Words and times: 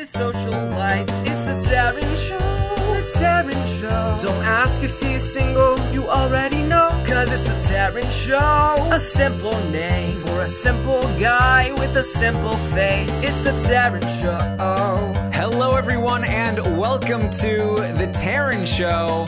his 0.00 0.08
social 0.08 0.50
life. 0.50 1.06
It's 1.26 1.44
the 1.44 1.70
Taran 1.70 2.16
Show. 2.16 2.38
The 2.94 3.04
Taran 3.18 3.78
Show. 3.78 4.26
Don't 4.26 4.44
ask 4.44 4.82
if 4.82 4.98
he's 5.02 5.22
single, 5.22 5.78
you 5.92 6.08
already 6.08 6.62
know. 6.62 6.88
Cause 7.06 7.30
it's 7.30 7.46
the 7.46 7.74
Taran 7.74 8.10
Show. 8.10 8.94
A 8.94 8.98
simple 8.98 9.58
name 9.68 10.18
for 10.22 10.40
a 10.40 10.48
simple 10.48 11.02
guy 11.20 11.74
with 11.74 11.94
a 11.96 12.04
simple 12.04 12.56
face. 12.74 13.10
It's 13.22 13.42
the 13.42 13.50
Taran 13.68 14.00
Show. 14.22 14.38
Hello, 15.34 15.74
everyone, 15.74 16.24
and 16.24 16.78
welcome 16.78 17.28
to 17.44 17.76
the 18.00 18.10
Taran 18.16 18.66
Show. 18.66 19.26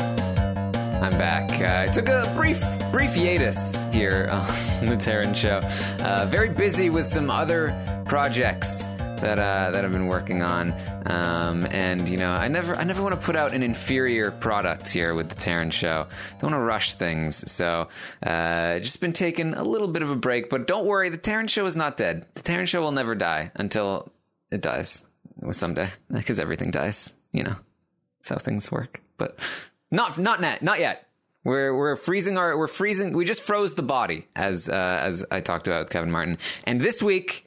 I'm 1.02 1.18
back. 1.18 1.50
Uh, 1.60 1.82
I 1.86 1.92
took 1.92 2.08
a 2.08 2.32
brief, 2.34 2.64
brief 2.90 3.14
hiatus 3.14 3.84
here 3.92 4.30
on 4.32 4.86
the 4.86 4.96
Taran 4.96 5.36
Show. 5.36 5.60
Uh, 6.02 6.24
very 6.30 6.48
busy 6.48 6.88
with 6.88 7.08
some 7.08 7.28
other 7.28 7.74
projects 8.06 8.86
that 9.22 9.38
uh, 9.38 9.70
that 9.70 9.84
I've 9.84 9.92
been 9.92 10.08
working 10.08 10.42
on, 10.42 10.74
um, 11.06 11.64
and 11.70 12.08
you 12.08 12.18
know, 12.18 12.32
I 12.32 12.48
never, 12.48 12.74
I 12.76 12.84
never 12.84 13.02
want 13.02 13.18
to 13.18 13.20
put 13.24 13.36
out 13.36 13.54
an 13.54 13.62
inferior 13.62 14.32
product 14.32 14.88
here 14.88 15.14
with 15.14 15.28
the 15.28 15.36
Taran 15.36 15.72
Show. 15.72 16.06
Don't 16.32 16.50
want 16.50 16.54
to 16.54 16.64
rush 16.64 16.94
things, 16.94 17.50
so 17.50 17.88
uh, 18.22 18.80
just 18.80 19.00
been 19.00 19.12
taking 19.12 19.54
a 19.54 19.62
little 19.62 19.88
bit 19.88 20.02
of 20.02 20.10
a 20.10 20.16
break. 20.16 20.50
But 20.50 20.66
don't 20.66 20.86
worry, 20.86 21.08
the 21.08 21.18
Taran 21.18 21.48
Show 21.48 21.66
is 21.66 21.76
not 21.76 21.96
dead. 21.96 22.26
The 22.34 22.42
Taran 22.42 22.66
Show 22.66 22.82
will 22.82 22.92
never 22.92 23.14
die 23.14 23.52
until 23.54 24.12
it 24.50 24.60
dies 24.60 25.04
someday, 25.52 25.88
because 26.12 26.38
everything 26.40 26.72
dies. 26.72 27.14
You 27.32 27.44
know, 27.44 27.56
that's 28.18 28.28
how 28.28 28.36
things 28.36 28.70
work. 28.70 29.00
But 29.18 29.38
not 29.90 30.18
not 30.18 30.40
net, 30.40 30.62
not 30.62 30.80
yet. 30.80 31.06
We're 31.44 31.76
we're 31.76 31.94
freezing 31.94 32.36
our 32.38 32.58
we're 32.58 32.66
freezing. 32.66 33.12
We 33.12 33.24
just 33.24 33.42
froze 33.42 33.74
the 33.74 33.82
body 33.82 34.26
as 34.34 34.68
uh, 34.68 35.00
as 35.02 35.24
I 35.30 35.40
talked 35.40 35.68
about 35.68 35.84
with 35.84 35.92
Kevin 35.92 36.10
Martin. 36.10 36.38
And 36.64 36.80
this 36.80 37.00
week, 37.00 37.46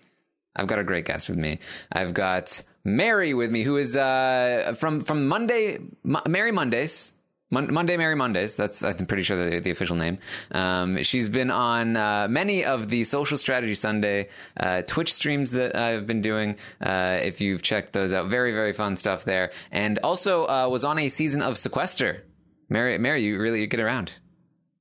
I've 0.55 0.67
got 0.67 0.79
a 0.79 0.83
great 0.83 1.05
guest 1.05 1.29
with 1.29 1.37
me. 1.37 1.59
I've 1.91 2.13
got 2.13 2.61
Mary 2.83 3.33
with 3.33 3.51
me, 3.51 3.63
who 3.63 3.77
is 3.77 3.95
uh, 3.95 4.75
from 4.77 5.01
from 5.01 5.27
Monday 5.27 5.79
Mo- 6.03 6.21
Mary 6.27 6.51
Mondays. 6.51 7.11
Mon- 7.51 7.71
Monday 7.71 7.95
Mary 7.95 8.15
Mondays. 8.15 8.55
That's 8.55 8.83
I'm 8.83 9.05
pretty 9.05 9.21
sure 9.23 9.37
the, 9.37 9.59
the 9.59 9.69
official 9.69 9.95
name. 9.95 10.17
Um, 10.51 11.03
she's 11.03 11.29
been 11.29 11.51
on 11.51 11.95
uh, 11.95 12.27
many 12.27 12.65
of 12.65 12.89
the 12.89 13.03
Social 13.03 13.37
Strategy 13.37 13.75
Sunday 13.75 14.29
uh, 14.57 14.81
Twitch 14.81 15.13
streams 15.13 15.51
that 15.51 15.75
I've 15.75 16.07
been 16.07 16.21
doing. 16.21 16.55
Uh, 16.81 17.19
if 17.21 17.41
you've 17.41 17.61
checked 17.61 17.93
those 17.93 18.13
out, 18.13 18.27
very 18.27 18.51
very 18.51 18.73
fun 18.73 18.97
stuff 18.97 19.25
there. 19.25 19.51
And 19.71 19.99
also 19.99 20.45
uh, 20.47 20.67
was 20.69 20.83
on 20.83 20.97
a 20.97 21.07
season 21.09 21.41
of 21.41 21.57
Sequester. 21.57 22.23
Mary, 22.67 22.97
Mary, 22.97 23.21
you 23.21 23.39
really 23.39 23.61
you 23.61 23.67
get 23.67 23.79
around. 23.79 24.13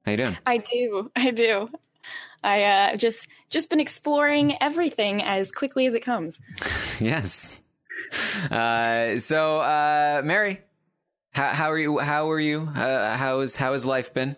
How 0.07 0.13
you 0.13 0.19
doing? 0.19 0.39
I 0.47 0.59
do. 0.59 1.11
I 1.17 1.31
do. 1.31 1.69
I 2.43 2.63
uh, 2.63 2.97
just 2.97 3.27
just 3.55 3.71
been 3.71 3.81
exploring 3.81 4.61
everything 4.61 5.23
as 5.23 5.51
quickly 5.53 5.87
as 5.87 5.95
it 5.95 6.01
comes. 6.01 6.39
yes. 7.01 7.59
Uh, 8.51 9.17
so, 9.19 9.61
uh, 9.61 10.21
Mary, 10.25 10.61
how, 11.31 11.49
how 11.49 11.71
are 11.71 11.79
you? 11.79 11.99
How 11.99 12.31
are 12.31 12.41
you? 12.41 12.69
Uh, 12.75 13.17
how 13.17 13.41
is 13.41 13.57
how 13.57 13.73
has 13.73 13.87
life 13.87 14.13
been? 14.13 14.37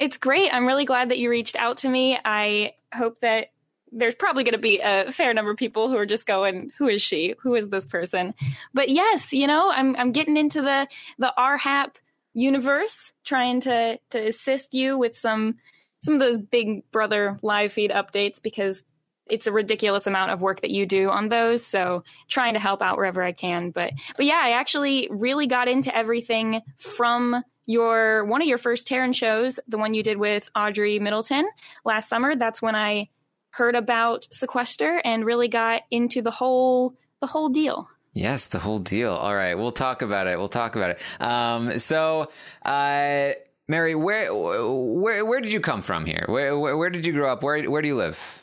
It's 0.00 0.18
great. 0.18 0.52
I'm 0.52 0.66
really 0.66 0.84
glad 0.84 1.10
that 1.10 1.18
you 1.18 1.30
reached 1.30 1.54
out 1.56 1.76
to 1.78 1.88
me. 1.88 2.18
I 2.24 2.74
hope 2.92 3.20
that 3.20 3.48
there's 3.92 4.14
probably 4.14 4.42
going 4.42 4.52
to 4.52 4.58
be 4.58 4.80
a 4.80 5.12
fair 5.12 5.32
number 5.34 5.50
of 5.50 5.58
people 5.58 5.88
who 5.88 5.96
are 5.96 6.06
just 6.06 6.26
going, 6.26 6.72
"Who 6.78 6.88
is 6.88 7.02
she? 7.02 7.34
Who 7.42 7.54
is 7.54 7.68
this 7.68 7.86
person?" 7.86 8.34
But 8.74 8.88
yes, 8.88 9.32
you 9.32 9.46
know, 9.46 9.70
I'm 9.70 9.94
I'm 9.96 10.12
getting 10.12 10.36
into 10.36 10.62
the 10.62 10.88
the 11.18 11.32
RHAP 11.38 11.96
universe, 12.34 13.12
trying 13.24 13.60
to 13.60 13.98
to 14.10 14.18
assist 14.26 14.74
you 14.74 14.98
with 14.98 15.16
some 15.16 15.58
some 16.02 16.14
of 16.14 16.20
those 16.20 16.38
Big 16.38 16.90
Brother 16.90 17.38
live 17.42 17.72
feed 17.72 17.90
updates 17.90 18.42
because 18.42 18.82
it's 19.30 19.46
a 19.46 19.52
ridiculous 19.52 20.06
amount 20.06 20.32
of 20.32 20.40
work 20.40 20.60
that 20.62 20.70
you 20.70 20.84
do 20.84 21.08
on 21.08 21.28
those. 21.28 21.64
So 21.64 22.04
trying 22.28 22.54
to 22.54 22.60
help 22.60 22.82
out 22.82 22.96
wherever 22.96 23.22
I 23.22 23.32
can. 23.32 23.70
But 23.70 23.92
but 24.16 24.26
yeah, 24.26 24.40
I 24.42 24.50
actually 24.50 25.08
really 25.10 25.46
got 25.46 25.68
into 25.68 25.96
everything 25.96 26.60
from 26.78 27.42
your 27.66 28.24
one 28.24 28.42
of 28.42 28.48
your 28.48 28.58
first 28.58 28.88
Taran 28.88 29.14
shows, 29.14 29.60
the 29.68 29.78
one 29.78 29.94
you 29.94 30.02
did 30.02 30.18
with 30.18 30.50
Audrey 30.56 30.98
Middleton 30.98 31.48
last 31.84 32.08
summer. 32.08 32.34
That's 32.34 32.60
when 32.60 32.74
I 32.74 33.08
heard 33.50 33.76
about 33.76 34.26
Sequester 34.32 35.00
and 35.04 35.24
really 35.24 35.48
got 35.48 35.82
into 35.90 36.20
the 36.22 36.30
whole 36.30 36.94
the 37.20 37.26
whole 37.26 37.48
deal. 37.48 37.88
Yes, 38.14 38.46
the 38.46 38.58
whole 38.58 38.78
deal. 38.78 39.12
All 39.12 39.34
right, 39.34 39.54
we'll 39.54 39.72
talk 39.72 40.02
about 40.02 40.26
it. 40.26 40.38
We'll 40.38 40.48
talk 40.48 40.76
about 40.76 40.90
it. 40.90 41.00
Um, 41.20 41.78
so, 41.78 42.30
uh, 42.62 43.30
Mary, 43.72 43.94
where 43.94 44.34
where 44.34 45.24
where 45.24 45.40
did 45.40 45.50
you 45.50 45.58
come 45.58 45.80
from 45.80 46.04
here? 46.04 46.26
Where 46.28 46.58
where, 46.58 46.76
where 46.76 46.90
did 46.90 47.06
you 47.06 47.12
grow 47.14 47.32
up? 47.32 47.42
Where 47.42 47.70
where 47.70 47.80
do 47.80 47.88
you 47.88 47.96
live? 47.96 48.42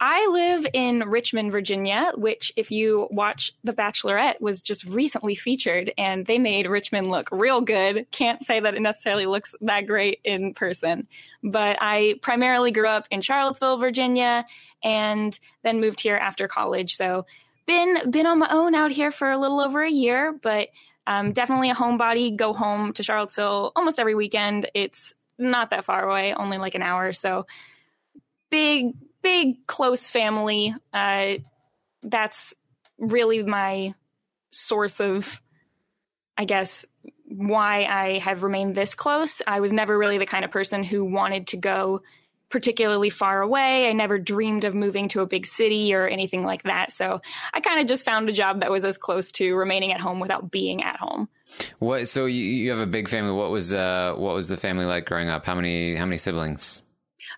I 0.00 0.26
live 0.26 0.66
in 0.72 1.08
Richmond, 1.08 1.52
Virginia, 1.52 2.10
which, 2.16 2.52
if 2.56 2.72
you 2.72 3.06
watch 3.12 3.52
The 3.62 3.72
Bachelorette, 3.72 4.40
was 4.40 4.60
just 4.60 4.84
recently 4.86 5.36
featured, 5.36 5.92
and 5.96 6.26
they 6.26 6.38
made 6.38 6.66
Richmond 6.66 7.12
look 7.12 7.28
real 7.30 7.60
good. 7.60 8.10
Can't 8.10 8.42
say 8.42 8.58
that 8.58 8.74
it 8.74 8.82
necessarily 8.82 9.26
looks 9.26 9.54
that 9.60 9.86
great 9.86 10.18
in 10.24 10.52
person, 10.52 11.06
but 11.44 11.78
I 11.80 12.16
primarily 12.20 12.72
grew 12.72 12.88
up 12.88 13.06
in 13.12 13.20
Charlottesville, 13.20 13.78
Virginia, 13.78 14.44
and 14.82 15.38
then 15.62 15.80
moved 15.80 16.00
here 16.00 16.16
after 16.16 16.48
college. 16.48 16.96
So, 16.96 17.24
been 17.66 18.10
been 18.10 18.26
on 18.26 18.40
my 18.40 18.48
own 18.50 18.74
out 18.74 18.90
here 18.90 19.12
for 19.12 19.30
a 19.30 19.38
little 19.38 19.60
over 19.60 19.80
a 19.80 19.90
year, 19.90 20.32
but 20.32 20.70
um, 21.06 21.32
definitely 21.32 21.70
a 21.70 21.74
homebody. 21.74 22.34
Go 22.34 22.52
home 22.52 22.92
to 22.94 23.02
Charlottesville 23.02 23.72
almost 23.76 24.00
every 24.00 24.14
weekend. 24.14 24.70
It's 24.74 25.14
not 25.38 25.70
that 25.70 25.84
far 25.84 26.08
away, 26.08 26.34
only 26.34 26.58
like 26.58 26.74
an 26.74 26.82
hour. 26.82 27.12
So, 27.12 27.46
big 28.50 28.94
big 29.22 29.66
close 29.66 30.08
family. 30.08 30.74
Uh, 30.92 31.34
that's 32.02 32.54
really 32.98 33.42
my 33.42 33.94
source 34.50 35.00
of, 35.00 35.40
I 36.36 36.44
guess, 36.44 36.84
why 37.24 37.84
I 37.84 38.18
have 38.18 38.42
remained 38.42 38.74
this 38.74 38.94
close. 38.94 39.42
I 39.46 39.60
was 39.60 39.72
never 39.72 39.96
really 39.96 40.18
the 40.18 40.26
kind 40.26 40.44
of 40.44 40.50
person 40.50 40.84
who 40.84 41.04
wanted 41.04 41.48
to 41.48 41.56
go 41.56 42.02
particularly 42.54 43.10
far 43.10 43.42
away. 43.42 43.88
I 43.88 43.92
never 43.92 44.16
dreamed 44.16 44.62
of 44.62 44.76
moving 44.76 45.08
to 45.08 45.22
a 45.22 45.26
big 45.26 45.44
city 45.44 45.92
or 45.92 46.06
anything 46.06 46.44
like 46.44 46.62
that. 46.62 46.92
So 46.92 47.20
I 47.52 47.58
kind 47.58 47.80
of 47.80 47.88
just 47.88 48.04
found 48.04 48.28
a 48.28 48.32
job 48.32 48.60
that 48.60 48.70
was 48.70 48.84
as 48.84 48.96
close 48.96 49.32
to 49.32 49.56
remaining 49.56 49.90
at 49.90 50.00
home 50.00 50.20
without 50.20 50.52
being 50.52 50.80
at 50.84 50.94
home. 50.94 51.28
What? 51.80 52.06
So 52.06 52.26
you, 52.26 52.44
you 52.44 52.70
have 52.70 52.78
a 52.78 52.86
big 52.86 53.08
family. 53.08 53.32
What 53.32 53.50
was 53.50 53.74
uh, 53.74 54.14
what 54.16 54.36
was 54.36 54.46
the 54.46 54.56
family 54.56 54.84
like 54.84 55.04
growing 55.04 55.28
up? 55.28 55.44
How 55.44 55.56
many 55.56 55.96
how 55.96 56.04
many 56.04 56.16
siblings? 56.16 56.84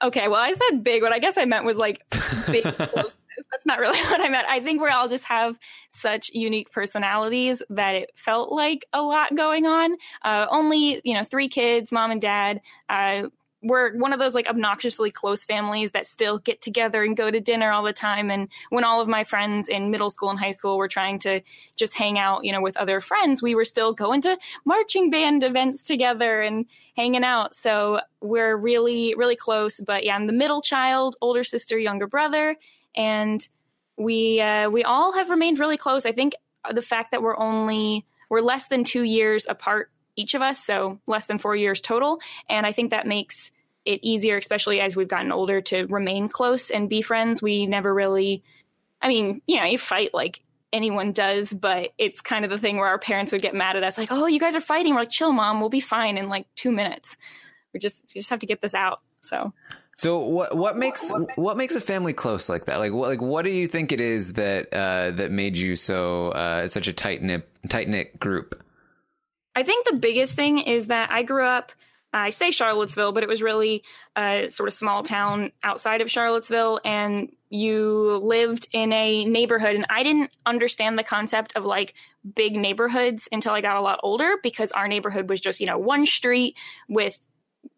Okay, 0.03 0.29
well, 0.29 0.41
I 0.43 0.53
said 0.53 0.85
big. 0.85 1.01
What 1.01 1.15
I 1.15 1.19
guess 1.19 1.39
I 1.39 1.47
meant 1.47 1.65
was 1.65 1.79
like 1.79 2.05
big 2.51 2.65
closeness. 2.77 3.17
That's 3.53 3.65
not 3.65 3.79
really 3.79 3.99
what 4.11 4.21
I 4.21 4.29
meant. 4.29 4.47
I 4.51 4.61
think 4.61 4.83
we 4.83 4.91
all 4.91 5.09
just 5.09 5.25
have 5.25 5.59
such 5.89 6.31
unique 6.35 6.71
personalities 6.73 7.63
that 7.71 7.95
it 7.95 8.11
felt 8.17 8.53
like 8.53 8.85
a 8.93 9.01
lot 9.01 9.35
going 9.35 9.65
on. 9.65 9.97
Uh, 10.23 10.47
only, 10.51 11.01
you 11.05 11.15
know, 11.15 11.25
three 11.25 11.49
kids, 11.49 11.91
mom 11.91 12.11
and 12.11 12.21
dad. 12.21 12.61
Uh, 12.91 13.29
we're 13.67 13.97
one 13.97 14.13
of 14.13 14.19
those 14.19 14.35
like 14.35 14.47
obnoxiously 14.47 15.11
close 15.11 15.43
families 15.43 15.91
that 15.91 16.07
still 16.07 16.39
get 16.39 16.61
together 16.61 17.03
and 17.03 17.17
go 17.17 17.31
to 17.31 17.41
dinner 17.41 17.73
all 17.73 17.83
the 17.83 17.93
time. 17.93 18.31
And 18.31 18.49
when 18.71 18.85
all 18.85 19.01
of 19.01 19.09
my 19.09 19.25
friends 19.25 19.69
in 19.69 19.91
middle 19.91 20.09
school 20.09 20.31
and 20.31 20.39
high 20.39 20.53
school 20.53 20.77
were 20.77 20.89
trying 20.89 21.19
to 21.21 21.41
just 21.75 21.97
hang 21.97 22.19
out, 22.19 22.45
you 22.45 22.53
know, 22.53 22.63
with 22.63 22.77
other 22.77 23.01
friends, 23.01 23.43
we 23.43 23.55
were 23.55 23.65
still 23.65 23.93
going 23.93 24.21
to 24.23 24.39
marching 24.65 25.11
band 25.11 25.43
events 25.43 25.83
together 25.83 26.41
and 26.41 26.67
hanging 26.97 27.25
out. 27.25 27.55
So 27.55 28.01
we're 28.21 28.57
really, 28.57 29.15
really 29.17 29.37
close. 29.37 29.81
But 29.81 30.05
yeah, 30.05 30.15
I'm 30.15 30.29
the 30.29 30.33
middle 30.33 30.63
child, 30.63 31.17
older 31.21 31.43
sister, 31.43 31.77
younger 31.77 32.07
brother, 32.07 32.57
and 32.95 33.47
we 33.97 34.41
uh, 34.41 34.71
we 34.71 34.85
all 34.85 35.13
have 35.13 35.31
remained 35.31 35.59
really 35.59 35.77
close. 35.77 36.07
I 36.07 36.13
think 36.13 36.35
the 36.71 36.83
fact 36.83 37.11
that 37.11 37.23
we're 37.23 37.37
only 37.37 38.07
we're 38.31 38.41
less 38.41 38.69
than 38.69 38.85
two 38.85 39.03
years 39.03 39.47
apart 39.49 39.91
each 40.17 40.35
of 40.35 40.43
us, 40.43 40.65
so 40.65 40.99
less 41.07 41.27
than 41.27 41.39
four 41.39 41.55
years 41.55 41.81
total. 41.81 42.21
And 42.49 42.65
I 42.65 42.73
think 42.73 42.91
that 42.91 43.07
makes 43.07 43.51
it 43.87 44.01
easier, 44.03 44.37
especially 44.37 44.81
as 44.81 44.97
we've 44.97 45.09
gotten 45.09 45.33
older, 45.33 45.61
to 45.63 45.87
remain 45.87 46.29
close 46.29 46.71
and 46.71 46.89
be 46.89 47.03
friends. 47.03 47.41
We 47.41 47.67
never 47.67 47.93
really, 47.93 48.43
I 49.01 49.09
mean, 49.09 49.43
you 49.47 49.57
know, 49.59 49.65
you 49.65 49.79
fight 49.79 50.13
like 50.13 50.43
anyone 50.73 51.13
does, 51.13 51.53
but 51.53 51.93
it's 51.97 52.21
kind 52.21 52.45
of 52.45 52.51
the 52.51 52.59
thing 52.59 52.77
where 52.77 52.89
our 52.89 52.99
parents 52.99 53.33
would 53.33 53.43
get 53.43 53.55
mad 53.55 53.77
at 53.77 53.83
us, 53.83 53.97
like, 53.97 54.13
"Oh, 54.13 54.27
you 54.27 54.41
guys 54.41 54.55
are 54.57 54.61
fighting." 54.61 54.95
We're 54.95 55.01
like, 55.01 55.11
"Chill, 55.11 55.33
mom. 55.33 55.61
We'll 55.61 55.69
be 55.69 55.81
fine 55.81 56.19
in 56.19 56.29
like 56.29 56.47
two 56.55 56.71
minutes. 56.71 57.17
We 57.73 57.81
just 57.81 58.05
we 58.15 58.21
just 58.21 58.31
have 58.31 58.41
to 58.41 58.47
get 58.47 58.61
this 58.61 58.75
out." 58.75 59.01
So. 59.21 59.53
So 59.99 60.19
what 60.19 60.55
what 60.55 60.77
makes 60.77 61.11
what 61.37 61.57
makes 61.57 61.75
a 61.75 61.81
family 61.81 62.13
close 62.13 62.51
like 62.51 62.67
that? 62.67 62.79
Like 62.79 62.93
what 62.93 63.09
like 63.09 63.23
what 63.23 63.47
do 63.47 63.51
you 63.51 63.67
think 63.67 63.93
it 63.93 64.01
is 64.01 64.35
that 64.35 64.71
uh, 64.71 65.13
that 65.13 65.31
made 65.31 65.57
you 65.57 65.75
so 65.75 66.29
uh, 66.33 66.69
such 66.69 66.87
a 66.87 66.93
tight 66.93 67.23
knit 67.23 67.49
tight 67.71 67.89
knit 67.89 68.21
group? 68.21 68.63
I 69.55 69.63
think 69.63 69.87
the 69.87 69.97
biggest 69.97 70.35
thing 70.35 70.59
is 70.59 70.89
that 70.89 71.11
I 71.11 71.23
grew 71.23 71.45
up. 71.45 71.73
I 72.17 72.31
say 72.31 72.51
Charlottesville, 72.51 73.13
but 73.13 73.23
it 73.23 73.29
was 73.29 73.43
really 73.43 73.83
a 74.17 74.49
sort 74.49 74.69
of 74.69 74.75
small 74.75 75.03
town 75.03 75.53
outside 75.63 76.01
of 76.01 76.11
Charlottesville, 76.11 76.81
and 76.85 77.31
you 77.51 78.19
lived 78.23 78.69
in 78.73 78.93
a 78.93 79.25
neighborhood. 79.25 79.77
And 79.77 79.87
I 79.89 80.03
didn't 80.03 80.31
understand 80.45 80.99
the 80.99 81.05
concept 81.05 81.57
of 81.57 81.65
like 81.65 81.95
big 82.35 82.55
neighborhoods 82.55 83.29
until 83.31 83.53
I 83.53 83.61
got 83.61 83.77
a 83.77 83.81
lot 83.81 84.01
older 84.03 84.37
because 84.43 84.73
our 84.73 84.89
neighborhood 84.89 85.29
was 85.29 85.41
just, 85.41 85.61
you 85.61 85.67
know, 85.67 85.79
one 85.79 86.07
street 86.07 86.57
with 86.89 87.21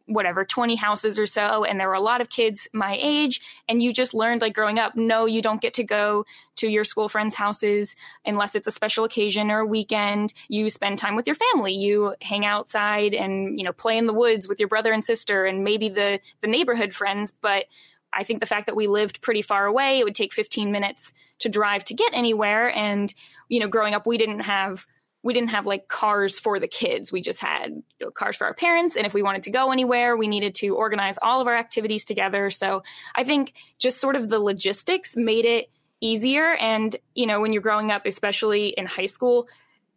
whatever 0.08 0.44
20 0.44 0.74
houses 0.74 1.18
or 1.18 1.26
so 1.26 1.64
and 1.64 1.78
there 1.78 1.88
were 1.88 1.94
a 1.94 2.00
lot 2.00 2.20
of 2.20 2.30
kids 2.30 2.66
my 2.72 2.98
age 3.00 3.40
and 3.68 3.82
you 3.82 3.92
just 3.92 4.14
learned 4.14 4.40
like 4.40 4.54
growing 4.54 4.78
up 4.78 4.96
no 4.96 5.26
you 5.26 5.42
don't 5.42 5.60
get 5.60 5.74
to 5.74 5.84
go 5.84 6.24
to 6.56 6.66
your 6.66 6.82
school 6.82 7.08
friends 7.08 7.34
houses 7.34 7.94
unless 8.24 8.54
it's 8.54 8.66
a 8.66 8.70
special 8.70 9.04
occasion 9.04 9.50
or 9.50 9.60
a 9.60 9.66
weekend 9.66 10.32
you 10.48 10.70
spend 10.70 10.98
time 10.98 11.14
with 11.14 11.26
your 11.26 11.36
family 11.36 11.74
you 11.74 12.14
hang 12.22 12.46
outside 12.46 13.12
and 13.14 13.58
you 13.58 13.64
know 13.64 13.72
play 13.72 13.98
in 13.98 14.06
the 14.06 14.14
woods 14.14 14.48
with 14.48 14.58
your 14.58 14.68
brother 14.68 14.92
and 14.92 15.04
sister 15.04 15.44
and 15.44 15.62
maybe 15.62 15.88
the 15.88 16.18
the 16.40 16.48
neighborhood 16.48 16.94
friends 16.94 17.32
but 17.40 17.66
I 18.12 18.24
think 18.24 18.40
the 18.40 18.46
fact 18.46 18.66
that 18.66 18.76
we 18.76 18.86
lived 18.86 19.20
pretty 19.20 19.42
far 19.42 19.66
away, 19.66 19.98
it 19.98 20.04
would 20.04 20.14
take 20.14 20.32
15 20.32 20.72
minutes 20.72 21.12
to 21.40 21.48
drive 21.50 21.84
to 21.84 21.94
get 21.94 22.14
anywhere. 22.14 22.74
And, 22.74 23.12
you 23.48 23.60
know, 23.60 23.68
growing 23.68 23.94
up, 23.94 24.06
we 24.06 24.16
didn't 24.16 24.40
have 24.40 24.86
we 25.28 25.34
didn't 25.34 25.50
have 25.50 25.66
like 25.66 25.88
cars 25.88 26.40
for 26.40 26.58
the 26.58 26.66
kids. 26.66 27.12
We 27.12 27.20
just 27.20 27.38
had 27.38 27.68
you 27.68 27.82
know, 28.00 28.10
cars 28.10 28.34
for 28.34 28.46
our 28.46 28.54
parents. 28.54 28.96
And 28.96 29.04
if 29.04 29.12
we 29.12 29.20
wanted 29.20 29.42
to 29.42 29.50
go 29.50 29.70
anywhere, 29.70 30.16
we 30.16 30.26
needed 30.26 30.54
to 30.54 30.74
organize 30.74 31.18
all 31.20 31.42
of 31.42 31.46
our 31.46 31.54
activities 31.54 32.06
together. 32.06 32.48
So 32.48 32.82
I 33.14 33.24
think 33.24 33.52
just 33.76 33.98
sort 33.98 34.16
of 34.16 34.30
the 34.30 34.40
logistics 34.40 35.18
made 35.18 35.44
it 35.44 35.70
easier. 36.00 36.54
And, 36.54 36.96
you 37.14 37.26
know, 37.26 37.42
when 37.42 37.52
you're 37.52 37.60
growing 37.60 37.90
up, 37.90 38.06
especially 38.06 38.68
in 38.68 38.86
high 38.86 39.04
school, 39.04 39.48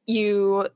you 0.06 0.68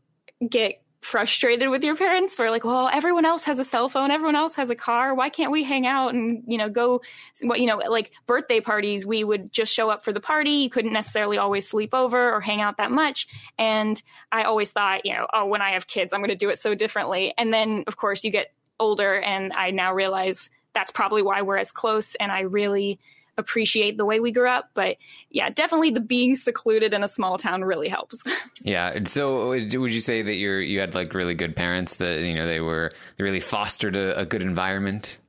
get 0.47 0.81
frustrated 1.05 1.69
with 1.69 1.83
your 1.83 1.95
parents 1.95 2.35
for 2.35 2.49
like, 2.49 2.65
well, 2.65 2.89
everyone 2.91 3.25
else 3.25 3.45
has 3.45 3.59
a 3.59 3.63
cell 3.63 3.87
phone, 3.87 4.09
everyone 4.09 4.35
else 4.35 4.55
has 4.55 4.71
a 4.71 4.75
car. 4.75 5.13
Why 5.13 5.29
can't 5.29 5.51
we 5.51 5.63
hang 5.63 5.85
out 5.85 6.15
and 6.15 6.43
you 6.47 6.57
know 6.57 6.67
go? 6.67 7.01
What 7.43 7.59
you 7.59 7.67
know, 7.67 7.77
like 7.77 8.11
birthday 8.25 8.59
parties, 8.59 9.05
we 9.05 9.23
would 9.23 9.51
just 9.51 9.71
show 9.71 9.89
up 9.89 10.03
for 10.03 10.11
the 10.11 10.19
party. 10.19 10.51
You 10.51 10.69
couldn't 10.69 10.93
necessarily 10.93 11.37
always 11.37 11.67
sleep 11.67 11.93
over 11.93 12.33
or 12.33 12.41
hang 12.41 12.59
out 12.59 12.77
that 12.77 12.91
much. 12.91 13.27
And 13.59 14.01
I 14.31 14.43
always 14.43 14.71
thought, 14.71 15.05
you 15.05 15.13
know, 15.13 15.27
oh, 15.31 15.45
when 15.45 15.61
I 15.61 15.71
have 15.71 15.85
kids, 15.85 16.11
I'm 16.11 16.21
going 16.21 16.29
to 16.29 16.35
do 16.35 16.49
it 16.49 16.57
so 16.57 16.73
differently. 16.73 17.33
And 17.37 17.53
then, 17.53 17.83
of 17.85 17.97
course, 17.97 18.23
you 18.23 18.31
get 18.31 18.51
older, 18.79 19.19
and 19.19 19.53
I 19.53 19.71
now 19.71 19.93
realize 19.93 20.49
that's 20.73 20.91
probably 20.91 21.21
why 21.21 21.43
we're 21.43 21.57
as 21.57 21.71
close. 21.71 22.15
And 22.15 22.31
I 22.31 22.41
really 22.41 22.99
appreciate 23.37 23.97
the 23.97 24.05
way 24.05 24.19
we 24.19 24.31
grew 24.31 24.49
up. 24.49 24.69
But 24.73 24.97
yeah, 25.29 25.49
definitely 25.49 25.91
the 25.91 25.99
being 25.99 26.35
secluded 26.35 26.93
in 26.93 27.03
a 27.03 27.07
small 27.07 27.37
town 27.37 27.63
really 27.63 27.87
helps. 27.87 28.23
yeah. 28.61 28.97
So 29.05 29.53
uh, 29.53 29.59
would 29.73 29.93
you 29.93 30.01
say 30.01 30.21
that 30.21 30.35
you're 30.35 30.61
you 30.61 30.79
had 30.79 30.95
like 30.95 31.13
really 31.13 31.35
good 31.35 31.55
parents 31.55 31.95
that 31.95 32.21
you 32.21 32.33
know 32.33 32.47
they 32.47 32.61
were 32.61 32.91
they 33.17 33.23
really 33.23 33.39
fostered 33.39 33.95
a, 33.95 34.19
a 34.19 34.25
good 34.25 34.41
environment? 34.41 35.19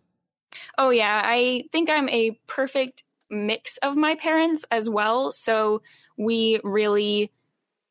Oh 0.78 0.90
yeah, 0.90 1.22
I 1.24 1.64
think 1.72 1.90
I'm 1.90 2.08
a 2.08 2.38
perfect 2.46 3.02
mix 3.30 3.76
of 3.78 3.96
my 3.96 4.14
parents 4.14 4.64
as 4.70 4.88
well. 4.88 5.32
So 5.32 5.82
we 6.16 6.60
really 6.62 7.32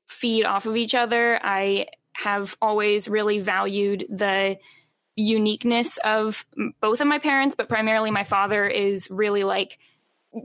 feed 0.08 0.46
off 0.46 0.66
of 0.66 0.78
each 0.78 0.96
other. 0.96 1.40
I 1.44 1.88
have 2.14 2.56
always 2.62 3.08
really 3.08 3.40
valued 3.40 4.06
the 4.10 4.58
uniqueness 5.16 5.98
of 6.04 6.46
both 6.82 7.02
of 7.02 7.08
my 7.08 7.20
parents, 7.20 7.56
but 7.56 7.70
primarily 7.70 8.12
my 8.12 8.24
father 8.24 8.68
is 8.68 9.10
really 9.10 9.44
like 9.44 9.78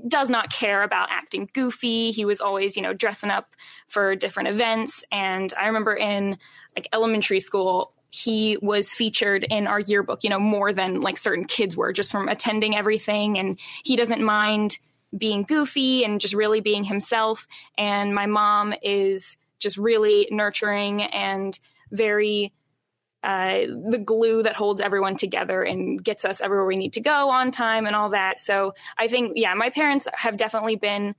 does 0.09 0.31
not 0.31 0.53
care 0.53 0.83
about 0.83 1.09
acting 1.11 1.49
goofy. 1.53 2.11
He 2.11 2.25
was 2.25 2.41
always, 2.41 2.77
you 2.77 2.83
know, 2.83 2.93
dressing 2.95 3.31
up 3.31 3.55
for 3.89 4.15
different 4.15 4.49
events. 4.49 5.05
And 5.11 5.53
I 5.59 5.67
remember 5.67 5.95
in 5.95 6.39
like 6.77 6.89
elementary 6.93 7.41
school, 7.41 7.93
he 8.11 8.57
was 8.61 8.93
featured 8.93 9.45
in 9.45 9.67
our 9.67 9.81
yearbook, 9.81 10.25
you 10.25 10.31
know, 10.31 10.41
more 10.41 10.73
than 10.73 11.01
like 11.01 11.17
certain 11.17 11.45
kids 11.45 11.77
were 11.77 11.93
just 11.93 12.13
from 12.13 12.29
attending 12.29 12.77
everything. 12.77 13.39
And 13.39 13.59
he 13.85 13.97
doesn't 13.97 14.23
mind 14.23 14.79
being 15.17 15.43
goofy 15.43 16.05
and 16.05 16.21
just 16.21 16.35
really 16.35 16.61
being 16.61 16.85
himself. 16.85 17.47
And 17.79 18.15
my 18.15 18.27
mom 18.27 18.75
is 18.83 19.37
just 19.59 19.77
really 19.77 20.29
nurturing 20.31 21.03
and 21.03 21.59
very 21.91 22.53
uh, 23.23 23.61
the 23.91 24.03
glue 24.05 24.43
that 24.43 24.55
holds 24.55 24.81
everyone 24.81 25.17
together 25.17 25.63
and 25.63 26.03
gets 26.03 26.25
us 26.25 26.41
everywhere 26.41 26.67
we 26.67 26.77
need 26.77 26.95
to 26.95 27.01
go 27.01 27.31
on 27.31 27.51
time 27.51 27.87
and 27.87 27.95
all 27.95 28.11
that. 28.11 28.41
So 28.41 28.75
I 28.97 29.09
think, 29.09 29.33
yeah, 29.35 29.55
my 29.55 29.71
parents 29.71 30.09
have 30.15 30.37
definitely 30.37 30.77
been. 30.77 31.15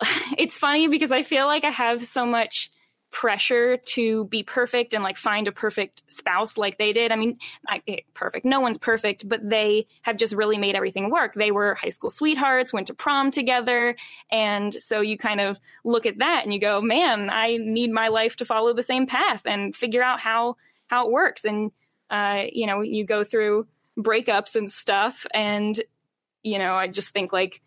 It's 0.38 0.58
funny 0.58 0.88
because 0.88 1.12
I 1.12 1.22
feel 1.22 1.46
like 1.46 1.64
I 1.64 1.70
have 1.70 2.04
so 2.04 2.26
much 2.26 2.70
pressure 3.12 3.76
to 3.76 4.24
be 4.24 4.42
perfect 4.42 4.94
and 4.94 5.04
like 5.04 5.16
find 5.16 5.46
a 5.46 5.52
perfect 5.52 6.02
spouse 6.10 6.56
like 6.56 6.78
they 6.78 6.92
did. 6.92 7.12
I 7.12 7.16
mean, 7.16 7.38
eh, 7.86 7.98
perfect. 8.14 8.44
No 8.44 8.58
one's 8.60 8.78
perfect, 8.78 9.28
but 9.28 9.48
they 9.48 9.86
have 10.00 10.16
just 10.16 10.34
really 10.34 10.56
made 10.56 10.74
everything 10.74 11.10
work. 11.10 11.34
They 11.34 11.50
were 11.52 11.74
high 11.74 11.90
school 11.90 12.10
sweethearts, 12.10 12.72
went 12.72 12.86
to 12.88 12.94
prom 12.94 13.30
together. 13.30 13.94
And 14.30 14.72
so 14.74 15.02
you 15.02 15.18
kind 15.18 15.40
of 15.40 15.60
look 15.84 16.06
at 16.06 16.18
that 16.18 16.42
and 16.44 16.52
you 16.52 16.58
go, 16.58 16.80
man, 16.80 17.28
I 17.30 17.58
need 17.58 17.92
my 17.92 18.08
life 18.08 18.36
to 18.36 18.44
follow 18.46 18.72
the 18.72 18.82
same 18.82 19.06
path 19.06 19.42
and 19.44 19.76
figure 19.76 20.02
out 20.02 20.18
how 20.18 20.56
how 20.92 21.06
it 21.06 21.10
works. 21.10 21.46
And, 21.46 21.72
uh, 22.10 22.44
you 22.52 22.66
know, 22.66 22.82
you 22.82 23.06
go 23.06 23.24
through 23.24 23.66
breakups 23.98 24.56
and 24.56 24.70
stuff. 24.70 25.26
And, 25.32 25.80
you 26.42 26.58
know, 26.58 26.74
I 26.74 26.86
just 26.88 27.14
think 27.14 27.32
like, 27.32 27.62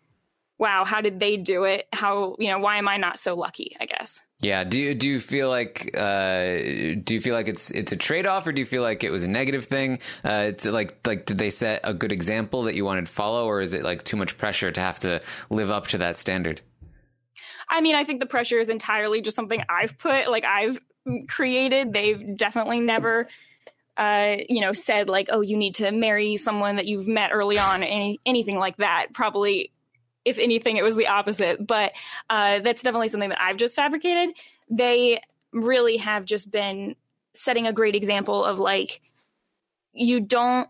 wow, 0.58 0.84
how 0.84 1.00
did 1.00 1.18
they 1.18 1.36
do 1.36 1.64
it? 1.64 1.88
How, 1.92 2.36
you 2.38 2.48
know, 2.48 2.60
why 2.60 2.78
am 2.78 2.86
I 2.86 2.98
not 2.98 3.18
so 3.18 3.34
lucky, 3.34 3.76
I 3.80 3.86
guess? 3.86 4.20
Yeah. 4.38 4.62
Do 4.62 4.80
you, 4.80 4.94
do 4.94 5.08
you 5.08 5.18
feel 5.18 5.48
like, 5.48 5.90
uh, 5.98 6.54
do 7.02 7.14
you 7.14 7.20
feel 7.20 7.34
like 7.34 7.48
it's, 7.48 7.72
it's 7.72 7.90
a 7.90 7.96
trade 7.96 8.26
off 8.26 8.46
or 8.46 8.52
do 8.52 8.60
you 8.60 8.66
feel 8.66 8.82
like 8.82 9.02
it 9.02 9.10
was 9.10 9.24
a 9.24 9.28
negative 9.28 9.64
thing? 9.64 9.98
Uh, 10.24 10.44
it's 10.50 10.64
like, 10.64 11.04
like, 11.04 11.26
did 11.26 11.38
they 11.38 11.50
set 11.50 11.80
a 11.82 11.92
good 11.92 12.12
example 12.12 12.62
that 12.62 12.76
you 12.76 12.84
wanted 12.84 13.06
to 13.06 13.12
follow 13.12 13.46
or 13.46 13.60
is 13.60 13.74
it 13.74 13.82
like 13.82 14.04
too 14.04 14.16
much 14.16 14.36
pressure 14.38 14.70
to 14.70 14.80
have 14.80 15.00
to 15.00 15.20
live 15.50 15.72
up 15.72 15.88
to 15.88 15.98
that 15.98 16.16
standard? 16.16 16.60
I 17.68 17.80
mean, 17.80 17.96
I 17.96 18.04
think 18.04 18.20
the 18.20 18.26
pressure 18.26 18.58
is 18.58 18.68
entirely 18.68 19.20
just 19.20 19.34
something 19.34 19.64
I've 19.68 19.98
put, 19.98 20.30
like 20.30 20.44
I've 20.44 20.78
created. 21.28 21.92
They've 21.92 22.36
definitely 22.36 22.80
never, 22.80 23.28
uh, 23.96 24.36
you 24.48 24.60
know, 24.60 24.72
said 24.72 25.08
like, 25.08 25.28
"Oh, 25.30 25.40
you 25.40 25.56
need 25.56 25.76
to 25.76 25.90
marry 25.90 26.36
someone 26.36 26.76
that 26.76 26.86
you've 26.86 27.06
met 27.06 27.30
early 27.32 27.58
on," 27.58 27.82
any 27.82 28.20
anything 28.26 28.58
like 28.58 28.76
that. 28.78 29.06
Probably, 29.12 29.72
if 30.24 30.38
anything, 30.38 30.76
it 30.76 30.84
was 30.84 30.96
the 30.96 31.08
opposite. 31.08 31.66
But 31.66 31.92
uh, 32.28 32.60
that's 32.60 32.82
definitely 32.82 33.08
something 33.08 33.30
that 33.30 33.40
I've 33.40 33.56
just 33.56 33.76
fabricated. 33.76 34.36
They 34.70 35.20
really 35.52 35.98
have 35.98 36.24
just 36.24 36.50
been 36.50 36.96
setting 37.34 37.66
a 37.66 37.72
great 37.72 37.94
example 37.94 38.44
of 38.44 38.58
like, 38.58 39.00
you 39.92 40.20
don't 40.20 40.68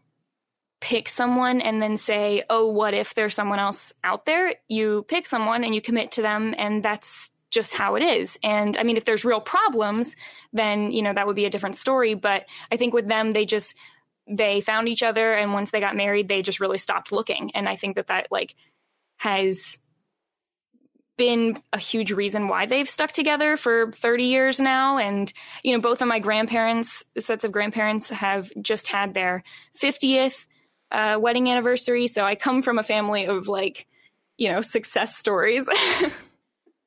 pick 0.80 1.08
someone 1.08 1.60
and 1.60 1.80
then 1.80 1.96
say, 1.96 2.42
"Oh, 2.50 2.68
what 2.68 2.94
if 2.94 3.14
there's 3.14 3.34
someone 3.34 3.58
else 3.58 3.92
out 4.04 4.26
there?" 4.26 4.54
You 4.68 5.04
pick 5.08 5.26
someone 5.26 5.64
and 5.64 5.74
you 5.74 5.80
commit 5.80 6.12
to 6.12 6.22
them, 6.22 6.54
and 6.58 6.82
that's 6.82 7.32
just 7.56 7.74
how 7.74 7.96
it 7.96 8.02
is. 8.02 8.38
And 8.42 8.76
I 8.76 8.82
mean, 8.82 8.98
if 8.98 9.06
there's 9.06 9.24
real 9.24 9.40
problems, 9.40 10.14
then, 10.52 10.92
you 10.92 11.00
know, 11.00 11.12
that 11.14 11.26
would 11.26 11.34
be 11.34 11.46
a 11.46 11.50
different 11.50 11.76
story. 11.76 12.12
But 12.12 12.44
I 12.70 12.76
think 12.76 12.92
with 12.92 13.08
them, 13.08 13.32
they 13.32 13.46
just, 13.46 13.74
they 14.28 14.60
found 14.60 14.88
each 14.88 15.02
other. 15.02 15.32
And 15.32 15.54
once 15.54 15.70
they 15.70 15.80
got 15.80 15.96
married, 15.96 16.28
they 16.28 16.42
just 16.42 16.60
really 16.60 16.76
stopped 16.76 17.12
looking. 17.12 17.50
And 17.54 17.66
I 17.66 17.74
think 17.74 17.96
that 17.96 18.08
that 18.08 18.28
like 18.30 18.54
has 19.16 19.78
been 21.16 21.56
a 21.72 21.78
huge 21.78 22.12
reason 22.12 22.46
why 22.46 22.66
they've 22.66 22.90
stuck 22.90 23.10
together 23.10 23.56
for 23.56 23.90
30 23.90 24.24
years 24.24 24.60
now. 24.60 24.98
And, 24.98 25.32
you 25.62 25.72
know, 25.72 25.80
both 25.80 26.02
of 26.02 26.08
my 26.08 26.18
grandparents, 26.18 27.04
sets 27.18 27.44
of 27.44 27.52
grandparents 27.52 28.10
have 28.10 28.52
just 28.60 28.88
had 28.88 29.14
their 29.14 29.42
50th 29.80 30.44
uh, 30.92 31.16
wedding 31.18 31.50
anniversary. 31.50 32.06
So 32.06 32.22
I 32.22 32.34
come 32.34 32.60
from 32.60 32.78
a 32.78 32.82
family 32.82 33.26
of 33.26 33.48
like, 33.48 33.86
you 34.36 34.50
know, 34.50 34.60
success 34.60 35.16
stories. 35.16 35.66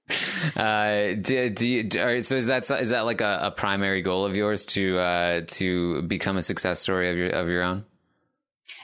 Uh, 0.55 1.13
do, 1.13 1.49
do 1.49 1.67
you, 1.67 1.83
do, 1.83 2.21
so 2.21 2.35
is 2.35 2.47
that 2.47 2.69
is 2.71 2.89
that 2.89 3.05
like 3.05 3.21
a, 3.21 3.39
a 3.43 3.51
primary 3.51 4.01
goal 4.01 4.25
of 4.25 4.35
yours 4.35 4.65
to 4.65 4.97
uh, 4.97 5.41
to 5.47 6.01
become 6.03 6.37
a 6.37 6.41
success 6.41 6.79
story 6.79 7.09
of 7.09 7.17
your 7.17 7.29
of 7.29 7.47
your 7.47 7.61
own? 7.61 7.85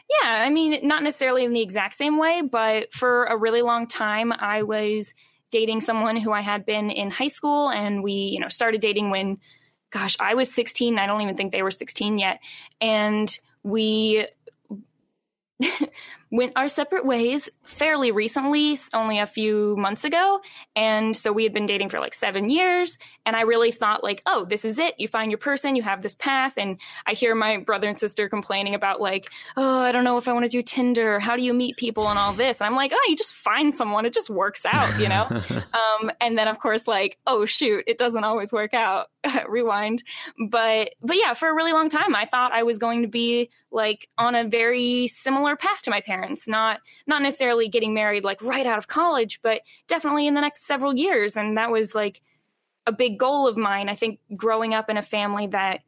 Yeah, 0.10 0.44
I 0.44 0.50
mean, 0.50 0.88
not 0.88 1.02
necessarily 1.02 1.44
in 1.44 1.54
the 1.54 1.62
exact 1.62 1.96
same 1.96 2.18
way, 2.18 2.42
but 2.42 2.94
for 2.94 3.26
a 3.26 3.38
really 3.38 3.62
long 3.62 3.88
time, 3.88 4.32
I 4.32 4.64
was 4.64 5.14
dating 5.52 5.82
someone 5.82 6.18
who 6.18 6.32
I 6.32 6.42
had 6.42 6.66
been 6.66 6.92
in 6.92 7.10
high 7.10 7.30
school, 7.30 7.70
and 7.70 8.04
we, 8.04 8.12
you 8.12 8.40
know, 8.40 8.50
started 8.50 8.82
dating 8.82 9.10
when, 9.10 9.38
gosh, 9.90 10.16
I 10.20 10.36
was 10.36 10.54
16. 10.54 11.00
I 11.00 11.08
don't 11.08 11.22
even 11.22 11.36
think 11.36 11.52
they 11.52 11.64
were 11.64 11.72
16 11.72 12.20
yet, 12.20 12.40
and 12.80 13.36
we 13.64 14.28
went 16.32 16.54
our 16.56 16.68
separate 16.68 17.06
ways 17.06 17.50
fairly 17.64 18.12
recently, 18.12 18.78
only 18.94 19.20
a 19.20 19.26
few 19.26 19.76
months 19.78 20.04
ago. 20.04 20.42
And 20.76 21.16
so 21.16 21.32
we 21.32 21.44
had 21.44 21.54
been 21.54 21.66
dating 21.66 21.90
for 21.90 22.00
like 22.00 22.14
seven 22.14 22.50
years. 22.50 22.98
And 23.26 23.36
I 23.36 23.42
really 23.42 23.72
thought, 23.72 24.04
like, 24.04 24.22
oh, 24.26 24.46
this 24.46 24.66
is 24.66 24.80
it. 24.80 24.96
You 24.98 25.08
find 25.08 25.32
your 25.32 25.38
person, 25.38 25.76
you 25.76 25.84
have 25.84 26.02
this 26.02 26.16
path. 26.16 26.54
And 26.58 26.80
I 27.06 27.14
hear 27.14 27.36
my 27.36 27.58
brother 27.58 27.88
and 27.88 27.98
sister 27.98 28.30
complaining 28.30 28.76
about, 28.76 29.02
like, 29.02 29.30
oh, 29.58 29.82
I 29.82 29.92
don't 29.92 30.04
know 30.04 30.18
if 30.18 30.28
I 30.28 30.34
want 30.34 30.46
to 30.46 30.50
do 30.50 30.62
Tinder. 30.62 31.20
How 31.20 31.36
do 31.36 31.44
you 31.44 31.54
meet 31.54 31.78
people 31.78 32.08
and 32.10 32.20
all 32.20 32.34
this? 32.34 32.62
And 32.62 32.68
I'm 32.68 32.76
like, 32.76 32.92
oh, 32.94 33.06
you 33.08 33.16
just 33.16 33.36
find 33.36 33.74
someone. 33.74 34.06
It 34.06 34.14
just 34.14 34.30
works 34.30 34.66
out, 34.66 35.00
you 35.00 35.10
know? 35.10 35.28
um, 35.74 36.12
and 36.22 36.38
then, 36.38 36.48
of 36.48 36.60
course, 36.60 36.88
like, 36.88 37.18
oh, 37.26 37.46
shoot, 37.46 37.84
it 37.88 37.98
doesn't 37.98 38.24
always 38.24 38.52
work 38.52 38.74
out. 38.74 39.08
Rewind. 39.48 40.04
But, 40.50 40.92
but 41.02 41.18
yeah, 41.18 41.34
for 41.34 41.50
a 41.50 41.54
really 41.54 41.74
long 41.74 41.90
time, 41.90 42.16
I 42.16 42.26
thought 42.26 42.52
I 42.52 42.64
was 42.64 42.78
going 42.78 43.02
to 43.02 43.08
be 43.08 43.50
like 43.72 44.08
on 44.18 44.36
a 44.36 44.48
very 44.48 45.08
similar 45.08 45.56
path 45.56 45.82
to 45.84 45.92
my 45.92 46.02
parents, 46.02 46.15
not, 46.48 46.80
not 47.08 47.22
necessarily 47.22 47.70
getting 47.70 47.94
married 47.94 48.24
like 48.24 48.42
right 48.42 48.66
out 48.66 48.78
of 48.78 48.88
college, 48.88 49.40
but 49.42 49.62
definitely 49.88 50.28
in 50.28 50.34
the 50.34 50.42
next 50.42 50.66
several 50.66 50.96
years. 50.96 51.36
And 51.36 51.58
that 51.58 51.72
was 51.72 51.96
like 51.96 52.22
a 52.86 52.92
big 52.92 53.18
goal 53.18 53.48
of 53.48 53.58
mine. 53.58 53.90
I 53.90 53.96
think 53.96 54.20
growing 54.36 54.74
up 54.74 54.90
in 54.90 54.98
a 54.98 55.02
family 55.02 55.48
that 55.48 55.82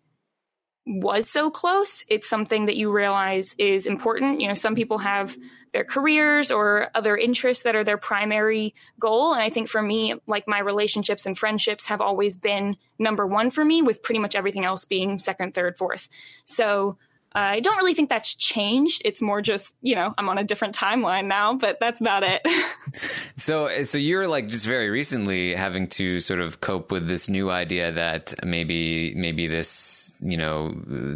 was 0.85 1.29
so 1.29 1.49
close, 1.49 2.05
it's 2.07 2.29
something 2.29 2.67
that 2.67 2.77
you 2.77 2.91
realize 2.91 3.53
is 3.57 3.85
important. 3.85 4.39
You 4.39 4.47
know, 4.47 4.53
some 4.53 4.73
people 4.73 4.99
have 4.99 5.37
their 5.73 5.83
careers 5.83 6.49
or 6.49 6.89
other 6.95 7.17
interests 7.17 7.63
that 7.63 7.75
are 7.75 7.83
their 7.83 7.97
primary 7.97 8.73
goal. 8.97 9.33
And 9.33 9.43
I 9.43 9.49
think 9.49 9.67
for 9.67 9.81
me, 9.81 10.15
like 10.25 10.47
my 10.47 10.59
relationships 10.59 11.25
and 11.25 11.37
friendships 11.37 11.87
have 11.87 11.99
always 11.99 12.37
been 12.37 12.77
number 12.97 13.27
one 13.27 13.51
for 13.51 13.65
me, 13.65 13.81
with 13.81 14.01
pretty 14.01 14.19
much 14.19 14.33
everything 14.33 14.63
else 14.63 14.85
being 14.85 15.19
second, 15.19 15.53
third, 15.53 15.77
fourth. 15.77 16.07
So 16.45 16.97
I 17.33 17.59
don't 17.59 17.77
really 17.77 17.93
think 17.93 18.09
that's 18.09 18.33
changed. 18.33 19.01
It's 19.05 19.21
more 19.21 19.41
just, 19.41 19.75
you 19.81 19.95
know, 19.95 20.13
I'm 20.17 20.29
on 20.29 20.37
a 20.37 20.43
different 20.43 20.75
timeline 20.75 21.25
now, 21.25 21.53
but 21.53 21.79
that's 21.79 22.01
about 22.01 22.23
it. 22.23 22.41
so, 23.37 23.83
so 23.83 23.97
you're 23.97 24.27
like 24.27 24.47
just 24.47 24.65
very 24.65 24.89
recently 24.89 25.53
having 25.53 25.87
to 25.89 26.19
sort 26.19 26.39
of 26.39 26.61
cope 26.61 26.91
with 26.91 27.07
this 27.07 27.29
new 27.29 27.51
idea 27.51 27.91
that 27.91 28.33
maybe, 28.43 29.13
maybe 29.15 29.47
this, 29.47 30.15
you 30.19 30.37
know, 30.37 30.73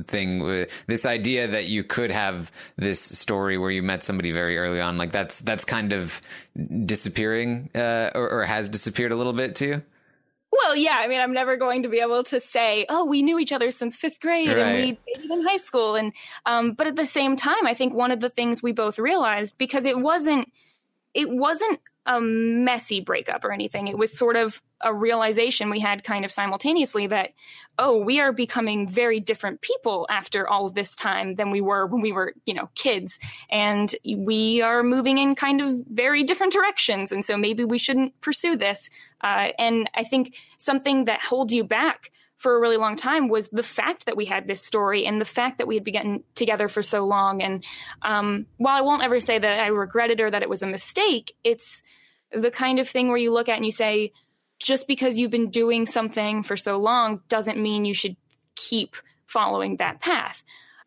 thing, 0.07 0.67
this 0.87 1.05
idea 1.05 1.47
that 1.47 1.65
you 1.65 1.83
could 1.83 2.11
have 2.11 2.51
this 2.75 2.99
story 2.99 3.57
where 3.57 3.71
you 3.71 3.81
met 3.81 4.03
somebody 4.03 4.31
very 4.31 4.57
early 4.57 4.81
on, 4.81 4.97
like 4.97 5.11
that's, 5.11 5.39
that's 5.39 5.65
kind 5.65 5.93
of 5.93 6.21
disappearing, 6.85 7.69
uh, 7.73 8.11
or, 8.13 8.29
or 8.29 8.45
has 8.45 8.69
disappeared 8.69 9.11
a 9.11 9.15
little 9.15 9.33
bit 9.33 9.55
too. 9.55 9.81
Well, 10.51 10.75
yeah. 10.75 10.97
I 10.99 11.07
mean, 11.07 11.19
I'm 11.19 11.33
never 11.33 11.55
going 11.55 11.83
to 11.83 11.89
be 11.89 11.99
able 11.99 12.23
to 12.25 12.39
say, 12.39 12.85
"Oh, 12.89 13.05
we 13.05 13.21
knew 13.23 13.39
each 13.39 13.51
other 13.51 13.71
since 13.71 13.97
fifth 13.97 14.19
grade 14.19 14.49
right. 14.49 14.57
and 14.57 14.75
we 14.75 14.99
dated 15.07 15.31
in 15.31 15.45
high 15.45 15.57
school." 15.57 15.95
And 15.95 16.13
um, 16.45 16.73
but 16.73 16.87
at 16.87 16.95
the 16.95 17.05
same 17.05 17.35
time, 17.35 17.65
I 17.65 17.73
think 17.73 17.93
one 17.93 18.11
of 18.11 18.19
the 18.19 18.29
things 18.29 18.61
we 18.61 18.73
both 18.73 18.99
realized 18.99 19.57
because 19.57 19.85
it 19.85 19.97
wasn't 19.99 20.51
it 21.13 21.29
wasn't 21.29 21.79
a 22.05 22.19
messy 22.19 22.99
breakup 22.99 23.45
or 23.45 23.51
anything. 23.51 23.87
It 23.87 23.97
was 23.97 24.17
sort 24.17 24.35
of 24.35 24.61
a 24.81 24.91
realization 24.91 25.69
we 25.69 25.79
had 25.79 26.03
kind 26.03 26.25
of 26.25 26.31
simultaneously 26.31 27.05
that, 27.07 27.31
oh, 27.77 27.97
we 27.97 28.19
are 28.19 28.31
becoming 28.31 28.87
very 28.87 29.19
different 29.19 29.61
people 29.61 30.07
after 30.09 30.47
all 30.47 30.65
of 30.65 30.73
this 30.73 30.95
time 30.95 31.35
than 31.35 31.51
we 31.51 31.61
were 31.61 31.85
when 31.85 32.01
we 32.01 32.11
were, 32.11 32.33
you 32.45 32.55
know, 32.55 32.69
kids. 32.73 33.19
And 33.51 33.93
we 34.17 34.63
are 34.63 34.81
moving 34.81 35.19
in 35.19 35.35
kind 35.35 35.61
of 35.61 35.83
very 35.91 36.23
different 36.23 36.53
directions. 36.53 37.11
And 37.11 37.23
so 37.23 37.37
maybe 37.37 37.63
we 37.63 37.77
shouldn't 37.77 38.19
pursue 38.19 38.55
this. 38.55 38.89
Uh, 39.23 39.49
and 39.57 39.89
I 39.93 40.03
think 40.03 40.35
something 40.57 41.05
that 41.05 41.21
holds 41.21 41.53
you 41.53 41.63
back 41.63 42.11
for 42.37 42.55
a 42.55 42.59
really 42.59 42.77
long 42.77 42.95
time 42.95 43.29
was 43.29 43.49
the 43.49 43.61
fact 43.61 44.07
that 44.07 44.17
we 44.17 44.25
had 44.25 44.47
this 44.47 44.65
story 44.65 45.05
and 45.05 45.21
the 45.21 45.25
fact 45.25 45.59
that 45.59 45.67
we 45.67 45.75
had 45.75 45.83
been 45.83 46.23
together 46.33 46.67
for 46.67 46.81
so 46.81 47.05
long. 47.05 47.43
And 47.43 47.63
um, 48.01 48.47
while 48.57 48.75
I 48.75 48.81
won't 48.81 49.03
ever 49.03 49.19
say 49.19 49.37
that 49.37 49.59
I 49.59 49.67
regretted 49.67 50.19
or 50.19 50.31
that 50.31 50.41
it 50.41 50.49
was 50.49 50.63
a 50.63 50.67
mistake, 50.67 51.35
it's 51.43 51.83
the 52.31 52.49
kind 52.49 52.79
of 52.79 52.89
thing 52.89 53.09
where 53.09 53.17
you 53.17 53.31
look 53.31 53.47
at 53.47 53.57
and 53.57 53.65
you 53.65 53.71
say, 53.71 54.11
just 54.57 54.87
because 54.87 55.17
you've 55.17 55.29
been 55.29 55.51
doing 55.51 55.85
something 55.85 56.41
for 56.41 56.57
so 56.57 56.77
long 56.77 57.21
doesn't 57.29 57.61
mean 57.61 57.85
you 57.85 57.93
should 57.93 58.15
keep 58.55 58.95
following 59.27 59.77
that 59.77 60.01
path. 60.01 60.43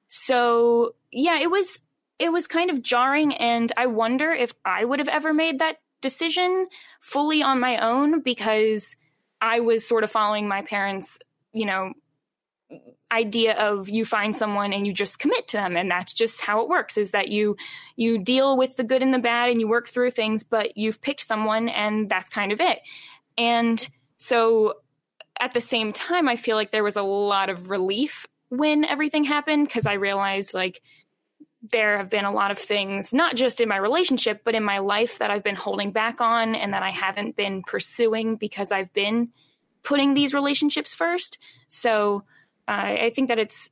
So, 0.08 0.94
yeah, 1.12 1.38
it 1.40 1.50
was 1.50 1.78
it 2.18 2.32
was 2.32 2.46
kind 2.46 2.70
of 2.70 2.82
jarring 2.82 3.34
and 3.34 3.70
I 3.76 3.86
wonder 3.86 4.30
if 4.30 4.54
I 4.64 4.84
would 4.84 5.00
have 5.00 5.08
ever 5.08 5.34
made 5.34 5.58
that 5.58 5.78
decision 6.04 6.66
fully 7.00 7.42
on 7.42 7.58
my 7.58 7.78
own 7.78 8.20
because 8.20 8.94
I 9.40 9.60
was 9.60 9.88
sort 9.88 10.04
of 10.04 10.10
following 10.10 10.46
my 10.46 10.60
parents, 10.60 11.18
you 11.54 11.64
know, 11.64 11.94
idea 13.10 13.54
of 13.54 13.88
you 13.88 14.04
find 14.04 14.36
someone 14.36 14.74
and 14.74 14.86
you 14.86 14.92
just 14.92 15.18
commit 15.18 15.48
to 15.48 15.56
them 15.56 15.76
and 15.76 15.90
that's 15.90 16.12
just 16.12 16.42
how 16.42 16.60
it 16.60 16.68
works 16.68 16.98
is 16.98 17.12
that 17.12 17.28
you 17.28 17.56
you 17.96 18.18
deal 18.18 18.56
with 18.56 18.76
the 18.76 18.84
good 18.84 19.02
and 19.02 19.14
the 19.14 19.18
bad 19.18 19.50
and 19.50 19.60
you 19.60 19.68
work 19.68 19.86
through 19.86 20.10
things 20.10 20.42
but 20.42 20.76
you've 20.76 21.00
picked 21.00 21.20
someone 21.20 21.68
and 21.68 22.10
that's 22.10 22.28
kind 22.28 22.52
of 22.52 22.60
it. 22.60 22.80
And 23.38 23.88
so 24.16 24.74
at 25.40 25.54
the 25.54 25.60
same 25.60 25.92
time, 25.92 26.28
I 26.28 26.36
feel 26.36 26.56
like 26.56 26.70
there 26.70 26.84
was 26.84 26.96
a 26.96 27.02
lot 27.02 27.48
of 27.48 27.70
relief 27.70 28.26
when 28.50 28.84
everything 28.84 29.24
happened 29.24 29.68
because 29.68 29.86
I 29.86 29.94
realized 29.94 30.52
like 30.52 30.82
there 31.70 31.96
have 31.96 32.10
been 32.10 32.24
a 32.24 32.32
lot 32.32 32.50
of 32.50 32.58
things, 32.58 33.12
not 33.12 33.36
just 33.36 33.60
in 33.60 33.68
my 33.68 33.76
relationship, 33.76 34.42
but 34.44 34.54
in 34.54 34.62
my 34.62 34.78
life 34.78 35.18
that 35.18 35.30
I've 35.30 35.42
been 35.42 35.54
holding 35.54 35.92
back 35.92 36.20
on 36.20 36.54
and 36.54 36.72
that 36.72 36.82
I 36.82 36.90
haven't 36.90 37.36
been 37.36 37.62
pursuing 37.62 38.36
because 38.36 38.70
I've 38.70 38.92
been 38.92 39.30
putting 39.82 40.14
these 40.14 40.34
relationships 40.34 40.94
first. 40.94 41.38
So 41.68 42.24
uh, 42.68 42.72
I 42.72 43.12
think 43.14 43.28
that 43.28 43.38
it's 43.38 43.70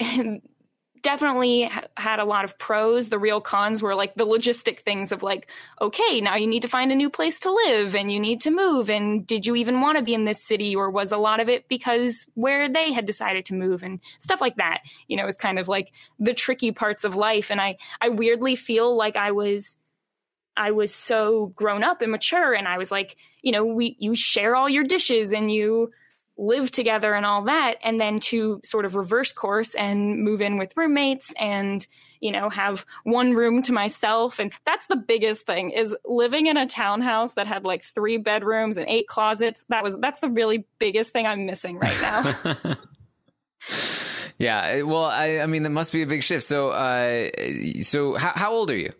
definitely 1.02 1.64
ha- 1.64 1.84
had 1.96 2.18
a 2.18 2.24
lot 2.24 2.44
of 2.44 2.58
pros. 2.58 3.08
The 3.08 3.18
real 3.18 3.40
cons 3.40 3.82
were 3.82 3.94
like 3.94 4.14
the 4.14 4.26
logistic 4.26 4.80
things 4.80 5.12
of 5.12 5.22
like, 5.22 5.50
okay, 5.80 6.20
now 6.20 6.36
you 6.36 6.46
need 6.46 6.62
to 6.62 6.68
find 6.68 6.92
a 6.92 6.96
new 6.96 7.10
place 7.10 7.40
to 7.40 7.52
live 7.52 7.94
and 7.94 8.10
you 8.10 8.20
need 8.20 8.40
to 8.42 8.50
move. 8.50 8.90
And 8.90 9.26
did 9.26 9.46
you 9.46 9.56
even 9.56 9.80
want 9.80 9.98
to 9.98 10.04
be 10.04 10.14
in 10.14 10.24
this 10.24 10.42
city? 10.42 10.74
Or 10.76 10.90
was 10.90 11.12
a 11.12 11.16
lot 11.16 11.40
of 11.40 11.48
it 11.48 11.68
because 11.68 12.26
where 12.34 12.68
they 12.68 12.92
had 12.92 13.06
decided 13.06 13.44
to 13.46 13.54
move 13.54 13.82
and 13.82 14.00
stuff 14.18 14.40
like 14.40 14.56
that, 14.56 14.80
you 15.06 15.16
know, 15.16 15.26
is 15.26 15.36
kind 15.36 15.58
of 15.58 15.68
like 15.68 15.92
the 16.18 16.34
tricky 16.34 16.72
parts 16.72 17.04
of 17.04 17.14
life. 17.14 17.50
And 17.50 17.60
I, 17.60 17.76
I 18.00 18.10
weirdly 18.10 18.56
feel 18.56 18.96
like 18.96 19.16
I 19.16 19.32
was, 19.32 19.76
I 20.56 20.72
was 20.72 20.94
so 20.94 21.52
grown 21.54 21.84
up 21.84 22.02
and 22.02 22.12
mature 22.12 22.52
and 22.52 22.66
I 22.66 22.78
was 22.78 22.90
like, 22.90 23.16
you 23.42 23.52
know, 23.52 23.64
we, 23.64 23.96
you 23.98 24.14
share 24.14 24.56
all 24.56 24.68
your 24.68 24.84
dishes 24.84 25.32
and 25.32 25.50
you, 25.50 25.92
live 26.38 26.70
together 26.70 27.14
and 27.14 27.26
all 27.26 27.42
that 27.42 27.76
and 27.82 28.00
then 28.00 28.20
to 28.20 28.60
sort 28.64 28.84
of 28.84 28.94
reverse 28.94 29.32
course 29.32 29.74
and 29.74 30.22
move 30.22 30.40
in 30.40 30.56
with 30.56 30.72
roommates 30.76 31.34
and 31.38 31.86
you 32.20 32.30
know 32.30 32.48
have 32.48 32.86
one 33.02 33.34
room 33.34 33.60
to 33.60 33.72
myself 33.72 34.38
and 34.38 34.52
that's 34.64 34.86
the 34.86 34.96
biggest 34.96 35.46
thing 35.46 35.72
is 35.72 35.94
living 36.04 36.46
in 36.46 36.56
a 36.56 36.66
townhouse 36.66 37.34
that 37.34 37.48
had 37.48 37.64
like 37.64 37.82
three 37.82 38.16
bedrooms 38.16 38.76
and 38.76 38.88
eight 38.88 39.08
closets 39.08 39.64
that 39.68 39.82
was 39.82 39.98
that's 39.98 40.20
the 40.20 40.30
really 40.30 40.64
biggest 40.78 41.12
thing 41.12 41.26
i'm 41.26 41.44
missing 41.44 41.76
right 41.76 42.00
now 42.00 42.36
yeah 44.38 44.82
well 44.82 45.04
i 45.04 45.40
i 45.40 45.46
mean 45.46 45.64
that 45.64 45.70
must 45.70 45.92
be 45.92 46.02
a 46.02 46.06
big 46.06 46.22
shift 46.22 46.44
so 46.44 46.68
uh 46.68 47.28
so 47.82 48.14
how, 48.14 48.30
how 48.34 48.52
old 48.52 48.70
are 48.70 48.76
you 48.76 48.92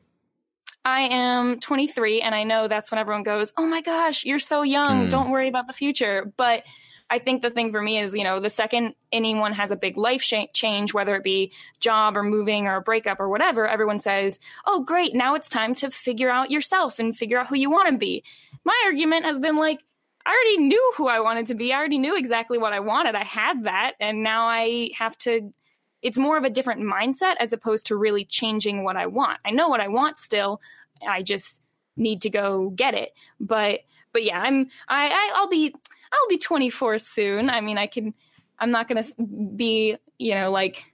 I 0.84 1.02
am 1.02 1.60
23 1.60 2.22
and 2.22 2.34
I 2.34 2.44
know 2.44 2.66
that's 2.66 2.90
when 2.90 2.98
everyone 2.98 3.22
goes, 3.22 3.52
"Oh 3.58 3.66
my 3.66 3.82
gosh, 3.82 4.24
you're 4.24 4.38
so 4.38 4.62
young. 4.62 5.06
Mm. 5.06 5.10
Don't 5.10 5.30
worry 5.30 5.48
about 5.48 5.66
the 5.66 5.74
future." 5.74 6.32
But 6.38 6.64
I 7.10 7.18
think 7.18 7.40
the 7.40 7.50
thing 7.50 7.72
for 7.72 7.80
me 7.80 7.98
is, 7.98 8.14
you 8.14 8.24
know, 8.24 8.38
the 8.38 8.50
second 8.50 8.94
anyone 9.12 9.52
has 9.54 9.70
a 9.70 9.76
big 9.76 9.96
life 9.96 10.20
sh- 10.22 10.34
change, 10.52 10.92
whether 10.92 11.16
it 11.16 11.24
be 11.24 11.52
job 11.80 12.16
or 12.16 12.22
moving 12.22 12.66
or 12.66 12.76
a 12.76 12.82
breakup 12.82 13.18
or 13.18 13.28
whatever, 13.28 13.66
everyone 13.66 14.00
says, 14.00 14.38
oh, 14.66 14.80
great, 14.80 15.14
now 15.14 15.34
it's 15.34 15.48
time 15.48 15.74
to 15.76 15.90
figure 15.90 16.30
out 16.30 16.50
yourself 16.50 16.98
and 16.98 17.16
figure 17.16 17.38
out 17.38 17.46
who 17.46 17.56
you 17.56 17.70
want 17.70 17.88
to 17.88 17.96
be. 17.96 18.22
My 18.64 18.78
argument 18.84 19.24
has 19.24 19.38
been 19.38 19.56
like, 19.56 19.80
I 20.26 20.30
already 20.30 20.68
knew 20.68 20.92
who 20.96 21.08
I 21.08 21.20
wanted 21.20 21.46
to 21.46 21.54
be. 21.54 21.72
I 21.72 21.78
already 21.78 21.96
knew 21.96 22.14
exactly 22.14 22.58
what 22.58 22.74
I 22.74 22.80
wanted. 22.80 23.14
I 23.14 23.24
had 23.24 23.64
that. 23.64 23.92
And 23.98 24.22
now 24.22 24.46
I 24.46 24.90
have 24.94 25.16
to, 25.18 25.54
it's 26.02 26.18
more 26.18 26.36
of 26.36 26.44
a 26.44 26.50
different 26.50 26.82
mindset 26.82 27.36
as 27.40 27.54
opposed 27.54 27.86
to 27.86 27.96
really 27.96 28.26
changing 28.26 28.84
what 28.84 28.96
I 28.96 29.06
want. 29.06 29.38
I 29.46 29.50
know 29.50 29.68
what 29.68 29.80
I 29.80 29.88
want 29.88 30.18
still. 30.18 30.60
I 31.06 31.22
just 31.22 31.62
need 31.96 32.20
to 32.22 32.30
go 32.30 32.68
get 32.68 32.92
it. 32.92 33.12
But, 33.40 33.80
but 34.12 34.22
yeah, 34.22 34.38
I'm, 34.38 34.68
I, 34.86 35.08
I 35.08 35.32
I'll 35.34 35.48
be, 35.48 35.74
I'll 36.12 36.28
be 36.28 36.38
24 36.38 36.98
soon. 36.98 37.50
I 37.50 37.60
mean, 37.60 37.78
I 37.78 37.86
can, 37.86 38.14
I'm 38.58 38.70
not 38.70 38.88
going 38.88 39.02
to 39.02 39.14
be, 39.56 39.96
you 40.18 40.34
know, 40.34 40.50
like 40.50 40.84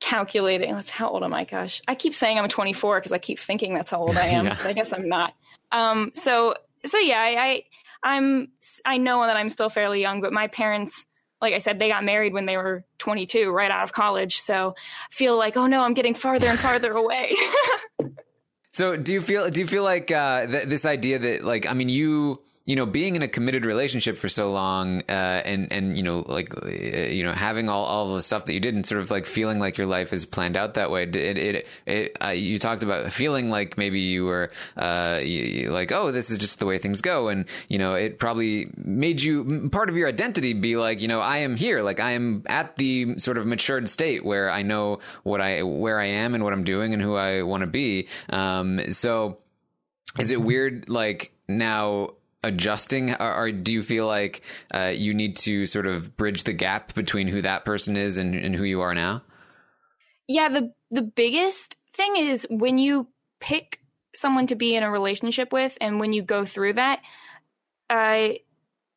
calculating. 0.00 0.72
That's 0.72 0.90
how 0.90 1.08
old 1.08 1.24
am 1.24 1.34
I? 1.34 1.44
Gosh, 1.44 1.82
I 1.88 1.94
keep 1.94 2.14
saying 2.14 2.38
I'm 2.38 2.48
24 2.48 2.98
because 2.98 3.12
I 3.12 3.18
keep 3.18 3.38
thinking 3.38 3.74
that's 3.74 3.90
how 3.90 3.98
old 3.98 4.16
I 4.16 4.26
am. 4.26 4.44
yeah. 4.46 4.58
I 4.60 4.72
guess 4.72 4.92
I'm 4.92 5.08
not. 5.08 5.34
Um, 5.72 6.12
so, 6.14 6.54
so 6.84 6.98
yeah, 6.98 7.20
I, 7.20 7.44
I, 7.44 7.62
I'm, 8.02 8.48
I 8.84 8.98
know 8.98 9.26
that 9.26 9.36
I'm 9.36 9.48
still 9.48 9.68
fairly 9.68 10.00
young, 10.00 10.20
but 10.20 10.32
my 10.32 10.46
parents, 10.46 11.04
like 11.42 11.54
I 11.54 11.58
said, 11.58 11.78
they 11.78 11.88
got 11.88 12.04
married 12.04 12.32
when 12.32 12.46
they 12.46 12.56
were 12.56 12.84
22, 12.98 13.50
right 13.50 13.70
out 13.70 13.82
of 13.82 13.92
college. 13.92 14.38
So 14.38 14.74
I 14.78 15.14
feel 15.14 15.36
like, 15.36 15.56
oh 15.56 15.66
no, 15.66 15.82
I'm 15.82 15.94
getting 15.94 16.14
farther 16.14 16.46
and 16.46 16.58
farther 16.58 16.92
away. 16.92 17.34
so 18.72 18.96
do 18.96 19.12
you 19.12 19.20
feel, 19.20 19.50
do 19.50 19.60
you 19.60 19.66
feel 19.66 19.82
like, 19.82 20.10
uh, 20.10 20.46
th- 20.46 20.68
this 20.68 20.86
idea 20.86 21.18
that 21.18 21.44
like, 21.44 21.66
I 21.66 21.72
mean, 21.72 21.88
you, 21.88 22.42
you 22.66 22.74
know, 22.74 22.84
being 22.84 23.14
in 23.14 23.22
a 23.22 23.28
committed 23.28 23.64
relationship 23.64 24.18
for 24.18 24.28
so 24.28 24.50
long, 24.50 25.02
uh, 25.08 25.12
and 25.12 25.72
and 25.72 25.96
you 25.96 26.02
know, 26.02 26.24
like 26.26 26.52
uh, 26.64 26.68
you 26.68 27.22
know, 27.22 27.32
having 27.32 27.68
all, 27.68 27.84
all 27.84 28.14
the 28.14 28.22
stuff 28.22 28.44
that 28.46 28.54
you 28.54 28.60
did, 28.60 28.74
and 28.74 28.84
sort 28.84 29.00
of 29.00 29.08
like 29.08 29.24
feeling 29.24 29.60
like 29.60 29.78
your 29.78 29.86
life 29.86 30.12
is 30.12 30.26
planned 30.26 30.56
out 30.56 30.74
that 30.74 30.90
way. 30.90 31.04
It 31.04 31.14
it, 31.14 31.66
it 31.86 32.16
uh, 32.20 32.30
you 32.30 32.58
talked 32.58 32.82
about 32.82 33.12
feeling 33.12 33.48
like 33.48 33.78
maybe 33.78 34.00
you 34.00 34.24
were 34.24 34.50
uh, 34.76 35.20
you, 35.22 35.70
like, 35.70 35.92
oh, 35.92 36.10
this 36.10 36.28
is 36.28 36.38
just 36.38 36.58
the 36.58 36.66
way 36.66 36.76
things 36.78 37.00
go, 37.00 37.28
and 37.28 37.44
you 37.68 37.78
know, 37.78 37.94
it 37.94 38.18
probably 38.18 38.68
made 38.76 39.22
you 39.22 39.70
part 39.70 39.88
of 39.88 39.96
your 39.96 40.08
identity 40.08 40.52
be 40.52 40.76
like, 40.76 41.00
you 41.00 41.06
know, 41.06 41.20
I 41.20 41.38
am 41.38 41.56
here, 41.56 41.82
like 41.82 42.00
I 42.00 42.12
am 42.12 42.42
at 42.46 42.74
the 42.74 43.16
sort 43.20 43.38
of 43.38 43.46
matured 43.46 43.88
state 43.88 44.24
where 44.24 44.50
I 44.50 44.62
know 44.62 44.98
what 45.22 45.40
I 45.40 45.62
where 45.62 46.00
I 46.00 46.06
am 46.06 46.34
and 46.34 46.42
what 46.42 46.52
I'm 46.52 46.64
doing 46.64 46.94
and 46.94 47.00
who 47.00 47.14
I 47.14 47.42
want 47.42 47.60
to 47.60 47.68
be. 47.68 48.08
Um, 48.28 48.90
so 48.90 49.38
is 50.18 50.32
it 50.32 50.42
weird, 50.42 50.88
like 50.88 51.32
now? 51.46 52.10
Adjusting? 52.46 53.12
Or, 53.14 53.34
or, 53.34 53.52
do 53.52 53.72
you 53.72 53.82
feel 53.82 54.06
like 54.06 54.42
uh, 54.72 54.92
you 54.94 55.12
need 55.12 55.36
to 55.38 55.66
sort 55.66 55.86
of 55.86 56.16
bridge 56.16 56.44
the 56.44 56.52
gap 56.52 56.94
between 56.94 57.28
who 57.28 57.42
that 57.42 57.64
person 57.64 57.96
is 57.96 58.18
and, 58.18 58.34
and 58.34 58.54
who 58.54 58.64
you 58.64 58.80
are 58.80 58.94
now? 58.94 59.22
Yeah 60.28 60.48
the 60.48 60.72
the 60.90 61.02
biggest 61.02 61.76
thing 61.92 62.16
is 62.16 62.46
when 62.50 62.78
you 62.78 63.08
pick 63.40 63.80
someone 64.14 64.46
to 64.46 64.54
be 64.54 64.74
in 64.74 64.82
a 64.82 64.90
relationship 64.90 65.52
with 65.52 65.76
and 65.80 66.00
when 66.00 66.12
you 66.12 66.22
go 66.22 66.44
through 66.44 66.72
that 66.72 67.00
uh, 67.90 68.30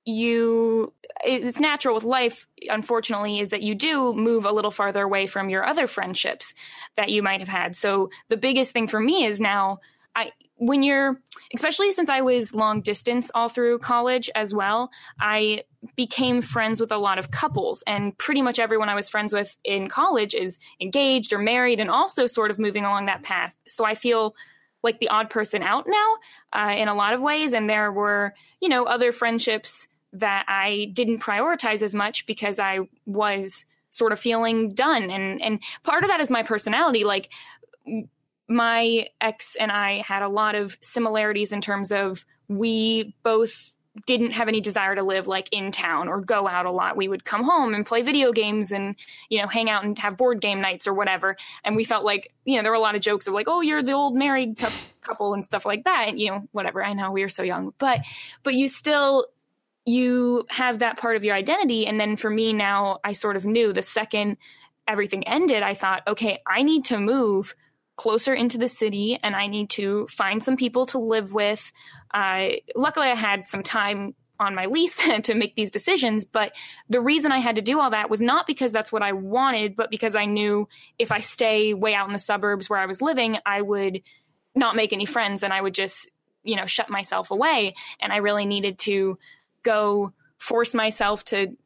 you 0.06 0.94
it's 1.24 1.60
natural 1.60 1.94
with 1.94 2.04
life 2.04 2.48
unfortunately 2.68 3.40
is 3.40 3.50
that 3.50 3.62
you 3.62 3.76
do 3.76 4.14
move 4.14 4.46
a 4.46 4.52
little 4.52 4.72
farther 4.72 5.04
away 5.04 5.28
from 5.28 5.50
your 5.50 5.66
other 5.66 5.88
friendships 5.88 6.54
that 6.96 7.10
you 7.10 7.22
might 7.22 7.42
have 7.42 7.50
had. 7.50 7.76
So 7.76 8.10
the 8.30 8.38
biggest 8.38 8.72
thing 8.72 8.88
for 8.88 9.00
me 9.00 9.26
is 9.26 9.40
now 9.40 9.80
i 10.16 10.32
when 10.60 10.84
you're 10.84 11.20
especially 11.56 11.92
since 11.92 12.10
i 12.10 12.22
was 12.22 12.54
long 12.54 12.82
distance 12.82 13.32
all 13.34 13.50
through 13.50 13.80
college 13.80 14.30
as 14.36 14.54
well 14.54 14.92
i 15.20 15.64
became 15.96 16.42
friends 16.42 16.82
with 16.82 16.92
a 16.92 16.98
lot 16.98 17.18
of 17.18 17.32
couples 17.32 17.84
and 17.88 18.18
pretty 18.18 18.42
much 18.42 18.60
everyone 18.60 18.90
i 18.90 18.96
was 18.96 19.10
friends 19.10 19.34
with 19.34 19.56
in 19.64 19.88
college 19.88 20.36
is 20.36 20.60
engaged 20.80 21.34
or 21.34 21.40
married 21.40 21.80
and 21.80 21.90
also 21.90 22.26
sort 22.26 22.52
of 22.52 22.60
moving 22.60 22.84
along 22.84 23.06
that 23.06 23.24
path 23.24 23.56
so 23.68 23.86
i 23.86 23.96
feel 23.96 24.36
like 24.84 25.00
the 25.00 25.10
odd 25.10 25.30
person 25.30 25.64
out 25.64 25.86
now 25.88 26.16
uh, 26.54 26.74
in 26.74 26.88
a 26.88 26.94
lot 26.94 27.14
of 27.14 27.22
ways 27.22 27.54
and 27.54 27.70
there 27.70 27.92
were 27.92 28.34
you 28.62 28.70
know 28.70 28.84
other 28.84 29.12
friendships 29.12 29.88
that 30.14 30.46
I 30.48 30.90
didn't 30.94 31.20
prioritize 31.20 31.84
as 31.84 31.94
much 31.94 32.26
because 32.26 32.60
I 32.60 32.80
was 33.06 33.66
sort 33.92 34.12
of 34.12 34.20
feeling 34.20 34.70
done. 34.70 35.10
And 35.10 35.42
and 35.42 35.60
part 35.84 36.04
of 36.04 36.10
that 36.10 36.20
is 36.20 36.32
my 36.32 36.44
personality. 36.44 37.04
Like 37.04 37.30
my 38.50 39.08
ex 39.22 39.56
and 39.56 39.72
I 39.72 40.02
had 40.02 40.24
a 40.24 40.28
lot 40.28 40.56
of 40.56 40.78
similarities 40.82 41.52
in 41.52 41.62
terms 41.62 41.92
of 41.92 42.26
we 42.48 43.16
both 43.24 43.74
didn't 44.06 44.32
have 44.32 44.48
any 44.48 44.62
desire 44.62 44.96
to 44.96 45.04
live 45.04 45.28
like 45.28 45.50
in 45.52 45.72
town 45.72 46.08
or 46.08 46.22
go 46.22 46.48
out 46.48 46.66
a 46.66 46.72
lot. 46.72 46.96
We 46.96 47.08
would 47.08 47.26
come 47.26 47.44
home 47.44 47.74
and 47.74 47.86
play 47.86 48.02
video 48.02 48.32
games 48.32 48.72
and, 48.72 48.96
you 49.30 49.42
know, 49.42 49.48
hang 49.48 49.70
out 49.70 49.84
and 49.84 49.98
have 50.00 50.18
board 50.18 50.42
game 50.42 50.62
nights 50.62 50.88
or 50.88 50.94
whatever. 50.94 51.36
And 51.64 51.76
we 51.76 51.84
felt 51.84 52.06
like, 52.06 52.34
you 52.46 52.56
know, 52.56 52.64
there 52.64 52.72
were 52.72 52.78
a 52.78 52.82
lot 52.82 52.96
of 52.96 53.02
jokes 53.02 53.28
of 53.28 53.34
like, 53.34 53.48
oh, 53.50 53.62
you're 53.62 53.84
the 53.84 53.92
old 53.92 54.16
married 54.16 54.58
couple 55.02 55.34
and 55.34 55.46
stuff 55.46 55.66
like 55.66 55.84
that. 55.84 56.06
And, 56.10 56.20
you 56.20 56.32
know, 56.32 56.48
whatever. 56.52 56.84
I 56.84 56.94
know 56.94 57.12
we 57.12 57.22
were 57.22 57.30
so 57.30 57.44
young, 57.44 57.74
but, 57.78 58.02
but 58.44 58.54
you 58.54 58.68
still, 58.68 59.28
you 59.86 60.46
have 60.50 60.80
that 60.80 60.98
part 60.98 61.16
of 61.16 61.24
your 61.24 61.36
identity. 61.36 61.88
And 61.88 62.00
then 62.00 62.16
for 62.16 62.30
me 62.30 62.54
now, 62.54 63.00
I 63.04 63.14
sort 63.14 63.38
of 63.38 63.46
knew 63.46 63.74
the 63.74 63.82
second 63.82 64.38
everything 64.88 65.28
ended, 65.28 65.62
I 65.62 65.76
thought, 65.76 66.04
okay, 66.08 66.40
I 66.48 66.64
need 66.64 66.86
to 66.86 66.98
move 66.98 67.56
closer 68.00 68.34
into 68.34 68.58
the 68.58 68.70
city 68.70 69.20
and 69.22 69.36
I 69.36 69.48
need 69.48 69.70
to 69.72 70.08
find 70.08 70.42
some 70.42 70.56
people 70.56 70.86
to 70.88 71.00
live 71.00 71.34
with. 71.34 71.74
Luckily, 72.14 73.08
I 73.08 73.16
had 73.16 73.46
some 73.46 73.62
time 73.62 74.16
on 74.40 74.56
my 74.56 74.68
lease 74.68 75.02
to 75.24 75.36
make 75.36 75.56
these 75.56 75.70
decisions. 75.70 76.24
But 76.24 76.54
the 76.88 77.02
reason 77.02 77.34
I 77.34 77.40
had 77.40 77.58
to 77.58 77.62
do 77.62 77.78
all 77.78 77.90
that 77.90 78.10
was 78.10 78.22
not 78.22 78.48
because 78.48 78.72
that's 78.72 78.90
what 78.90 79.04
I 79.04 79.12
wanted, 79.12 79.76
but 79.76 79.92
because 79.92 80.16
I 80.16 80.26
knew 80.26 80.70
if 80.98 81.12
I 81.12 81.20
stay 81.20 81.74
way 81.74 81.94
out 81.94 82.08
in 82.08 82.14
the 82.14 82.20
suburbs 82.20 82.70
where 82.70 82.80
I 82.80 82.86
was 82.86 83.02
living, 83.02 83.38
I 83.46 83.62
would 83.62 84.02
not 84.56 84.78
make 84.78 84.94
any 84.94 85.06
friends 85.06 85.44
and 85.44 85.52
I 85.52 85.60
would 85.60 85.74
just, 85.74 86.10
you 86.42 86.56
know, 86.56 86.66
shut 86.66 86.90
myself 86.90 87.32
away. 87.32 87.76
And 88.00 88.14
I 88.14 88.18
really 88.18 88.46
needed 88.46 88.80
to 88.80 89.20
go 89.62 90.14
force 90.38 90.74
myself 90.74 91.26
to 91.26 91.58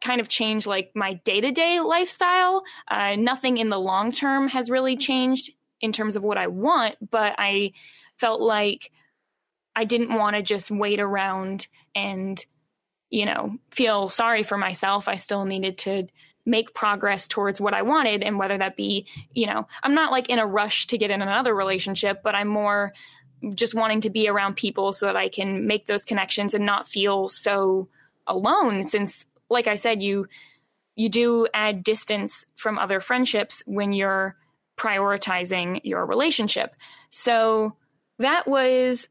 kind 0.00 0.22
of 0.22 0.28
change 0.30 0.66
like 0.66 0.90
my 0.94 1.12
day-to-day 1.24 1.80
lifestyle 1.80 2.64
uh, 2.88 3.14
nothing 3.14 3.58
in 3.58 3.68
the 3.68 3.78
long 3.78 4.10
term 4.10 4.48
has 4.48 4.68
really 4.68 4.96
changed 4.96 5.52
in 5.82 5.92
terms 5.92 6.16
of 6.16 6.22
what 6.22 6.38
i 6.38 6.46
want 6.46 6.96
but 7.10 7.34
i 7.38 7.72
felt 8.16 8.40
like 8.40 8.90
i 9.76 9.84
didn't 9.84 10.16
want 10.16 10.36
to 10.36 10.42
just 10.42 10.70
wait 10.70 11.00
around 11.00 11.66
and 11.94 12.46
you 13.10 13.26
know 13.26 13.56
feel 13.70 14.08
sorry 14.08 14.42
for 14.42 14.56
myself. 14.56 15.06
I 15.06 15.16
still 15.16 15.44
needed 15.44 15.76
to 15.78 16.06
make 16.46 16.74
progress 16.74 17.28
towards 17.28 17.60
what 17.60 17.74
i 17.74 17.82
wanted 17.82 18.22
and 18.22 18.36
whether 18.36 18.58
that 18.58 18.76
be 18.76 19.06
you 19.32 19.46
know 19.46 19.68
i'm 19.84 19.94
not 19.94 20.10
like 20.10 20.28
in 20.28 20.40
a 20.40 20.46
rush 20.46 20.88
to 20.88 20.98
get 20.98 21.12
in 21.12 21.22
another 21.22 21.54
relationship 21.54 22.20
but 22.24 22.34
i'm 22.34 22.48
more 22.48 22.92
just 23.54 23.74
wanting 23.74 24.00
to 24.02 24.10
be 24.10 24.28
around 24.28 24.56
people 24.56 24.92
so 24.92 25.06
that 25.06 25.16
I 25.16 25.28
can 25.28 25.66
make 25.66 25.86
those 25.86 26.04
connections 26.04 26.54
and 26.54 26.64
not 26.64 26.88
feel 26.88 27.28
so 27.28 27.88
alone 28.26 28.84
since 28.84 29.26
like 29.50 29.66
I 29.66 29.74
said 29.74 30.02
you 30.02 30.26
you 30.94 31.08
do 31.08 31.48
add 31.52 31.82
distance 31.82 32.46
from 32.54 32.78
other 32.78 33.00
friendships 33.00 33.62
when 33.66 33.92
you're 33.92 34.36
prioritizing 34.76 35.80
your 35.84 36.04
relationship. 36.06 36.74
So 37.10 37.76
that 38.18 38.46
was 38.46 39.08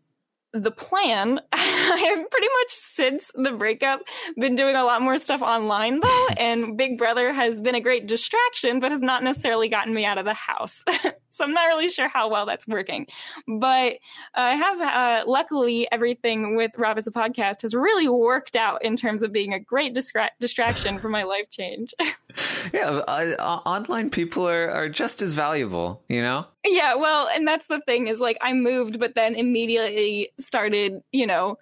the 0.54 0.72
plan. 0.72 1.40
I 1.54 2.16
have 2.16 2.30
pretty 2.30 2.48
much 2.60 2.70
since 2.70 3.32
the 3.36 3.54
breakup 3.54 4.02
been 4.38 4.56
doing 4.56 4.76
a 4.76 4.84
lot 4.84 5.02
more 5.02 5.18
stuff 5.18 5.42
online 5.42 6.00
though, 6.00 6.28
and 6.38 6.78
Big 6.78 6.98
Brother 6.98 7.32
has 7.32 7.60
been 7.60 7.76
a 7.76 7.82
great 7.82 8.08
distraction, 8.08 8.80
but 8.80 8.92
has 8.92 9.02
not 9.02 9.24
necessarily 9.24 9.70
gotten 9.70 9.94
me 9.94 10.06
out 10.06 10.18
of 10.18 10.26
the 10.26 10.34
house. 10.34 10.84
so 11.32 11.44
I'm 11.44 11.54
not 11.54 11.66
really 11.66 11.90
sure 11.90 12.08
how 12.08 12.30
well 12.30 12.46
that's 12.46 12.68
working. 12.68 13.08
But 13.48 13.98
I 14.36 14.56
have, 14.56 14.82
uh, 14.82 15.24
luckily, 15.30 15.88
everything 15.92 16.56
with 16.56 16.72
Rob 16.78 16.98
Has 16.98 17.08
a 17.08 17.12
Podcast 17.12 17.62
has 17.64 17.74
really 17.74 18.08
worked 18.08 18.56
out 18.56 18.84
in 18.84 18.96
terms 18.96 19.22
of 19.22 19.32
being 19.32 19.54
a 19.54 19.60
great 19.60 19.96
distra- 19.96 20.30
distraction 20.40 21.00
for 21.00 21.10
my 21.10 21.24
life 21.24 21.50
change. 21.50 21.94
yeah, 22.74 23.02
uh, 23.08 23.62
online 23.66 24.10
people 24.10 24.48
are, 24.48 24.70
are 24.70 24.90
just 24.90 25.22
as 25.22 25.34
valuable, 25.34 26.04
you 26.08 26.22
know? 26.22 26.46
Yeah, 26.66 26.96
well, 26.96 27.28
and 27.34 27.48
that's 27.48 27.68
the 27.68 27.80
thing 27.82 28.08
is 28.08 28.20
like 28.20 28.38
I 28.42 28.54
moved, 28.54 29.00
but 29.00 29.16
then 29.16 29.36
immediately 29.36 30.30
started, 30.38 31.02
you 31.12 31.26
know, 31.26 31.58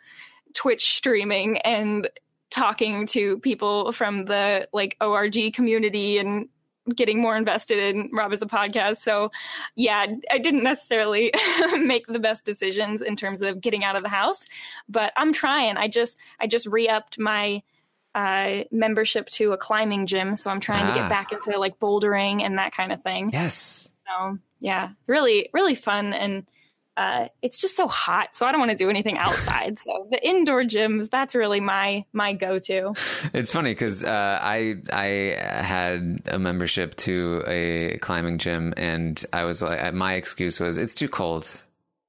Twitch 0.54 0.96
streaming 0.96 1.58
and 1.60 2.10
talking 2.50 3.06
to 3.08 3.38
people 3.40 3.92
from 3.92 4.26
the 4.26 4.68
like 4.74 4.98
ORG 5.00 5.54
community 5.54 6.18
and 6.18 6.50
getting 6.90 7.22
more 7.22 7.36
invested 7.36 7.78
in 7.78 8.10
Rob 8.14 8.32
Has 8.32 8.42
a 8.42 8.46
Podcast. 8.46 8.98
So, 8.98 9.32
yeah, 9.76 10.06
I 10.32 10.38
didn't 10.38 10.64
necessarily 10.64 11.32
make 11.78 12.08
the 12.08 12.20
best 12.20 12.46
decisions 12.46 13.02
in 13.02 13.16
terms 13.16 13.42
of 13.42 13.62
getting 13.62 13.84
out 13.84 13.96
of 13.96 14.04
the 14.04 14.10
house, 14.10 14.46
but 14.88 15.14
I'm 15.18 15.34
trying. 15.34 15.78
I 15.78 15.88
just 15.88 16.18
I 16.40 16.48
just 16.48 16.66
re-upped 16.66 17.20
my 17.20 17.62
uh, 18.16 18.64
membership 18.72 19.28
to 19.28 19.52
a 19.52 19.58
climbing 19.58 20.06
gym, 20.06 20.36
so 20.36 20.50
I'm 20.50 20.60
trying 20.60 20.86
ah. 20.86 20.88
to 20.90 20.94
get 20.94 21.06
ah. 21.06 21.10
back 21.10 21.32
into 21.32 21.58
like 21.60 21.80
bouldering 21.80 22.42
and 22.42 22.58
that 22.58 22.74
kind 22.74 22.92
of 22.92 23.02
thing. 23.04 23.32
Yes. 23.32 23.92
So, 24.08 24.38
yeah, 24.60 24.90
really 25.08 25.50
really 25.54 25.76
fun 25.76 26.14
and 26.14 26.46
uh, 27.00 27.30
it's 27.42 27.58
just 27.58 27.78
so 27.78 27.88
hot, 27.88 28.36
so 28.36 28.46
I 28.46 28.52
don't 28.52 28.60
want 28.60 28.72
to 28.72 28.78
do 28.78 28.90
anything 28.90 29.18
outside. 29.18 29.80
so 29.80 30.08
the 30.12 30.22
indoor 30.28 30.64
gyms, 30.64 31.10
that's 31.10 31.34
really 31.34 31.62
my 31.62 32.04
my 32.12 32.34
go 32.34 32.60
to. 32.60 32.94
It's 33.34 33.54
funny 33.54 33.72
because 33.72 34.04
uh, 34.04 34.40
I 34.42 34.76
I 34.92 35.38
had 35.40 36.22
a 36.26 36.38
membership 36.38 36.96
to 36.98 37.42
a 37.48 37.98
climbing 38.00 38.38
gym, 38.38 38.74
and 38.76 39.24
I 39.32 39.46
was 39.46 39.62
like, 39.62 39.94
my 39.94 40.16
excuse 40.16 40.60
was 40.60 40.78
it's 40.78 40.94
too 40.94 41.08
cold. 41.08 41.44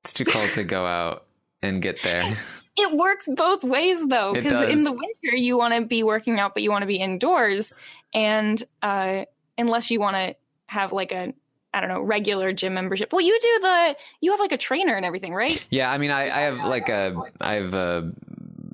It's 0.02 0.12
too 0.12 0.24
cold 0.24 0.50
to 0.54 0.64
go 0.64 0.84
out 0.84 1.24
and 1.62 1.80
get 1.80 2.02
there. 2.02 2.36
It 2.76 2.96
works 2.96 3.28
both 3.28 3.62
ways 3.62 3.98
though, 4.06 4.32
because 4.32 4.70
in 4.70 4.84
the 4.84 4.92
winter 4.92 5.36
you 5.36 5.58
want 5.58 5.74
to 5.74 5.82
be 5.82 6.02
working 6.02 6.38
out, 6.38 6.54
but 6.54 6.62
you 6.62 6.70
want 6.70 6.82
to 6.82 6.86
be 6.86 6.96
indoors, 6.96 7.74
and 8.14 8.62
uh, 8.80 9.24
unless 9.58 9.90
you 9.90 10.00
want 10.00 10.16
to 10.16 10.36
have 10.66 10.92
like 10.92 11.12
a 11.12 11.34
I 11.72 11.80
don't 11.80 11.88
know, 11.88 12.00
regular 12.00 12.52
gym 12.52 12.74
membership. 12.74 13.12
Well, 13.12 13.20
you 13.20 13.38
do 13.40 13.58
the, 13.62 13.96
you 14.20 14.30
have 14.32 14.40
like 14.40 14.52
a 14.52 14.58
trainer 14.58 14.96
and 14.96 15.04
everything, 15.04 15.34
right? 15.34 15.64
Yeah. 15.70 15.90
I 15.90 15.98
mean, 15.98 16.10
I, 16.10 16.24
I 16.24 16.40
have 16.42 16.58
like 16.58 16.88
a, 16.88 17.16
I 17.40 17.54
have 17.54 17.74
a, 17.74 18.12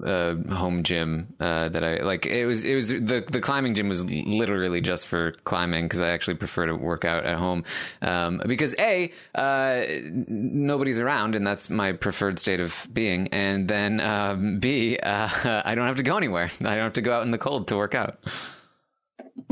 a 0.03 0.37
home 0.55 0.83
gym 0.83 1.35
uh, 1.41 1.69
that 1.69 1.83
I 1.83 2.03
like. 2.03 2.27
It 2.27 2.47
was 2.47 2.65
it 2.65 2.75
was 2.75 2.89
the 2.89 3.25
the 3.27 3.41
climbing 3.41 3.75
gym 3.75 3.89
was 3.89 4.05
literally 4.05 4.81
just 4.81 5.07
for 5.07 5.33
climbing 5.45 5.87
because 5.87 6.01
I 6.01 6.11
actually 6.11 6.35
prefer 6.35 6.67
to 6.67 6.75
work 6.75 7.05
out 7.05 7.25
at 7.25 7.39
home 7.39 7.65
um, 8.03 8.43
because 8.47 8.75
a 8.79 9.13
uh, 9.35 9.85
nobody's 10.29 11.01
around 11.01 11.35
and 11.35 11.47
that's 11.47 11.71
my 11.71 11.93
preferred 11.93 12.39
state 12.39 12.61
of 12.61 12.87
being, 12.93 13.29
and 13.29 13.69
then 13.69 14.01
um, 14.01 14.59
b 14.59 14.99
uh, 14.99 15.63
I 15.65 15.75
don't 15.75 15.87
have 15.87 15.97
to 15.97 16.03
go 16.03 16.17
anywhere. 16.17 16.51
I 16.61 16.75
don't 16.75 16.85
have 16.85 16.93
to 16.95 17.03
go 17.03 17.13
out 17.13 17.23
in 17.23 17.31
the 17.31 17.39
cold 17.39 17.69
to 17.69 17.77
work 17.77 17.95
out. 17.95 18.19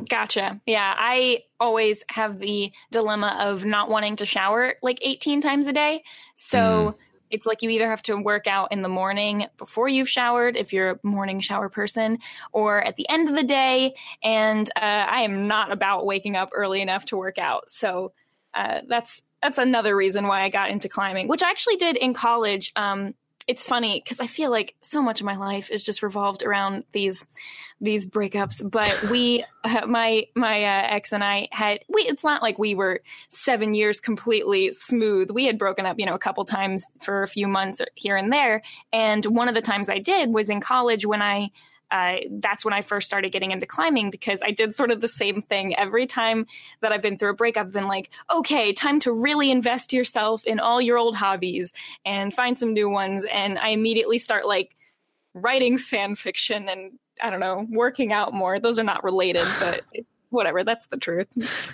Gotcha. 0.09 0.61
Yeah. 0.67 0.95
I 0.97 1.45
always 1.61 2.05
have 2.09 2.39
the 2.39 2.73
dilemma 2.91 3.37
of 3.41 3.65
not 3.65 3.89
wanting 3.89 4.17
to 4.17 4.27
shower 4.27 4.75
like 4.83 4.99
18 5.03 5.41
times 5.41 5.67
a 5.67 5.73
day. 5.73 6.05
So 6.35 6.59
mm. 6.59 6.95
it's 7.31 7.47
like 7.47 7.63
you 7.63 7.71
either 7.71 7.89
have 7.89 8.03
to 8.03 8.17
work 8.17 8.47
out 8.47 8.73
in 8.73 8.83
the 8.83 8.89
morning 8.89 9.47
before 9.57 9.89
you've 9.89 10.09
showered, 10.09 10.57
if 10.57 10.73
you're 10.73 10.91
a 10.93 10.99
morning 11.03 11.41
shower 11.41 11.69
person, 11.69 12.19
or 12.53 12.83
at 12.83 12.97
the 12.97 13.09
end 13.09 13.29
of 13.29 13.35
the 13.35 13.45
day. 13.45 13.95
And 14.23 14.69
uh, 14.77 14.81
I 14.81 15.23
am 15.23 15.47
not 15.47 15.73
about 15.73 16.07
waking 16.07 16.37
up 16.37 16.51
early 16.55 16.81
enough 16.81 17.07
to 17.07 17.17
work 17.17 17.39
out. 17.39 17.71
So 17.71 18.13
uh, 18.55 18.83
that's 18.89 19.23
that's 19.43 19.59
another 19.59 19.95
reason 19.95 20.27
why 20.27 20.43
I 20.43 20.49
got 20.49 20.71
into 20.71 20.89
climbing, 20.89 21.29
which 21.29 21.43
I 21.43 21.51
actually 21.51 21.77
did 21.77 21.97
in 21.97 22.15
college. 22.15 22.73
Um, 22.77 23.15
it's 23.47 23.65
funny 23.65 24.01
because 24.03 24.21
I 24.21 24.27
feel 24.27 24.51
like 24.51 24.75
so 24.81 25.03
much 25.03 25.21
of 25.21 25.27
my 25.27 25.37
life 25.37 25.71
is 25.71 25.85
just 25.85 26.03
revolved 26.03 26.43
around 26.43 26.85
these 26.93 27.25
these 27.81 28.07
breakups. 28.07 28.69
But 28.69 29.03
we, 29.11 29.45
uh, 29.65 29.87
my 29.87 30.27
my 30.35 30.65
uh, 30.65 30.87
ex 30.95 31.13
and 31.13 31.23
I 31.23 31.49
had 31.53 31.81
we. 31.89 32.03
It's 32.03 32.25
not 32.25 32.43
like 32.43 32.59
we 32.59 32.75
were 32.75 33.03
seven 33.29 33.75
years 33.75 34.01
completely 34.01 34.73
smooth. 34.73 35.31
We 35.31 35.45
had 35.45 35.59
broken 35.59 35.85
up, 35.85 35.99
you 35.99 36.07
know, 36.07 36.15
a 36.15 36.19
couple 36.19 36.45
times 36.45 36.91
for 37.03 37.23
a 37.23 37.29
few 37.29 37.47
months 37.47 37.81
here 37.95 38.17
and 38.17 38.33
there. 38.33 38.63
And 38.93 39.25
one 39.27 39.49
of 39.49 39.55
the 39.55 39.63
times 39.63 39.89
I 39.89 39.99
did 39.99 40.33
was 40.33 40.49
in 40.49 40.61
college 40.61 41.05
when 41.05 41.21
I 41.21 41.51
uh, 41.95 42.17
that's 42.29 42.65
when 42.65 42.75
I 42.75 42.83
first 42.83 43.07
started 43.07 43.31
getting 43.31 43.53
into 43.53 43.67
climbing 43.67 44.11
because 44.11 44.43
I 44.43 44.51
did 44.51 44.75
sort 44.75 44.91
of 44.91 45.01
the 45.01 45.07
same 45.07 45.41
thing. 45.43 45.77
Every 45.77 46.09
time 46.09 46.45
that 46.81 46.91
I've 46.91 47.01
been 47.01 47.19
through 47.19 47.31
a 47.31 47.35
break, 47.35 47.57
I've 47.57 47.71
been 47.71 47.87
like, 47.87 48.11
okay, 48.35 48.73
time 48.73 48.99
to 49.01 49.13
really 49.13 49.49
invest 49.49 49.93
yourself 49.93 50.43
in 50.43 50.59
all 50.59 50.83
your 50.83 50.99
old 50.99 51.15
hobbies 51.15 51.73
and 52.05 52.35
find 52.35 52.59
some 52.59 52.73
new 52.73 52.91
ones. 52.91 53.25
And 53.27 53.61
I 53.61 53.69
immediately 53.69 54.19
start 54.19 54.45
like 54.45 54.75
writing 55.35 55.79
fan 55.79 56.17
fiction 56.17 56.69
and 56.69 56.99
I 57.23 57.31
don't 57.31 57.39
know, 57.39 57.65
working 57.71 58.13
out 58.13 58.35
more. 58.35 58.59
Those 58.59 58.81
are 58.81 58.85
not 58.85 59.05
related, 59.05 59.47
but 59.61 59.83
whatever. 60.31 60.65
That's 60.65 60.89
the 60.89 60.97
truth. 60.97 61.29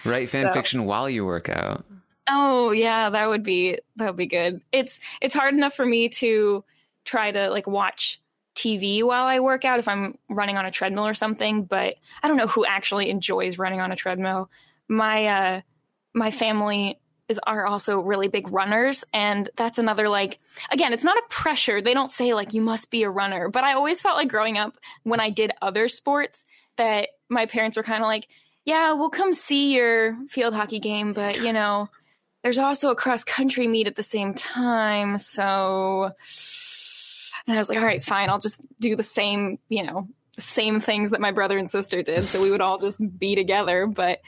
Write 0.04 0.28
fan 0.28 0.48
so. 0.48 0.52
fiction 0.52 0.84
while 0.84 1.08
you 1.08 1.24
work 1.24 1.48
out. 1.48 1.82
Oh 2.28 2.72
yeah, 2.72 3.08
that 3.08 3.26
would 3.26 3.42
be 3.42 3.78
that 3.96 4.08
would 4.08 4.16
be 4.16 4.26
good. 4.26 4.60
It's 4.70 5.00
it's 5.22 5.34
hard 5.34 5.54
enough 5.54 5.72
for 5.72 5.86
me 5.86 6.10
to 6.10 6.62
try 7.06 7.32
to 7.32 7.48
like 7.48 7.66
watch 7.66 8.20
TV 8.54 9.02
while 9.02 9.24
I 9.24 9.40
work 9.40 9.64
out 9.64 9.78
if 9.78 9.88
I'm 9.88 10.18
running 10.28 10.56
on 10.56 10.66
a 10.66 10.70
treadmill 10.70 11.06
or 11.06 11.14
something, 11.14 11.64
but 11.64 11.96
I 12.22 12.28
don't 12.28 12.36
know 12.36 12.46
who 12.46 12.64
actually 12.64 13.10
enjoys 13.10 13.58
running 13.58 13.80
on 13.80 13.92
a 13.92 13.96
treadmill. 13.96 14.50
My 14.88 15.26
uh 15.26 15.60
my 16.14 16.30
family 16.30 16.98
is 17.30 17.40
are 17.46 17.64
also 17.64 18.00
really 18.00 18.28
big 18.28 18.50
runners 18.50 19.04
and 19.14 19.48
that's 19.56 19.78
another 19.78 20.08
like 20.08 20.38
again 20.70 20.92
it's 20.92 21.04
not 21.04 21.16
a 21.16 21.22
pressure 21.30 21.80
they 21.80 21.94
don't 21.94 22.10
say 22.10 22.34
like 22.34 22.52
you 22.52 22.60
must 22.60 22.90
be 22.90 23.04
a 23.04 23.10
runner 23.10 23.48
but 23.48 23.62
i 23.62 23.72
always 23.72 24.02
felt 24.02 24.16
like 24.16 24.28
growing 24.28 24.58
up 24.58 24.76
when 25.04 25.20
i 25.20 25.30
did 25.30 25.52
other 25.62 25.86
sports 25.86 26.44
that 26.76 27.10
my 27.28 27.46
parents 27.46 27.76
were 27.76 27.84
kind 27.84 28.02
of 28.02 28.08
like 28.08 28.26
yeah 28.64 28.92
we'll 28.92 29.10
come 29.10 29.32
see 29.32 29.72
your 29.72 30.18
field 30.28 30.52
hockey 30.52 30.80
game 30.80 31.12
but 31.12 31.40
you 31.40 31.52
know 31.52 31.88
there's 32.42 32.58
also 32.58 32.90
a 32.90 32.96
cross 32.96 33.22
country 33.22 33.68
meet 33.68 33.86
at 33.86 33.94
the 33.94 34.02
same 34.02 34.34
time 34.34 35.16
so 35.16 36.10
and 37.46 37.56
i 37.56 37.58
was 37.58 37.68
like 37.68 37.78
all 37.78 37.84
right 37.84 38.02
fine 38.02 38.28
i'll 38.28 38.38
just 38.38 38.60
do 38.80 38.96
the 38.96 39.02
same 39.02 39.58
you 39.68 39.84
know 39.84 40.08
same 40.38 40.80
things 40.80 41.10
that 41.10 41.20
my 41.20 41.32
brother 41.32 41.58
and 41.58 41.70
sister 41.70 42.02
did 42.02 42.24
so 42.24 42.42
we 42.42 42.50
would 42.50 42.60
all 42.60 42.78
just 42.78 42.98
be 43.18 43.34
together 43.34 43.86
but 43.86 44.20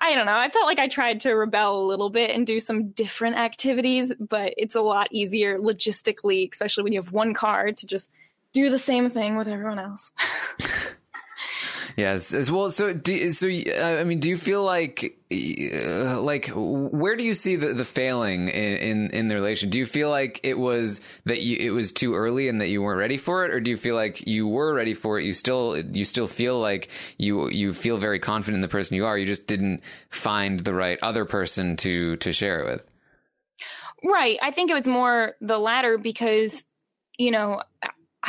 I 0.00 0.14
don't 0.14 0.26
know. 0.26 0.36
I 0.36 0.48
felt 0.48 0.66
like 0.66 0.78
I 0.78 0.86
tried 0.86 1.20
to 1.20 1.32
rebel 1.32 1.82
a 1.82 1.86
little 1.86 2.08
bit 2.08 2.30
and 2.30 2.46
do 2.46 2.60
some 2.60 2.90
different 2.90 3.36
activities, 3.36 4.14
but 4.14 4.54
it's 4.56 4.76
a 4.76 4.80
lot 4.80 5.08
easier 5.10 5.58
logistically, 5.58 6.48
especially 6.52 6.84
when 6.84 6.92
you 6.92 7.00
have 7.00 7.10
one 7.10 7.34
car, 7.34 7.72
to 7.72 7.86
just 7.86 8.08
do 8.52 8.70
the 8.70 8.78
same 8.78 9.10
thing 9.10 9.36
with 9.36 9.48
everyone 9.48 9.80
else. 9.80 10.12
Yes, 11.98 12.32
as 12.32 12.48
well. 12.48 12.70
So, 12.70 12.92
do, 12.92 13.32
so 13.32 13.48
uh, 13.48 13.82
I 13.82 14.04
mean, 14.04 14.20
do 14.20 14.28
you 14.28 14.36
feel 14.36 14.62
like, 14.62 15.18
uh, 15.32 16.20
like, 16.20 16.48
where 16.54 17.16
do 17.16 17.24
you 17.24 17.34
see 17.34 17.56
the, 17.56 17.74
the 17.74 17.84
failing 17.84 18.46
in, 18.46 18.76
in, 18.76 19.10
in 19.10 19.26
the 19.26 19.34
relation? 19.34 19.68
Do 19.68 19.80
you 19.80 19.84
feel 19.84 20.08
like 20.08 20.38
it 20.44 20.56
was 20.56 21.00
that 21.24 21.42
you 21.42 21.56
it 21.58 21.70
was 21.70 21.92
too 21.92 22.14
early 22.14 22.48
and 22.48 22.60
that 22.60 22.68
you 22.68 22.82
weren't 22.82 23.00
ready 23.00 23.16
for 23.16 23.44
it, 23.44 23.50
or 23.50 23.58
do 23.58 23.72
you 23.72 23.76
feel 23.76 23.96
like 23.96 24.28
you 24.28 24.46
were 24.46 24.72
ready 24.72 24.94
for 24.94 25.18
it? 25.18 25.24
You 25.24 25.34
still 25.34 25.76
you 25.76 26.04
still 26.04 26.28
feel 26.28 26.60
like 26.60 26.88
you 27.18 27.50
you 27.50 27.74
feel 27.74 27.96
very 27.96 28.20
confident 28.20 28.58
in 28.58 28.62
the 28.62 28.68
person 28.68 28.94
you 28.94 29.04
are. 29.04 29.18
You 29.18 29.26
just 29.26 29.48
didn't 29.48 29.82
find 30.08 30.60
the 30.60 30.74
right 30.74 31.00
other 31.02 31.24
person 31.24 31.76
to 31.78 32.14
to 32.18 32.32
share 32.32 32.60
it 32.60 32.66
with. 32.66 32.84
Right. 34.04 34.38
I 34.40 34.52
think 34.52 34.70
it 34.70 34.74
was 34.74 34.86
more 34.86 35.34
the 35.40 35.58
latter 35.58 35.98
because 35.98 36.62
you 37.18 37.32
know 37.32 37.60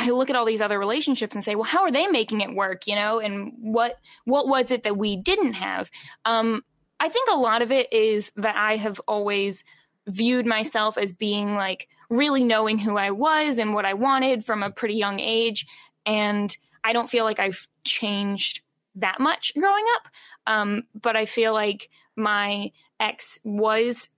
I 0.00 0.10
look 0.10 0.30
at 0.30 0.36
all 0.36 0.46
these 0.46 0.62
other 0.62 0.78
relationships 0.78 1.34
and 1.34 1.44
say, 1.44 1.54
well, 1.54 1.64
how 1.64 1.82
are 1.82 1.90
they 1.90 2.06
making 2.06 2.40
it 2.40 2.54
work? 2.54 2.86
You 2.86 2.94
know, 2.94 3.20
and 3.20 3.52
what 3.58 3.98
what 4.24 4.48
was 4.48 4.70
it 4.70 4.84
that 4.84 4.96
we 4.96 5.16
didn't 5.16 5.52
have? 5.52 5.90
Um, 6.24 6.62
I 6.98 7.10
think 7.10 7.28
a 7.30 7.36
lot 7.36 7.60
of 7.60 7.70
it 7.70 7.92
is 7.92 8.32
that 8.36 8.56
I 8.56 8.76
have 8.76 8.98
always 9.06 9.62
viewed 10.08 10.46
myself 10.46 10.96
as 10.96 11.12
being 11.12 11.54
like 11.54 11.86
really 12.08 12.42
knowing 12.42 12.78
who 12.78 12.96
I 12.96 13.10
was 13.10 13.58
and 13.58 13.74
what 13.74 13.84
I 13.84 13.92
wanted 13.92 14.42
from 14.42 14.62
a 14.62 14.70
pretty 14.70 14.94
young 14.94 15.20
age, 15.20 15.66
and 16.06 16.56
I 16.82 16.94
don't 16.94 17.10
feel 17.10 17.24
like 17.24 17.38
I've 17.38 17.68
changed 17.84 18.62
that 18.94 19.20
much 19.20 19.52
growing 19.54 19.84
up. 19.96 20.08
Um, 20.46 20.84
but 20.94 21.14
I 21.14 21.26
feel 21.26 21.52
like 21.52 21.90
my 22.16 22.72
ex 22.98 23.38
was 23.44 24.08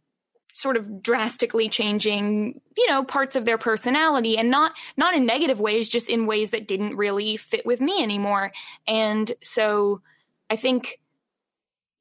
sort 0.55 0.77
of 0.77 1.03
drastically 1.03 1.69
changing 1.69 2.61
you 2.77 2.89
know 2.89 3.05
parts 3.05 3.37
of 3.37 3.45
their 3.45 3.59
personality 3.59 4.37
and 4.37 4.51
not 4.51 4.77
not 4.97 5.15
in 5.15 5.25
negative 5.25 5.61
ways 5.61 5.89
just 5.89 6.09
in 6.11 6.27
ways 6.27 6.51
that 6.51 6.69
didn't 6.69 6.97
really 6.97 7.37
fit 7.37 7.65
with 7.65 7.81
me 7.81 8.03
anymore. 8.03 8.53
And 8.87 9.31
so 9.41 10.03
i 10.51 10.57
think 10.57 11.01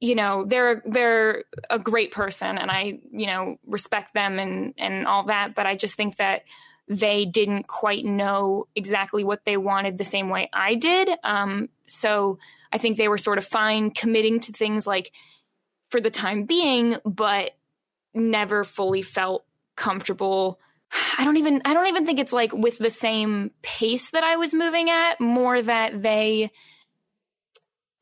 you 0.00 0.16
know 0.16 0.44
they're 0.44 0.82
they're 0.84 1.44
a 1.70 1.78
great 1.78 2.10
person 2.10 2.58
and 2.58 2.70
i 2.70 2.98
you 3.12 3.26
know 3.26 3.56
respect 3.66 4.12
them 4.14 4.38
and 4.38 4.74
and 4.76 5.06
all 5.06 5.24
that 5.26 5.54
but 5.54 5.64
i 5.64 5.76
just 5.76 5.94
think 5.96 6.16
that 6.16 6.42
they 6.88 7.24
didn't 7.24 7.68
quite 7.68 8.04
know 8.04 8.66
exactly 8.74 9.22
what 9.22 9.44
they 9.44 9.56
wanted 9.56 9.96
the 9.96 10.04
same 10.04 10.28
way 10.28 10.50
i 10.52 10.74
did. 10.74 11.08
Um 11.22 11.68
so 11.86 12.38
i 12.72 12.78
think 12.78 12.98
they 12.98 13.08
were 13.08 13.18
sort 13.18 13.38
of 13.38 13.46
fine 13.46 13.90
committing 13.92 14.40
to 14.40 14.52
things 14.52 14.86
like 14.86 15.12
for 15.88 16.00
the 16.00 16.10
time 16.10 16.44
being 16.44 16.96
but 17.04 17.52
never 18.14 18.64
fully 18.64 19.02
felt 19.02 19.44
comfortable 19.76 20.58
I 21.18 21.24
don't 21.24 21.36
even 21.36 21.62
I 21.64 21.74
don't 21.74 21.86
even 21.86 22.06
think 22.06 22.18
it's 22.18 22.32
like 22.32 22.52
with 22.52 22.78
the 22.78 22.90
same 22.90 23.50
pace 23.62 24.10
that 24.10 24.24
I 24.24 24.36
was 24.36 24.52
moving 24.52 24.90
at, 24.90 25.20
more 25.20 25.60
that 25.60 26.02
they 26.02 26.50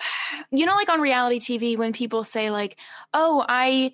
you 0.51 0.67
know 0.67 0.75
like 0.75 0.89
on 0.89 1.01
reality 1.01 1.39
TV 1.39 1.77
when 1.77 1.93
people 1.93 2.25
say 2.25 2.51
like, 2.51 2.77
"Oh, 3.15 3.45
I 3.49 3.93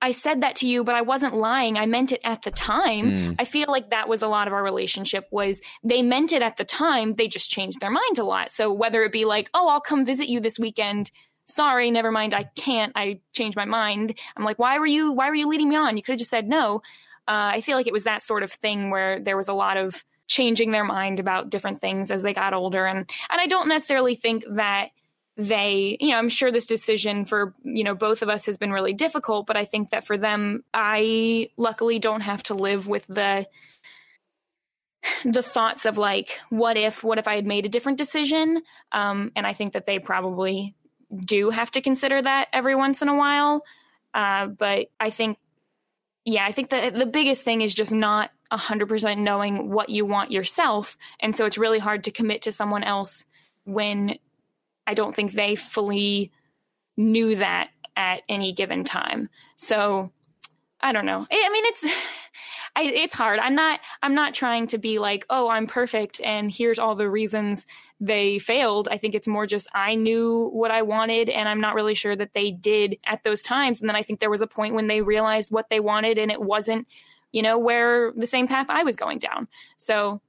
I 0.00 0.10
said 0.10 0.40
that 0.40 0.56
to 0.56 0.68
you, 0.68 0.82
but 0.82 0.96
I 0.96 1.02
wasn't 1.02 1.34
lying. 1.34 1.76
I 1.78 1.86
meant 1.86 2.12
it 2.12 2.20
at 2.24 2.42
the 2.42 2.50
time." 2.50 3.10
Mm. 3.10 3.36
I 3.38 3.44
feel 3.44 3.66
like 3.68 3.90
that 3.90 4.08
was 4.08 4.22
a 4.22 4.28
lot 4.28 4.48
of 4.48 4.52
our 4.52 4.62
relationship 4.62 5.28
was 5.30 5.60
they 5.84 6.02
meant 6.02 6.32
it 6.32 6.42
at 6.42 6.56
the 6.56 6.64
time, 6.64 7.14
they 7.14 7.28
just 7.28 7.50
changed 7.50 7.80
their 7.80 7.90
mind 7.90 8.18
a 8.18 8.24
lot. 8.24 8.50
So 8.50 8.72
whether 8.72 9.02
it 9.04 9.12
be 9.12 9.24
like, 9.24 9.50
"Oh, 9.54 9.68
I'll 9.68 9.80
come 9.80 10.04
visit 10.04 10.28
you 10.28 10.40
this 10.40 10.58
weekend." 10.58 11.10
Sorry, 11.46 11.90
never 11.90 12.10
mind, 12.10 12.34
I 12.34 12.44
can't. 12.44 12.92
I 12.96 13.20
changed 13.32 13.56
my 13.56 13.64
mind. 13.64 14.18
I'm 14.36 14.44
like, 14.44 14.58
why 14.58 14.78
were 14.78 14.86
you 14.86 15.12
why 15.12 15.28
were 15.28 15.34
you 15.34 15.48
leading 15.48 15.68
me 15.68 15.76
on? 15.76 15.96
You 15.96 16.02
could 16.02 16.12
have 16.12 16.18
just 16.18 16.30
said 16.30 16.48
no. 16.48 16.82
Uh, 17.28 17.54
I 17.54 17.60
feel 17.60 17.76
like 17.76 17.86
it 17.86 17.92
was 17.92 18.04
that 18.04 18.22
sort 18.22 18.42
of 18.42 18.52
thing 18.52 18.90
where 18.90 19.20
there 19.20 19.36
was 19.36 19.48
a 19.48 19.54
lot 19.54 19.76
of 19.76 20.04
changing 20.26 20.70
their 20.70 20.84
mind 20.84 21.20
about 21.20 21.50
different 21.50 21.80
things 21.80 22.10
as 22.10 22.22
they 22.22 22.34
got 22.34 22.54
older, 22.54 22.86
and 22.86 22.98
and 23.30 23.40
I 23.40 23.46
don't 23.46 23.68
necessarily 23.68 24.14
think 24.14 24.44
that 24.52 24.90
they 25.36 25.96
you 25.98 26.10
know 26.10 26.16
i'm 26.16 26.28
sure 26.28 26.52
this 26.52 26.66
decision 26.66 27.24
for 27.24 27.54
you 27.64 27.84
know 27.84 27.94
both 27.94 28.20
of 28.20 28.28
us 28.28 28.44
has 28.44 28.58
been 28.58 28.70
really 28.70 28.92
difficult 28.92 29.46
but 29.46 29.56
i 29.56 29.64
think 29.64 29.90
that 29.90 30.06
for 30.06 30.18
them 30.18 30.62
i 30.74 31.48
luckily 31.56 31.98
don't 31.98 32.20
have 32.20 32.42
to 32.42 32.54
live 32.54 32.86
with 32.86 33.06
the 33.06 33.46
the 35.24 35.42
thoughts 35.42 35.86
of 35.86 35.96
like 35.96 36.38
what 36.50 36.76
if 36.76 37.02
what 37.02 37.18
if 37.18 37.26
i 37.26 37.34
had 37.34 37.46
made 37.46 37.64
a 37.64 37.68
different 37.70 37.96
decision 37.96 38.60
um, 38.92 39.32
and 39.34 39.46
i 39.46 39.54
think 39.54 39.72
that 39.72 39.86
they 39.86 39.98
probably 39.98 40.74
do 41.14 41.50
have 41.50 41.70
to 41.72 41.80
consider 41.80 42.22
that 42.22 42.48
every 42.52 42.74
once 42.74 43.02
in 43.02 43.08
a 43.08 43.16
while. 43.16 43.64
Uh, 44.14 44.46
but 44.46 44.88
I 45.00 45.10
think, 45.10 45.38
yeah, 46.24 46.44
I 46.44 46.52
think 46.52 46.70
the 46.70 46.92
the 46.94 47.06
biggest 47.06 47.44
thing 47.44 47.62
is 47.62 47.74
just 47.74 47.92
not 47.92 48.30
hundred 48.50 48.86
percent 48.88 49.20
knowing 49.20 49.70
what 49.70 49.88
you 49.88 50.04
want 50.04 50.30
yourself, 50.30 50.96
and 51.20 51.34
so 51.34 51.46
it's 51.46 51.58
really 51.58 51.78
hard 51.78 52.04
to 52.04 52.10
commit 52.10 52.42
to 52.42 52.52
someone 52.52 52.84
else 52.84 53.24
when 53.64 54.18
I 54.86 54.94
don't 54.94 55.16
think 55.16 55.32
they 55.32 55.54
fully 55.54 56.30
knew 56.96 57.36
that 57.36 57.70
at 57.96 58.22
any 58.28 58.52
given 58.52 58.84
time. 58.84 59.28
So 59.56 60.10
I 60.80 60.92
don't 60.92 61.06
know. 61.06 61.26
I 61.30 61.48
mean, 61.48 61.64
it's 61.66 61.84
I, 62.74 62.84
it's 62.84 63.14
hard. 63.14 63.38
I'm 63.38 63.54
not 63.54 63.80
I'm 64.02 64.14
not 64.14 64.34
trying 64.34 64.68
to 64.68 64.78
be 64.78 64.98
like, 64.98 65.26
oh, 65.28 65.48
I'm 65.48 65.66
perfect, 65.66 66.20
and 66.22 66.50
here's 66.50 66.78
all 66.78 66.94
the 66.94 67.08
reasons 67.08 67.66
they 68.00 68.38
failed. 68.38 68.88
I 68.90 68.98
think 68.98 69.14
it's 69.14 69.28
more 69.28 69.46
just 69.46 69.68
I 69.74 69.94
knew 69.94 70.48
what 70.52 70.70
I 70.70 70.82
wanted 70.82 71.28
and 71.28 71.48
I'm 71.48 71.60
not 71.60 71.74
really 71.74 71.94
sure 71.94 72.16
that 72.16 72.34
they 72.34 72.50
did 72.50 72.96
at 73.04 73.22
those 73.22 73.42
times. 73.42 73.80
And 73.80 73.88
then 73.88 73.94
I 73.94 74.02
think 74.02 74.18
there 74.18 74.30
was 74.30 74.42
a 74.42 74.46
point 74.48 74.74
when 74.74 74.88
they 74.88 75.02
realized 75.02 75.52
what 75.52 75.70
they 75.70 75.78
wanted 75.78 76.18
and 76.18 76.30
it 76.32 76.42
wasn't, 76.42 76.88
you 77.30 77.42
know, 77.42 77.58
where 77.58 78.12
the 78.16 78.26
same 78.26 78.48
path 78.48 78.66
I 78.70 78.82
was 78.82 78.96
going 78.96 79.20
down. 79.20 79.46
So 79.76 80.20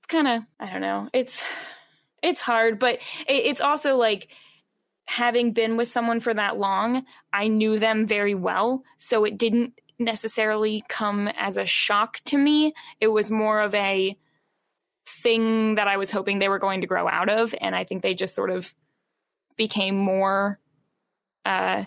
it's 0.00 0.08
kind 0.08 0.28
of, 0.28 0.42
I 0.60 0.70
don't 0.70 0.82
know. 0.82 1.08
It's, 1.14 1.42
it's 2.22 2.42
hard, 2.42 2.78
but 2.78 2.96
it, 3.26 3.46
it's 3.46 3.62
also 3.62 3.96
like, 3.96 4.28
having 5.06 5.52
been 5.52 5.76
with 5.76 5.86
someone 5.88 6.18
for 6.18 6.32
that 6.32 6.56
long, 6.56 7.04
I 7.30 7.48
knew 7.48 7.78
them 7.78 8.06
very 8.06 8.34
well. 8.34 8.84
So 8.96 9.24
it 9.24 9.36
didn't 9.36 9.74
necessarily 9.98 10.84
come 10.88 11.28
as 11.28 11.56
a 11.56 11.66
shock 11.66 12.20
to 12.24 12.38
me. 12.38 12.74
It 13.00 13.08
was 13.08 13.30
more 13.30 13.60
of 13.60 13.74
a, 13.74 14.16
thing 15.06 15.74
that 15.76 15.88
I 15.88 15.96
was 15.96 16.10
hoping 16.10 16.38
they 16.38 16.48
were 16.48 16.58
going 16.58 16.80
to 16.80 16.86
grow 16.86 17.08
out 17.08 17.28
of. 17.28 17.54
And 17.60 17.74
I 17.74 17.84
think 17.84 18.02
they 18.02 18.14
just 18.14 18.34
sort 18.34 18.50
of 18.50 18.72
became 19.56 19.96
more, 19.96 20.58
uh, 21.44 21.84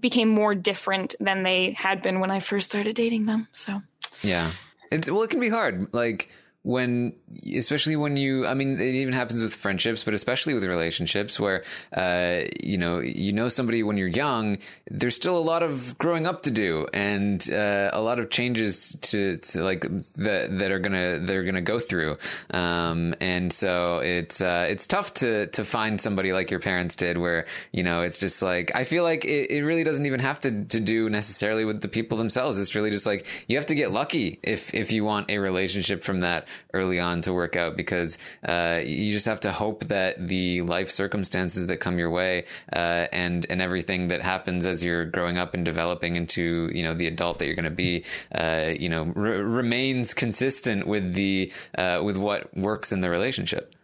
became 0.00 0.28
more 0.28 0.54
different 0.54 1.14
than 1.20 1.42
they 1.42 1.72
had 1.72 2.02
been 2.02 2.20
when 2.20 2.30
I 2.30 2.40
first 2.40 2.70
started 2.70 2.96
dating 2.96 3.26
them. 3.26 3.48
So, 3.52 3.82
yeah. 4.22 4.50
It's, 4.90 5.10
well, 5.10 5.22
it 5.22 5.30
can 5.30 5.40
be 5.40 5.48
hard. 5.48 5.92
Like, 5.92 6.28
when 6.62 7.12
especially 7.56 7.96
when 7.96 8.16
you 8.16 8.46
i 8.46 8.54
mean 8.54 8.74
it 8.74 8.94
even 8.94 9.12
happens 9.12 9.42
with 9.42 9.54
friendships 9.54 10.04
but 10.04 10.14
especially 10.14 10.54
with 10.54 10.64
relationships 10.64 11.40
where 11.40 11.64
uh, 11.96 12.42
you 12.62 12.78
know 12.78 13.00
you 13.00 13.32
know 13.32 13.48
somebody 13.48 13.82
when 13.82 13.96
you're 13.96 14.06
young 14.06 14.56
there's 14.90 15.16
still 15.16 15.36
a 15.36 15.40
lot 15.40 15.62
of 15.62 15.96
growing 15.98 16.26
up 16.26 16.42
to 16.42 16.50
do 16.50 16.86
and 16.92 17.50
uh, 17.52 17.90
a 17.92 18.00
lot 18.00 18.18
of 18.18 18.30
changes 18.30 18.96
to, 19.00 19.38
to 19.38 19.62
like 19.62 19.82
that 20.14 20.58
that 20.58 20.70
are 20.70 20.78
gonna 20.78 21.18
they're 21.18 21.44
gonna 21.44 21.62
go 21.62 21.78
through. 21.78 22.18
Um, 22.52 23.14
and 23.20 23.52
so 23.52 23.98
it's 23.98 24.40
uh, 24.40 24.66
it's 24.68 24.86
tough 24.86 25.14
to 25.14 25.46
to 25.48 25.64
find 25.64 26.00
somebody 26.00 26.32
like 26.32 26.50
your 26.50 26.60
parents 26.60 26.96
did 26.96 27.18
where 27.18 27.46
you 27.72 27.82
know 27.82 28.02
it's 28.02 28.18
just 28.18 28.42
like 28.42 28.74
i 28.74 28.84
feel 28.84 29.04
like 29.04 29.24
it, 29.24 29.50
it 29.50 29.64
really 29.64 29.84
doesn't 29.84 30.06
even 30.06 30.20
have 30.20 30.40
to 30.40 30.64
to 30.64 30.80
do 30.80 31.08
necessarily 31.08 31.64
with 31.64 31.80
the 31.80 31.88
people 31.88 32.18
themselves. 32.18 32.58
It's 32.58 32.74
really 32.74 32.90
just 32.90 33.06
like 33.06 33.26
you 33.48 33.56
have 33.56 33.66
to 33.66 33.74
get 33.74 33.90
lucky 33.90 34.38
if 34.42 34.74
if 34.74 34.92
you 34.92 35.04
want 35.04 35.30
a 35.30 35.38
relationship 35.38 36.02
from 36.02 36.20
that 36.20 36.46
early 36.72 36.98
on 36.98 37.20
to 37.22 37.32
work 37.32 37.56
out 37.56 37.76
because 37.76 38.18
uh, 38.46 38.80
you 38.84 39.12
just 39.12 39.26
have 39.26 39.40
to 39.40 39.52
hope 39.52 39.84
that 39.84 40.28
the 40.28 40.62
life 40.62 40.90
circumstances 40.90 41.66
that 41.66 41.78
come 41.78 41.98
your 41.98 42.10
way 42.10 42.44
uh, 42.72 43.06
and 43.12 43.46
and 43.50 43.60
everything 43.60 44.08
that 44.08 44.20
happens 44.22 44.66
as 44.66 44.84
you're 44.84 45.04
growing 45.04 45.38
up 45.38 45.54
and 45.54 45.64
developing 45.64 46.16
into 46.16 46.70
you 46.74 46.82
know 46.82 46.94
the 46.94 47.06
adult 47.06 47.38
that 47.38 47.46
you're 47.46 47.54
going 47.54 47.64
to 47.64 47.70
be 47.70 48.04
uh, 48.34 48.72
you 48.78 48.88
know 48.88 49.04
re- 49.14 49.40
remains 49.40 50.14
consistent 50.14 50.86
with 50.86 51.14
the 51.14 51.52
uh, 51.76 52.00
with 52.04 52.16
what 52.16 52.56
works 52.56 52.92
in 52.92 53.00
the 53.00 53.10
relationship. 53.10 53.74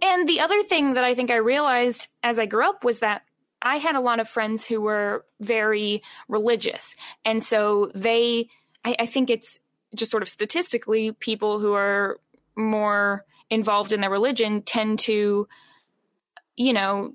And 0.00 0.28
the 0.28 0.40
other 0.40 0.62
thing 0.62 0.94
that 0.94 1.04
I 1.04 1.14
think 1.14 1.30
I 1.30 1.36
realized 1.36 2.08
as 2.22 2.38
I 2.38 2.46
grew 2.46 2.64
up 2.64 2.84
was 2.84 3.00
that 3.00 3.22
I 3.62 3.76
had 3.76 3.94
a 3.94 4.00
lot 4.00 4.20
of 4.20 4.28
friends 4.28 4.66
who 4.66 4.80
were 4.80 5.24
very 5.40 6.02
religious. 6.28 6.96
And 7.24 7.42
so 7.42 7.90
they, 7.94 8.48
I, 8.84 8.96
I 9.00 9.06
think 9.06 9.30
it's 9.30 9.60
just 9.94 10.10
sort 10.10 10.22
of 10.22 10.28
statistically, 10.28 11.12
people 11.12 11.58
who 11.58 11.74
are 11.74 12.18
more 12.56 13.24
involved 13.50 13.92
in 13.92 14.00
their 14.00 14.10
religion 14.10 14.62
tend 14.62 14.98
to, 15.00 15.46
you 16.56 16.72
know, 16.72 17.14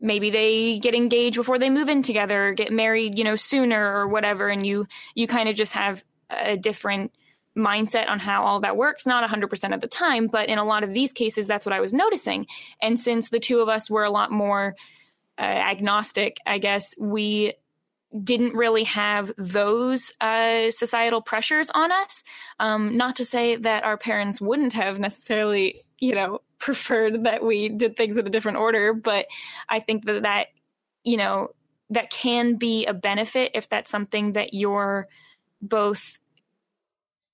maybe 0.00 0.30
they 0.30 0.78
get 0.78 0.94
engaged 0.94 1.36
before 1.36 1.58
they 1.58 1.70
move 1.70 1.88
in 1.88 2.02
together, 2.02 2.52
get 2.52 2.72
married, 2.72 3.16
you 3.16 3.24
know, 3.24 3.36
sooner 3.36 3.96
or 3.96 4.08
whatever. 4.08 4.48
And 4.48 4.66
you, 4.66 4.86
you 5.14 5.26
kind 5.26 5.48
of 5.48 5.54
just 5.54 5.74
have 5.74 6.02
a 6.30 6.56
different 6.56 7.12
mindset 7.56 8.08
on 8.08 8.18
how 8.18 8.44
all 8.44 8.60
that 8.60 8.76
works 8.76 9.04
not 9.04 9.28
100% 9.28 9.74
of 9.74 9.80
the 9.80 9.86
time 9.86 10.26
but 10.26 10.48
in 10.48 10.58
a 10.58 10.64
lot 10.64 10.84
of 10.84 10.94
these 10.94 11.12
cases 11.12 11.46
that's 11.46 11.66
what 11.66 11.72
i 11.74 11.80
was 11.80 11.92
noticing 11.92 12.46
and 12.80 12.98
since 12.98 13.28
the 13.28 13.38
two 13.38 13.60
of 13.60 13.68
us 13.68 13.90
were 13.90 14.04
a 14.04 14.10
lot 14.10 14.32
more 14.32 14.74
uh, 15.38 15.42
agnostic 15.42 16.38
i 16.46 16.56
guess 16.56 16.94
we 16.98 17.52
didn't 18.22 18.54
really 18.54 18.84
have 18.84 19.32
those 19.38 20.12
uh, 20.20 20.70
societal 20.70 21.22
pressures 21.22 21.70
on 21.70 21.92
us 21.92 22.22
um, 22.60 22.96
not 22.96 23.16
to 23.16 23.24
say 23.24 23.56
that 23.56 23.84
our 23.84 23.96
parents 23.96 24.40
wouldn't 24.40 24.72
have 24.72 24.98
necessarily 24.98 25.82
you 25.98 26.14
know 26.14 26.40
preferred 26.58 27.24
that 27.24 27.44
we 27.44 27.68
did 27.68 27.96
things 27.96 28.16
in 28.16 28.26
a 28.26 28.30
different 28.30 28.58
order 28.58 28.94
but 28.94 29.26
i 29.68 29.80
think 29.80 30.04
that 30.04 30.22
that 30.22 30.46
you 31.02 31.16
know 31.16 31.48
that 31.90 32.08
can 32.08 32.54
be 32.54 32.86
a 32.86 32.94
benefit 32.94 33.50
if 33.54 33.68
that's 33.68 33.90
something 33.90 34.34
that 34.34 34.54
you're 34.54 35.08
both 35.60 36.18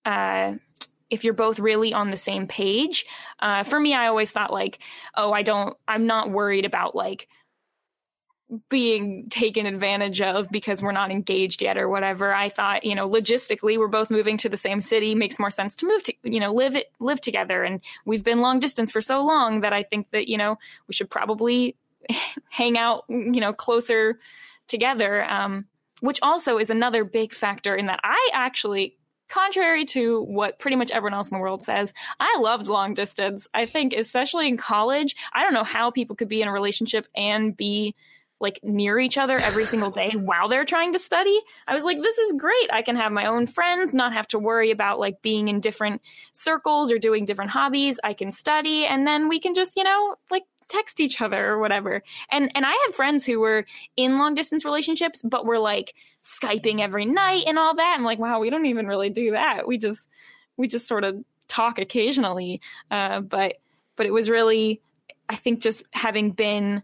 uh, 0.05 0.55
if 1.11 1.25
you're 1.25 1.35
both 1.35 1.59
really 1.59 1.95
on 1.95 2.11
the 2.11 2.17
same 2.17 2.47
page. 2.47 3.07
Uh, 3.39 3.63
for 3.63 3.79
me, 3.79 3.95
I 3.95 4.09
always 4.09 4.31
thought 4.31 4.53
like, 4.53 4.79
oh, 5.17 5.33
I 5.33 5.43
don't, 5.43 5.77
I'm 5.87 6.07
not 6.07 6.31
worried 6.31 6.65
about 6.65 6.95
like 6.95 7.29
being 8.69 9.29
taken 9.29 9.67
advantage 9.67 10.21
of 10.21 10.49
because 10.51 10.83
we're 10.83 10.93
not 10.93 11.11
engaged 11.11 11.61
yet 11.61 11.77
or 11.77 11.89
whatever. 11.89 12.35
I 12.35 12.49
thought, 12.49 12.85
you 12.85 12.95
know, 12.95 13.09
logistically, 13.09 13.77
we're 13.77 13.89
both 13.89 14.11
moving 14.11 14.39
to 14.39 14.49
the 14.49 14.57
same 14.57 14.81
city, 14.81 15.15
makes 15.15 15.39
more 15.39 15.51
sense 15.51 15.77
to 15.77 15.87
move 15.87 16.03
to, 16.05 16.15
you 16.23 16.41
know, 16.41 16.53
live 16.53 16.77
live 16.99 17.21
together. 17.21 17.63
And 17.63 17.81
we've 18.07 18.25
been 18.25 18.41
long 18.41 18.59
distance 18.59 18.91
for 18.91 19.01
so 19.01 19.23
long 19.23 19.61
that 19.61 19.73
I 19.73 19.83
think 19.83 20.11
that, 20.13 20.29
you 20.29 20.39
know, 20.39 20.59
we 20.87 20.95
should 20.95 21.11
probably 21.11 21.77
hang 22.51 22.79
out, 22.79 23.05
you 23.09 23.41
know, 23.41 23.53
closer 23.53 24.19
together. 24.67 25.25
Um, 25.25 25.67
which 26.01 26.21
also 26.23 26.59
is 26.59 26.71
another 26.71 27.03
big 27.03 27.33
factor 27.33 27.75
in 27.75 27.87
that 27.87 27.99
I 28.05 28.31
actually 28.33 28.97
contrary 29.29 29.85
to 29.85 30.23
what 30.23 30.59
pretty 30.59 30.77
much 30.77 30.91
everyone 30.91 31.15
else 31.15 31.29
in 31.29 31.37
the 31.37 31.41
world 31.41 31.63
says, 31.63 31.93
I 32.19 32.39
loved 32.41 32.67
long 32.67 32.95
distance. 32.95 33.49
I 33.53 33.67
think, 33.67 33.93
especially 33.93 34.49
in 34.49 34.57
college, 34.57 35.17
I 35.33 35.43
don't 35.43 35.55
know 35.55 35.65
how 35.65 35.91
people 35.91 36.17
could 36.17 36.29
be 36.29 36.41
in 36.41 36.49
a 36.49 36.53
relationship 36.53 37.07
and 37.15 37.57
be 37.57 37.95
like 38.41 38.61
near 38.63 38.99
each 38.99 39.19
other 39.19 39.39
every 39.39 39.67
single 39.67 39.91
day 39.91 40.13
while 40.15 40.49
they're 40.49 40.65
trying 40.65 40.93
to 40.93 40.99
study. 40.99 41.41
I 41.67 41.75
was 41.75 41.85
like, 41.85 42.01
this 42.01 42.19
is 42.19 42.35
great. 42.35 42.73
I 42.73 42.83
can 42.83 42.97
have 42.97 43.13
my 43.13 43.27
own 43.27 43.47
friends, 43.47 43.93
not 43.93 44.13
have 44.13 44.29
to 44.29 44.39
worry 44.39 44.71
about 44.71 45.01
like 45.01 45.23
being 45.23 45.49
in 45.49 45.61
different 45.61 46.03
circles 46.33 46.93
or 46.93 46.99
doing 46.99 47.25
different 47.25 47.51
hobbies. 47.51 47.99
I 48.05 48.13
can 48.13 48.31
study 48.31 48.87
and 48.87 49.07
then 49.07 49.29
we 49.29 49.41
can 49.41 49.55
just, 49.55 49.77
you 49.77 49.85
know, 49.85 50.17
like 50.31 50.45
text 50.69 51.01
each 51.01 51.21
other 51.21 51.49
or 51.49 51.59
whatever. 51.59 52.03
And 52.31 52.51
and 52.55 52.65
I 52.65 52.87
have 52.87 52.95
friends 52.95 53.25
who 53.25 53.41
were 53.41 53.67
in 53.97 54.19
long 54.19 54.35
distance 54.35 54.65
relationships 54.65 55.23
but 55.25 55.47
were 55.47 55.59
like 55.59 55.95
Skyping 56.23 56.81
every 56.81 57.07
night 57.07 57.45
and 57.47 57.59
all 57.59 57.75
that. 57.77 57.95
I'm 57.97 58.05
like, 58.05 58.19
wow, 58.19 58.39
we 58.41 58.51
don't 58.51 58.67
even 58.67 58.87
really 58.87 59.09
do 59.09 59.31
that. 59.33 59.67
We 59.67 59.79
just 59.79 60.09
we 60.57 60.69
just 60.69 60.87
sort 60.87 61.05
of 61.05 61.17
talk 61.47 61.79
occasionally. 61.79 62.61
Uh, 62.91 63.21
but 63.21 63.55
but 63.97 64.07
it 64.07 64.13
was 64.13 64.29
really 64.29 64.81
I 65.29 65.37
think 65.37 65.61
just 65.61 65.83
having 65.93 66.33
been 66.33 66.83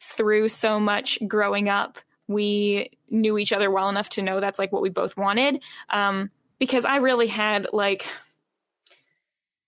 through 0.00 0.48
so 0.48 0.78
much 0.78 1.18
growing 1.26 1.68
up, 1.68 1.98
we 2.26 2.90
knew 3.10 3.38
each 3.38 3.52
other 3.52 3.70
well 3.70 3.88
enough 3.88 4.08
to 4.10 4.22
know 4.22 4.40
that's 4.40 4.58
like 4.58 4.72
what 4.72 4.82
we 4.82 4.90
both 4.90 5.16
wanted. 5.16 5.62
Um, 5.90 6.30
because 6.58 6.84
I 6.84 6.96
really 6.96 7.28
had 7.28 7.68
like 7.72 8.06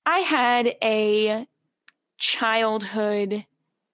I 0.04 0.20
had 0.20 0.74
a 0.82 1.46
childhood, 2.18 3.44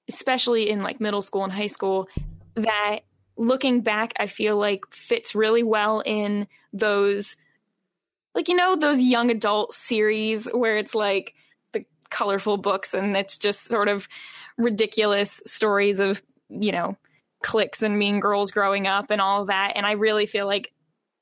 especially 0.08 0.70
in 0.70 0.82
like 0.82 1.00
middle 1.00 1.22
school 1.22 1.44
and 1.44 1.52
high 1.52 1.66
school, 1.66 2.08
that 2.54 3.00
looking 3.36 3.82
back, 3.82 4.12
I 4.18 4.26
feel 4.26 4.56
like 4.56 4.84
fits 4.90 5.34
really 5.34 5.62
well 5.62 6.02
in 6.04 6.48
those, 6.72 7.36
like, 8.34 8.48
you 8.48 8.54
know, 8.54 8.76
those 8.76 9.00
young 9.00 9.30
adult 9.30 9.74
series 9.74 10.48
where 10.52 10.76
it's 10.76 10.94
like 10.94 11.34
colorful 12.16 12.56
books 12.56 12.94
and 12.94 13.14
it's 13.14 13.36
just 13.36 13.64
sort 13.64 13.88
of 13.88 14.08
ridiculous 14.56 15.42
stories 15.44 16.00
of, 16.00 16.22
you 16.48 16.72
know, 16.72 16.96
cliques 17.42 17.82
and 17.82 17.98
mean 17.98 18.20
girls 18.20 18.50
growing 18.50 18.86
up 18.86 19.10
and 19.10 19.20
all 19.20 19.44
that. 19.44 19.74
And 19.76 19.84
I 19.84 19.92
really 19.92 20.24
feel 20.24 20.46
like 20.46 20.72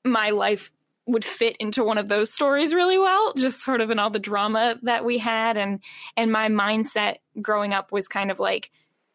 my 0.05 0.29
life 0.29 0.71
would 1.05 1.25
fit 1.25 1.57
into 1.57 1.83
one 1.83 1.97
of 1.97 2.07
those 2.07 2.33
stories 2.33 2.73
really 2.73 2.97
well 2.97 3.33
just 3.33 3.61
sort 3.61 3.79
of 3.81 3.91
in 3.91 3.99
all 3.99 4.09
the 4.09 4.19
drama 4.19 4.75
that 4.81 5.05
we 5.05 5.19
had 5.19 5.55
and 5.55 5.79
and 6.17 6.31
my 6.31 6.47
mindset 6.47 7.17
growing 7.39 7.73
up 7.73 7.91
was 7.91 8.07
kind 8.07 8.31
of 8.31 8.39
like 8.39 8.71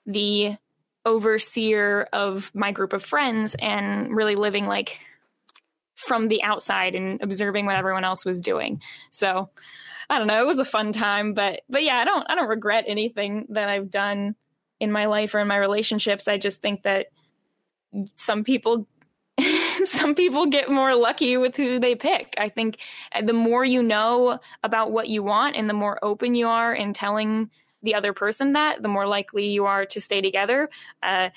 the 0.07 0.57
overseer 1.05 2.07
of 2.13 2.53
my 2.55 2.71
group 2.71 2.93
of 2.93 3.05
friends 3.05 3.57
and 3.59 4.15
really 4.15 4.37
living 4.37 4.67
like 4.67 5.01
from 5.97 6.29
the 6.29 6.45
outside 6.45 6.95
and 6.95 7.21
observing 7.23 7.67
what 7.67 7.77
everyone 7.77 8.05
else 8.05 8.25
was 8.25 8.41
doing. 8.41 8.81
So 9.11 9.51
I 10.11 10.19
don't 10.19 10.27
know, 10.27 10.43
it 10.43 10.47
was 10.47 10.59
a 10.59 10.65
fun 10.65 10.93
time, 10.93 11.35
but 11.35 11.63
but 11.69 11.85
yeah, 11.85 11.97
I 11.97 12.05
don't 12.05 12.27
I 12.29 12.35
don't 12.35 12.49
regret 12.49 12.85
anything 12.89 13.47
that 13.51 13.69
I've 13.69 13.91
done 13.91 14.35
in 14.81 14.91
my 14.91 15.07
life 15.07 15.35
or 15.35 15.39
in 15.39 15.49
my 15.49 15.57
relationships. 15.57 16.27
I 16.27 16.37
just 16.37 16.61
think 16.61 16.83
that 16.83 17.07
some 18.17 18.43
people 18.43 18.89
some 19.85 20.15
people 20.15 20.47
get 20.47 20.69
more 20.69 20.95
lucky 20.95 21.37
with 21.37 21.57
who 21.57 21.79
they 21.79 21.95
pick. 21.95 22.35
I 22.39 22.49
think 22.49 22.79
the 23.23 23.33
more 23.33 23.65
you 23.65 23.83
know 23.83 24.41
about 24.65 24.91
what 24.91 25.09
you 25.09 25.23
want 25.23 25.57
and 25.57 25.71
the 25.71 25.75
more 25.75 25.99
open 26.03 26.35
you 26.35 26.49
are 26.49 26.75
in 26.75 26.93
telling 26.93 27.51
the 27.83 27.95
other 27.95 28.13
person 28.13 28.53
that, 28.53 28.83
the 28.83 28.89
more 28.89 29.07
likely 29.07 29.49
you 29.49 29.67
are 29.67 29.87
to 29.87 30.01
stay 30.01 30.21
together. 30.21 30.69
Uh, 31.03 31.31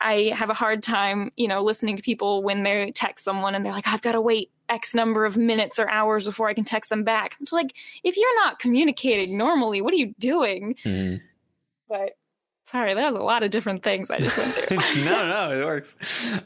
I 0.00 0.32
have 0.34 0.50
a 0.50 0.54
hard 0.54 0.82
time, 0.82 1.32
you 1.36 1.48
know, 1.48 1.62
listening 1.62 1.96
to 1.96 2.02
people 2.02 2.42
when 2.42 2.62
they 2.62 2.90
text 2.92 3.24
someone 3.24 3.54
and 3.54 3.64
they're 3.64 3.72
like, 3.72 3.88
I've 3.88 4.02
got 4.02 4.12
to 4.12 4.20
wait 4.20 4.50
X 4.68 4.94
number 4.94 5.24
of 5.24 5.36
minutes 5.36 5.78
or 5.78 5.88
hours 5.88 6.24
before 6.24 6.48
I 6.48 6.54
can 6.54 6.64
text 6.64 6.90
them 6.90 7.04
back. 7.04 7.36
It's 7.40 7.52
like, 7.52 7.74
if 8.04 8.16
you're 8.16 8.36
not 8.36 8.58
communicating 8.58 9.36
normally, 9.38 9.80
what 9.80 9.94
are 9.94 9.96
you 9.96 10.14
doing? 10.18 10.76
Mm. 10.84 11.20
But 11.88 12.16
sorry, 12.66 12.94
that 12.94 13.06
was 13.06 13.14
a 13.14 13.20
lot 13.20 13.42
of 13.42 13.50
different 13.50 13.82
things 13.82 14.10
I 14.10 14.18
just 14.18 14.36
went 14.36 14.52
through. 14.52 14.76
no, 15.04 15.28
no, 15.28 15.60
it 15.60 15.64
works. 15.64 15.96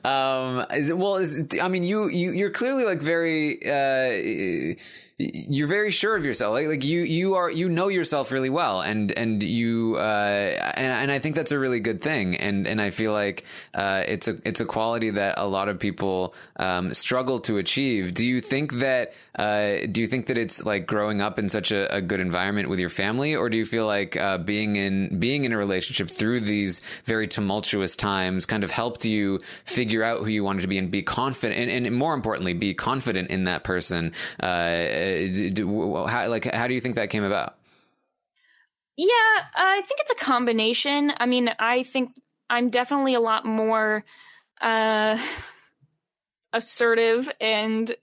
Um, 0.04 0.66
is, 0.72 0.92
well, 0.92 1.16
is, 1.16 1.46
I 1.60 1.68
mean, 1.68 1.82
you, 1.82 2.08
you, 2.08 2.32
you're 2.32 2.50
clearly 2.50 2.84
like 2.84 3.00
very, 3.00 3.58
uh, 3.66 4.74
you're 5.20 5.68
very 5.68 5.90
sure 5.90 6.16
of 6.16 6.24
yourself. 6.24 6.52
Like, 6.52 6.66
like 6.66 6.84
you, 6.84 7.02
you 7.02 7.34
are, 7.34 7.50
you 7.50 7.68
know 7.68 7.88
yourself 7.88 8.32
really 8.32 8.48
well. 8.48 8.80
And, 8.80 9.12
and 9.12 9.42
you, 9.42 9.96
uh, 9.96 10.72
and, 10.76 10.92
and 10.92 11.10
I 11.10 11.18
think 11.18 11.36
that's 11.36 11.52
a 11.52 11.58
really 11.58 11.80
good 11.80 12.00
thing. 12.00 12.36
And, 12.36 12.66
and 12.66 12.80
I 12.80 12.90
feel 12.90 13.12
like, 13.12 13.44
uh, 13.74 14.02
it's 14.06 14.28
a, 14.28 14.38
it's 14.44 14.60
a 14.60 14.64
quality 14.64 15.10
that 15.10 15.34
a 15.36 15.46
lot 15.46 15.68
of 15.68 15.78
people, 15.78 16.34
um, 16.56 16.94
struggle 16.94 17.40
to 17.40 17.58
achieve. 17.58 18.14
Do 18.14 18.24
you 18.24 18.40
think 18.40 18.74
that, 18.74 19.12
uh, 19.34 19.86
do 19.90 20.00
you 20.00 20.06
think 20.06 20.26
that 20.26 20.38
it's 20.38 20.64
like 20.64 20.86
growing 20.86 21.20
up 21.20 21.38
in 21.38 21.48
such 21.48 21.70
a, 21.70 21.94
a 21.94 22.00
good 22.00 22.20
environment 22.20 22.70
with 22.70 22.78
your 22.78 22.90
family? 22.90 23.36
Or 23.36 23.50
do 23.50 23.58
you 23.58 23.66
feel 23.66 23.86
like, 23.86 24.16
uh, 24.16 24.38
being 24.38 24.76
in, 24.76 25.18
being 25.18 25.44
in 25.44 25.52
a 25.52 25.58
relationship 25.58 26.08
through 26.08 26.40
these 26.40 26.80
very 27.04 27.28
tumultuous 27.28 27.94
times 27.94 28.46
kind 28.46 28.64
of 28.64 28.70
helped 28.70 29.04
you 29.04 29.40
figure 29.64 30.02
out 30.02 30.20
who 30.20 30.28
you 30.28 30.44
wanted 30.44 30.62
to 30.62 30.68
be 30.68 30.78
and 30.78 30.90
be 30.90 31.02
confident 31.02 31.60
and, 31.60 31.86
and 31.86 31.94
more 31.96 32.14
importantly, 32.14 32.54
be 32.54 32.72
confident 32.72 33.30
in 33.30 33.44
that 33.44 33.64
person, 33.64 34.12
uh, 34.42 34.46
how, 36.06 36.28
like 36.28 36.44
how 36.44 36.66
do 36.66 36.74
you 36.74 36.80
think 36.80 36.96
that 36.96 37.10
came 37.10 37.24
about? 37.24 37.56
Yeah, 38.96 39.06
I 39.56 39.82
think 39.86 40.00
it's 40.00 40.10
a 40.10 40.24
combination. 40.24 41.12
I 41.16 41.26
mean, 41.26 41.50
I 41.58 41.84
think 41.84 42.14
I'm 42.50 42.70
definitely 42.70 43.14
a 43.14 43.20
lot 43.20 43.46
more 43.46 44.04
uh, 44.60 45.16
assertive 46.52 47.30
and 47.40 47.94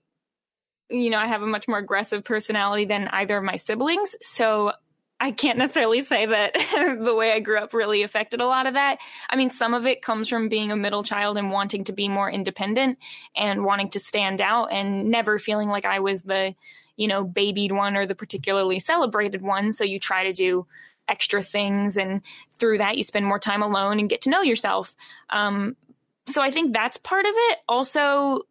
you 0.90 1.10
know, 1.10 1.20
I 1.20 1.28
have 1.28 1.42
a 1.42 1.48
much 1.48 1.68
more 1.68 1.78
aggressive 1.78 2.24
personality 2.24 2.86
than 2.86 3.10
either 3.10 3.38
of 3.38 3.44
my 3.44 3.58
siblings. 3.58 4.16
So 4.22 4.72
I 5.20 5.32
can't 5.32 5.58
necessarily 5.58 6.02
say 6.02 6.28
that 6.28 6.54
the 7.04 7.16
way 7.16 7.32
I 7.32 7.40
grew 7.40 7.58
up 7.58 7.74
really 7.74 8.04
affected 8.04 8.40
a 8.40 8.46
lot 8.46 8.68
of 8.68 8.76
that. 8.76 9.00
I 9.30 9.36
mean, 9.36 9.50
some 9.50 9.74
of 9.74 9.86
it 9.86 10.02
comes 10.02 10.30
from 10.30 10.48
being 10.48 10.72
a 10.72 10.76
middle 10.76 11.04
child 11.04 11.38
and 11.38 11.52
wanting 11.52 11.86
to 11.86 11.94
be 11.94 12.08
more 12.08 12.30
independent 12.30 13.00
and 13.36 13.66
wanting 13.66 13.90
to 13.92 14.00
stand 14.00 14.42
out 14.42 14.72
and 14.72 15.10
never 15.10 15.40
feeling 15.40 15.70
like 15.70 15.86
I 15.86 16.00
was 16.00 16.22
the, 16.22 16.56
you 16.98 17.08
know, 17.08 17.24
babied 17.24 17.72
one 17.72 17.96
or 17.96 18.06
the 18.06 18.16
particularly 18.16 18.80
celebrated 18.80 19.42
one. 19.42 19.72
So 19.72 19.84
you 19.84 20.00
try 20.00 20.26
to 20.26 20.34
do 20.34 20.68
extra 21.08 21.42
things. 21.42 21.96
And 21.98 22.22
through 22.52 22.80
that, 22.80 22.98
you 22.98 23.04
spend 23.04 23.26
more 23.26 23.40
time 23.40 23.62
alone 23.62 24.00
and 24.00 24.10
get 24.10 24.22
to 24.24 24.30
know 24.30 24.42
yourself. 24.42 24.96
Um, 25.30 25.78
so 26.26 26.42
I 26.42 26.52
think 26.52 26.74
that's 26.74 26.98
part 26.98 27.26
of 27.26 27.34
it. 27.34 27.60
Also, 27.70 28.42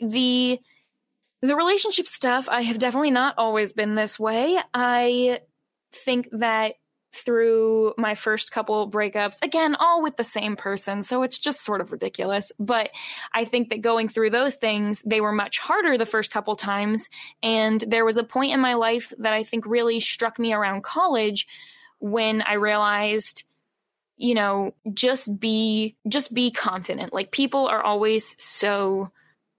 the 0.00 0.58
the 1.40 1.54
relationship 1.54 2.08
stuff, 2.08 2.48
I 2.48 2.62
have 2.62 2.78
definitely 2.78 3.12
not 3.12 3.34
always 3.38 3.72
been 3.72 3.94
this 3.94 4.18
way. 4.18 4.58
I 4.74 5.40
think 5.92 6.28
that 6.32 6.74
through 7.12 7.94
my 7.96 8.14
first 8.14 8.52
couple 8.52 8.90
breakups, 8.90 9.36
again, 9.42 9.74
all 9.76 10.02
with 10.02 10.16
the 10.16 10.24
same 10.24 10.56
person. 10.56 11.02
So 11.02 11.22
it's 11.22 11.38
just 11.38 11.64
sort 11.64 11.80
of 11.80 11.90
ridiculous. 11.90 12.52
But 12.58 12.90
I 13.32 13.44
think 13.44 13.70
that 13.70 13.80
going 13.80 14.08
through 14.08 14.30
those 14.30 14.56
things, 14.56 15.02
they 15.06 15.20
were 15.20 15.32
much 15.32 15.58
harder 15.58 15.96
the 15.96 16.06
first 16.06 16.30
couple 16.30 16.54
times. 16.56 17.08
And 17.42 17.80
there 17.86 18.04
was 18.04 18.16
a 18.16 18.24
point 18.24 18.52
in 18.52 18.60
my 18.60 18.74
life 18.74 19.12
that 19.18 19.32
I 19.32 19.42
think 19.42 19.66
really 19.66 20.00
struck 20.00 20.38
me 20.38 20.52
around 20.52 20.82
college 20.82 21.46
when 21.98 22.42
I 22.42 22.54
realized 22.54 23.44
you 24.20 24.34
know 24.34 24.74
just 24.92 25.38
be 25.38 25.96
just 26.08 26.34
be 26.34 26.50
confident 26.50 27.12
like 27.12 27.30
people 27.30 27.68
are 27.68 27.82
always 27.82 28.34
so 28.42 29.12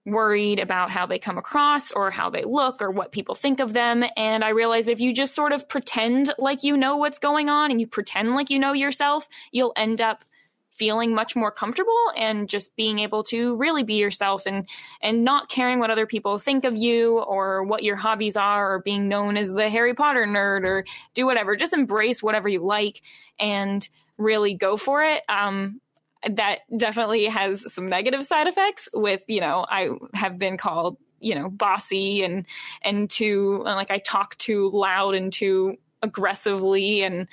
worried 0.06 0.58
about 0.58 0.90
how 0.90 1.06
they 1.06 1.18
come 1.18 1.38
across 1.38 1.92
or 1.92 2.10
how 2.10 2.30
they 2.30 2.44
look 2.44 2.80
or 2.80 2.90
what 2.90 3.12
people 3.12 3.34
think 3.34 3.60
of 3.60 3.72
them. 3.72 4.04
And 4.16 4.42
I 4.42 4.50
realize 4.50 4.88
if 4.88 5.00
you 5.00 5.12
just 5.12 5.34
sort 5.34 5.52
of 5.52 5.68
pretend 5.68 6.32
like 6.38 6.64
you 6.64 6.76
know 6.76 6.96
what's 6.96 7.18
going 7.18 7.48
on 7.48 7.70
and 7.70 7.80
you 7.80 7.86
pretend 7.86 8.34
like 8.34 8.50
you 8.50 8.58
know 8.58 8.72
yourself, 8.72 9.28
you'll 9.52 9.74
end 9.76 10.00
up 10.00 10.24
feeling 10.70 11.14
much 11.14 11.36
more 11.36 11.50
comfortable 11.50 11.92
and 12.16 12.48
just 12.48 12.74
being 12.74 13.00
able 13.00 13.22
to 13.22 13.54
really 13.56 13.82
be 13.82 13.94
yourself 13.94 14.46
and 14.46 14.66
and 15.02 15.24
not 15.24 15.50
caring 15.50 15.78
what 15.78 15.90
other 15.90 16.06
people 16.06 16.38
think 16.38 16.64
of 16.64 16.74
you 16.74 17.18
or 17.18 17.62
what 17.64 17.82
your 17.82 17.96
hobbies 17.96 18.34
are 18.34 18.72
or 18.72 18.78
being 18.78 19.06
known 19.06 19.36
as 19.36 19.52
the 19.52 19.68
Harry 19.68 19.92
Potter 19.92 20.24
nerd 20.26 20.64
or 20.64 20.86
do 21.12 21.26
whatever 21.26 21.54
just 21.54 21.74
embrace 21.74 22.22
whatever 22.22 22.48
you 22.48 22.64
like 22.64 23.02
and 23.38 23.86
really 24.16 24.54
go 24.54 24.78
for 24.78 25.02
it 25.02 25.22
um 25.28 25.82
that 26.28 26.60
definitely 26.76 27.24
has 27.26 27.72
some 27.72 27.88
negative 27.88 28.26
side 28.26 28.46
effects 28.46 28.88
with 28.92 29.22
you 29.28 29.40
know 29.40 29.64
i 29.68 29.88
have 30.14 30.38
been 30.38 30.56
called 30.56 30.96
you 31.20 31.34
know 31.34 31.48
bossy 31.48 32.22
and 32.22 32.46
and 32.82 33.08
too 33.08 33.62
like 33.64 33.90
i 33.90 33.98
talk 33.98 34.36
too 34.38 34.70
loud 34.72 35.14
and 35.14 35.32
too 35.32 35.76
aggressively 36.02 37.02
and 37.02 37.26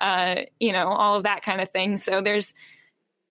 uh 0.00 0.36
you 0.60 0.72
know 0.72 0.88
all 0.88 1.16
of 1.16 1.24
that 1.24 1.42
kind 1.42 1.60
of 1.60 1.70
thing. 1.70 1.98
So 1.98 2.22
there's 2.22 2.54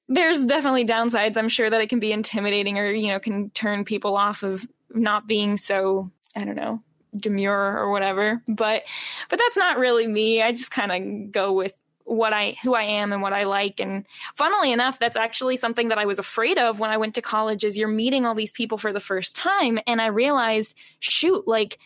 there's 0.07 0.45
definitely 0.45 0.85
downsides 0.85 1.37
i'm 1.37 1.49
sure 1.49 1.69
that 1.69 1.81
it 1.81 1.89
can 1.89 1.99
be 1.99 2.11
intimidating 2.11 2.77
or 2.77 2.91
you 2.91 3.07
know 3.07 3.19
can 3.19 3.49
turn 3.51 3.85
people 3.85 4.15
off 4.15 4.43
of 4.43 4.67
not 4.93 5.25
being 5.25 5.57
so 5.57 6.11
i 6.35 6.43
don't 6.43 6.55
know 6.55 6.83
demure 7.15 7.77
or 7.77 7.91
whatever. 7.91 8.41
But 8.47 8.83
but 9.29 9.39
that's 9.39 9.57
not 9.57 9.77
really 9.77 10.07
me. 10.07 10.41
I 10.41 10.51
just 10.51 10.71
kind 10.71 10.91
of 10.91 11.31
go 11.31 11.53
with 11.53 11.73
what 12.05 12.33
I 12.33 12.57
who 12.63 12.73
I 12.73 12.83
am 12.83 13.13
and 13.13 13.21
what 13.21 13.33
I 13.33 13.43
like. 13.43 13.79
And 13.79 14.05
funnily 14.35 14.71
enough 14.71 14.99
that's 14.99 15.17
actually 15.17 15.55
something 15.57 15.89
that 15.89 15.97
I 15.97 16.05
was 16.05 16.19
afraid 16.19 16.57
of 16.57 16.79
when 16.79 16.89
I 16.89 16.97
went 16.97 17.15
to 17.15 17.21
college 17.21 17.63
is 17.63 17.77
you're 17.77 17.87
meeting 17.87 18.25
all 18.25 18.35
these 18.35 18.51
people 18.51 18.77
for 18.77 18.93
the 18.93 18.99
first 18.99 19.35
time. 19.35 19.79
And 19.87 20.01
I 20.01 20.07
realized 20.07 20.75
shoot 20.99 21.47
like 21.47 21.79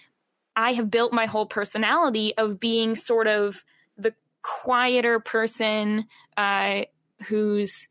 I 0.56 0.74
have 0.74 0.90
built 0.90 1.14
my 1.14 1.28
whole 1.28 1.46
personality 1.46 2.36
of 2.38 2.60
being 2.60 2.96
sort 2.96 3.28
of 3.28 3.64
the 3.98 4.14
quieter 4.42 5.20
person 5.20 6.06
uh, 6.36 6.84
who's 7.28 7.88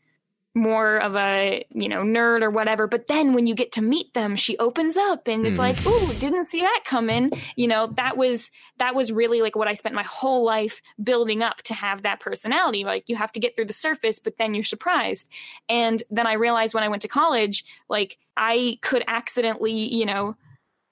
more 0.56 0.96
of 0.96 1.14
a 1.14 1.64
you 1.70 1.88
know 1.88 2.02
nerd 2.02 2.42
or 2.42 2.50
whatever. 2.50 2.86
But 2.86 3.06
then 3.06 3.34
when 3.34 3.46
you 3.46 3.54
get 3.54 3.72
to 3.72 3.82
meet 3.82 4.14
them 4.14 4.34
she 4.34 4.56
opens 4.56 4.96
up 4.96 5.28
and 5.28 5.46
it's 5.46 5.56
mm. 5.56 5.58
like 5.58 5.86
ooh 5.86 6.14
didn't 6.18 6.46
see 6.46 6.60
that 6.60 6.82
coming. 6.84 7.30
You 7.54 7.68
know 7.68 7.88
that 7.96 8.16
was 8.16 8.50
that 8.78 8.94
was 8.94 9.12
really 9.12 9.42
like 9.42 9.54
what 9.54 9.68
i 9.68 9.74
spent 9.74 9.94
my 9.94 10.02
whole 10.02 10.44
life 10.44 10.80
building 11.02 11.42
up 11.42 11.58
to 11.64 11.74
have 11.74 12.02
that 12.02 12.20
personality. 12.20 12.84
Like 12.84 13.04
you 13.08 13.16
have 13.16 13.32
to 13.32 13.40
get 13.40 13.54
through 13.54 13.66
the 13.66 13.74
surface 13.74 14.18
but 14.18 14.38
then 14.38 14.54
you're 14.54 14.64
surprised. 14.64 15.28
And 15.68 16.02
then 16.10 16.26
i 16.26 16.32
realized 16.32 16.72
when 16.72 16.84
i 16.84 16.88
went 16.88 17.02
to 17.02 17.08
college 17.08 17.64
like 17.90 18.16
i 18.36 18.78
could 18.80 19.04
accidentally 19.06 19.94
you 19.94 20.06
know 20.06 20.36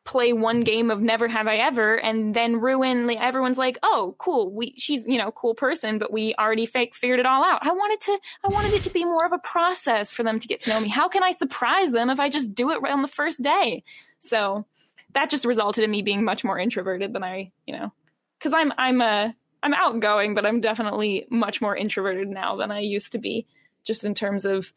play 0.05 0.33
one 0.33 0.61
game 0.61 0.90
of 0.90 1.01
never 1.01 1.27
have 1.27 1.47
i 1.47 1.57
ever 1.57 1.99
and 1.99 2.35
then 2.35 2.61
ruin 2.61 3.07
like, 3.07 3.19
everyone's 3.19 3.57
like 3.57 3.79
oh 3.83 4.14
cool 4.19 4.53
we 4.53 4.75
she's 4.77 5.07
you 5.07 5.17
know 5.17 5.31
cool 5.31 5.55
person 5.55 5.99
but 5.99 6.12
we 6.12 6.35
already 6.35 6.67
fake 6.67 6.95
figured 6.95 7.19
it 7.19 7.27
all 7.27 7.43
out. 7.43 7.59
I 7.62 7.73
wanted 7.73 8.01
to 8.03 8.19
i 8.45 8.49
wanted 8.49 8.75
it 8.75 8.83
to 8.83 8.90
be 8.90 9.05
more 9.05 9.25
of 9.25 9.33
a 9.33 9.38
process 9.38 10.12
for 10.12 10.23
them 10.23 10.38
to 10.38 10.47
get 10.47 10.61
to 10.61 10.71
know 10.71 10.81
me. 10.81 10.88
How 10.88 11.09
can 11.09 11.23
i 11.23 11.31
surprise 11.31 11.90
them 11.90 12.11
if 12.11 12.21
i 12.21 12.29
just 12.29 12.55
do 12.55 12.71
it 12.71 12.83
right 12.83 12.93
on 12.93 13.03
the 13.03 13.09
first 13.09 13.43
day? 13.43 13.83
So 14.21 14.67
that 15.14 15.31
just 15.31 15.45
resulted 15.45 15.85
in 15.85 15.90
me 15.90 16.03
being 16.03 16.25
much 16.25 16.45
more 16.45 16.59
introverted 16.59 17.12
than 17.12 17.25
i 17.25 17.51
you 17.67 17.75
know 17.75 17.90
because 18.38 18.53
i'm 18.53 18.73
i'm 18.77 19.01
a 19.01 19.35
i'm 19.62 19.75
outgoing 19.75 20.35
but 20.35 20.45
i'm 20.45 20.61
definitely 20.61 21.27
much 21.31 21.62
more 21.62 21.75
introverted 21.75 22.29
now 22.29 22.57
than 22.57 22.71
i 22.71 22.81
used 22.81 23.12
to 23.12 23.19
be 23.19 23.47
just 23.85 24.05
in 24.05 24.14
terms 24.14 24.45
of 24.45 24.73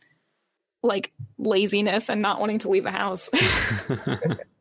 like 0.83 1.11
laziness 1.37 2.09
and 2.09 2.21
not 2.21 2.39
wanting 2.39 2.59
to 2.59 2.69
leave 2.69 2.83
the 2.83 2.91
house 2.91 3.29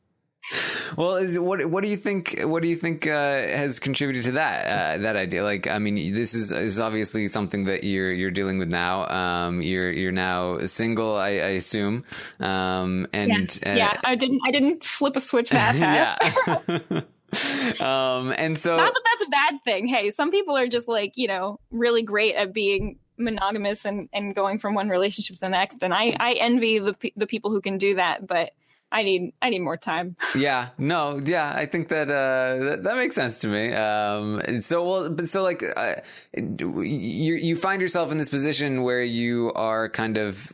well, 0.96 1.16
is, 1.16 1.38
what 1.38 1.64
what 1.66 1.82
do 1.82 1.90
you 1.90 1.96
think? 1.96 2.40
What 2.42 2.62
do 2.62 2.68
you 2.68 2.76
think 2.76 3.06
uh, 3.06 3.12
has 3.12 3.78
contributed 3.78 4.24
to 4.24 4.32
that 4.32 4.66
uh, 4.66 4.98
that 5.02 5.16
idea? 5.16 5.44
Like, 5.44 5.66
I 5.66 5.78
mean, 5.78 6.14
this 6.14 6.34
is 6.34 6.52
is 6.52 6.80
obviously 6.80 7.28
something 7.28 7.64
that 7.64 7.84
you're 7.84 8.12
you're 8.12 8.30
dealing 8.30 8.58
with 8.58 8.70
now. 8.70 9.06
Um, 9.08 9.62
you're 9.62 9.90
you're 9.90 10.12
now 10.12 10.60
single, 10.66 11.16
I, 11.16 11.28
I 11.28 11.56
assume. 11.56 12.04
Um, 12.40 13.06
and 13.12 13.30
yes. 13.30 13.60
uh, 13.66 13.74
yeah, 13.76 14.00
I 14.04 14.14
didn't 14.14 14.40
I 14.46 14.50
didn't 14.50 14.84
flip 14.84 15.16
a 15.16 15.20
switch 15.20 15.50
that 15.50 15.74
fast. 15.76 17.06
um, 17.80 18.32
and 18.36 18.56
so 18.56 18.76
not 18.76 18.94
that 18.94 19.02
that's 19.04 19.26
a 19.26 19.30
bad 19.30 19.64
thing. 19.64 19.86
Hey, 19.86 20.10
some 20.10 20.30
people 20.30 20.56
are 20.56 20.68
just 20.68 20.88
like 20.88 21.16
you 21.16 21.28
know 21.28 21.60
really 21.70 22.02
great 22.02 22.34
at 22.34 22.52
being 22.52 22.98
monogamous 23.18 23.84
and 23.84 24.08
and 24.12 24.34
going 24.34 24.58
from 24.58 24.74
one 24.74 24.88
relationship 24.88 25.36
to 25.36 25.40
the 25.40 25.48
next, 25.48 25.82
and 25.82 25.92
I 25.92 26.16
I 26.18 26.32
envy 26.34 26.78
the 26.78 26.96
the 27.16 27.26
people 27.26 27.50
who 27.50 27.60
can 27.60 27.78
do 27.78 27.96
that, 27.96 28.26
but 28.26 28.52
I 28.96 29.02
need 29.02 29.34
I 29.42 29.50
need 29.50 29.58
more 29.58 29.76
time. 29.76 30.16
yeah, 30.34 30.70
no, 30.78 31.20
yeah, 31.22 31.52
I 31.54 31.66
think 31.66 31.88
that 31.88 32.08
uh, 32.08 32.64
that, 32.64 32.84
that 32.84 32.96
makes 32.96 33.14
sense 33.14 33.38
to 33.40 33.48
me. 33.48 33.74
Um, 33.74 34.62
so 34.62 34.82
well, 34.88 35.10
but 35.10 35.28
so 35.28 35.42
like 35.42 35.62
uh, 35.76 35.96
you 36.34 37.34
you 37.34 37.56
find 37.56 37.82
yourself 37.82 38.10
in 38.10 38.16
this 38.16 38.30
position 38.30 38.84
where 38.84 39.02
you 39.02 39.52
are 39.54 39.90
kind 39.90 40.16
of 40.16 40.50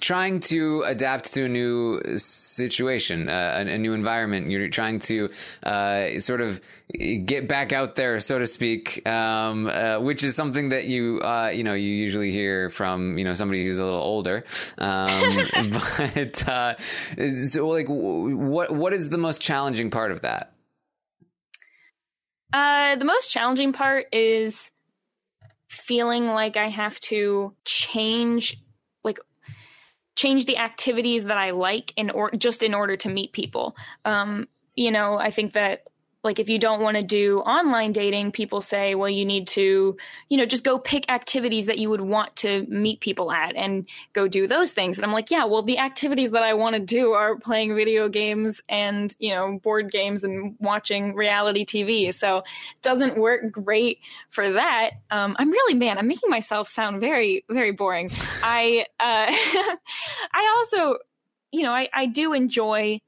trying 0.00 0.40
to 0.40 0.82
adapt 0.82 1.34
to 1.34 1.44
a 1.44 1.48
new 1.48 2.00
situation, 2.16 3.28
uh, 3.28 3.64
a, 3.66 3.74
a, 3.74 3.78
new 3.78 3.92
environment. 3.92 4.50
You're 4.50 4.68
trying 4.68 4.98
to 5.00 5.30
uh, 5.62 6.20
sort 6.20 6.40
of 6.40 6.60
get 6.98 7.48
back 7.48 7.72
out 7.72 7.96
there, 7.96 8.20
so 8.20 8.38
to 8.38 8.46
speak, 8.46 9.06
um, 9.08 9.66
uh, 9.66 9.98
which 9.98 10.22
is 10.22 10.36
something 10.36 10.68
that 10.68 10.84
you 10.84 11.20
uh, 11.22 11.50
you 11.52 11.64
know 11.64 11.74
you 11.74 11.90
usually 11.90 12.30
hear 12.30 12.70
from 12.70 13.18
you 13.18 13.24
know 13.24 13.34
somebody 13.34 13.64
who's 13.64 13.78
a 13.78 13.84
little 13.84 14.00
older. 14.00 14.44
Um, 14.78 15.38
but 15.72 16.48
uh, 16.48 16.74
so 17.46 17.68
like, 17.68 17.86
what 17.88 18.70
what 18.70 18.92
is 18.92 19.08
the 19.08 19.18
most 19.18 19.40
challenging 19.40 19.90
part 19.90 20.12
of 20.12 20.22
that? 20.22 20.52
Uh, 22.52 22.96
the 22.96 23.04
most 23.04 23.32
challenging 23.32 23.72
part 23.72 24.06
is 24.12 24.70
feeling 25.68 26.28
like 26.28 26.56
I 26.56 26.68
have 26.68 27.00
to 27.00 27.52
change 27.64 28.63
change 30.16 30.46
the 30.46 30.58
activities 30.58 31.24
that 31.24 31.36
I 31.36 31.50
like 31.50 31.92
in 31.96 32.10
or 32.10 32.30
just 32.32 32.62
in 32.62 32.74
order 32.74 32.96
to 32.96 33.08
meet 33.08 33.32
people. 33.32 33.76
Um, 34.04 34.48
you 34.76 34.90
know, 34.90 35.18
I 35.18 35.30
think 35.30 35.52
that 35.54 35.88
like 36.24 36.38
if 36.38 36.48
you 36.48 36.58
don't 36.58 36.80
want 36.80 36.96
to 36.96 37.02
do 37.02 37.38
online 37.40 37.92
dating 37.92 38.32
people 38.32 38.60
say 38.60 38.94
well 38.94 39.08
you 39.08 39.24
need 39.24 39.46
to 39.46 39.96
you 40.28 40.36
know 40.36 40.46
just 40.46 40.64
go 40.64 40.78
pick 40.78 41.10
activities 41.10 41.66
that 41.66 41.78
you 41.78 41.90
would 41.90 42.00
want 42.00 42.34
to 42.34 42.66
meet 42.66 43.00
people 43.00 43.30
at 43.30 43.54
and 43.54 43.86
go 44.14 44.26
do 44.26 44.48
those 44.48 44.72
things. 44.72 44.98
And 44.98 45.04
i'm 45.04 45.12
like 45.12 45.30
yeah 45.30 45.44
well 45.44 45.62
the 45.62 45.78
activities 45.78 46.32
that 46.32 46.42
i 46.42 46.54
want 46.54 46.74
to 46.74 46.80
do 46.80 47.12
are 47.12 47.36
playing 47.36 47.74
video 47.76 48.08
games 48.08 48.60
and 48.68 49.14
you 49.18 49.30
know 49.30 49.58
board 49.62 49.92
games 49.92 50.24
and 50.24 50.56
watching 50.58 51.14
reality 51.14 51.64
tv 51.64 52.12
so 52.12 52.38
it 52.38 52.44
doesn't 52.82 53.16
work 53.16 53.52
great 53.52 54.00
for 54.30 54.50
that. 54.50 54.90
Um, 55.10 55.36
i'm 55.38 55.50
really 55.50 55.74
man 55.74 55.98
i'm 55.98 56.08
making 56.08 56.30
myself 56.30 56.68
sound 56.68 57.00
very 57.00 57.44
very 57.50 57.72
boring. 57.72 58.10
I 58.42 58.86
uh, 58.98 59.26
i 60.32 60.54
also 60.56 60.98
you 61.52 61.62
know 61.62 61.72
I, 61.72 61.88
I 61.92 62.06
do 62.06 62.32
enjoy 62.32 62.98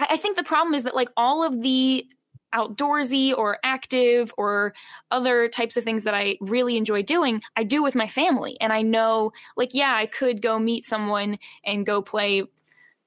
I 0.00 0.16
think 0.16 0.36
the 0.36 0.44
problem 0.44 0.74
is 0.74 0.84
that 0.84 0.94
like 0.94 1.08
all 1.16 1.42
of 1.42 1.60
the 1.60 2.06
outdoorsy 2.54 3.36
or 3.36 3.58
active 3.62 4.32
or 4.36 4.74
other 5.10 5.48
types 5.48 5.76
of 5.76 5.84
things 5.84 6.04
that 6.04 6.14
I 6.14 6.38
really 6.40 6.76
enjoy 6.76 7.02
doing, 7.02 7.42
I 7.56 7.64
do 7.64 7.82
with 7.82 7.94
my 7.94 8.06
family. 8.06 8.56
And 8.60 8.72
I 8.72 8.82
know, 8.82 9.32
like, 9.56 9.74
yeah, 9.74 9.94
I 9.94 10.06
could 10.06 10.42
go 10.42 10.58
meet 10.58 10.84
someone 10.84 11.38
and 11.64 11.86
go 11.86 12.02
play, 12.02 12.42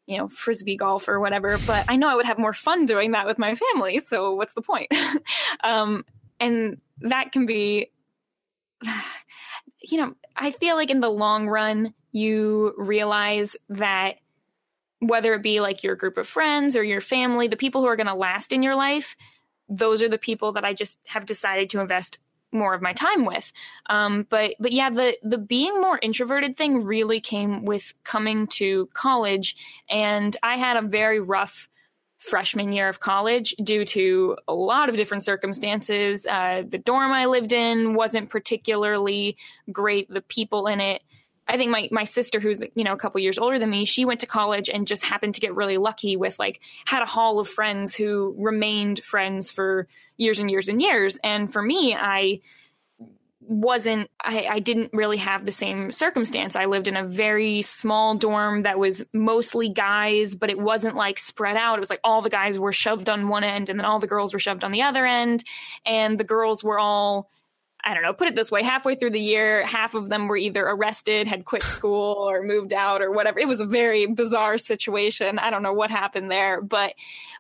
you 0.06 0.18
know, 0.18 0.28
frisbee 0.30 0.78
golf 0.78 1.08
or 1.08 1.20
whatever, 1.20 1.58
but 1.66 1.86
I 1.90 1.96
know 1.96 2.08
I 2.08 2.16
would 2.16 2.26
have 2.26 2.38
more 2.38 2.54
fun 2.54 2.86
doing 2.86 3.12
that 3.12 3.26
with 3.26 3.40
my 3.40 3.56
family. 3.56 4.00
So 4.00 4.36
what's 4.36 4.54
the 4.54 4.62
point? 4.62 4.92
um, 5.64 6.06
and 6.40 6.80
that 7.00 7.32
can 7.32 7.46
be, 7.46 7.92
you 9.84 9.98
know, 9.98 10.14
I 10.36 10.52
feel 10.52 10.76
like 10.76 10.90
in 10.90 11.00
the 11.00 11.10
long 11.10 11.48
run, 11.48 11.94
you 12.12 12.74
realize 12.78 13.56
that 13.70 14.16
whether 15.00 15.34
it 15.34 15.42
be 15.42 15.62
like 15.62 15.84
your 15.84 15.96
group 15.96 16.18
of 16.18 16.28
friends 16.28 16.76
or 16.76 16.84
your 16.84 17.02
family, 17.02 17.48
the 17.48 17.58
people 17.58 17.82
who 17.82 17.88
are 17.88 17.96
going 17.96 18.08
to 18.08 18.14
last 18.14 18.54
in 18.54 18.62
your 18.62 18.76
life, 18.76 19.16
those 19.72 20.02
are 20.02 20.10
the 20.10 20.18
people 20.18 20.52
that 20.54 20.66
I 20.66 20.74
just 20.74 21.00
have 21.06 21.26
decided 21.26 21.70
to 21.72 21.80
invest 21.80 22.20
more 22.52 22.74
of 22.74 22.82
my 22.82 22.94
time 22.94 23.26
with. 23.26 23.52
Um, 23.90 24.28
but 24.30 24.56
but 24.60 24.72
yeah, 24.74 24.90
the 24.90 25.18
the 25.24 25.38
being 25.38 25.80
more 25.80 26.00
introverted 26.02 26.58
thing 26.58 26.84
really 26.84 27.22
came 27.22 27.64
with 27.64 27.94
coming 28.04 28.48
to 28.48 28.90
college, 28.94 29.56
and 29.90 30.36
I 30.44 30.58
had 30.58 30.78
a 30.78 30.88
very 30.88 31.20
rough 31.20 31.70
freshman 32.18 32.72
year 32.72 32.88
of 32.88 33.00
college 33.00 33.56
due 33.64 33.84
to 33.84 34.38
a 34.48 34.54
lot 34.54 34.90
of 34.90 34.96
different 34.96 35.26
circumstances. 35.26 36.28
Uh, 36.28 36.64
the 36.68 36.78
dorm 36.78 37.12
I 37.12 37.26
lived 37.26 37.52
in 37.52 37.96
wasn't 37.96 38.30
particularly 38.30 39.38
great. 39.72 40.08
The 40.08 40.22
people 40.22 40.68
in 40.68 40.80
it. 40.80 41.02
I 41.48 41.58
think 41.58 41.72
my, 41.72 41.90
my 41.92 42.04
sister, 42.04 42.40
who's 42.40 42.64
you 42.76 42.84
know 42.84 42.94
a 42.94 42.98
couple 42.98 43.20
years 43.20 43.38
older 43.38 43.60
than 43.60 43.70
me, 43.70 43.86
she 43.86 44.06
went 44.06 44.22
to 44.22 44.26
college 44.26 44.70
and 44.70 44.88
just 44.88 45.04
happened 45.04 45.36
to 45.36 45.42
get 45.42 45.56
really 45.56 45.78
lucky 45.78 46.16
with 46.16 46.40
like 46.40 46.62
had 46.86 47.02
a 47.02 47.08
hall 47.08 47.40
of 47.40 47.48
friends 47.48 47.96
who 47.96 48.36
remained 48.38 49.04
friends 49.04 49.52
for 49.52 49.88
years 50.18 50.40
and 50.40 50.50
years 50.50 50.68
and 50.70 50.82
years. 50.82 51.20
And 51.24 51.52
for 51.52 51.62
me, 51.62 51.96
I 51.96 52.42
wasn't 53.42 54.10
I, 54.24 54.46
I, 54.46 54.60
didn't 54.60 54.94
really 54.94 55.18
have 55.18 55.46
the 55.46 55.52
same 55.52 55.92
circumstance. 55.92 56.56
I 56.56 56.66
lived 56.66 56.88
in 56.88 56.96
a 56.96 57.04
very 57.04 57.62
small 57.64 58.16
dorm 58.16 58.64
that 58.64 58.80
was 58.80 59.04
mostly 59.14 59.68
guys 59.68 60.36
but 60.36 60.50
it 60.50 60.60
wasn't 60.60 60.96
like 60.96 61.20
spread 61.20 61.58
out. 61.58 61.76
It 61.76 61.80
was 61.80 61.90
like 61.90 62.00
all 62.04 62.22
the 62.22 62.30
guys 62.30 62.58
were 62.58 62.72
shoved 62.72 63.10
on 63.10 63.28
one 63.28 63.44
end 63.44 63.70
and 63.70 63.80
then 63.80 63.86
all 63.86 64.00
the 64.00 64.08
girls 64.08 64.32
were 64.32 64.40
shoved 64.40 64.64
on 64.64 64.72
the 64.72 64.84
other 64.84 65.06
end. 65.06 65.44
And 65.86 66.18
the 66.18 66.24
girls 66.24 66.64
were 66.64 66.80
all 66.80 67.30
I 67.84 67.94
don't 67.94 68.04
know, 68.04 68.14
put 68.14 68.28
it 68.28 68.36
this 68.36 68.52
way, 68.52 68.64
halfway 68.64 68.96
through 68.96 69.12
the 69.12 69.20
year, 69.20 69.66
half 69.66 69.96
of 69.96 70.10
them 70.10 70.28
were 70.28 70.38
either 70.38 70.66
arrested, 70.66 71.28
had 71.28 71.46
quit 71.46 71.64
school 71.64 72.30
or 72.30 72.44
moved 72.44 72.74
out 72.74 73.02
or 73.02 73.12
whatever. 73.12 73.40
It 73.40 73.48
was 73.48 73.60
a 73.60 73.66
very 73.66 74.06
bizarre 74.06 74.58
situation. 74.58 75.40
I 75.40 75.50
don't 75.50 75.64
know 75.64 75.74
what 75.74 75.90
happened 75.90 76.30
there, 76.30 76.62
but 76.62 76.94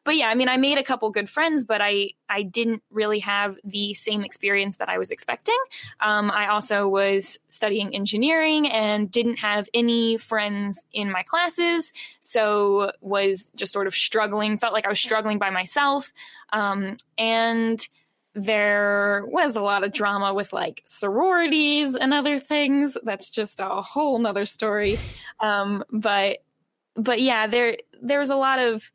but 0.03 0.15
yeah, 0.15 0.29
I 0.29 0.35
mean, 0.35 0.49
I 0.49 0.57
made 0.57 0.79
a 0.79 0.83
couple 0.83 1.11
good 1.11 1.29
friends, 1.29 1.63
but 1.65 1.79
I 1.81 2.11
I 2.27 2.41
didn't 2.41 2.81
really 2.89 3.19
have 3.19 3.57
the 3.63 3.93
same 3.93 4.23
experience 4.23 4.77
that 4.77 4.89
I 4.89 4.97
was 4.97 5.11
expecting. 5.11 5.57
Um, 5.99 6.31
I 6.31 6.47
also 6.47 6.87
was 6.87 7.37
studying 7.47 7.93
engineering 7.93 8.67
and 8.67 9.11
didn't 9.11 9.37
have 9.37 9.69
any 9.73 10.17
friends 10.17 10.83
in 10.91 11.11
my 11.11 11.21
classes, 11.21 11.93
so 12.19 12.91
was 13.01 13.51
just 13.55 13.73
sort 13.73 13.85
of 13.85 13.93
struggling. 13.93 14.57
Felt 14.57 14.73
like 14.73 14.85
I 14.85 14.89
was 14.89 14.99
struggling 14.99 15.37
by 15.37 15.51
myself, 15.51 16.11
um, 16.51 16.97
and 17.17 17.87
there 18.34 19.25
was 19.27 19.55
a 19.55 19.61
lot 19.61 19.84
of 19.84 19.91
drama 19.91 20.34
with 20.34 20.53
like 20.53 20.82
sororities 20.86 21.95
and 21.95 22.13
other 22.13 22.39
things. 22.39 22.95
That's 23.03 23.29
just 23.29 23.59
a 23.59 23.82
whole 23.82 24.19
nother 24.19 24.45
story. 24.45 24.97
Um, 25.39 25.84
but 25.91 26.39
but 26.95 27.21
yeah, 27.21 27.47
there 27.47 27.77
there 28.01 28.19
was 28.19 28.29
a 28.29 28.36
lot 28.36 28.59
of 28.59 28.89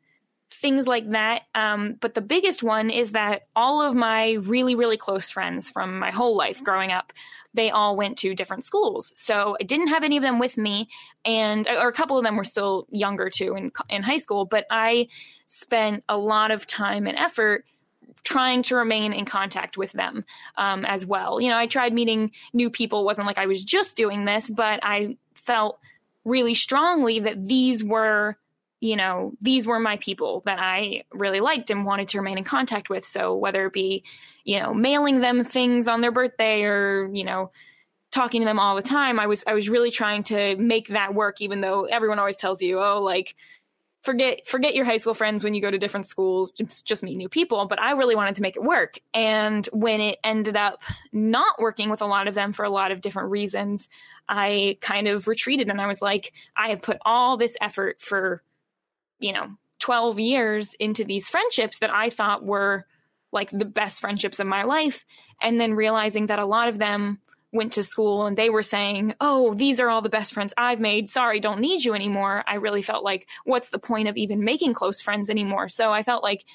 things 0.49 0.87
like 0.87 1.11
that. 1.11 1.43
Um, 1.53 1.97
but 1.99 2.13
the 2.13 2.21
biggest 2.21 2.63
one 2.63 2.89
is 2.89 3.11
that 3.11 3.43
all 3.55 3.81
of 3.81 3.93
my 3.93 4.33
really 4.33 4.75
really 4.75 4.97
close 4.97 5.29
friends 5.29 5.69
from 5.69 5.99
my 5.99 6.11
whole 6.11 6.35
life 6.35 6.63
growing 6.63 6.91
up, 6.91 7.13
they 7.53 7.69
all 7.69 7.95
went 7.95 8.17
to 8.19 8.33
different 8.33 8.63
schools. 8.63 9.11
So 9.15 9.55
I 9.59 9.63
didn't 9.63 9.89
have 9.89 10.03
any 10.03 10.17
of 10.17 10.23
them 10.23 10.39
with 10.39 10.57
me, 10.57 10.89
and 11.25 11.67
or 11.67 11.89
a 11.89 11.93
couple 11.93 12.17
of 12.17 12.23
them 12.23 12.37
were 12.37 12.43
still 12.43 12.87
younger 12.89 13.29
too 13.29 13.55
in 13.55 13.71
in 13.89 14.01
high 14.01 14.17
school. 14.17 14.45
But 14.45 14.65
I 14.71 15.09
spent 15.45 16.03
a 16.09 16.17
lot 16.17 16.49
of 16.49 16.65
time 16.65 17.05
and 17.05 17.17
effort 17.17 17.65
trying 18.27 18.61
to 18.61 18.75
remain 18.75 19.13
in 19.13 19.23
contact 19.23 19.77
with 19.77 19.93
them 19.93 20.25
um, 20.57 20.83
as 20.83 21.05
well. 21.05 21.39
You 21.39 21.49
know, 21.49 21.57
I 21.57 21.65
tried 21.65 21.93
meeting 21.93 22.31
new 22.51 22.69
people. 22.69 22.99
It 22.99 23.05
wasn't 23.05 23.25
like 23.25 23.37
I 23.37 23.45
was 23.45 23.63
just 23.63 23.95
doing 23.95 24.25
this, 24.25 24.49
but 24.49 24.81
I 24.83 25.15
felt 25.33 25.79
really 26.25 26.53
strongly 26.53 27.21
that 27.21 27.47
these 27.47 27.85
were, 27.85 28.35
you 28.81 28.97
know, 28.97 29.31
these 29.39 29.65
were 29.65 29.79
my 29.79 29.95
people 29.95 30.41
that 30.43 30.59
I 30.59 31.05
really 31.13 31.39
liked 31.39 31.69
and 31.69 31.85
wanted 31.85 32.09
to 32.09 32.17
remain 32.17 32.37
in 32.37 32.43
contact 32.43 32.89
with. 32.89 33.05
So 33.05 33.33
whether 33.33 33.65
it 33.65 33.71
be, 33.71 34.03
you 34.43 34.59
know, 34.59 34.73
mailing 34.73 35.21
them 35.21 35.45
things 35.45 35.87
on 35.87 36.01
their 36.01 36.11
birthday 36.11 36.63
or, 36.63 37.09
you 37.13 37.23
know, 37.23 37.51
talking 38.11 38.41
to 38.41 38.45
them 38.45 38.59
all 38.59 38.75
the 38.75 38.81
time, 38.81 39.21
I 39.21 39.27
was 39.27 39.45
I 39.47 39.53
was 39.53 39.69
really 39.69 39.89
trying 39.89 40.23
to 40.23 40.57
make 40.57 40.89
that 40.89 41.13
work, 41.13 41.39
even 41.39 41.61
though 41.61 41.85
everyone 41.85 42.19
always 42.19 42.35
tells 42.35 42.61
you, 42.61 42.81
oh, 42.81 43.01
like 43.01 43.35
forget 44.03 44.47
forget 44.47 44.75
your 44.75 44.85
high 44.85 44.97
school 44.97 45.13
friends 45.13 45.43
when 45.43 45.53
you 45.53 45.61
go 45.61 45.71
to 45.71 45.77
different 45.77 46.07
schools 46.07 46.51
just, 46.51 46.85
just 46.85 47.03
meet 47.03 47.15
new 47.15 47.27
people 47.27 47.65
but 47.65 47.79
i 47.79 47.91
really 47.91 48.15
wanted 48.15 48.35
to 48.35 48.41
make 48.41 48.55
it 48.55 48.63
work. 48.63 48.99
And 49.13 49.65
when 49.73 49.99
it 49.99 50.19
ended 50.23 50.55
up 50.55 50.83
not 51.11 51.59
working 51.59 51.89
with 51.89 52.01
a 52.01 52.05
lot 52.05 52.27
of 52.27 52.35
them 52.35 52.53
for 52.53 52.63
a 52.63 52.69
lot 52.69 52.91
of 52.91 53.01
different 53.01 53.31
reasons 53.31 53.89
i 54.29 54.77
kind 54.81 55.07
of 55.07 55.27
retreated 55.27 55.67
and 55.67 55.81
i 55.81 55.87
was 55.87 56.01
like 56.01 56.33
i 56.55 56.69
have 56.69 56.81
put 56.81 56.97
all 57.05 57.37
this 57.37 57.57
effort 57.59 58.01
for 58.01 58.43
you 59.19 59.33
know 59.33 59.49
12 59.79 60.19
years 60.19 60.73
into 60.79 61.03
these 61.03 61.29
friendships 61.29 61.79
that 61.79 61.89
i 61.89 62.09
thought 62.09 62.45
were 62.45 62.85
like 63.31 63.49
the 63.51 63.65
best 63.65 63.99
friendships 63.99 64.39
of 64.39 64.47
my 64.47 64.63
life. 64.63 65.05
And 65.41 65.59
then 65.59 65.73
realizing 65.73 66.27
that 66.27 66.39
a 66.39 66.45
lot 66.45 66.69
of 66.69 66.79
them 66.79 67.19
went 67.51 67.73
to 67.73 67.83
school 67.83 68.25
and 68.25 68.37
they 68.37 68.49
were 68.49 68.63
saying, 68.63 69.15
Oh, 69.21 69.53
these 69.53 69.79
are 69.79 69.89
all 69.89 70.01
the 70.01 70.09
best 70.09 70.33
friends 70.33 70.53
I've 70.57 70.79
made. 70.79 71.09
Sorry, 71.09 71.39
don't 71.39 71.59
need 71.59 71.83
you 71.83 71.93
anymore. 71.93 72.43
I 72.47 72.55
really 72.55 72.81
felt 72.81 73.03
like, 73.03 73.27
what's 73.45 73.69
the 73.69 73.79
point 73.79 74.07
of 74.07 74.17
even 74.17 74.43
making 74.43 74.73
close 74.73 75.01
friends 75.01 75.29
anymore? 75.29 75.69
So 75.69 75.91
I 75.91 76.03
felt 76.03 76.23
like 76.23 76.45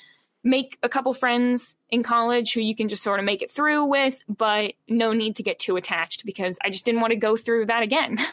make 0.44 0.78
a 0.82 0.88
couple 0.88 1.14
friends 1.14 1.76
in 1.88 2.02
college 2.02 2.52
who 2.52 2.60
you 2.60 2.74
can 2.74 2.88
just 2.88 3.02
sort 3.02 3.20
of 3.20 3.24
make 3.24 3.42
it 3.42 3.50
through 3.50 3.84
with, 3.84 4.18
but 4.28 4.74
no 4.88 5.12
need 5.12 5.36
to 5.36 5.42
get 5.42 5.58
too 5.58 5.76
attached 5.76 6.24
because 6.26 6.58
I 6.64 6.70
just 6.70 6.84
didn't 6.84 7.00
want 7.00 7.12
to 7.12 7.18
go 7.18 7.36
through 7.36 7.66
that 7.66 7.82
again. 7.82 8.18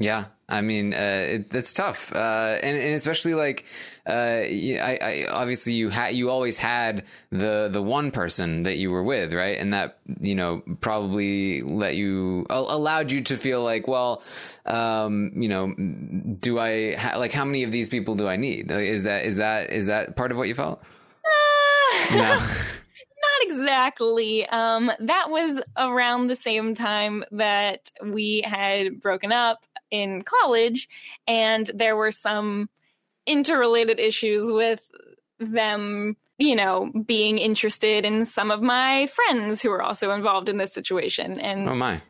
Yeah, 0.00 0.26
I 0.50 0.60
mean, 0.62 0.92
uh, 0.92 1.24
it, 1.28 1.54
it's 1.54 1.72
tough, 1.72 2.12
uh, 2.14 2.58
and, 2.62 2.76
and 2.76 2.94
especially 2.94 3.34
like, 3.34 3.64
uh, 4.06 4.10
I, 4.10 4.98
I, 5.00 5.26
obviously 5.30 5.74
you 5.74 5.90
had 5.90 6.14
you 6.14 6.28
always 6.28 6.58
had 6.58 7.04
the 7.30 7.68
the 7.70 7.80
one 7.80 8.10
person 8.10 8.64
that 8.64 8.76
you 8.76 8.90
were 8.90 9.04
with, 9.04 9.32
right? 9.32 9.56
And 9.56 9.72
that 9.72 9.98
you 10.20 10.34
know 10.34 10.62
probably 10.80 11.62
let 11.62 11.94
you 11.94 12.46
allowed 12.50 13.12
you 13.12 13.22
to 13.22 13.36
feel 13.36 13.62
like, 13.62 13.86
well, 13.86 14.22
um, 14.66 15.30
you 15.36 15.48
know, 15.48 15.72
do 16.40 16.58
I 16.58 16.94
ha- 16.96 17.18
like 17.18 17.32
how 17.32 17.44
many 17.44 17.62
of 17.62 17.70
these 17.70 17.88
people 17.88 18.16
do 18.16 18.26
I 18.26 18.36
need? 18.36 18.70
Is 18.72 19.04
that 19.04 19.24
is 19.24 19.36
that 19.36 19.70
is 19.70 19.86
that 19.86 20.16
part 20.16 20.32
of 20.32 20.36
what 20.36 20.48
you 20.48 20.54
felt? 20.54 20.82
Uh, 21.24 22.16
no. 22.16 22.52
Not 23.40 23.50
exactly. 23.50 24.46
Um, 24.46 24.90
that 25.00 25.30
was 25.30 25.60
around 25.76 26.26
the 26.26 26.36
same 26.36 26.74
time 26.74 27.24
that 27.32 27.90
we 28.04 28.42
had 28.42 29.00
broken 29.00 29.32
up 29.32 29.64
in 29.90 30.22
college, 30.22 30.88
and 31.26 31.70
there 31.74 31.96
were 31.96 32.12
some 32.12 32.68
interrelated 33.26 33.98
issues 33.98 34.50
with 34.50 34.80
them, 35.38 36.16
you 36.38 36.56
know, 36.56 36.90
being 37.06 37.38
interested 37.38 38.04
in 38.04 38.24
some 38.24 38.50
of 38.50 38.62
my 38.62 39.06
friends 39.06 39.62
who 39.62 39.70
were 39.70 39.82
also 39.82 40.10
involved 40.12 40.48
in 40.48 40.58
this 40.58 40.72
situation. 40.72 41.38
And 41.40 41.68
oh 41.68 41.74
my. 41.74 42.00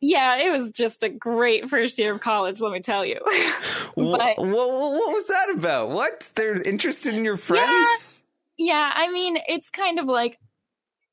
Yeah, 0.00 0.36
it 0.36 0.50
was 0.50 0.70
just 0.70 1.02
a 1.02 1.08
great 1.08 1.68
first 1.68 1.98
year 1.98 2.14
of 2.14 2.20
college, 2.20 2.60
let 2.60 2.72
me 2.72 2.80
tell 2.80 3.06
you. 3.06 3.20
but, 3.24 3.94
what, 3.94 4.38
what, 4.38 4.46
what, 4.46 5.14
was 5.14 5.26
that 5.28 5.54
about? 5.56 5.88
What? 5.88 6.30
They're 6.34 6.60
interested 6.60 7.14
in 7.14 7.24
your 7.24 7.38
friends? 7.38 8.22
Yeah, 8.58 8.74
yeah, 8.74 8.92
I 8.94 9.10
mean, 9.10 9.38
it's 9.48 9.70
kind 9.70 9.98
of 9.98 10.04
like 10.04 10.38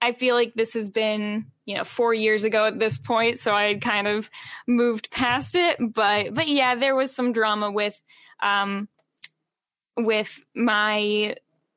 I 0.01 0.13
feel 0.13 0.35
like 0.35 0.53
this 0.55 0.73
has 0.73 0.89
been, 0.89 1.45
you 1.65 1.75
know, 1.75 1.83
four 1.83 2.13
years 2.13 2.43
ago 2.43 2.65
at 2.65 2.79
this 2.79 2.97
point, 2.97 3.39
so 3.39 3.53
I 3.53 3.63
had 3.65 3.81
kind 3.81 4.07
of 4.07 4.29
moved 4.67 5.11
past 5.11 5.55
it. 5.55 5.77
But 5.79 6.33
but 6.33 6.47
yeah, 6.47 6.75
there 6.75 6.95
was 6.95 7.13
some 7.13 7.33
drama 7.33 7.71
with 7.71 8.01
um 8.41 8.89
with 9.97 10.43
my 10.55 11.35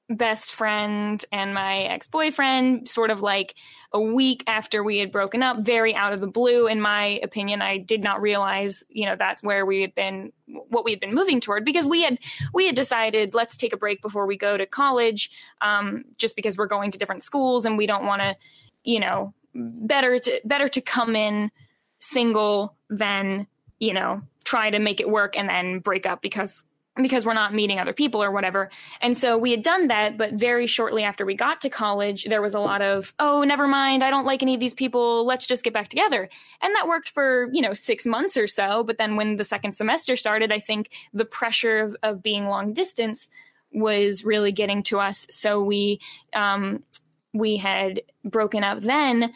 best 0.09 0.53
friend 0.53 1.25
and 1.33 1.55
my 1.55 1.79
ex-boyfriend 1.79 2.89
sort 2.89 3.11
of 3.11 3.23
like 3.23 3.55
a 3.95 4.01
week 4.01 4.43
after 4.49 4.83
we 4.83 4.99
had 4.99 5.13
broken 5.13 5.41
up, 5.41 5.61
very 5.61 5.95
out 5.95 6.13
of 6.13 6.21
the 6.21 6.27
blue, 6.27 6.67
in 6.67 6.81
my 6.81 7.21
opinion. 7.23 7.63
I 7.63 7.79
did 7.79 8.03
not 8.03 8.21
realize, 8.21 8.83
you 8.89 9.07
know, 9.07 9.15
that's 9.15 9.41
where 9.41 9.65
we 9.65 9.81
had 9.81 9.95
been, 9.95 10.33
what 10.47 10.85
we 10.85 10.91
had 10.91 11.01
been 11.01 11.15
moving 11.15 11.41
toward, 11.41 11.65
because 11.65 11.85
we 11.85 12.03
had 12.03 12.19
we 12.53 12.67
had 12.67 12.75
decided 12.75 13.35
let's 13.35 13.57
take 13.57 13.73
a 13.73 13.77
break 13.77 14.03
before 14.03 14.27
we 14.27 14.37
go 14.37 14.57
to 14.57 14.67
college, 14.67 15.31
um, 15.61 16.05
just 16.19 16.35
because 16.35 16.59
we're 16.59 16.67
going 16.67 16.91
to 16.91 16.99
different 16.99 17.23
schools 17.23 17.65
and 17.65 17.79
we 17.79 17.87
don't 17.87 18.05
want 18.05 18.21
to, 18.21 18.37
you 18.83 18.99
know, 18.99 19.33
better 19.55 20.19
to 20.19 20.41
better 20.45 20.69
to 20.69 20.81
come 20.81 21.15
in 21.15 21.53
single 22.01 22.77
than 22.91 23.47
you 23.79 23.95
know 23.95 24.23
try 24.45 24.71
to 24.71 24.81
make 24.81 25.01
it 25.01 25.09
work 25.09 25.39
and 25.39 25.49
then 25.49 25.79
break 25.79 26.05
up 26.05 26.21
because 26.21 26.65
because 27.03 27.27
we're 27.27 27.35
not 27.35 27.53
meeting 27.53 27.81
other 27.81 27.93
people 27.93 28.23
or 28.23 28.31
whatever. 28.31 28.71
And 29.01 29.19
so 29.19 29.37
we 29.37 29.51
had 29.51 29.63
done 29.63 29.89
that, 29.89 30.17
but 30.17 30.35
very 30.35 30.67
shortly 30.67 31.03
after 31.03 31.27
we 31.27 31.35
got 31.35 31.61
to 31.63 31.71
college, 31.71 32.25
there 32.27 32.41
was 32.41 32.55
a 32.55 32.61
lot 32.61 32.83
of, 32.83 33.13
oh, 33.19 33.43
never 33.43 33.67
mind, 33.67 34.05
I 34.05 34.11
don't 34.11 34.27
like 34.27 34.43
any 34.43 34.55
of 34.55 34.61
these 34.61 34.75
people, 34.75 35.27
let's 35.27 35.47
just 35.47 35.65
get 35.65 35.73
back 35.73 35.89
together. 35.89 36.29
And 36.63 36.75
that 36.77 36.87
worked 36.87 37.09
for, 37.09 37.51
you 37.53 37.63
know, 37.63 37.73
six 37.73 38.07
months 38.07 38.37
or 38.37 38.47
so. 38.47 38.85
But 38.85 38.99
then 38.99 39.17
when 39.17 39.37
the 39.37 39.45
second 39.45 39.73
semester 39.73 40.15
started, 40.15 40.53
I 40.53 40.61
think 40.61 40.91
the 41.13 41.25
pressure 41.25 41.81
of, 41.81 41.97
of 42.05 42.23
being 42.23 42.47
long 42.47 42.73
distance 42.73 43.29
was 43.73 44.25
really 44.25 44.53
getting 44.53 44.85
to 44.85 45.01
us. 45.01 45.27
So 45.31 45.61
we, 45.61 46.01
um, 46.33 46.85
we 47.33 47.57
had 47.57 48.03
broken 48.25 48.63
up 48.63 48.81
then 48.83 49.35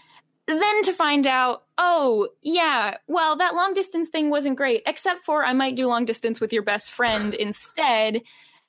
then 0.49 0.83
to 0.83 0.93
find 0.93 1.27
out, 1.27 1.65
oh, 1.77 2.29
yeah, 2.43 2.97
well, 3.07 3.37
that 3.37 3.55
long 3.55 3.75
distance 3.75 4.09
thing 4.09 4.31
wasn't 4.31 4.57
great, 4.57 4.83
except 4.87 5.23
for 5.23 5.45
I 5.45 5.53
might 5.53 5.77
do 5.77 5.87
long 5.87 6.07
distance 6.07 6.41
with 6.41 6.53
your 6.53 6.63
best 6.63 6.91
friend 6.91 7.35
instead. 7.39 8.23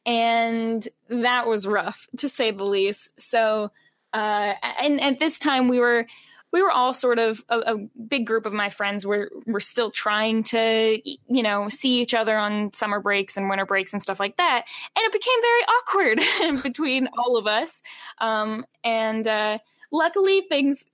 And 0.05 0.87
that 1.09 1.47
was 1.47 1.65
rough, 1.65 2.07
to 2.17 2.27
say 2.27 2.51
the 2.51 2.63
least. 2.63 3.19
So, 3.19 3.71
uh, 4.13 4.53
and 4.81 4.99
at 4.99 5.19
this 5.19 5.39
time, 5.39 5.67
we 5.67 5.79
were 5.79 6.05
we 6.51 6.63
were 6.63 6.71
all 6.71 6.95
sort 6.95 7.19
of 7.19 7.43
a, 7.49 7.59
a, 7.59 7.77
big 8.07 8.25
group 8.25 8.47
of 8.47 8.53
my 8.53 8.71
friends 8.71 9.05
were 9.05 9.31
were 9.45 9.59
still 9.59 9.91
trying 9.91 10.41
to 10.41 10.99
you 11.05 11.43
know 11.43 11.69
see 11.69 12.01
each 12.01 12.15
other 12.15 12.35
on 12.35 12.73
summer 12.73 12.99
breaks 12.99 13.37
and 13.37 13.49
winter 13.49 13.67
breaks 13.67 13.93
and 13.93 14.01
stuff 14.01 14.19
like 14.19 14.35
that 14.37 14.65
and 14.95 15.05
it 15.05 15.11
became 15.11 15.41
very 15.41 15.61
awkward 15.61 16.63
between 16.63 17.07
all 17.19 17.37
of 17.37 17.45
us 17.45 17.83
um, 18.17 18.65
and 18.83 19.27
uh, 19.27 19.59
luckily 19.91 20.41
things 20.49 20.85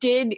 did 0.00 0.36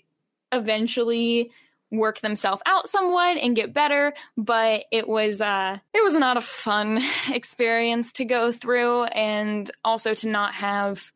eventually 0.50 1.50
work 1.90 2.20
themselves 2.20 2.62
out 2.64 2.88
somewhat 2.88 3.36
and 3.36 3.54
get 3.54 3.74
better 3.74 4.14
but 4.36 4.84
it 4.90 5.06
was 5.06 5.42
uh 5.42 5.76
it 5.92 6.02
was 6.02 6.14
not 6.14 6.38
a 6.38 6.40
fun 6.40 7.02
experience 7.30 8.12
to 8.12 8.24
go 8.24 8.50
through 8.50 9.04
and 9.04 9.70
also 9.84 10.14
to 10.14 10.28
not 10.28 10.54
have 10.54 11.12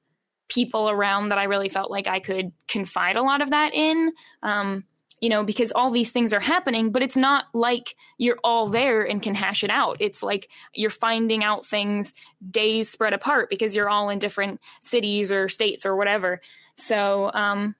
people 0.49 0.89
around 0.89 1.31
that 1.31 1.39
I 1.39 1.45
really 1.45 1.69
felt 1.69 1.91
like 1.91 2.07
I 2.07 2.21
could 2.21 2.53
confide 2.69 3.17
a 3.17 3.23
lot 3.23 3.43
of 3.43 3.51
that 3.51 3.75
in. 3.75 4.13
Um, 4.43 4.85
you 5.21 5.31
know, 5.31 5.45
because 5.45 5.73
all 5.73 5.91
these 5.91 6.11
things 6.11 6.35
are 6.35 6.41
happening, 6.41 6.93
but 6.93 7.03
it's 7.03 7.17
not 7.17 7.47
like 7.55 7.97
you're 8.19 8.39
all 8.45 8.69
there 8.69 9.03
and 9.03 9.23
can 9.23 9.35
hash 9.35 9.65
it 9.65 9.71
out. 9.71 9.97
It's 9.99 10.23
like 10.23 10.51
you're 10.75 10.91
finding 10.91 11.43
out 11.43 11.65
things 11.65 12.13
days 12.49 12.91
spread 12.91 13.15
apart 13.15 13.49
because 13.49 13.75
you're 13.75 13.89
all 13.89 14.11
in 14.11 14.19
different 14.19 14.61
cities 14.83 15.33
or 15.33 15.49
states 15.49 15.87
or 15.87 15.97
whatever. 15.97 16.43
So, 16.77 17.31
um, 17.33 17.75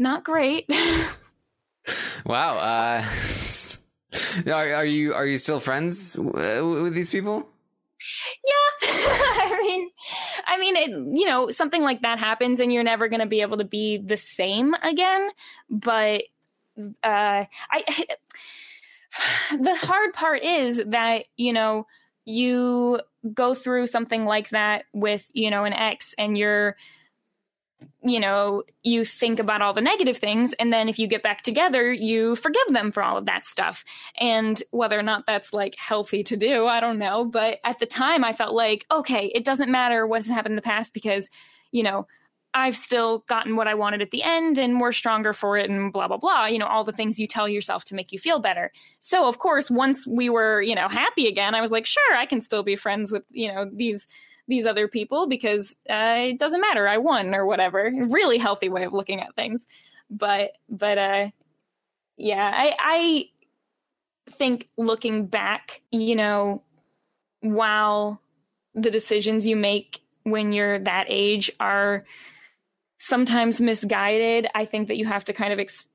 not 0.00 0.24
great. 0.24 0.68
wow. 2.26 2.56
Uh, 2.56 3.06
are, 4.46 4.74
are 4.74 4.84
you 4.84 5.14
are 5.14 5.26
you 5.26 5.38
still 5.38 5.60
friends 5.60 6.16
with 6.18 6.94
these 6.94 7.10
people? 7.10 7.48
Yeah, 8.44 8.88
I 8.88 9.58
mean, 9.62 9.90
I 10.46 10.58
mean, 10.58 10.76
it, 10.76 10.90
you 11.18 11.26
know, 11.26 11.50
something 11.50 11.82
like 11.82 12.00
that 12.00 12.18
happens, 12.18 12.58
and 12.58 12.72
you're 12.72 12.82
never 12.82 13.08
going 13.08 13.20
to 13.20 13.26
be 13.26 13.42
able 13.42 13.58
to 13.58 13.64
be 13.64 13.98
the 13.98 14.16
same 14.16 14.74
again. 14.82 15.30
But 15.68 16.22
uh, 16.78 17.44
I, 17.70 18.06
the 19.60 19.76
hard 19.76 20.14
part 20.14 20.42
is 20.42 20.82
that 20.86 21.26
you 21.36 21.52
know 21.52 21.86
you 22.24 23.00
go 23.34 23.54
through 23.54 23.86
something 23.86 24.24
like 24.24 24.48
that 24.48 24.84
with 24.94 25.30
you 25.34 25.50
know 25.50 25.64
an 25.64 25.74
ex, 25.74 26.14
and 26.16 26.38
you're 26.38 26.76
you 28.02 28.18
know, 28.18 28.62
you 28.82 29.04
think 29.04 29.38
about 29.38 29.62
all 29.62 29.74
the 29.74 29.80
negative 29.80 30.16
things, 30.16 30.54
and 30.54 30.72
then 30.72 30.88
if 30.88 30.98
you 30.98 31.06
get 31.06 31.22
back 31.22 31.42
together, 31.42 31.92
you 31.92 32.36
forgive 32.36 32.68
them 32.68 32.92
for 32.92 33.02
all 33.02 33.16
of 33.16 33.26
that 33.26 33.46
stuff. 33.46 33.84
And 34.18 34.62
whether 34.70 34.98
or 34.98 35.02
not 35.02 35.24
that's 35.26 35.52
like 35.52 35.76
healthy 35.76 36.22
to 36.24 36.36
do, 36.36 36.66
I 36.66 36.80
don't 36.80 36.98
know. 36.98 37.24
But 37.24 37.58
at 37.64 37.78
the 37.78 37.86
time, 37.86 38.24
I 38.24 38.32
felt 38.32 38.54
like, 38.54 38.86
okay, 38.90 39.26
it 39.34 39.44
doesn't 39.44 39.70
matter 39.70 40.06
what's 40.06 40.26
happened 40.26 40.52
in 40.52 40.56
the 40.56 40.62
past 40.62 40.94
because, 40.94 41.28
you 41.72 41.82
know, 41.82 42.06
I've 42.52 42.76
still 42.76 43.24
gotten 43.28 43.54
what 43.54 43.68
I 43.68 43.74
wanted 43.74 44.02
at 44.02 44.10
the 44.10 44.22
end 44.22 44.58
and 44.58 44.80
we're 44.80 44.92
stronger 44.92 45.32
for 45.32 45.56
it 45.56 45.70
and 45.70 45.92
blah, 45.92 46.08
blah, 46.08 46.16
blah. 46.16 46.46
You 46.46 46.58
know, 46.58 46.66
all 46.66 46.84
the 46.84 46.92
things 46.92 47.18
you 47.18 47.26
tell 47.26 47.48
yourself 47.48 47.84
to 47.86 47.94
make 47.94 48.12
you 48.12 48.18
feel 48.18 48.40
better. 48.40 48.72
So, 48.98 49.28
of 49.28 49.38
course, 49.38 49.70
once 49.70 50.06
we 50.06 50.28
were, 50.30 50.60
you 50.60 50.74
know, 50.74 50.88
happy 50.88 51.28
again, 51.28 51.54
I 51.54 51.60
was 51.60 51.70
like, 51.70 51.86
sure, 51.86 52.16
I 52.16 52.26
can 52.26 52.40
still 52.40 52.62
be 52.62 52.76
friends 52.76 53.12
with, 53.12 53.22
you 53.30 53.52
know, 53.52 53.70
these 53.72 54.06
these 54.48 54.66
other 54.66 54.88
people 54.88 55.26
because 55.26 55.76
uh, 55.88 56.16
it 56.18 56.38
doesn't 56.38 56.60
matter. 56.60 56.88
I 56.88 56.98
won 56.98 57.34
or 57.34 57.46
whatever. 57.46 57.90
Really 57.94 58.38
healthy 58.38 58.68
way 58.68 58.84
of 58.84 58.92
looking 58.92 59.20
at 59.20 59.34
things. 59.34 59.66
But 60.10 60.52
but 60.68 60.98
uh, 60.98 61.30
yeah, 62.16 62.50
I 62.52 62.74
I 62.78 64.32
think 64.32 64.68
looking 64.76 65.26
back, 65.26 65.82
you 65.90 66.16
know, 66.16 66.62
while 67.40 68.20
the 68.74 68.90
decisions 68.90 69.46
you 69.46 69.56
make 69.56 70.02
when 70.22 70.52
you're 70.52 70.78
that 70.80 71.06
age 71.08 71.50
are 71.58 72.04
sometimes 72.98 73.60
misguided, 73.60 74.46
I 74.54 74.64
think 74.64 74.88
that 74.88 74.96
you 74.96 75.06
have 75.06 75.24
to 75.24 75.32
kind 75.32 75.52
of 75.52 75.58
ex- 75.58 75.86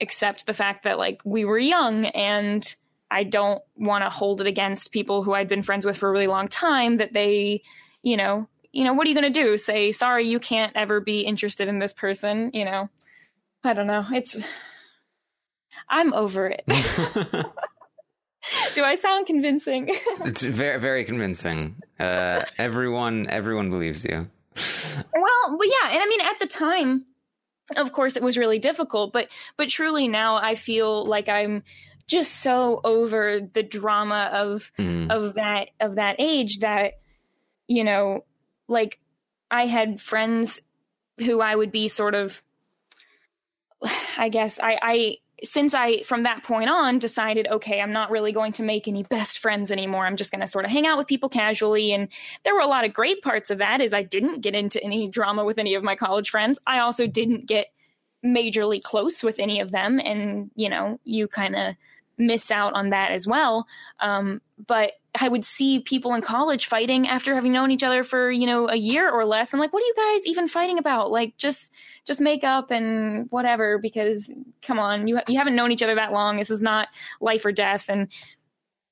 accept 0.00 0.46
the 0.46 0.54
fact 0.54 0.84
that 0.84 0.98
like 0.98 1.20
we 1.24 1.44
were 1.44 1.58
young 1.58 2.06
and 2.06 2.74
I 3.10 3.24
don't 3.24 3.62
want 3.76 4.04
to 4.04 4.10
hold 4.10 4.40
it 4.40 4.46
against 4.46 4.92
people 4.92 5.22
who 5.22 5.34
I'd 5.34 5.48
been 5.48 5.62
friends 5.62 5.84
with 5.84 5.96
for 5.96 6.08
a 6.08 6.12
really 6.12 6.26
long 6.26 6.48
time 6.48 6.98
that 6.98 7.12
they 7.12 7.62
you 8.02 8.16
know, 8.16 8.48
you 8.72 8.84
know, 8.84 8.92
what 8.92 9.06
are 9.06 9.10
you 9.10 9.20
going 9.20 9.32
to 9.32 9.42
do? 9.42 9.58
Say, 9.58 9.92
sorry, 9.92 10.26
you 10.26 10.38
can't 10.38 10.72
ever 10.76 11.00
be 11.00 11.22
interested 11.22 11.68
in 11.68 11.78
this 11.78 11.92
person, 11.92 12.50
you 12.54 12.64
know? 12.64 12.88
I 13.64 13.74
don't 13.74 13.86
know. 13.86 14.06
It's, 14.12 14.36
I'm 15.88 16.12
over 16.14 16.46
it. 16.46 16.64
do 18.74 18.84
I 18.84 18.94
sound 18.94 19.26
convincing? 19.26 19.88
it's 20.24 20.42
very, 20.42 20.78
very 20.78 21.04
convincing. 21.04 21.76
Uh, 21.98 22.44
everyone, 22.58 23.26
everyone 23.28 23.70
believes 23.70 24.04
you. 24.04 24.28
well, 24.56 25.58
but 25.58 25.66
yeah. 25.66 25.90
And 25.90 26.00
I 26.00 26.06
mean, 26.08 26.20
at 26.20 26.38
the 26.38 26.46
time, 26.46 27.04
of 27.76 27.92
course, 27.92 28.16
it 28.16 28.22
was 28.22 28.38
really 28.38 28.58
difficult, 28.58 29.12
but, 29.12 29.28
but 29.56 29.68
truly 29.68 30.08
now 30.08 30.36
I 30.36 30.54
feel 30.54 31.04
like 31.04 31.28
I'm, 31.28 31.62
just 32.10 32.42
so 32.42 32.80
over 32.82 33.40
the 33.40 33.62
drama 33.62 34.28
of 34.32 34.72
mm. 34.78 35.10
of 35.10 35.34
that 35.34 35.70
of 35.80 35.94
that 35.94 36.16
age 36.18 36.58
that 36.58 36.94
you 37.70 37.84
know, 37.84 38.24
like 38.66 38.98
I 39.48 39.66
had 39.66 40.00
friends 40.00 40.60
who 41.18 41.40
I 41.40 41.54
would 41.54 41.70
be 41.70 41.86
sort 41.86 42.16
of, 42.16 42.42
I 44.18 44.28
guess 44.28 44.58
I, 44.60 44.78
I, 44.82 45.16
since 45.44 45.72
I, 45.72 46.02
from 46.02 46.24
that 46.24 46.42
point 46.42 46.68
on, 46.68 46.98
decided, 46.98 47.46
okay, 47.46 47.80
I'm 47.80 47.92
not 47.92 48.10
really 48.10 48.32
going 48.32 48.52
to 48.54 48.64
make 48.64 48.88
any 48.88 49.04
best 49.04 49.38
friends 49.38 49.70
anymore. 49.70 50.04
I'm 50.04 50.16
just 50.16 50.32
going 50.32 50.40
to 50.40 50.48
sort 50.48 50.64
of 50.64 50.72
hang 50.72 50.84
out 50.84 50.98
with 50.98 51.06
people 51.06 51.28
casually. 51.28 51.92
And 51.92 52.08
there 52.42 52.54
were 52.54 52.60
a 52.60 52.66
lot 52.66 52.84
of 52.84 52.92
great 52.92 53.22
parts 53.22 53.50
of 53.50 53.58
that 53.58 53.80
is 53.80 53.94
I 53.94 54.02
didn't 54.02 54.40
get 54.40 54.56
into 54.56 54.82
any 54.82 55.08
drama 55.08 55.44
with 55.44 55.58
any 55.58 55.74
of 55.74 55.84
my 55.84 55.94
college 55.94 56.28
friends. 56.28 56.58
I 56.66 56.80
also 56.80 57.06
didn't 57.06 57.46
get 57.46 57.68
majorly 58.26 58.82
close 58.82 59.22
with 59.22 59.38
any 59.38 59.60
of 59.60 59.70
them. 59.70 60.00
And, 60.00 60.50
you 60.56 60.68
know, 60.68 60.98
you 61.04 61.28
kind 61.28 61.54
of 61.54 61.76
miss 62.20 62.50
out 62.50 62.74
on 62.74 62.90
that 62.90 63.10
as 63.10 63.26
well. 63.26 63.66
Um, 63.98 64.40
but 64.64 64.92
I 65.14 65.28
would 65.28 65.44
see 65.44 65.80
people 65.80 66.14
in 66.14 66.20
college 66.20 66.66
fighting 66.66 67.08
after 67.08 67.34
having 67.34 67.52
known 67.52 67.70
each 67.70 67.82
other 67.82 68.04
for, 68.04 68.30
you 68.30 68.46
know, 68.46 68.68
a 68.68 68.76
year 68.76 69.10
or 69.10 69.24
less. 69.24 69.52
I'm 69.52 69.58
like, 69.58 69.72
what 69.72 69.82
are 69.82 69.86
you 69.86 69.94
guys 69.96 70.26
even 70.26 70.46
fighting 70.46 70.78
about? 70.78 71.10
Like, 71.10 71.36
just, 71.36 71.72
just 72.04 72.20
make 72.20 72.44
up 72.44 72.70
and 72.70 73.26
whatever, 73.30 73.78
because 73.78 74.30
come 74.62 74.78
on, 74.78 75.08
you, 75.08 75.18
you 75.26 75.38
haven't 75.38 75.56
known 75.56 75.72
each 75.72 75.82
other 75.82 75.96
that 75.96 76.12
long. 76.12 76.36
This 76.36 76.50
is 76.50 76.62
not 76.62 76.88
life 77.20 77.44
or 77.44 77.52
death. 77.52 77.86
And 77.88 78.08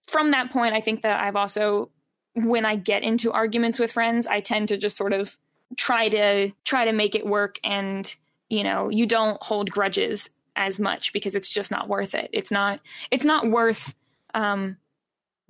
from 0.07 0.33
that 0.33 0.51
point, 0.51 0.75
I 0.75 0.81
think 0.81 1.03
that 1.03 1.21
I've 1.21 1.37
also, 1.37 1.91
when 2.35 2.65
I 2.65 2.77
get 2.77 3.05
into 3.05 3.31
arguments 3.31 3.79
with 3.79 3.93
friends, 3.93 4.27
I 4.27 4.41
tend 4.41 4.69
to 4.69 4.77
just 4.77 4.97
sort 4.97 5.13
of 5.13 5.37
try 5.77 6.09
to, 6.09 6.51
try 6.65 6.87
to 6.87 6.93
make 6.93 7.15
it 7.15 7.27
work. 7.27 7.61
And, 7.63 8.13
you 8.49 8.65
know, 8.65 8.89
you 8.89 9.07
don't 9.07 9.41
hold 9.43 9.71
grudges 9.71 10.31
as 10.59 10.79
much 10.79 11.13
because 11.13 11.35
it's 11.35 11.49
just 11.49 11.71
not 11.71 11.89
worth 11.89 12.15
it. 12.15 12.29
It's 12.33 12.51
not, 12.51 12.81
it's 13.11 13.25
not 13.25 13.49
worth, 13.49 13.95
um, 14.35 14.77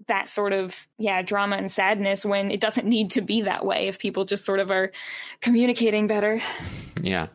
that 0.06 0.28
sort 0.28 0.52
of 0.52 0.86
yeah 0.96 1.22
drama 1.22 1.56
and 1.56 1.72
sadness 1.72 2.24
when 2.24 2.52
it 2.52 2.60
doesn't 2.60 2.86
need 2.86 3.10
to 3.10 3.20
be 3.20 3.42
that 3.42 3.66
way 3.66 3.88
if 3.88 3.98
people 3.98 4.24
just 4.24 4.44
sort 4.44 4.60
of 4.60 4.70
are 4.70 4.92
communicating 5.40 6.06
better 6.06 6.40
yeah 7.02 7.26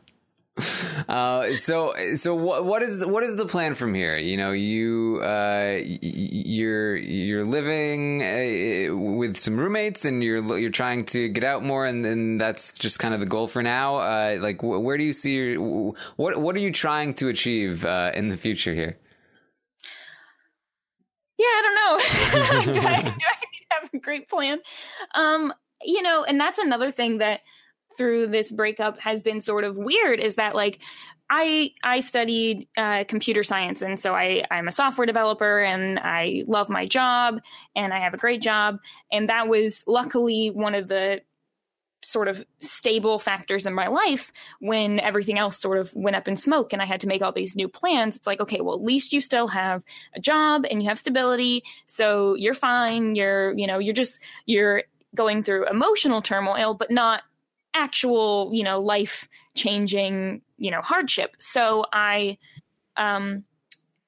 uh, 1.10 1.52
so 1.56 1.96
so 2.16 2.36
what 2.36 2.64
what 2.64 2.84
is 2.84 3.00
the, 3.00 3.08
what 3.08 3.24
is 3.24 3.36
the 3.36 3.46
plan 3.46 3.74
from 3.74 3.94
here? 3.94 4.16
You 4.18 4.38
know, 4.38 4.52
you 4.52 5.20
uh, 5.24 5.80
you're 5.82 6.96
you're 6.96 7.44
living 7.44 8.22
uh, 8.22 8.96
with 8.96 9.36
some 9.36 9.58
roommates, 9.58 10.06
and 10.06 10.24
you're 10.24 10.60
you're 10.60 10.70
trying 10.70 11.06
to 11.06 11.28
get 11.30 11.44
out 11.44 11.64
more, 11.64 11.88
and, 11.88 12.06
and 12.06 12.40
that's 12.40 12.78
just 12.78 13.00
kind 13.00 13.16
of 13.16 13.20
the 13.20 13.26
goal 13.26 13.48
for 13.48 13.64
now. 13.64 13.98
Uh, 13.98 14.38
like, 14.40 14.62
where 14.62 14.98
do 14.98 15.04
you 15.04 15.14
see 15.14 15.36
your, 15.36 15.94
what 16.18 16.38
what 16.40 16.56
are 16.56 16.60
you 16.60 16.72
trying 16.72 17.14
to 17.16 17.30
achieve 17.30 17.84
uh, 17.84 18.12
in 18.14 18.28
the 18.28 18.38
future 18.38 18.76
here? 18.76 19.00
yeah, 21.38 21.46
I 21.48 21.62
don't 21.62 22.66
know. 22.66 22.74
do, 22.74 22.88
I, 22.88 23.02
do 23.02 23.10
I 23.10 23.76
have 23.82 23.90
a 23.94 23.98
great 23.98 24.30
plan? 24.30 24.60
Um, 25.16 25.54
you 25.84 26.02
know, 26.02 26.24
and 26.24 26.40
that's 26.40 26.60
another 26.60 26.92
thing 26.92 27.18
that 27.18 27.42
through 27.98 28.28
this 28.28 28.52
breakup 28.52 29.00
has 29.00 29.22
been 29.22 29.42
sort 29.42 29.64
of 29.64 29.76
weird 29.78 30.20
is 30.20 30.36
that 30.36 30.56
like 30.56 30.80
I 31.30 31.72
I 31.84 32.02
studied 32.02 32.68
uh, 32.78 33.06
computer 33.08 33.44
science 33.44 33.82
and 33.82 34.00
so 34.00 34.14
I 34.14 34.44
I'm 34.52 34.68
a 34.68 34.72
software 34.72 35.06
developer 35.06 35.60
and 35.60 36.00
I 36.00 36.44
love 36.48 36.70
my 36.70 36.86
job 36.86 37.40
and 37.76 37.94
I 37.94 38.00
have 38.00 38.14
a 38.14 38.18
great 38.18 38.42
job 38.42 38.78
and 39.12 39.30
that 39.30 39.48
was 39.48 39.84
luckily 39.88 40.50
one 40.50 40.76
of 40.76 40.88
the 40.88 41.22
sort 42.06 42.28
of 42.28 42.46
stable 42.60 43.20
factors 43.20 43.66
in 43.66 43.74
my 43.74 43.88
life 43.88 44.32
when 44.60 45.00
everything 45.00 45.40
else 45.40 45.60
sort 45.60 45.78
of 45.78 45.94
went 45.94 46.16
up 46.16 46.28
in 46.28 46.36
smoke 46.36 46.74
and 46.74 46.82
I 46.82 46.86
had 46.86 47.00
to 47.02 47.08
make 47.08 47.22
all 47.22 47.32
these 47.32 47.56
new 47.56 47.68
plans. 47.68 48.18
It's 48.18 48.28
like, 48.28 48.42
okay, 48.42 48.62
well, 48.62 48.76
at 48.76 48.84
least 48.84 49.14
you 49.14 49.22
still 49.22 49.48
have 49.48 49.84
a 50.16 50.20
job 50.20 50.66
and 50.70 50.82
you 50.84 50.90
have 50.90 51.00
stability. 51.00 51.64
So 51.86 52.36
you're 52.36 52.54
fine. 52.54 53.16
You're, 53.16 53.58
you 53.58 53.68
know, 53.68 53.80
you're 53.80 53.94
just, 53.94 54.20
you're 54.46 54.84
going 55.16 55.44
through 55.44 55.68
emotional 55.68 56.22
turmoil, 56.22 56.74
but 56.74 56.92
not 56.92 57.24
actual, 57.74 58.52
you 58.54 58.64
know, 58.64 58.80
life 58.80 59.28
changing, 59.56 60.42
you 60.58 60.72
know, 60.72 60.82
hardship. 60.82 61.36
So 61.40 61.86
I 61.92 62.38
um, 62.98 63.44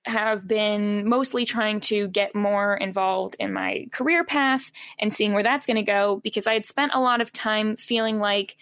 have 0.06 0.48
been 0.48 1.08
mostly 1.08 1.46
trying 1.46 1.80
to 1.82 2.08
get 2.08 2.36
more 2.36 2.76
involved 2.76 3.36
in 3.40 3.52
my 3.52 3.86
career 3.92 4.24
path 4.24 4.72
and 5.00 5.14
seeing 5.14 5.34
where 5.34 5.44
that's 5.44 5.66
going 5.66 5.78
to 5.78 5.84
go 5.84 6.22
because 6.24 6.48
I 6.48 6.54
had 6.54 6.66
spent 6.66 6.92
a 6.94 7.00
lot 7.00 7.22
of 7.22 7.32
time 7.32 7.76
feeling 7.76 8.20
like 8.20 8.56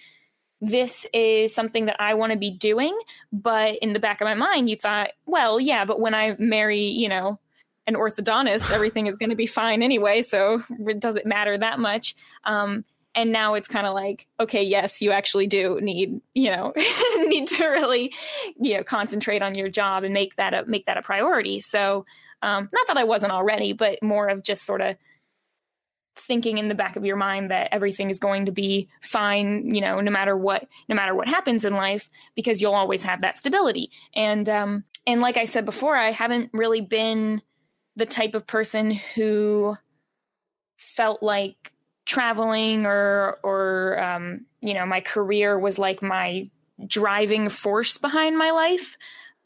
this 0.62 1.06
is 1.14 1.54
something 1.54 1.88
that 1.88 2.00
I 2.00 2.14
want 2.14 2.32
to 2.32 2.38
be 2.38 2.52
doing. 2.52 2.98
But 3.34 3.76
in 3.76 3.92
the 3.92 4.00
back 4.00 4.22
of 4.22 4.26
my 4.26 4.34
mind, 4.34 4.70
you 4.70 4.78
thought, 4.78 5.10
well, 5.26 5.60
yeah, 5.60 5.84
but 5.84 6.00
when 6.00 6.14
I 6.14 6.36
marry, 6.40 6.86
you 6.86 7.10
know, 7.10 7.40
an 7.86 7.96
orthodontist, 7.96 8.72
everything 8.72 9.08
is 9.08 9.18
going 9.18 9.30
to 9.30 9.36
be 9.36 9.46
fine 9.46 9.84
anyway. 9.84 10.22
So 10.22 10.64
it 10.88 11.02
doesn't 11.02 11.26
matter 11.26 11.58
that 11.58 11.80
much. 11.80 12.16
Um, 12.46 12.86
and 13.16 13.32
now 13.32 13.54
it's 13.54 13.68
kind 13.68 13.86
of 13.86 13.94
like 13.94 14.28
okay 14.40 14.64
yes 14.64 15.02
you 15.02 15.12
actually 15.12 15.48
do 15.48 15.80
need 15.82 16.20
you 16.34 16.50
know 16.50 16.74
need 17.28 17.48
to 17.48 17.66
really 17.66 18.14
you 18.60 18.76
know 18.76 18.84
concentrate 18.84 19.42
on 19.42 19.56
your 19.56 19.70
job 19.70 20.04
and 20.04 20.14
make 20.14 20.36
that 20.36 20.54
a 20.54 20.66
make 20.66 20.86
that 20.86 20.98
a 20.98 21.02
priority. 21.02 21.60
So 21.60 22.06
um, 22.42 22.70
not 22.74 22.88
that 22.88 22.98
i 22.98 23.04
wasn't 23.04 23.32
already 23.32 23.74
but 23.74 24.02
more 24.04 24.28
of 24.28 24.44
just 24.44 24.66
sort 24.66 24.82
of 24.82 24.98
thinking 26.16 26.58
in 26.58 26.68
the 26.68 26.76
back 26.76 26.96
of 26.96 27.06
your 27.06 27.16
mind 27.16 27.50
that 27.50 27.70
everything 27.72 28.10
is 28.10 28.20
going 28.20 28.46
to 28.46 28.52
be 28.52 28.88
fine 29.02 29.74
you 29.74 29.82
know 29.82 30.00
no 30.00 30.12
matter 30.12 30.38
what 30.38 30.68
no 30.88 30.96
matter 30.96 31.16
what 31.16 31.28
happens 31.28 31.66
in 31.66 31.74
life 31.74 32.10
because 32.36 32.62
you'll 32.62 32.76
always 32.76 33.04
have 33.04 33.22
that 33.22 33.36
stability. 33.38 33.90
And 34.14 34.48
um 34.50 34.84
and 35.08 35.22
like 35.22 35.38
i 35.38 35.46
said 35.46 35.66
before 35.66 35.96
i 35.96 36.12
haven't 36.12 36.50
really 36.54 36.82
been 36.82 37.42
the 37.96 38.06
type 38.06 38.36
of 38.36 38.48
person 38.48 38.92
who 38.92 39.76
felt 40.78 41.24
like 41.24 41.73
traveling 42.06 42.86
or 42.86 43.40
or 43.44 44.02
um, 44.02 44.46
you 44.62 44.74
know 44.74 44.86
my 44.86 45.02
career 45.02 45.58
was 45.58 45.78
like 45.78 46.02
my 46.02 46.50
driving 46.86 47.50
force 47.50 47.98
behind 47.98 48.38
my 48.38 48.52
life. 48.52 48.98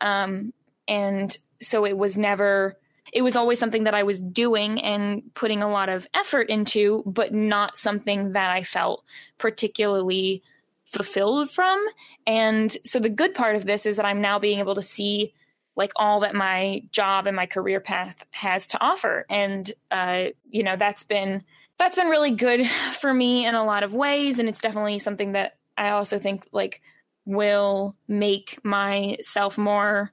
Um, 0.02 0.54
and 0.88 1.36
so 1.62 1.86
it 1.86 1.98
was 1.98 2.18
never 2.18 2.78
it 3.14 3.22
was 3.22 3.36
always 3.36 3.60
something 3.60 3.86
that 3.86 3.94
I 3.94 4.04
was 4.04 4.22
doing 4.22 4.82
and 4.82 5.24
putting 5.34 5.64
a 5.64 5.70
lot 5.70 5.90
of 5.90 6.08
effort 6.14 6.50
into 6.50 7.04
but 7.06 7.34
not 7.34 7.78
something 7.78 8.34
that 8.34 8.52
I 8.52 8.64
felt 8.64 9.04
particularly 9.38 10.44
fulfilled 10.86 11.50
from. 11.50 11.84
And 12.26 12.76
so 12.84 13.00
the 13.00 13.10
good 13.10 13.34
part 13.34 13.56
of 13.56 13.66
this 13.66 13.86
is 13.86 13.96
that 13.96 14.06
I'm 14.06 14.22
now 14.22 14.40
being 14.40 14.60
able 14.60 14.76
to 14.76 14.82
see 14.82 15.34
like 15.76 15.92
all 15.96 16.22
that 16.22 16.36
my 16.36 16.84
job 16.92 17.28
and 17.28 17.36
my 17.36 17.46
career 17.46 17.80
path 17.80 18.24
has 18.32 18.68
to 18.68 18.82
offer. 18.82 19.26
And 19.30 19.72
uh, 19.92 20.28
you 20.50 20.64
know 20.64 20.76
that's 20.76 21.04
been 21.04 21.44
that's 21.78 21.96
been 21.96 22.08
really 22.08 22.32
good 22.32 22.68
for 23.00 23.14
me 23.14 23.46
in 23.46 23.56
a 23.56 23.66
lot 23.66 23.84
of 23.84 23.94
ways 23.94 24.40
and 24.40 24.50
it's 24.50 24.62
definitely 24.62 25.00
something 25.00 25.34
that 25.34 25.58
i 25.78 25.90
also 25.90 26.20
think 26.20 26.46
like 26.52 26.82
will 27.26 27.96
make 28.08 28.60
myself 28.64 29.58
more 29.58 30.12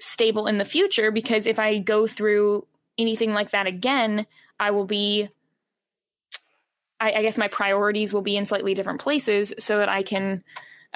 stable 0.00 0.46
in 0.46 0.58
the 0.58 0.64
future 0.64 1.10
because 1.10 1.46
if 1.46 1.58
i 1.58 1.78
go 1.78 2.06
through 2.06 2.66
anything 2.98 3.32
like 3.32 3.50
that 3.50 3.66
again 3.66 4.26
i 4.60 4.70
will 4.70 4.84
be 4.84 5.28
i, 7.00 7.12
I 7.12 7.22
guess 7.22 7.38
my 7.38 7.48
priorities 7.48 8.12
will 8.12 8.22
be 8.22 8.36
in 8.36 8.46
slightly 8.46 8.74
different 8.74 9.00
places 9.00 9.54
so 9.58 9.78
that 9.78 9.88
i 9.88 10.02
can 10.02 10.42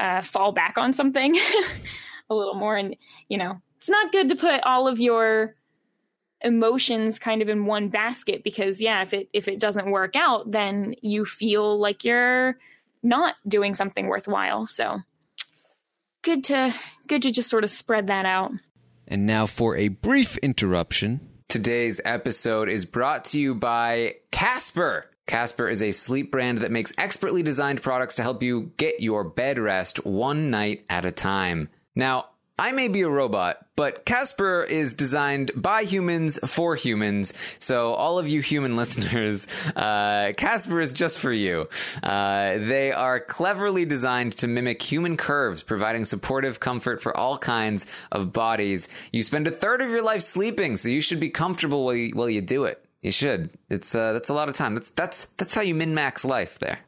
uh, 0.01 0.23
fall 0.23 0.53
back 0.53 0.79
on 0.79 0.93
something 0.93 1.37
a 2.31 2.35
little 2.35 2.55
more. 2.55 2.77
And 2.77 2.97
you 3.29 3.39
know 3.39 3.61
it's 3.77 3.89
not 3.89 4.13
good 4.13 4.29
to 4.31 4.37
put 4.37 4.63
all 4.65 4.89
of 4.89 4.99
your 4.99 5.55
emotions 6.43 7.19
kind 7.19 7.43
of 7.43 7.49
in 7.49 7.67
one 7.67 7.89
basket 7.89 8.43
because 8.43 8.81
yeah 8.81 9.03
if 9.03 9.13
it 9.13 9.29
if 9.33 9.47
it 9.47 9.61
doesn't 9.61 9.91
work 9.91 10.17
out 10.17 10.51
then 10.51 10.95
you 11.03 11.25
feel 11.25 11.79
like 11.79 12.05
you're 12.05 12.57
not 13.03 13.37
doing 13.47 13.75
something 13.75 14.07
worthwhile. 14.07 14.67
So 14.67 15.01
good 16.23 16.45
to 16.45 16.75
good 17.07 17.23
to 17.23 17.31
just 17.31 17.51
sort 17.51 17.65
of 17.65 17.71
spread 17.71 18.09
that 18.09 18.27
out. 18.27 18.53
And 19.09 19.27
now 19.27 19.47
for 19.47 19.77
a 19.77 19.89
brief 19.89 20.37
interruption. 20.39 21.29
Today's 21.49 22.01
episode 22.05 22.69
is 22.69 22.85
brought 22.85 23.25
to 23.27 23.41
you 23.41 23.57
by 23.57 24.17
casper. 24.31 25.11
Casper 25.27 25.69
is 25.69 25.83
a 25.83 25.91
sleep 25.91 26.31
brand 26.31 26.59
that 26.59 26.71
makes 26.71 26.93
expertly 26.97 27.43
designed 27.43 27.83
products 27.83 28.17
to 28.17 28.23
help 28.23 28.43
you 28.43 28.73
get 28.77 29.01
your 29.01 29.25
bed 29.25 29.59
rest 29.59 30.05
one 30.05 30.51
night 30.51 30.85
at 30.89 31.05
a 31.05 31.11
time. 31.11 31.69
Now, 31.97 32.27
I 32.61 32.73
may 32.73 32.89
be 32.89 33.01
a 33.01 33.09
robot, 33.09 33.65
but 33.75 34.05
Casper 34.05 34.63
is 34.63 34.93
designed 34.93 35.51
by 35.57 35.85
humans 35.85 36.39
for 36.45 36.77
humans. 36.77 37.33
So 37.59 37.95
all 37.95 38.19
of 38.19 38.29
you 38.29 38.43
human 38.43 38.77
listeners, 38.83 39.49
uh, 39.75 40.35
Casper 40.37 40.79
is 40.79 40.93
just 40.93 41.19
for 41.19 41.33
you. 41.33 41.71
Uh, 42.03 42.59
they 42.59 42.93
are 42.93 43.19
cleverly 43.19 43.87
designed 43.87 44.33
to 44.37 44.47
mimic 44.47 44.83
human 44.83 45.17
curves, 45.17 45.63
providing 45.63 46.05
supportive 46.05 46.61
comfort 46.61 47.01
for 47.01 47.17
all 47.17 47.39
kinds 47.39 47.87
of 48.13 48.31
bodies. 48.31 48.91
You 49.11 49.23
spend 49.23 49.47
a 49.47 49.51
third 49.51 49.81
of 49.81 49.89
your 49.89 50.03
life 50.03 50.21
sleeping, 50.21 50.77
so 50.77 50.91
you 50.91 51.01
should 51.01 51.19
be 51.19 51.31
comfortable 51.31 51.87
while 51.87 51.95
you, 51.95 52.11
while 52.11 52.29
you 52.29 52.43
do 52.43 52.65
it. 52.65 52.85
You 53.03 53.11
should. 53.11 53.51
It's 53.71 53.95
uh, 53.95 54.13
that's 54.13 54.29
a 54.29 54.35
lot 54.35 54.51
of 54.51 54.55
time. 54.55 54.75
That's 54.75 54.91
that's 54.91 55.25
that's 55.39 55.55
how 55.55 55.63
you 55.63 55.75
min 55.75 55.95
max 55.95 56.23
life. 56.23 56.59
There, 56.59 56.81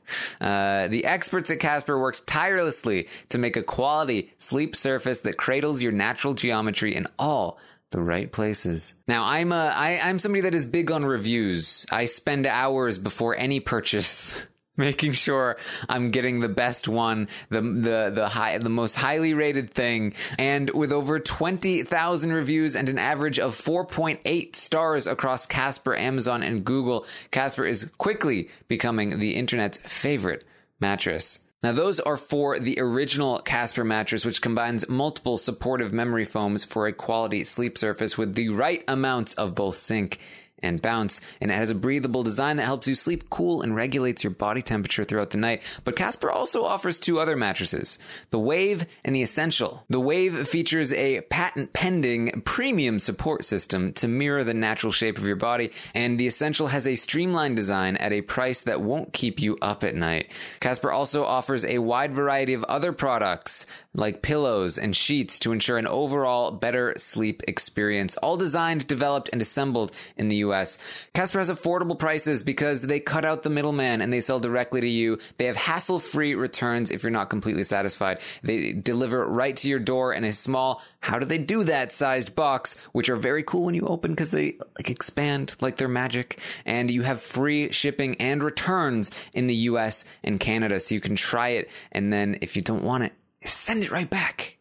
uh, 0.42 0.88
the 0.88 1.06
experts 1.06 1.50
at 1.50 1.58
Casper 1.58 1.98
worked 1.98 2.26
tirelessly 2.26 3.08
to 3.30 3.38
make 3.38 3.56
a 3.56 3.62
quality 3.62 4.30
sleep 4.36 4.76
surface 4.76 5.22
that 5.22 5.38
cradles 5.38 5.80
your 5.80 5.92
natural 5.92 6.34
geometry 6.34 6.94
in 6.94 7.06
all 7.18 7.58
the 7.92 8.02
right 8.02 8.30
places. 8.30 8.94
Now, 9.08 9.24
I'm 9.24 9.52
a 9.52 9.72
I, 9.74 10.00
I'm 10.02 10.18
somebody 10.18 10.42
that 10.42 10.54
is 10.54 10.66
big 10.66 10.90
on 10.90 11.02
reviews. 11.04 11.86
I 11.90 12.04
spend 12.04 12.46
hours 12.46 12.98
before 12.98 13.34
any 13.34 13.60
purchase 13.60 14.44
making 14.76 15.12
sure 15.12 15.56
I'm 15.88 16.10
getting 16.10 16.40
the 16.40 16.48
best 16.48 16.88
one, 16.88 17.28
the 17.50 17.60
the 17.60 18.12
the 18.14 18.28
high 18.28 18.56
the 18.58 18.70
most 18.70 18.94
highly 18.96 19.34
rated 19.34 19.70
thing. 19.70 20.14
And 20.38 20.70
with 20.70 20.92
over 20.92 21.20
20,000 21.20 22.32
reviews 22.32 22.74
and 22.74 22.88
an 22.88 22.98
average 22.98 23.38
of 23.38 23.54
4.8 23.54 24.56
stars 24.56 25.06
across 25.06 25.46
Casper, 25.46 25.94
Amazon, 25.94 26.42
and 26.42 26.64
Google, 26.64 27.06
Casper 27.30 27.64
is 27.64 27.90
quickly 27.98 28.48
becoming 28.68 29.18
the 29.18 29.36
internet's 29.36 29.78
favorite 29.78 30.44
mattress. 30.80 31.38
Now, 31.62 31.70
those 31.70 32.00
are 32.00 32.16
for 32.16 32.58
the 32.58 32.80
original 32.80 33.38
Casper 33.38 33.84
mattress, 33.84 34.24
which 34.24 34.42
combines 34.42 34.88
multiple 34.88 35.38
supportive 35.38 35.92
memory 35.92 36.24
foams 36.24 36.64
for 36.64 36.88
a 36.88 36.92
quality 36.92 37.44
sleep 37.44 37.78
surface 37.78 38.18
with 38.18 38.34
the 38.34 38.48
right 38.48 38.82
amounts 38.88 39.34
of 39.34 39.54
both 39.54 39.78
sink 39.78 40.18
and 40.62 40.82
bounce, 40.82 41.20
and 41.40 41.50
it 41.50 41.54
has 41.54 41.70
a 41.70 41.74
breathable 41.74 42.22
design 42.22 42.56
that 42.56 42.64
helps 42.64 42.86
you 42.86 42.94
sleep 42.94 43.30
cool 43.30 43.62
and 43.62 43.74
regulates 43.74 44.22
your 44.22 44.30
body 44.30 44.62
temperature 44.62 45.04
throughout 45.04 45.30
the 45.30 45.38
night. 45.38 45.62
But 45.84 45.96
Casper 45.96 46.30
also 46.30 46.64
offers 46.64 47.00
two 47.00 47.18
other 47.18 47.36
mattresses, 47.36 47.98
the 48.30 48.38
Wave 48.38 48.86
and 49.04 49.14
the 49.14 49.22
Essential. 49.22 49.84
The 49.88 50.00
Wave 50.00 50.48
features 50.48 50.92
a 50.92 51.22
patent 51.22 51.72
pending 51.72 52.42
premium 52.44 52.98
support 52.98 53.44
system 53.44 53.92
to 53.94 54.08
mirror 54.08 54.44
the 54.44 54.54
natural 54.54 54.92
shape 54.92 55.18
of 55.18 55.26
your 55.26 55.36
body, 55.36 55.72
and 55.94 56.18
the 56.18 56.26
Essential 56.26 56.68
has 56.68 56.86
a 56.86 56.96
streamlined 56.96 57.56
design 57.56 57.96
at 57.96 58.12
a 58.12 58.22
price 58.22 58.62
that 58.62 58.80
won't 58.80 59.12
keep 59.12 59.40
you 59.40 59.58
up 59.60 59.84
at 59.84 59.94
night. 59.94 60.28
Casper 60.60 60.90
also 60.90 61.24
offers 61.24 61.64
a 61.64 61.78
wide 61.78 62.14
variety 62.14 62.54
of 62.54 62.64
other 62.64 62.92
products 62.92 63.66
like 63.94 64.22
pillows 64.22 64.78
and 64.78 64.96
sheets 64.96 65.38
to 65.40 65.52
ensure 65.52 65.78
an 65.78 65.86
overall 65.86 66.50
better 66.50 66.94
sleep 66.96 67.42
experience, 67.48 68.16
all 68.18 68.36
designed, 68.36 68.86
developed, 68.86 69.28
and 69.32 69.42
assembled 69.42 69.92
in 70.16 70.28
the 70.28 70.36
US 70.36 70.51
US. 70.52 70.78
Casper 71.14 71.38
has 71.38 71.50
affordable 71.50 71.98
prices 71.98 72.42
because 72.42 72.82
they 72.82 73.00
cut 73.00 73.24
out 73.24 73.42
the 73.42 73.50
middleman 73.50 74.00
and 74.00 74.12
they 74.12 74.20
sell 74.20 74.40
directly 74.40 74.80
to 74.80 74.88
you. 74.88 75.18
They 75.38 75.46
have 75.46 75.56
hassle 75.56 75.98
free 75.98 76.34
returns 76.34 76.90
if 76.90 77.02
you're 77.02 77.10
not 77.10 77.30
completely 77.30 77.64
satisfied. 77.64 78.20
They 78.42 78.72
deliver 78.72 79.26
right 79.26 79.56
to 79.56 79.68
your 79.68 79.78
door 79.78 80.12
in 80.12 80.24
a 80.24 80.32
small, 80.32 80.82
how 81.00 81.18
do 81.18 81.26
they 81.26 81.38
do 81.38 81.64
that 81.64 81.92
sized 81.92 82.34
box, 82.34 82.76
which 82.92 83.08
are 83.08 83.16
very 83.16 83.42
cool 83.42 83.64
when 83.64 83.74
you 83.74 83.86
open 83.86 84.12
because 84.12 84.30
they 84.30 84.58
like 84.78 84.90
expand 84.90 85.56
like 85.60 85.76
they're 85.76 85.88
magic. 85.88 86.38
And 86.64 86.90
you 86.90 87.02
have 87.02 87.20
free 87.20 87.72
shipping 87.72 88.16
and 88.16 88.42
returns 88.42 89.10
in 89.34 89.46
the 89.46 89.54
US 89.54 90.04
and 90.22 90.40
Canada. 90.40 90.80
So 90.80 90.94
you 90.94 91.00
can 91.00 91.16
try 91.16 91.50
it. 91.50 91.70
And 91.90 92.12
then 92.12 92.38
if 92.40 92.56
you 92.56 92.62
don't 92.62 92.84
want 92.84 93.04
it, 93.04 93.12
send 93.44 93.82
it 93.82 93.90
right 93.90 94.08
back. 94.08 94.58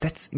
That's, 0.00 0.28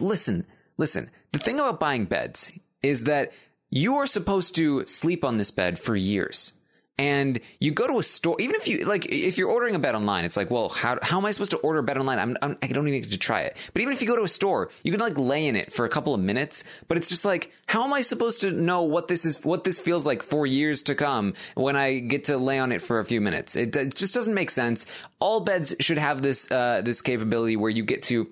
listen, 0.00 0.46
listen. 0.76 1.10
The 1.32 1.38
thing 1.38 1.58
about 1.58 1.80
buying 1.80 2.04
beds 2.04 2.52
is 2.82 3.04
that 3.04 3.32
you 3.74 3.96
are 3.96 4.06
supposed 4.06 4.54
to 4.54 4.86
sleep 4.86 5.24
on 5.24 5.36
this 5.36 5.50
bed 5.50 5.80
for 5.80 5.96
years. 5.96 6.52
And 6.96 7.40
you 7.58 7.72
go 7.72 7.88
to 7.88 7.98
a 7.98 8.04
store, 8.04 8.36
even 8.38 8.54
if 8.54 8.68
you 8.68 8.86
like, 8.86 9.06
if 9.06 9.36
you're 9.36 9.50
ordering 9.50 9.74
a 9.74 9.80
bed 9.80 9.96
online, 9.96 10.24
it's 10.24 10.36
like, 10.36 10.48
well, 10.48 10.68
how, 10.68 10.96
how 11.02 11.18
am 11.18 11.24
I 11.24 11.32
supposed 11.32 11.50
to 11.50 11.56
order 11.56 11.80
a 11.80 11.82
bed 11.82 11.98
online? 11.98 12.20
I'm, 12.20 12.36
I'm, 12.40 12.56
I 12.62 12.68
don't 12.68 12.86
even 12.86 13.00
get 13.00 13.10
to 13.10 13.18
try 13.18 13.40
it. 13.40 13.56
But 13.72 13.82
even 13.82 13.92
if 13.92 14.00
you 14.00 14.06
go 14.06 14.14
to 14.14 14.22
a 14.22 14.28
store, 14.28 14.70
you 14.84 14.92
can 14.92 15.00
like 15.00 15.18
lay 15.18 15.48
in 15.48 15.56
it 15.56 15.72
for 15.72 15.84
a 15.84 15.88
couple 15.88 16.14
of 16.14 16.20
minutes. 16.20 16.62
But 16.86 16.98
it's 16.98 17.08
just 17.08 17.24
like, 17.24 17.50
how 17.66 17.82
am 17.82 17.92
I 17.92 18.02
supposed 18.02 18.42
to 18.42 18.52
know 18.52 18.84
what 18.84 19.08
this 19.08 19.24
is, 19.24 19.44
what 19.44 19.64
this 19.64 19.80
feels 19.80 20.06
like 20.06 20.22
for 20.22 20.46
years 20.46 20.84
to 20.84 20.94
come 20.94 21.34
when 21.56 21.74
I 21.74 21.98
get 21.98 22.22
to 22.24 22.36
lay 22.36 22.60
on 22.60 22.70
it 22.70 22.80
for 22.80 23.00
a 23.00 23.04
few 23.04 23.20
minutes? 23.20 23.56
It, 23.56 23.74
it 23.74 23.96
just 23.96 24.14
doesn't 24.14 24.34
make 24.34 24.52
sense. 24.52 24.86
All 25.18 25.40
beds 25.40 25.74
should 25.80 25.98
have 25.98 26.22
this, 26.22 26.48
uh, 26.52 26.80
this 26.84 27.02
capability 27.02 27.56
where 27.56 27.70
you 27.70 27.82
get 27.82 28.04
to 28.04 28.28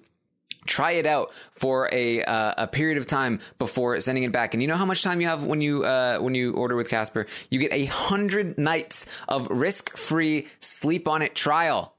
try 0.66 0.92
it 0.92 1.06
out 1.06 1.32
for 1.50 1.88
a 1.92 2.22
uh, 2.22 2.54
a 2.58 2.66
period 2.66 2.98
of 2.98 3.06
time 3.06 3.40
before 3.58 4.00
sending 4.00 4.24
it 4.24 4.32
back. 4.32 4.54
And 4.54 4.62
you 4.62 4.68
know 4.68 4.76
how 4.76 4.86
much 4.86 5.02
time 5.02 5.20
you 5.20 5.26
have 5.26 5.42
when 5.42 5.60
you 5.60 5.84
uh, 5.84 6.18
when 6.18 6.34
you 6.34 6.52
order 6.54 6.76
with 6.76 6.88
Casper? 6.88 7.26
You 7.50 7.58
get 7.58 7.72
a 7.72 7.86
hundred 7.86 8.58
nights 8.58 9.06
of 9.28 9.48
risk 9.50 9.96
free 9.96 10.46
sleep 10.60 11.08
on 11.08 11.22
it 11.22 11.34
trial. 11.34 11.94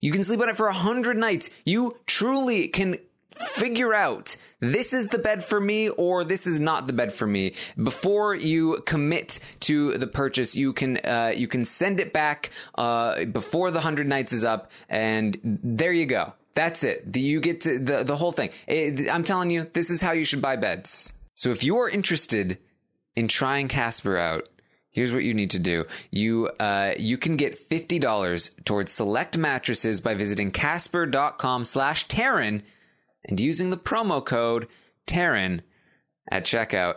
You 0.00 0.12
can 0.12 0.22
sleep 0.22 0.40
on 0.40 0.48
it 0.48 0.56
for 0.56 0.68
a 0.68 0.74
hundred 0.74 1.16
nights. 1.16 1.50
You 1.64 1.98
truly 2.06 2.68
can 2.68 2.98
figure 3.34 3.92
out 3.92 4.36
this 4.60 4.92
is 4.92 5.08
the 5.08 5.18
bed 5.18 5.42
for 5.42 5.60
me 5.60 5.88
or 5.88 6.24
this 6.24 6.46
is 6.46 6.60
not 6.60 6.86
the 6.86 6.92
bed 6.92 7.12
for 7.12 7.26
me 7.26 7.52
before 7.82 8.34
you 8.34 8.80
commit 8.86 9.40
to 9.60 9.98
the 9.98 10.06
purchase 10.06 10.54
you 10.54 10.72
can 10.72 10.98
uh, 10.98 11.32
you 11.34 11.48
can 11.48 11.64
send 11.64 11.98
it 11.98 12.12
back 12.12 12.50
uh, 12.76 13.24
before 13.24 13.70
the 13.70 13.78
100 13.78 14.06
nights 14.06 14.32
is 14.32 14.44
up 14.44 14.70
and 14.88 15.36
there 15.42 15.92
you 15.92 16.06
go 16.06 16.32
that's 16.54 16.84
it 16.84 17.12
the, 17.12 17.20
you 17.20 17.40
get 17.40 17.60
to 17.60 17.78
the, 17.78 18.04
the 18.04 18.16
whole 18.16 18.32
thing 18.32 18.50
it, 18.66 19.08
i'm 19.10 19.24
telling 19.24 19.50
you 19.50 19.68
this 19.72 19.90
is 19.90 20.00
how 20.00 20.12
you 20.12 20.24
should 20.24 20.42
buy 20.42 20.56
beds 20.56 21.12
so 21.34 21.50
if 21.50 21.64
you 21.64 21.78
are 21.78 21.88
interested 21.88 22.58
in 23.16 23.28
trying 23.28 23.68
casper 23.68 24.16
out 24.16 24.48
Here's 24.94 25.12
what 25.12 25.24
you 25.24 25.34
need 25.34 25.50
to 25.50 25.58
do. 25.58 25.86
You 26.12 26.50
uh, 26.60 26.94
you 26.96 27.18
can 27.18 27.36
get 27.36 27.58
fifty 27.58 27.98
dollars 27.98 28.52
towards 28.64 28.92
select 28.92 29.36
mattresses 29.36 30.00
by 30.00 30.14
visiting 30.14 30.52
Casper.com 30.52 31.64
slash 31.64 32.06
Taran 32.06 32.62
and 33.24 33.40
using 33.40 33.70
the 33.70 33.76
promo 33.76 34.24
code 34.24 34.68
Taran 35.04 35.62
at 36.30 36.44
checkout. 36.44 36.94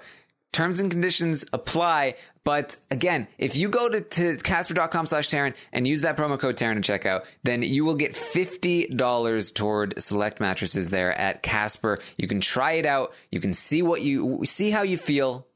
Terms 0.52 0.80
and 0.80 0.90
conditions 0.90 1.46
apply. 1.54 2.16
But 2.44 2.78
again, 2.90 3.28
if 3.38 3.56
you 3.56 3.68
go 3.68 3.90
to, 3.90 4.02
to 4.02 4.38
Casper.com 4.38 5.06
slash 5.08 5.28
Taran 5.28 5.54
and 5.74 5.88
use 5.88 6.02
that 6.02 6.16
promo 6.16 6.40
code 6.40 6.56
Taran 6.56 6.78
at 6.78 6.84
checkout, 6.84 7.26
then 7.44 7.62
you 7.62 7.84
will 7.84 7.96
get 7.96 8.14
$50 8.14 9.54
toward 9.54 10.02
select 10.02 10.40
mattresses 10.40 10.90
there 10.90 11.12
at 11.18 11.44
Casper. 11.44 12.00
You 12.18 12.28
can 12.28 12.40
try 12.40 12.74
it 12.74 12.86
out. 12.86 13.14
You 13.32 13.40
can 13.40 13.54
see 13.54 13.82
what 13.82 14.02
you, 14.02 14.46
see 14.46 14.72
how 14.72 14.84
you 14.84 14.98
feel 14.98 15.47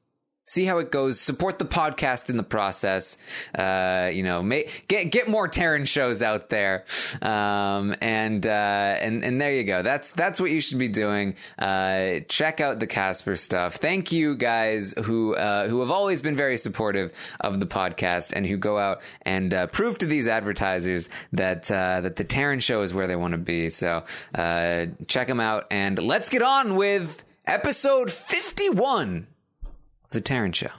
see 0.52 0.66
how 0.66 0.80
it 0.80 0.91
goes. 0.91 1.20
Support 1.20 1.60
the 1.60 1.66
podcast 1.66 2.30
in 2.30 2.38
the 2.38 2.43
process. 2.43 3.18
Uh, 3.56 4.12
you 4.14 4.24
know, 4.24 4.43
get 4.88 5.12
get 5.12 5.28
more 5.28 5.47
Taran 5.47 5.88
shows 5.88 6.22
out 6.22 6.49
there. 6.49 6.86
Um, 7.22 7.95
and 8.02 8.45
uh, 8.45 8.49
and 8.49 9.24
and 9.24 9.39
there 9.39 9.54
you 9.54 9.64
go. 9.64 9.82
That's 9.82 10.12
that's 10.12 10.39
what 10.39 10.52
you 10.52 10.60
should 10.60 10.80
be 10.80 10.89
doing. 10.89 11.36
Uh, 11.58 12.20
check 12.28 12.60
out 12.60 12.80
the 12.80 12.88
Casper 12.88 13.36
stuff. 13.36 13.76
Thank 13.76 14.12
you 14.12 14.36
guys 14.36 14.93
who 15.06 15.36
uh, 15.36 15.68
who 15.68 15.80
have 15.80 15.91
always 15.91 16.22
been 16.22 16.36
very 16.36 16.58
supportive 16.58 17.14
of 17.39 17.60
the 17.60 17.66
podcast 17.66 18.34
and 18.34 18.45
who 18.45 18.58
go 18.58 18.78
out 18.78 19.02
and 19.22 19.54
uh, 19.54 19.68
prove 19.68 19.97
to 19.99 20.06
these 20.06 20.28
advertisers 20.28 21.10
that 21.34 21.72
uh, 21.72 22.02
that 22.02 22.18
the 22.18 22.26
Taran 22.26 22.62
show 22.62 22.82
is 22.82 22.93
where 22.93 23.08
they 23.08 23.16
want 23.16 23.32
to 23.32 23.38
be. 23.38 23.70
So 23.70 24.04
uh 24.36 24.88
check 25.08 25.28
them 25.28 25.39
out 25.39 25.68
and 25.72 25.99
let's 25.99 26.30
get 26.30 26.41
on 26.41 26.76
with 26.76 27.24
episode 27.45 28.12
51 28.12 29.28
the 30.12 30.22
Taran 30.22 30.53
Show. 30.53 30.70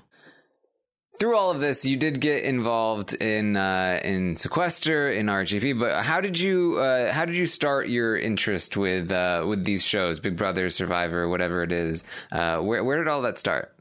Through 1.19 1.37
all 1.37 1.51
of 1.51 1.61
this, 1.61 1.85
you 1.85 1.97
did 1.97 2.21
get 2.21 2.45
involved 2.45 3.13
in 3.15 3.57
uh, 3.57 4.01
in 4.03 4.37
sequester 4.37 5.11
in 5.11 5.27
RGP, 5.27 5.79
but 5.79 6.03
how 6.03 6.21
did 6.21 6.39
you 6.39 6.79
uh, 6.79 7.13
how 7.13 7.25
did 7.25 7.37
you 7.37 7.47
start 7.47 7.89
your 7.89 8.17
interest 8.17 8.77
with 8.77 9.13
uh, 9.13 9.45
with 9.47 9.65
these 9.65 9.85
shows, 9.85 10.19
Big 10.21 10.37
Brother, 10.37 10.69
Survivor, 10.71 11.29
whatever 11.29 11.63
it 11.63 11.71
is? 11.71 12.03
Uh, 12.33 12.59
where 12.61 12.83
where 12.83 12.99
did 12.99 13.09
all 13.09 13.23
that 13.23 13.39
start? 13.39 13.77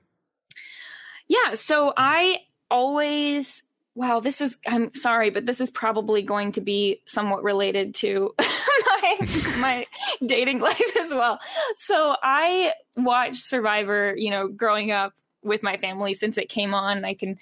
Yeah, 1.27 1.55
so 1.55 1.93
I 1.95 2.39
always 2.69 3.63
wow, 3.95 4.19
this 4.19 4.41
is 4.41 4.57
I'm 4.67 4.93
sorry, 4.93 5.29
but 5.29 5.45
this 5.45 5.61
is 5.61 5.71
probably 5.71 6.21
going 6.21 6.51
to 6.53 6.61
be 6.61 7.01
somewhat 7.05 7.43
related 7.43 7.95
to 7.95 8.35
my 8.39 9.17
my 9.57 9.87
dating 10.25 10.59
life 10.59 10.97
as 10.99 11.11
well. 11.11 11.39
So 11.75 12.15
I 12.21 12.73
watched 12.97 13.43
Survivor, 13.43 14.13
you 14.15 14.29
know, 14.29 14.47
growing 14.47 14.91
up 14.91 15.13
with 15.43 15.63
my 15.63 15.77
family 15.77 16.13
since 16.13 16.37
it 16.37 16.49
came 16.49 16.73
on. 16.73 17.05
I 17.05 17.13
can, 17.13 17.39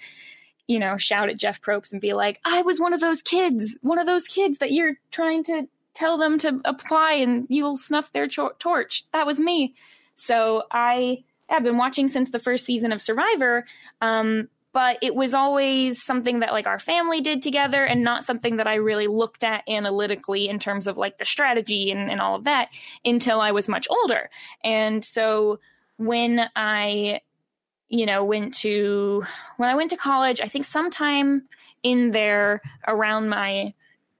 you 0.66 0.78
know, 0.78 0.96
shout 0.96 1.28
at 1.28 1.38
Jeff 1.38 1.60
Probst 1.60 1.92
and 1.92 2.00
be 2.00 2.12
like, 2.12 2.40
I 2.44 2.62
was 2.62 2.80
one 2.80 2.92
of 2.92 3.00
those 3.00 3.22
kids, 3.22 3.78
one 3.82 3.98
of 3.98 4.06
those 4.06 4.24
kids 4.24 4.58
that 4.58 4.72
you're 4.72 4.96
trying 5.10 5.44
to 5.44 5.68
tell 5.94 6.18
them 6.18 6.38
to 6.38 6.60
apply 6.64 7.14
and 7.14 7.46
you 7.48 7.64
will 7.64 7.76
snuff 7.76 8.12
their 8.12 8.28
cho- 8.28 8.52
torch. 8.58 9.04
That 9.12 9.26
was 9.26 9.40
me. 9.40 9.74
So 10.16 10.64
I 10.70 11.24
have 11.48 11.64
been 11.64 11.76
watching 11.76 12.08
since 12.08 12.30
the 12.30 12.38
first 12.38 12.64
season 12.64 12.92
of 12.92 13.02
Survivor. 13.02 13.66
Um, 14.00 14.48
but 14.72 14.98
it 15.02 15.14
was 15.14 15.34
always 15.34 16.04
something 16.04 16.40
that 16.40 16.52
like 16.52 16.66
our 16.66 16.78
family 16.78 17.20
did 17.20 17.42
together 17.42 17.84
and 17.84 18.04
not 18.04 18.24
something 18.24 18.56
that 18.58 18.68
I 18.68 18.74
really 18.74 19.08
looked 19.08 19.42
at 19.42 19.64
analytically 19.68 20.48
in 20.48 20.58
terms 20.58 20.86
of 20.86 20.96
like 20.96 21.18
the 21.18 21.24
strategy 21.24 21.90
and, 21.90 22.10
and 22.10 22.20
all 22.20 22.36
of 22.36 22.44
that 22.44 22.68
until 23.04 23.40
I 23.40 23.50
was 23.50 23.68
much 23.68 23.88
older. 23.90 24.30
And 24.62 25.04
so 25.04 25.58
when 25.96 26.48
I 26.54 27.20
you 27.90 28.06
know, 28.06 28.24
went 28.24 28.54
to 28.54 29.24
when 29.58 29.68
I 29.68 29.74
went 29.74 29.90
to 29.90 29.96
college, 29.96 30.40
I 30.40 30.46
think 30.46 30.64
sometime 30.64 31.42
in 31.82 32.12
there 32.12 32.62
around 32.86 33.28
my 33.28 33.74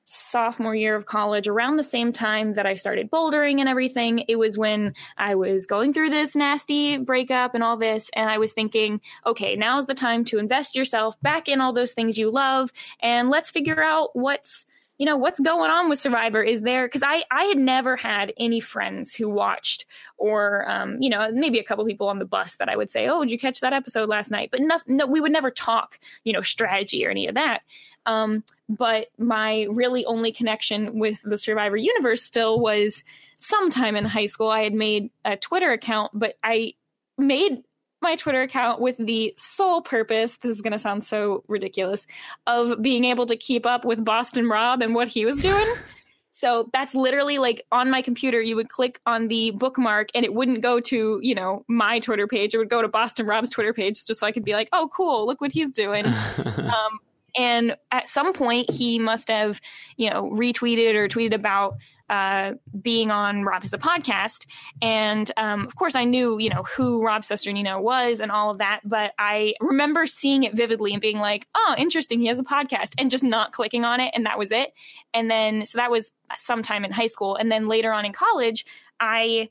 sophomore 0.05 0.75
year 0.75 0.97
of 0.97 1.07
college, 1.07 1.47
around 1.47 1.77
the 1.77 1.85
same 1.85 2.13
time 2.13 2.55
that 2.55 2.67
I 2.67 2.75
started 2.75 3.13
bouldering 3.13 3.61
and 3.61 3.69
everything, 3.69 4.25
it 4.27 4.37
was 4.37 4.59
when 4.59 4.93
I 5.17 5.37
was 5.37 5.67
going 5.67 5.93
through 5.93 6.11
this 6.11 6.35
nasty 6.35 6.99
breakup 6.99 7.55
and 7.55 7.63
all 7.63 7.77
this. 7.77 8.11
And 8.15 8.29
I 8.29 8.39
was 8.39 8.53
thinking, 8.53 9.01
okay, 9.25 9.55
now's 9.55 9.87
the 9.87 9.95
time 9.95 10.25
to 10.27 10.39
invest 10.39 10.75
yourself 10.75 11.21
back 11.23 11.47
in 11.49 11.61
all 11.61 11.73
those 11.73 11.93
things 11.93 12.19
you 12.19 12.29
love. 12.29 12.73
And 13.01 13.31
let's 13.31 13.51
figure 13.51 13.81
out 13.81 14.11
what's 14.15 14.67
you 15.01 15.07
know 15.07 15.17
what's 15.17 15.41
going 15.41 15.71
on 15.71 15.89
with 15.89 15.99
survivor 15.99 16.43
is 16.43 16.61
there? 16.61 16.87
Because 16.87 17.03
i 17.03 17.25
i 17.31 17.45
had 17.45 17.57
never 17.57 17.97
had 17.97 18.35
any 18.39 18.61
friends 18.61 19.15
who 19.15 19.31
watched 19.31 19.87
or 20.19 20.69
um, 20.71 21.01
you 21.01 21.09
know 21.09 21.31
maybe 21.33 21.59
a 21.59 21.65
couple 21.65 21.87
people 21.87 22.09
on 22.09 22.19
the 22.19 22.27
bus 22.27 22.57
that 22.57 22.69
i 22.69 22.77
would 22.77 22.91
say 22.91 23.09
oh 23.09 23.23
did 23.23 23.31
you 23.31 23.39
catch 23.39 23.61
that 23.61 23.73
episode 23.73 24.11
last 24.11 24.31
night? 24.31 24.51
But 24.53 24.61
no, 24.61 24.79
no 24.87 25.07
we 25.07 25.23
would 25.23 25.33
never 25.33 25.51
talk 25.51 25.99
you 26.23 26.35
know 26.35 26.43
strategy 26.43 27.05
or 27.05 27.11
any 27.11 27.27
of 27.27 27.35
that. 27.35 27.63
Um, 28.07 28.45
but 28.69 29.09
my 29.19 29.67
really 29.71 30.05
only 30.05 30.33
connection 30.33 30.99
with 30.99 31.21
the 31.23 31.39
survivor 31.39 31.77
universe 31.77 32.23
still 32.23 32.61
was 32.61 33.03
sometime 33.39 33.97
in 33.97 34.05
high 34.05 34.27
school 34.27 34.49
i 34.49 34.63
had 34.63 34.75
made 34.75 35.11
a 35.25 35.35
twitter 35.37 35.73
account 35.73 36.11
but 36.15 36.35
i 36.45 36.75
made 37.17 37.63
my 38.03 38.17
Twitter 38.17 38.43
account 38.43 38.81
with 38.81 38.97
the 38.99 39.35
sole 39.37 39.83
purpose, 39.83 40.39
this 40.39 40.51
is 40.51 40.63
going 40.63 40.73
to 40.73 40.79
sound 40.79 41.05
so 41.05 41.45
ridiculous, 41.49 42.07
of 42.47 42.81
being 42.83 43.05
able 43.05 43.27
to 43.27 43.37
keep 43.37 43.67
up 43.67 43.85
with 43.85 44.05
Boston 44.05 44.49
Rob 44.49 44.83
and 44.83 44.95
what 44.95 45.09
he 45.09 45.25
was 45.25 45.39
doing. 45.39 45.67
so 46.33 46.71
that's 46.73 46.95
literally 46.95 47.39
like 47.39 47.67
on 47.73 47.91
my 47.91 48.03
computer, 48.03 48.41
you 48.41 48.57
would 48.57 48.69
click 48.69 49.01
on 49.07 49.29
the 49.29 49.51
bookmark 49.53 50.09
and 50.15 50.25
it 50.25 50.33
wouldn't 50.33 50.63
go 50.63 50.81
to, 50.81 51.19
you 51.23 51.35
know, 51.35 51.65
my 51.69 51.99
Twitter 51.99 52.27
page. 52.27 52.55
It 52.55 52.59
would 52.59 52.71
go 52.71 52.83
to 52.83 52.89
Boston 52.89 53.27
Rob's 53.27 53.51
Twitter 53.51 53.73
page 53.73 54.05
just 54.07 54.21
so 54.21 54.27
I 54.27 54.33
could 54.33 54.45
be 54.45 54.55
like, 54.55 54.69
oh, 54.73 54.89
cool, 54.95 55.27
look 55.27 55.41
what 55.41 55.53
he's 55.53 55.73
doing. 55.73 56.07
um, 56.47 56.99
and 57.37 57.77
at 57.91 58.09
some 58.09 58.33
point, 58.33 58.71
he 58.71 58.99
must 58.99 59.29
have, 59.29 59.61
you 59.97 60.11
know, 60.11 60.31
retweeted 60.31 60.95
or 60.95 61.09
tweeted 61.09 61.35
about 61.35 61.77
uh, 62.11 62.55
being 62.83 63.11
on 63.11 63.45
Rob 63.45 63.63
has 63.63 63.73
a 63.73 63.79
podcast. 63.79 64.45
And 64.83 65.31
um, 65.37 65.65
of 65.65 65.77
course, 65.77 65.95
I 65.95 66.05
knew, 66.05 66.39
you 66.39 66.51
know, 66.51 66.65
who 66.65 67.03
Rob 67.03 67.23
Cesternino 67.23 67.81
was 67.81 68.19
and 68.19 68.33
all 68.33 68.51
of 68.51 68.59
that. 68.59 68.81
But 68.85 69.13
I 69.19 69.55
remember 69.61 70.07
seeing 70.07 70.43
it 70.43 70.55
vividly 70.55 70.93
and 70.93 71.01
being 71.01 71.21
like, 71.21 71.47
oh, 71.55 71.75
interesting. 71.79 72.21
He 72.21 72.27
has 72.27 72.41
a 72.41 72.45
podcast 72.45 72.95
and 72.99 73.11
just 73.11 73.23
not 73.25 73.53
clicking 73.53 73.85
on 73.85 74.01
it. 74.01 74.11
And 74.15 74.27
that 74.27 74.39
was 74.39 74.51
it. 74.51 74.73
And 75.15 75.31
then, 75.31 75.65
so 75.65 75.79
that 75.79 75.91
was 75.91 76.13
sometime 76.37 76.85
in 76.85 76.91
high 76.91 77.07
school. 77.07 77.37
And 77.37 77.51
then 77.51 77.69
later 77.69 77.93
on 77.93 78.05
in 78.05 78.13
college, 78.13 78.67
I 78.99 79.49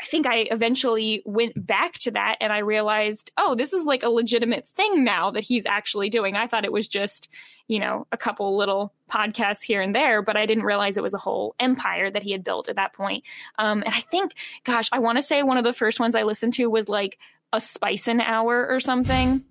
I 0.00 0.04
think 0.04 0.26
I 0.26 0.46
eventually 0.50 1.22
went 1.26 1.66
back 1.66 1.94
to 2.00 2.10
that 2.12 2.36
and 2.40 2.52
I 2.52 2.58
realized, 2.58 3.30
oh, 3.36 3.54
this 3.54 3.74
is 3.74 3.84
like 3.84 4.02
a 4.02 4.08
legitimate 4.08 4.64
thing 4.64 5.04
now 5.04 5.30
that 5.30 5.44
he's 5.44 5.66
actually 5.66 6.08
doing. 6.08 6.36
I 6.36 6.46
thought 6.46 6.64
it 6.64 6.72
was 6.72 6.88
just, 6.88 7.28
you 7.68 7.78
know, 7.78 8.06
a 8.10 8.16
couple 8.16 8.56
little 8.56 8.94
podcasts 9.10 9.62
here 9.62 9.82
and 9.82 9.94
there, 9.94 10.22
but 10.22 10.38
I 10.38 10.46
didn't 10.46 10.64
realize 10.64 10.96
it 10.96 11.02
was 11.02 11.12
a 11.12 11.18
whole 11.18 11.54
empire 11.60 12.10
that 12.10 12.22
he 12.22 12.32
had 12.32 12.42
built 12.42 12.68
at 12.68 12.76
that 12.76 12.94
point. 12.94 13.24
Um, 13.58 13.82
and 13.84 13.94
I 13.94 14.00
think, 14.00 14.32
gosh, 14.64 14.88
I 14.90 15.00
want 15.00 15.18
to 15.18 15.22
say 15.22 15.42
one 15.42 15.58
of 15.58 15.64
the 15.64 15.74
first 15.74 16.00
ones 16.00 16.16
I 16.16 16.22
listened 16.22 16.54
to 16.54 16.66
was 16.68 16.88
like 16.88 17.18
a 17.52 17.60
Spice 17.60 18.08
an 18.08 18.22
Hour 18.22 18.68
or 18.68 18.80
something. 18.80 19.44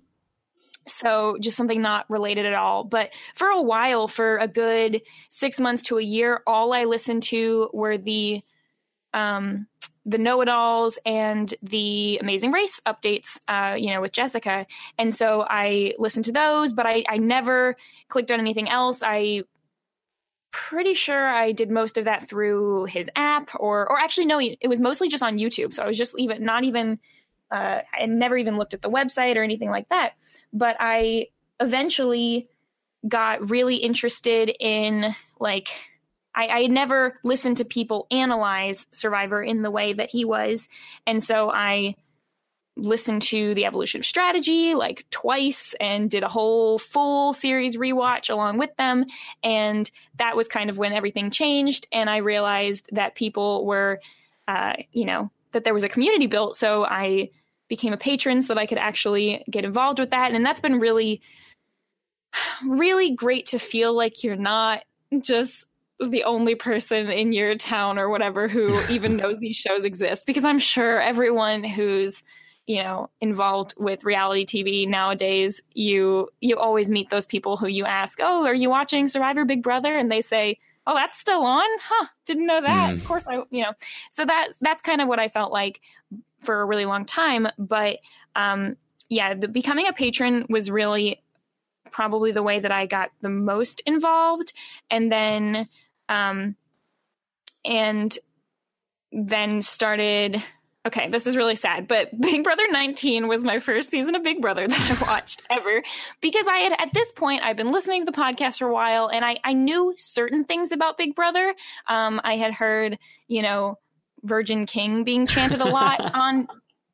So 0.88 1.36
just 1.40 1.56
something 1.56 1.80
not 1.80 2.10
related 2.10 2.46
at 2.46 2.54
all. 2.54 2.82
But 2.82 3.10
for 3.36 3.46
a 3.48 3.62
while, 3.62 4.08
for 4.08 4.38
a 4.38 4.48
good 4.48 5.02
six 5.28 5.60
months 5.60 5.84
to 5.84 5.98
a 5.98 6.02
year, 6.02 6.42
all 6.46 6.72
I 6.72 6.84
listened 6.84 7.22
to 7.24 7.70
were 7.72 7.98
the 7.98 8.42
um 9.12 9.66
the 10.06 10.18
know 10.18 10.40
it 10.40 10.48
alls 10.48 10.98
and 11.04 11.52
the 11.62 12.18
Amazing 12.22 12.52
Race 12.52 12.80
updates, 12.86 13.38
uh, 13.48 13.76
you 13.76 13.92
know, 13.92 14.00
with 14.00 14.12
Jessica. 14.12 14.66
And 14.98 15.14
so 15.14 15.44
I 15.48 15.94
listened 15.98 16.24
to 16.26 16.32
those, 16.32 16.72
but 16.72 16.86
I, 16.86 17.04
I 17.08 17.18
never 17.18 17.76
clicked 18.08 18.32
on 18.32 18.40
anything 18.40 18.68
else. 18.68 19.02
I 19.04 19.44
pretty 20.52 20.94
sure 20.94 21.28
I 21.28 21.52
did 21.52 21.70
most 21.70 21.96
of 21.96 22.06
that 22.06 22.28
through 22.28 22.86
his 22.86 23.08
app 23.14 23.50
or 23.58 23.88
or 23.88 23.98
actually 24.00 24.26
no, 24.26 24.40
it 24.40 24.68
was 24.68 24.80
mostly 24.80 25.08
just 25.08 25.22
on 25.22 25.38
YouTube. 25.38 25.72
So 25.72 25.82
I 25.82 25.86
was 25.86 25.98
just 25.98 26.18
even 26.18 26.44
not 26.44 26.64
even 26.64 26.98
uh, 27.50 27.80
I 27.92 28.06
never 28.06 28.36
even 28.36 28.56
looked 28.56 28.74
at 28.74 28.82
the 28.82 28.90
website 28.90 29.36
or 29.36 29.42
anything 29.42 29.70
like 29.70 29.88
that. 29.90 30.12
But 30.52 30.76
I 30.78 31.28
eventually 31.58 32.48
got 33.06 33.50
really 33.50 33.76
interested 33.76 34.54
in 34.60 35.14
like 35.38 35.68
I, 36.34 36.48
I 36.48 36.62
had 36.62 36.70
never 36.70 37.18
listened 37.24 37.58
to 37.58 37.64
people 37.64 38.06
analyze 38.10 38.86
Survivor 38.92 39.42
in 39.42 39.62
the 39.62 39.70
way 39.70 39.92
that 39.92 40.10
he 40.10 40.24
was. 40.24 40.68
And 41.06 41.22
so 41.22 41.50
I 41.50 41.96
listened 42.76 43.22
to 43.22 43.54
the 43.54 43.66
evolution 43.66 44.00
of 44.00 44.06
strategy 44.06 44.74
like 44.74 45.04
twice 45.10 45.74
and 45.80 46.10
did 46.10 46.22
a 46.22 46.28
whole 46.28 46.78
full 46.78 47.32
series 47.32 47.76
rewatch 47.76 48.30
along 48.30 48.58
with 48.58 48.74
them. 48.76 49.04
And 49.42 49.90
that 50.16 50.36
was 50.36 50.48
kind 50.48 50.70
of 50.70 50.78
when 50.78 50.92
everything 50.92 51.30
changed. 51.30 51.86
And 51.92 52.08
i 52.08 52.18
realized 52.18 52.88
that 52.92 53.14
people 53.14 53.66
were 53.66 54.00
uh, 54.48 54.74
you 54.92 55.04
know 55.04 55.30
that 55.52 55.64
there 55.64 55.74
was 55.74 55.84
a 55.84 55.88
community 55.88 56.26
built. 56.26 56.56
So 56.56 56.84
i 56.84 57.30
became 57.68 57.92
a 57.92 57.98
patron 57.98 58.42
so 58.42 58.54
that 58.54 58.60
i 58.60 58.66
could 58.66 58.78
actually 58.78 59.44
get 59.50 59.64
involved 59.64 59.98
with 59.98 60.10
that. 60.10 60.32
And 60.32 60.44
that's 60.44 60.60
been 60.60 60.80
really 60.80 61.20
really 62.66 63.14
great 63.14 63.46
to 63.46 63.58
feel 63.58 63.92
like 63.92 64.24
you're 64.24 64.36
not 64.36 64.84
just 65.20 65.66
the 66.08 66.24
only 66.24 66.54
person 66.54 67.10
in 67.10 67.32
your 67.32 67.54
town 67.56 67.98
or 67.98 68.08
whatever 68.08 68.48
who 68.48 68.78
even 68.90 69.16
knows 69.16 69.38
these 69.38 69.56
shows 69.56 69.84
exist. 69.84 70.26
Because 70.26 70.44
i'm 70.44 70.58
sure 70.58 71.00
everyone 71.00 71.64
who's 71.64 72.22
you 72.66 72.82
know 72.82 73.10
involved 73.20 73.74
with 73.78 74.04
reality 74.04 74.44
tv 74.44 74.86
nowadays 74.86 75.60
you 75.74 76.28
you 76.40 76.56
always 76.56 76.90
meet 76.90 77.10
those 77.10 77.26
people 77.26 77.56
who 77.56 77.66
you 77.66 77.84
ask 77.84 78.20
oh 78.22 78.46
are 78.46 78.54
you 78.54 78.70
watching 78.70 79.08
survivor 79.08 79.44
big 79.44 79.62
brother? 79.62 79.96
And 79.96 80.10
they 80.10 80.20
say 80.20 80.58
oh 80.86 80.94
that's 80.94 81.18
still 81.18 81.42
on? 81.42 81.66
Huh 81.82 82.06
didn't 82.26 82.46
know 82.46 82.60
that. 82.60 82.90
Mm. 82.90 82.96
of 82.96 83.04
course 83.04 83.26
i 83.26 83.36
you 83.50 83.62
know. 83.64 83.72
So 84.10 84.24
that 84.24 84.48
that's 84.60 84.82
kind 84.82 85.00
of 85.00 85.08
what 85.08 85.18
i 85.18 85.28
felt 85.28 85.52
like 85.52 85.80
for 86.40 86.60
a 86.60 86.64
really 86.64 86.84
long 86.86 87.04
time. 87.04 87.48
But 87.58 87.98
um 88.36 88.76
yeah 89.08 89.34
the 89.34 89.48
becoming 89.48 89.88
a 89.88 89.92
patron 89.92 90.46
was 90.48 90.70
really 90.70 91.22
probably 91.90 92.30
the 92.30 92.42
way 92.42 92.60
that 92.60 92.70
i 92.70 92.86
got 92.86 93.10
the 93.20 93.30
most 93.30 93.82
involved. 93.84 94.52
And 94.90 95.10
then 95.10 95.68
um, 96.10 96.56
and 97.64 98.18
then 99.12 99.62
started. 99.62 100.42
Okay, 100.86 101.10
this 101.10 101.26
is 101.26 101.36
really 101.36 101.56
sad, 101.56 101.86
but 101.86 102.18
Big 102.20 102.42
Brother 102.42 102.64
19 102.70 103.28
was 103.28 103.44
my 103.44 103.58
first 103.58 103.90
season 103.90 104.14
of 104.14 104.22
Big 104.22 104.40
Brother 104.40 104.66
that 104.68 105.02
I 105.02 105.06
watched 105.06 105.42
ever 105.50 105.82
because 106.22 106.46
I 106.46 106.56
had, 106.58 106.72
at 106.80 106.94
this 106.94 107.12
point, 107.12 107.42
I've 107.44 107.56
been 107.56 107.70
listening 107.70 108.04
to 108.04 108.10
the 108.10 108.16
podcast 108.16 108.58
for 108.58 108.68
a 108.68 108.72
while 108.72 109.08
and 109.08 109.22
I, 109.22 109.38
I 109.44 109.52
knew 109.52 109.94
certain 109.98 110.44
things 110.44 110.72
about 110.72 110.96
Big 110.96 111.14
Brother. 111.14 111.54
Um, 111.86 112.18
I 112.24 112.36
had 112.36 112.54
heard, 112.54 112.98
you 113.28 113.42
know, 113.42 113.78
Virgin 114.22 114.64
King 114.64 115.04
being 115.04 115.26
chanted 115.26 115.60
a 115.60 115.66
lot 115.66 116.14
on 116.14 116.48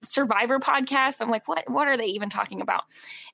Survivor 0.05 0.59
podcast. 0.59 1.21
I'm 1.21 1.31
like, 1.31 1.49
what 1.49 1.65
what 1.69 1.89
are 1.89 1.97
they 1.97 2.07
even 2.07 2.29
talking 2.29 2.61
about? 2.61 2.83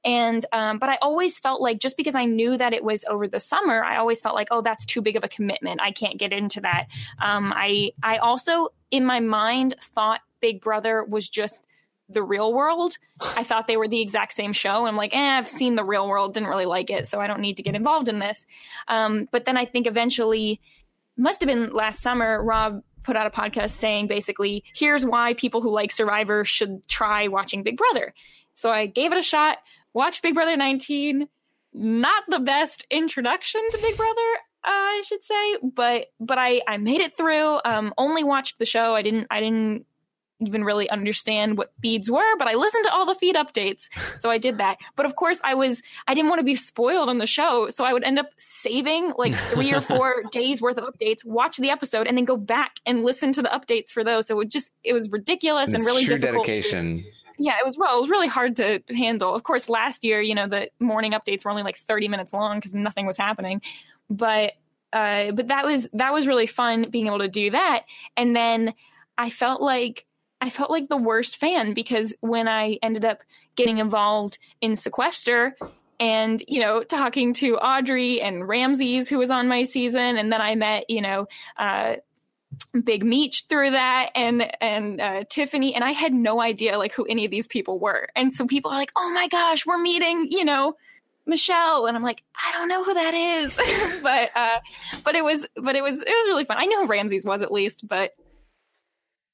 And 0.05 0.45
um, 0.53 0.79
but 0.79 0.89
I 0.89 0.99
always 1.03 1.39
felt 1.39 1.61
like 1.61 1.79
just 1.79 1.97
because 1.97 2.15
I 2.15 2.25
knew 2.25 2.57
that 2.57 2.73
it 2.73 2.85
was 2.85 3.05
over 3.09 3.29
the 3.29 3.41
summer, 3.41 3.85
I 3.85 3.97
always 3.97 4.21
felt 4.21 4.35
like, 4.35 4.49
oh, 4.51 4.63
that's 4.63 4.87
too 4.87 5.03
big 5.03 5.17
of 5.17 5.25
a 5.25 5.29
commitment. 5.29 5.81
I 5.81 5.93
can't 5.93 6.19
get 6.19 6.33
into 6.33 6.61
that. 6.63 6.87
Um, 7.21 7.53
I 7.55 7.93
I 8.03 8.19
also 8.19 8.69
in 8.91 9.05
my 9.05 9.21
mind 9.21 9.75
thought 9.81 10.21
Big 10.41 10.61
Brother 10.61 11.05
was 11.05 11.29
just 11.29 11.67
the 12.09 12.23
real 12.23 12.53
world. 12.53 12.99
I 13.21 13.45
thought 13.45 13.67
they 13.67 13.77
were 13.77 13.89
the 13.89 14.01
exact 14.01 14.33
same 14.33 14.53
show. 14.53 14.87
I'm 14.87 14.97
like, 14.97 15.15
eh, 15.15 15.39
I've 15.39 15.49
seen 15.49 15.75
the 15.75 15.85
real 15.85 16.09
world, 16.09 16.35
didn't 16.35 16.49
really 16.49 16.67
like 16.67 16.91
it, 16.91 17.07
so 17.09 17.21
I 17.21 17.27
don't 17.27 17.41
need 17.41 17.57
to 17.57 17.63
get 17.63 17.75
involved 17.75 18.09
in 18.09 18.19
this. 18.19 18.47
Um, 18.89 19.29
but 19.31 19.45
then 19.45 19.57
I 19.57 19.65
think 19.65 19.87
eventually, 19.87 20.61
must 21.17 21.41
have 21.41 21.49
been 21.49 21.71
last 21.71 22.01
summer, 22.01 22.43
Rob 22.43 22.83
put 23.05 23.17
out 23.17 23.27
a 23.27 23.31
podcast 23.31 23.71
saying 23.71 24.07
basically, 24.07 24.65
here's 24.75 25.05
why 25.05 25.35
people 25.35 25.61
who 25.61 25.71
like 25.71 25.93
Survivor 25.93 26.45
should 26.45 26.87
try 26.89 27.29
watching 27.29 27.63
Big 27.63 27.77
Brother. 27.77 28.15
So 28.55 28.71
I 28.71 28.87
gave 28.87 29.13
it 29.13 29.19
a 29.19 29.23
shot, 29.23 29.59
watched 29.93 30.23
Big 30.23 30.35
Brother 30.35 30.57
19. 30.57 31.29
Not 31.75 32.25
the 32.29 32.39
best 32.39 32.87
introduction 32.91 33.63
to 33.71 33.79
Big 33.79 33.97
Brother, 33.97 34.21
uh, 34.65 34.69
I 34.71 35.03
should 35.07 35.25
say, 35.25 35.57
but 35.63 36.07
but 36.21 36.39
I 36.39 36.61
I 36.69 36.77
made 36.77 37.01
it 37.01 37.17
through. 37.17 37.59
Um, 37.65 37.93
only 37.99 38.23
watched 38.23 38.59
the 38.59 38.67
show. 38.67 38.95
I 38.95 39.03
didn't 39.03 39.27
I 39.31 39.41
didn't 39.41 39.87
even 40.47 40.64
really 40.64 40.88
understand 40.90 41.57
what 41.57 41.72
feeds 41.80 42.11
were, 42.11 42.36
but 42.38 42.49
I 42.49 42.55
listened 42.55 42.84
to 42.84 42.93
all 42.93 43.07
the 43.07 43.14
feed 43.14 43.36
updates. 43.36 43.88
So 44.16 44.30
I 44.30 44.38
did 44.38 44.59
that. 44.59 44.78
But 44.97 45.07
of 45.07 45.16
course, 45.16 45.40
I 45.43 45.55
was, 45.55 45.82
I 46.07 46.14
didn't 46.14 46.28
want 46.28 46.40
to 46.40 46.45
be 46.45 46.55
spoiled 46.55 47.09
on 47.09 47.18
the 47.18 47.26
show. 47.26 47.68
So 47.70 47.84
I 47.84 47.93
would 47.93 48.05
end 48.05 48.18
up 48.18 48.26
saving 48.38 49.12
like 49.16 49.34
three 49.34 49.72
or 49.72 49.80
four 49.80 50.24
days 50.32 50.61
worth 50.61 50.78
of 50.78 50.84
updates, 50.84 51.24
watch 51.24 51.57
the 51.57 51.70
episode, 51.70 52.07
and 52.07 52.16
then 52.16 52.24
go 52.24 52.36
back 52.36 52.76
and 52.86 53.05
listen 53.05 53.32
to 53.32 53.43
the 53.43 53.49
updates 53.49 53.90
for 53.90 54.05
those. 54.05 54.26
So 54.26 54.40
it 54.40 54.49
just, 54.49 54.72
it 54.84 54.93
was 54.93 55.11
ridiculous 55.11 55.68
and, 55.68 55.76
and 55.76 55.86
really 55.86 56.05
difficult. 56.05 56.47
dedication. 56.47 56.99
To, 56.99 57.05
yeah, 57.38 57.55
it 57.61 57.64
was 57.64 57.76
well, 57.78 57.97
it 57.97 58.01
was 58.03 58.11
really 58.11 58.28
hard 58.28 58.57
to 58.57 58.82
handle. 58.95 59.34
Of 59.34 59.43
course, 59.43 59.68
last 59.68 60.05
year, 60.05 60.20
you 60.20 60.34
know, 60.34 60.47
the 60.47 60.70
morning 60.78 61.12
updates 61.12 61.45
were 61.45 61.51
only 61.51 61.62
like 61.62 61.76
30 61.76 62.09
minutes 62.09 62.32
long 62.32 62.59
because 62.59 62.74
nothing 62.74 63.07
was 63.07 63.16
happening. 63.16 63.62
But 64.11 64.53
uh, 64.93 65.32
but 65.32 65.49
that 65.49 65.64
was 65.64 65.88
that 65.95 66.12
was 66.12 66.26
really 66.26 66.47
fun 66.47 66.90
being 66.90 67.07
able 67.07 67.20
to 67.20 67.28
do 67.28 67.51
that. 67.51 67.84
And 68.16 68.36
then 68.36 68.74
I 69.16 69.30
felt 69.30 69.62
like 69.62 70.07
I 70.43 70.51
felt 70.51 70.70
like 70.70 70.88
the 70.88 70.97
worst 70.99 71.36
fan 71.38 71.72
because 71.72 72.12
when 72.20 72.49
I 72.49 72.78
ended 72.82 73.05
up 73.05 73.20
getting 73.57 73.78
involved 73.78 74.38
in 74.61 74.76
sequester 74.76 75.57
and 76.01 76.43
you 76.49 76.61
know 76.61 76.82
talking 76.82 77.32
to 77.34 77.57
audrey 77.59 78.20
and 78.20 78.49
ramses 78.49 79.09
who 79.09 79.18
was 79.18 79.30
on 79.30 79.47
my 79.47 79.62
season 79.62 80.16
and 80.16 80.32
then 80.32 80.40
i 80.40 80.55
met 80.55 80.88
you 80.88 81.03
know 81.03 81.28
uh, 81.59 81.97
big 82.84 83.05
meech 83.05 83.45
through 83.49 83.70
that 83.70 84.11
and 84.14 84.51
and 84.61 85.01
uh, 85.01 85.24
tiffany 85.28 85.74
and 85.74 85.84
i 85.84 85.93
had 85.93 86.12
no 86.12 86.40
idea 86.40 86.78
like 86.78 86.93
who 86.93 87.05
any 87.05 87.24
of 87.24 87.30
these 87.30 87.47
people 87.47 87.78
were. 87.78 88.09
And 88.16 88.32
so 88.32 88.47
people 88.47 88.70
are 88.70 88.78
like 88.78 88.93
oh 88.97 89.12
my 89.14 89.28
gosh 89.28 89.66
we're 89.66 89.78
meeting 89.78 90.28
you 90.30 90.45
know 90.45 90.76
michelle. 91.26 91.86
And 91.86 91.97
i'm 91.97 92.03
like 92.03 92.22
i 92.34 92.53
don't 92.53 92.68
know 92.68 92.84
who 92.84 92.95
that 92.95 93.14
is. 93.14 93.57
But 94.03 94.30
uh 94.34 94.59
but 95.05 95.14
it 95.14 95.24
was 95.24 95.47
but 95.57 95.76
it 95.76 95.82
was 95.82 96.01
it 96.01 96.09
was 96.09 96.28
really 96.28 96.45
fun. 96.45 96.57
I 96.59 96.66
knew 96.66 96.80
who 96.80 96.86
ramses 96.86 97.24
was 97.24 97.43
at 97.43 97.53
least 97.53 97.86
but 97.86 98.14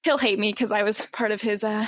he'll 0.05 0.19
hate 0.19 0.39
me 0.39 0.53
because 0.53 0.73
I 0.73 0.83
was 0.83 1.03
part 1.13 1.31
of 1.31 1.41
his 1.41 1.65
uh 1.65 1.87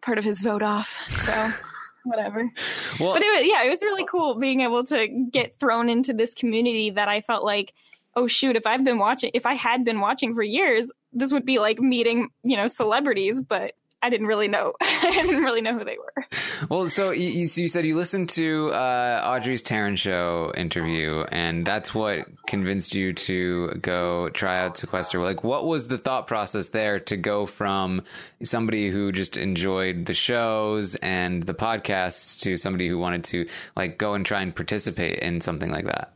part 0.00 0.18
of 0.18 0.24
his 0.24 0.40
vote 0.40 0.62
off. 0.62 0.96
So 1.08 1.50
whatever. 2.04 2.50
Well, 2.98 3.14
but 3.14 3.22
it 3.22 3.38
was, 3.38 3.46
yeah, 3.46 3.64
it 3.64 3.70
was 3.70 3.82
really 3.82 4.04
cool 4.04 4.38
being 4.38 4.60
able 4.60 4.84
to 4.84 5.08
get 5.30 5.58
thrown 5.58 5.88
into 5.88 6.12
this 6.12 6.34
community 6.34 6.90
that 6.90 7.08
I 7.08 7.20
felt 7.20 7.44
like, 7.44 7.72
oh 8.16 8.26
shoot, 8.26 8.56
if 8.56 8.66
I've 8.66 8.84
been 8.84 8.98
watching, 8.98 9.30
if 9.34 9.46
I 9.46 9.54
had 9.54 9.84
been 9.84 10.00
watching 10.00 10.34
for 10.34 10.42
years, 10.42 10.90
this 11.12 11.32
would 11.32 11.46
be 11.46 11.58
like 11.58 11.78
meeting, 11.78 12.28
you 12.42 12.56
know, 12.56 12.66
celebrities. 12.66 13.40
But 13.40 13.74
I 14.02 14.10
didn't 14.10 14.26
really 14.26 14.48
know. 14.48 14.74
I 14.80 15.22
didn't 15.24 15.44
really 15.44 15.60
know 15.60 15.78
who 15.78 15.84
they 15.84 15.96
were. 15.96 16.26
Well, 16.68 16.88
so 16.88 17.12
you, 17.12 17.28
you 17.28 17.68
said 17.68 17.86
you 17.86 17.96
listened 17.96 18.30
to 18.30 18.70
uh, 18.72 19.22
Audrey's 19.24 19.62
Taran 19.62 19.96
show 19.96 20.52
interview, 20.56 21.24
and 21.30 21.64
that's 21.64 21.94
what 21.94 22.26
convinced 22.48 22.96
you 22.96 23.12
to 23.12 23.68
go 23.80 24.28
try 24.30 24.58
out 24.58 24.76
Sequester. 24.76 25.20
Like, 25.20 25.44
what 25.44 25.66
was 25.66 25.86
the 25.86 25.98
thought 25.98 26.26
process 26.26 26.68
there 26.68 26.98
to 27.00 27.16
go 27.16 27.46
from 27.46 28.02
somebody 28.42 28.90
who 28.90 29.12
just 29.12 29.36
enjoyed 29.36 30.06
the 30.06 30.14
shows 30.14 30.96
and 30.96 31.44
the 31.44 31.54
podcasts 31.54 32.40
to 32.40 32.56
somebody 32.56 32.88
who 32.88 32.98
wanted 32.98 33.22
to 33.24 33.48
like 33.76 33.98
go 33.98 34.14
and 34.14 34.26
try 34.26 34.42
and 34.42 34.54
participate 34.54 35.20
in 35.20 35.40
something 35.40 35.70
like 35.70 35.84
that? 35.84 36.12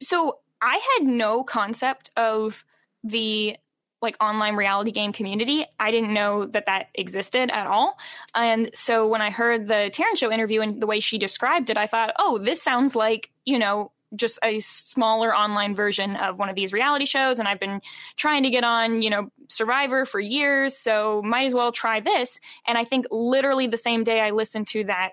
So 0.00 0.38
I 0.60 0.80
had 0.98 1.06
no 1.06 1.44
concept 1.44 2.10
of 2.16 2.64
the 3.04 3.56
like 4.04 4.16
online 4.22 4.54
reality 4.54 4.92
game 4.92 5.12
community. 5.12 5.66
I 5.80 5.90
didn't 5.90 6.14
know 6.14 6.46
that 6.46 6.66
that 6.66 6.90
existed 6.94 7.50
at 7.50 7.66
all. 7.66 7.98
And 8.34 8.70
so 8.74 9.08
when 9.08 9.20
I 9.20 9.30
heard 9.30 9.66
the 9.66 9.90
Taran 9.92 10.16
show 10.16 10.30
interview 10.30 10.60
and 10.60 10.80
the 10.80 10.86
way 10.86 11.00
she 11.00 11.18
described 11.18 11.70
it, 11.70 11.76
I 11.76 11.88
thought, 11.88 12.14
oh, 12.18 12.38
this 12.38 12.62
sounds 12.62 12.94
like, 12.94 13.30
you 13.44 13.58
know, 13.58 13.90
just 14.16 14.38
a 14.44 14.60
smaller 14.60 15.34
online 15.34 15.74
version 15.74 16.16
of 16.16 16.38
one 16.38 16.48
of 16.48 16.54
these 16.54 16.72
reality 16.72 17.04
shows 17.04 17.38
and 17.38 17.48
I've 17.48 17.58
been 17.58 17.80
trying 18.16 18.44
to 18.44 18.50
get 18.50 18.62
on, 18.64 19.02
you 19.02 19.10
know, 19.10 19.30
Survivor 19.48 20.04
for 20.06 20.20
years, 20.20 20.76
so 20.76 21.20
might 21.22 21.46
as 21.46 21.54
well 21.54 21.72
try 21.72 22.00
this. 22.00 22.40
And 22.66 22.78
I 22.78 22.84
think 22.84 23.06
literally 23.10 23.66
the 23.66 23.76
same 23.76 24.04
day 24.04 24.20
I 24.20 24.30
listened 24.30 24.68
to 24.68 24.84
that 24.84 25.12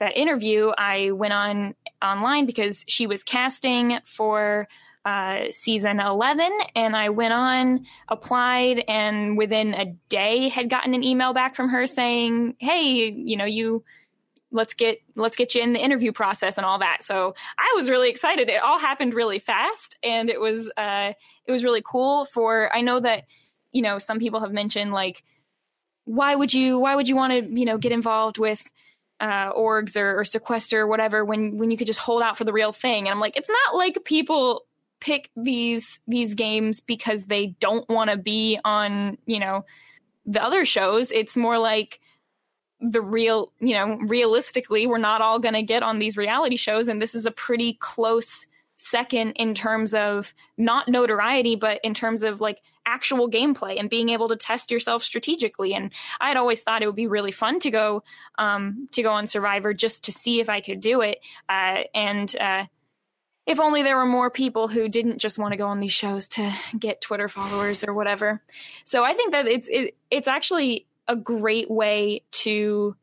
that 0.00 0.16
interview, 0.16 0.72
I 0.76 1.10
went 1.10 1.34
on 1.34 1.74
online 2.02 2.46
because 2.46 2.84
she 2.88 3.06
was 3.06 3.22
casting 3.22 3.98
for 4.04 4.66
uh, 5.04 5.44
season 5.50 5.98
11 5.98 6.52
and 6.76 6.94
I 6.94 7.08
went 7.08 7.32
on, 7.32 7.86
applied, 8.08 8.84
and 8.86 9.36
within 9.38 9.74
a 9.74 9.86
day 10.08 10.48
had 10.48 10.68
gotten 10.68 10.94
an 10.94 11.02
email 11.02 11.32
back 11.32 11.54
from 11.54 11.70
her 11.70 11.86
saying, 11.86 12.56
Hey, 12.58 13.10
you 13.10 13.36
know, 13.36 13.46
you 13.46 13.82
let's 14.52 14.74
get 14.74 14.98
let's 15.14 15.36
get 15.36 15.54
you 15.54 15.62
in 15.62 15.72
the 15.72 15.82
interview 15.82 16.12
process 16.12 16.58
and 16.58 16.66
all 16.66 16.78
that. 16.80 17.02
So 17.02 17.34
I 17.56 17.72
was 17.76 17.88
really 17.88 18.10
excited. 18.10 18.48
It 18.48 18.62
all 18.62 18.78
happened 18.78 19.14
really 19.14 19.38
fast 19.38 19.96
and 20.02 20.28
it 20.28 20.40
was 20.40 20.70
uh 20.76 21.12
it 21.46 21.52
was 21.52 21.64
really 21.64 21.82
cool 21.84 22.24
for 22.26 22.74
I 22.74 22.80
know 22.80 23.00
that, 23.00 23.24
you 23.72 23.82
know, 23.82 23.98
some 23.98 24.18
people 24.18 24.40
have 24.40 24.52
mentioned 24.52 24.92
like 24.92 25.22
why 26.04 26.34
would 26.34 26.52
you 26.52 26.78
why 26.78 26.96
would 26.96 27.08
you 27.08 27.16
want 27.16 27.32
to, 27.32 27.58
you 27.58 27.64
know, 27.64 27.78
get 27.78 27.92
involved 27.92 28.38
with 28.38 28.68
uh, 29.20 29.52
orgs 29.52 30.00
or, 30.00 30.18
or 30.20 30.24
sequester 30.24 30.80
or 30.80 30.86
whatever 30.86 31.24
when 31.24 31.58
when 31.58 31.70
you 31.70 31.76
could 31.76 31.86
just 31.86 32.00
hold 32.00 32.22
out 32.22 32.38
for 32.38 32.44
the 32.44 32.54
real 32.54 32.72
thing 32.72 33.06
and 33.06 33.12
i'm 33.12 33.20
like 33.20 33.36
it's 33.36 33.50
not 33.50 33.76
like 33.76 34.02
people 34.02 34.64
pick 35.00 35.30
these 35.36 36.00
these 36.06 36.34
games 36.34 36.80
because 36.80 37.26
they 37.26 37.48
don't 37.60 37.88
want 37.88 38.10
to 38.10 38.16
be 38.16 38.58
on 38.64 39.18
you 39.26 39.38
know 39.38 39.64
the 40.26 40.42
other 40.42 40.64
shows 40.64 41.10
it's 41.10 41.36
more 41.36 41.58
like 41.58 42.00
the 42.80 43.00
real 43.00 43.52
you 43.60 43.74
know 43.74 43.96
realistically 44.02 44.86
we're 44.86 44.98
not 44.98 45.20
all 45.20 45.38
going 45.38 45.54
to 45.54 45.62
get 45.62 45.82
on 45.82 45.98
these 45.98 46.16
reality 46.16 46.56
shows 46.56 46.88
and 46.88 47.00
this 47.00 47.14
is 47.14 47.26
a 47.26 47.30
pretty 47.30 47.74
close 47.74 48.46
second 48.76 49.32
in 49.32 49.52
terms 49.52 49.92
of 49.92 50.32
not 50.56 50.88
notoriety 50.88 51.56
but 51.56 51.80
in 51.82 51.92
terms 51.92 52.22
of 52.22 52.40
like 52.40 52.60
actual 52.90 53.30
gameplay 53.30 53.78
and 53.78 53.88
being 53.88 54.08
able 54.08 54.28
to 54.28 54.36
test 54.36 54.70
yourself 54.70 55.02
strategically. 55.02 55.74
And 55.74 55.92
I 56.20 56.28
had 56.28 56.36
always 56.36 56.62
thought 56.62 56.82
it 56.82 56.86
would 56.86 56.96
be 56.96 57.06
really 57.06 57.30
fun 57.30 57.60
to 57.60 57.70
go 57.70 58.02
um, 58.38 58.88
to 58.92 59.02
go 59.02 59.12
on 59.12 59.26
Survivor 59.26 59.72
just 59.72 60.04
to 60.04 60.12
see 60.12 60.40
if 60.40 60.48
I 60.48 60.60
could 60.60 60.80
do 60.80 61.00
it. 61.00 61.20
Uh, 61.48 61.82
and 61.94 62.34
uh, 62.40 62.64
if 63.46 63.58
only 63.58 63.82
there 63.82 63.96
were 63.96 64.06
more 64.06 64.30
people 64.30 64.68
who 64.68 64.88
didn't 64.88 65.18
just 65.18 65.38
want 65.38 65.52
to 65.52 65.56
go 65.56 65.66
on 65.66 65.80
these 65.80 65.92
shows 65.92 66.28
to 66.28 66.52
get 66.78 67.00
Twitter 67.00 67.28
followers 67.28 67.84
or 67.84 67.94
whatever. 67.94 68.42
So 68.84 69.02
I 69.04 69.14
think 69.14 69.32
that 69.32 69.46
it's 69.46 69.68
it, 69.68 69.96
it's 70.10 70.28
actually 70.28 70.86
a 71.08 71.16
great 71.16 71.70
way 71.70 72.22
to 72.30 72.96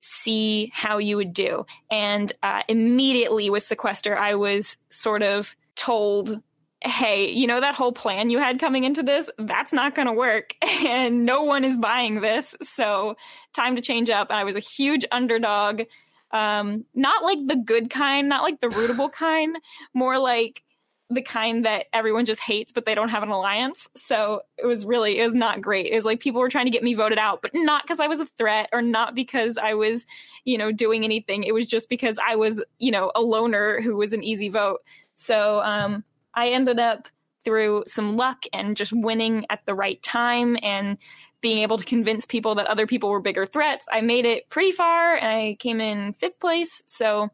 see 0.00 0.70
how 0.74 0.98
you 0.98 1.16
would 1.16 1.32
do. 1.32 1.66
And 1.90 2.32
uh, 2.42 2.62
immediately 2.68 3.50
with 3.50 3.62
Sequester, 3.62 4.16
I 4.16 4.34
was 4.34 4.76
sort 4.90 5.22
of 5.22 5.56
told 5.74 6.40
hey, 6.80 7.30
you 7.32 7.46
know 7.46 7.60
that 7.60 7.74
whole 7.74 7.92
plan 7.92 8.30
you 8.30 8.38
had 8.38 8.60
coming 8.60 8.84
into 8.84 9.02
this? 9.02 9.28
That's 9.36 9.72
not 9.72 9.94
going 9.94 10.06
to 10.06 10.12
work. 10.12 10.54
And 10.86 11.26
no 11.26 11.42
one 11.42 11.64
is 11.64 11.76
buying 11.76 12.20
this. 12.20 12.54
So 12.62 13.16
time 13.52 13.74
to 13.74 13.82
change 13.82 14.10
up. 14.10 14.30
And 14.30 14.38
I 14.38 14.44
was 14.44 14.54
a 14.54 14.60
huge 14.60 15.04
underdog. 15.10 15.82
Um, 16.30 16.84
not 16.94 17.24
like 17.24 17.38
the 17.46 17.56
good 17.56 17.90
kind, 17.90 18.28
not 18.28 18.42
like 18.42 18.60
the 18.60 18.68
rootable 18.68 19.10
kind, 19.10 19.56
more 19.94 20.18
like 20.18 20.62
the 21.10 21.22
kind 21.22 21.64
that 21.64 21.86
everyone 21.92 22.26
just 22.26 22.40
hates, 22.40 22.70
but 22.70 22.84
they 22.84 22.94
don't 22.94 23.08
have 23.08 23.22
an 23.22 23.30
alliance. 23.30 23.88
So 23.96 24.42
it 24.58 24.66
was 24.66 24.84
really, 24.84 25.18
it 25.18 25.24
was 25.24 25.34
not 25.34 25.62
great. 25.62 25.86
It 25.86 25.94
was 25.94 26.04
like 26.04 26.20
people 26.20 26.40
were 26.40 26.50
trying 26.50 26.66
to 26.66 26.70
get 26.70 26.82
me 26.82 26.92
voted 26.92 27.18
out, 27.18 27.40
but 27.40 27.52
not 27.54 27.82
because 27.82 27.98
I 27.98 28.08
was 28.08 28.20
a 28.20 28.26
threat 28.26 28.68
or 28.72 28.82
not 28.82 29.14
because 29.14 29.56
I 29.56 29.72
was, 29.72 30.04
you 30.44 30.58
know, 30.58 30.70
doing 30.70 31.04
anything. 31.04 31.44
It 31.44 31.54
was 31.54 31.66
just 31.66 31.88
because 31.88 32.18
I 32.18 32.36
was, 32.36 32.62
you 32.78 32.90
know, 32.90 33.10
a 33.14 33.22
loner 33.22 33.80
who 33.80 33.96
was 33.96 34.12
an 34.12 34.22
easy 34.22 34.50
vote. 34.50 34.80
So, 35.14 35.62
um, 35.62 36.04
I 36.34 36.50
ended 36.50 36.78
up 36.78 37.08
through 37.42 37.84
some 37.86 38.16
luck 38.16 38.44
and 38.52 38.76
just 38.76 38.92
winning 38.92 39.46
at 39.48 39.64
the 39.64 39.74
right 39.74 40.02
time 40.02 40.58
and 40.62 40.98
being 41.40 41.58
able 41.58 41.78
to 41.78 41.84
convince 41.84 42.26
people 42.26 42.56
that 42.56 42.66
other 42.66 42.86
people 42.86 43.10
were 43.10 43.20
bigger 43.20 43.46
threats. 43.46 43.86
I 43.90 44.00
made 44.00 44.24
it 44.24 44.48
pretty 44.48 44.72
far 44.72 45.14
and 45.14 45.26
I 45.26 45.56
came 45.58 45.80
in 45.80 46.12
fifth 46.14 46.40
place. 46.40 46.82
So 46.86 47.30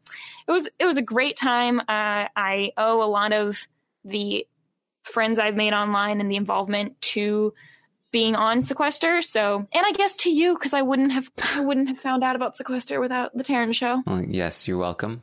it 0.47 0.51
was 0.51 0.69
it 0.79 0.85
was 0.85 0.97
a 0.97 1.01
great 1.01 1.37
time. 1.37 1.79
Uh, 1.79 2.27
I 2.35 2.71
owe 2.77 3.03
a 3.03 3.09
lot 3.09 3.33
of 3.33 3.67
the 4.03 4.47
friends 5.03 5.39
I've 5.39 5.55
made 5.55 5.73
online 5.73 6.19
and 6.19 6.29
the 6.29 6.35
involvement 6.35 6.99
to 7.01 7.53
being 8.11 8.33
on 8.33 8.61
sequester 8.61 9.21
so 9.21 9.57
and 9.57 9.85
i 9.85 9.91
guess 9.91 10.15
to 10.15 10.31
you 10.31 10.53
because 10.53 10.71
i 10.71 10.81
wouldn't 10.81 11.11
have 11.11 11.29
i 11.53 11.59
wouldn't 11.59 11.89
have 11.89 11.99
found 11.99 12.23
out 12.23 12.33
about 12.33 12.55
sequester 12.55 13.01
without 13.01 13.35
the 13.35 13.43
Taran 13.43 13.75
show 13.75 14.01
well, 14.07 14.23
yes 14.23 14.69
you're 14.69 14.77
welcome 14.77 15.21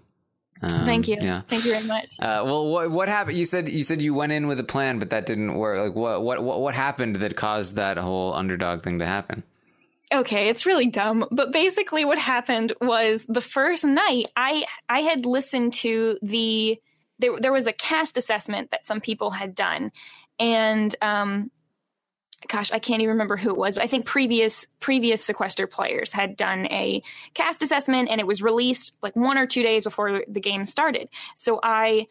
um, 0.63 0.85
Thank 0.85 1.09
you. 1.09 1.17
Yeah. 1.21 1.43
Thank 1.49 1.65
you 1.65 1.73
very 1.73 1.87
much. 1.87 2.17
Uh, 2.19 2.43
well, 2.45 2.69
what 2.69 2.91
what 2.91 3.09
happened? 3.09 3.37
You 3.37 3.45
said 3.45 3.69
you 3.69 3.85
said 3.85 4.01
you 4.01 4.15
went 4.15 4.33
in 4.33 4.47
with 4.47 4.61
a 4.61 4.65
plan, 4.65 4.99
but 4.99 5.11
that 5.11 5.27
didn't 5.27 5.55
work. 5.55 5.79
Like, 5.79 5.97
what 5.97 6.23
what 6.23 6.43
what 6.43 6.61
what 6.61 6.75
happened 6.75 7.17
that 7.17 7.37
caused 7.37 7.77
that 7.77 7.97
whole 7.97 8.33
underdog 8.33 8.83
thing 8.83 9.01
to 9.01 9.07
happen? 9.07 9.43
Okay, 10.13 10.49
it's 10.49 10.67
really 10.67 10.87
dumb, 10.87 11.27
but 11.31 11.53
basically, 11.53 12.05
what 12.05 12.19
happened 12.19 12.75
was 12.81 13.25
the 13.29 13.41
first 13.41 13.85
night 13.85 14.27
I 14.37 14.65
I 14.89 15.01
had 15.01 15.27
listened 15.27 15.73
to 15.75 16.19
the 16.23 16.79
there 17.19 17.41
there 17.41 17.53
was 17.53 17.67
a 17.67 17.73
cast 17.73 18.17
assessment 18.17 18.71
that 18.71 18.87
some 18.87 19.01
people 19.01 19.31
had 19.31 19.55
done, 19.55 19.91
and 20.39 20.95
um, 21.01 21.51
gosh, 22.49 22.73
I 22.73 22.79
can't 22.79 23.03
even 23.03 23.15
remember 23.15 23.37
who 23.37 23.51
it 23.51 23.57
was, 23.57 23.75
but 23.75 23.85
I 23.85 23.87
think 23.87 24.07
previous 24.07 24.67
previous 24.81 25.25
sequester 25.25 25.67
players 25.67 26.13
had 26.13 26.37
done 26.37 26.67
a 26.67 27.03
cast 27.35 27.63
assessment 27.63 28.09
and 28.11 28.21
it 28.21 28.27
was 28.27 28.43
released 28.43 28.95
like 29.03 29.17
one 29.17 29.39
or 29.39 29.47
two 29.47 29.63
days 29.63 29.85
before 29.85 30.25
the 30.29 30.41
game 30.41 30.65
started. 30.65 31.09
So 31.35 31.61
I 31.63 32.07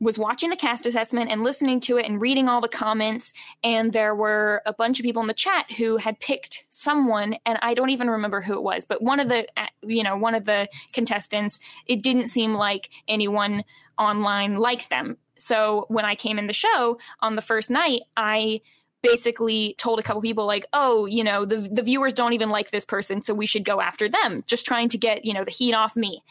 was 0.00 0.18
watching 0.18 0.50
the 0.50 0.56
cast 0.56 0.86
assessment 0.86 1.30
and 1.30 1.42
listening 1.42 1.80
to 1.80 1.96
it 1.98 2.06
and 2.06 2.20
reading 2.20 2.48
all 2.48 2.60
the 2.60 2.68
comments 2.68 3.32
and 3.64 3.92
there 3.92 4.14
were 4.14 4.62
a 4.64 4.72
bunch 4.72 5.00
of 5.00 5.04
people 5.04 5.22
in 5.22 5.28
the 5.28 5.34
chat 5.34 5.70
who 5.72 5.96
had 5.96 6.20
picked 6.20 6.64
someone 6.68 7.36
and 7.44 7.58
I 7.62 7.74
don't 7.74 7.90
even 7.90 8.08
remember 8.08 8.40
who 8.40 8.54
it 8.54 8.62
was 8.62 8.86
but 8.86 9.02
one 9.02 9.18
of 9.18 9.28
the 9.28 9.46
uh, 9.56 9.66
you 9.82 10.04
know 10.04 10.16
one 10.16 10.34
of 10.34 10.44
the 10.44 10.68
contestants 10.92 11.58
it 11.86 12.02
didn't 12.02 12.28
seem 12.28 12.54
like 12.54 12.90
anyone 13.08 13.64
online 13.98 14.58
liked 14.58 14.88
them 14.88 15.16
so 15.36 15.86
when 15.88 16.04
I 16.04 16.14
came 16.14 16.38
in 16.38 16.46
the 16.46 16.52
show 16.52 16.98
on 17.20 17.34
the 17.34 17.42
first 17.42 17.68
night 17.68 18.02
I 18.16 18.60
basically 19.02 19.74
told 19.78 19.98
a 19.98 20.02
couple 20.02 20.20
people 20.20 20.46
like 20.46 20.66
oh 20.72 21.06
you 21.06 21.22
know 21.22 21.44
the 21.44 21.68
the 21.70 21.82
viewers 21.82 22.12
don't 22.12 22.32
even 22.32 22.50
like 22.50 22.70
this 22.70 22.84
person 22.84 23.22
so 23.22 23.32
we 23.32 23.46
should 23.46 23.64
go 23.64 23.80
after 23.80 24.08
them 24.08 24.42
just 24.46 24.66
trying 24.66 24.88
to 24.88 24.98
get 24.98 25.24
you 25.24 25.32
know 25.32 25.44
the 25.44 25.50
heat 25.50 25.72
off 25.72 25.96
me 25.96 26.22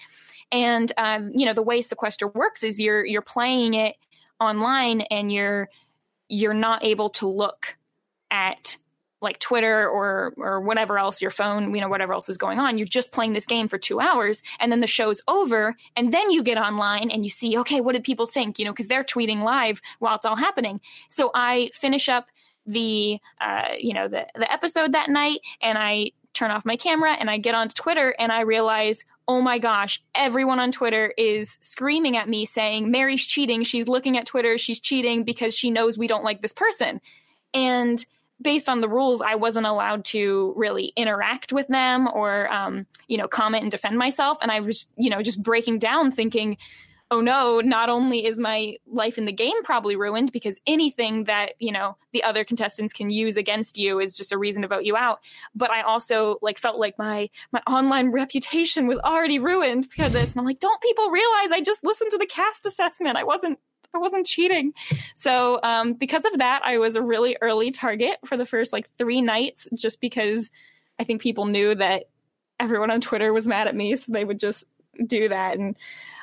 and 0.51 0.91
um, 0.97 1.31
you 1.33 1.45
know 1.45 1.53
the 1.53 1.61
way 1.61 1.81
sequester 1.81 2.27
works 2.27 2.63
is 2.63 2.79
you're 2.79 3.05
you're 3.05 3.21
playing 3.21 3.73
it 3.73 3.95
online 4.39 5.01
and 5.01 5.31
you're 5.31 5.69
you're 6.29 6.53
not 6.53 6.83
able 6.83 7.09
to 7.09 7.27
look 7.27 7.77
at 8.31 8.77
like 9.19 9.39
Twitter 9.39 9.89
or 9.89 10.33
or 10.37 10.61
whatever 10.61 10.99
else 10.99 11.21
your 11.21 11.31
phone, 11.31 11.73
you 11.73 11.81
know, 11.81 11.87
whatever 11.87 12.13
else 12.13 12.29
is 12.29 12.37
going 12.37 12.59
on. 12.59 12.77
You're 12.77 12.85
just 12.85 13.11
playing 13.11 13.33
this 13.33 13.47
game 13.47 13.67
for 13.67 13.79
2 13.79 13.99
hours 13.99 14.43
and 14.59 14.71
then 14.71 14.79
the 14.79 14.87
show's 14.87 15.23
over 15.27 15.75
and 15.95 16.13
then 16.13 16.29
you 16.29 16.43
get 16.43 16.57
online 16.57 17.09
and 17.09 17.23
you 17.23 17.29
see, 17.29 17.57
okay, 17.57 17.81
what 17.81 17.93
did 17.93 18.03
people 18.03 18.27
think, 18.27 18.59
you 18.59 18.65
know, 18.65 18.73
cuz 18.73 18.87
they're 18.87 19.03
tweeting 19.03 19.41
live 19.41 19.81
while 19.99 20.15
it's 20.15 20.25
all 20.25 20.35
happening. 20.35 20.79
So 21.09 21.31
I 21.33 21.71
finish 21.73 22.07
up 22.07 22.27
the 22.67 23.19
uh, 23.41 23.69
you 23.79 23.93
know 23.93 24.07
the 24.07 24.27
the 24.35 24.51
episode 24.51 24.91
that 24.91 25.09
night 25.09 25.39
and 25.61 25.77
I 25.77 26.11
turn 26.33 26.51
off 26.51 26.65
my 26.65 26.77
camera 26.77 27.13
and 27.13 27.29
I 27.29 27.37
get 27.37 27.55
onto 27.55 27.73
Twitter 27.73 28.13
and 28.19 28.31
I 28.31 28.41
realize 28.41 29.03
oh 29.27 29.41
my 29.41 29.59
gosh, 29.59 30.01
everyone 30.15 30.59
on 30.59 30.71
Twitter 30.71 31.13
is 31.17 31.57
screaming 31.59 32.15
at 32.15 32.29
me 32.29 32.45
saying, 32.45 32.89
Mary's 32.89 33.25
cheating. 33.25 33.63
She's 33.63 33.87
looking 33.87 34.17
at 34.17 34.25
Twitter. 34.25 34.57
She's 34.57 34.79
cheating 34.79 35.23
because 35.23 35.53
she 35.53 35.69
knows 35.69 35.97
we 35.97 36.07
don't 36.07 36.23
like 36.23 36.41
this 36.41 36.53
person. 36.53 37.01
And 37.53 38.03
based 38.41 38.69
on 38.69 38.79
the 38.79 38.87
rules, 38.87 39.21
I 39.21 39.35
wasn't 39.35 39.65
allowed 39.65 40.05
to 40.05 40.53
really 40.55 40.93
interact 40.95 41.51
with 41.51 41.67
them 41.67 42.07
or, 42.07 42.51
um, 42.51 42.85
you 43.07 43.17
know, 43.17 43.27
comment 43.27 43.63
and 43.63 43.71
defend 43.71 43.97
myself. 43.97 44.37
And 44.41 44.51
I 44.51 44.61
was, 44.61 44.87
you 44.95 45.09
know, 45.09 45.21
just 45.21 45.43
breaking 45.43 45.79
down 45.79 46.11
thinking, 46.11 46.57
oh 47.09 47.21
no, 47.21 47.61
not 47.61 47.89
only 47.89 48.25
is 48.25 48.39
my 48.39 48.75
life 48.85 49.17
in 49.17 49.25
the 49.25 49.31
game 49.31 49.63
probably 49.63 49.95
ruined 49.95 50.31
because 50.31 50.59
anything 50.67 51.23
that, 51.23 51.53
you 51.59 51.71
know, 51.71 51.95
the 52.11 52.23
other 52.23 52.43
contestants 52.43 52.91
can 52.91 53.09
use 53.09 53.37
against 53.37 53.77
you 53.77 53.99
is 53.99 54.17
just 54.17 54.31
a 54.31 54.37
reason 54.37 54.61
to 54.61 54.67
vote 54.67 54.83
you 54.83 54.97
out, 54.97 55.19
but 55.55 55.71
I 55.71 55.81
also 55.81 56.37
like 56.41 56.57
felt 56.57 56.79
like 56.79 56.97
my 56.97 57.29
my 57.51 57.61
online 57.67 58.11
reputation 58.11 58.87
was 58.87 58.99
already 58.99 59.39
ruined 59.39 59.89
because 59.89 60.07
of 60.07 60.13
this. 60.13 60.33
And 60.33 60.39
I'm 60.39 60.45
like, 60.45 60.59
don't 60.59 60.81
people 60.81 61.09
realize 61.09 61.51
I 61.51 61.61
just 61.61 61.83
listened 61.83 62.11
to 62.11 62.17
the 62.17 62.25
cast 62.25 62.65
assessment. 62.65 63.17
I 63.17 63.23
wasn't 63.23 63.59
I 63.93 63.99
wasn't 63.99 64.25
cheating. 64.27 64.73
So, 65.15 65.59
um, 65.63 65.93
because 65.93 66.25
of 66.25 66.39
that, 66.39 66.61
I 66.65 66.77
was 66.77 66.95
a 66.95 67.01
really 67.01 67.37
early 67.41 67.71
target 67.71 68.17
for 68.25 68.37
the 68.37 68.45
first 68.45 68.73
like 68.73 68.89
three 68.97 69.21
nights, 69.21 69.67
just 69.73 70.01
because 70.01 70.51
I 70.99 71.03
think 71.03 71.21
people 71.21 71.45
knew 71.45 71.73
that 71.73 72.05
everyone 72.59 72.91
on 72.91 73.01
Twitter 73.01 73.31
was 73.31 73.47
mad 73.47 73.67
at 73.67 73.75
me, 73.75 73.95
so 73.95 74.11
they 74.11 74.25
would 74.25 74.39
just 74.39 74.65
do 75.05 75.29
that. 75.29 75.57
And 75.57 75.75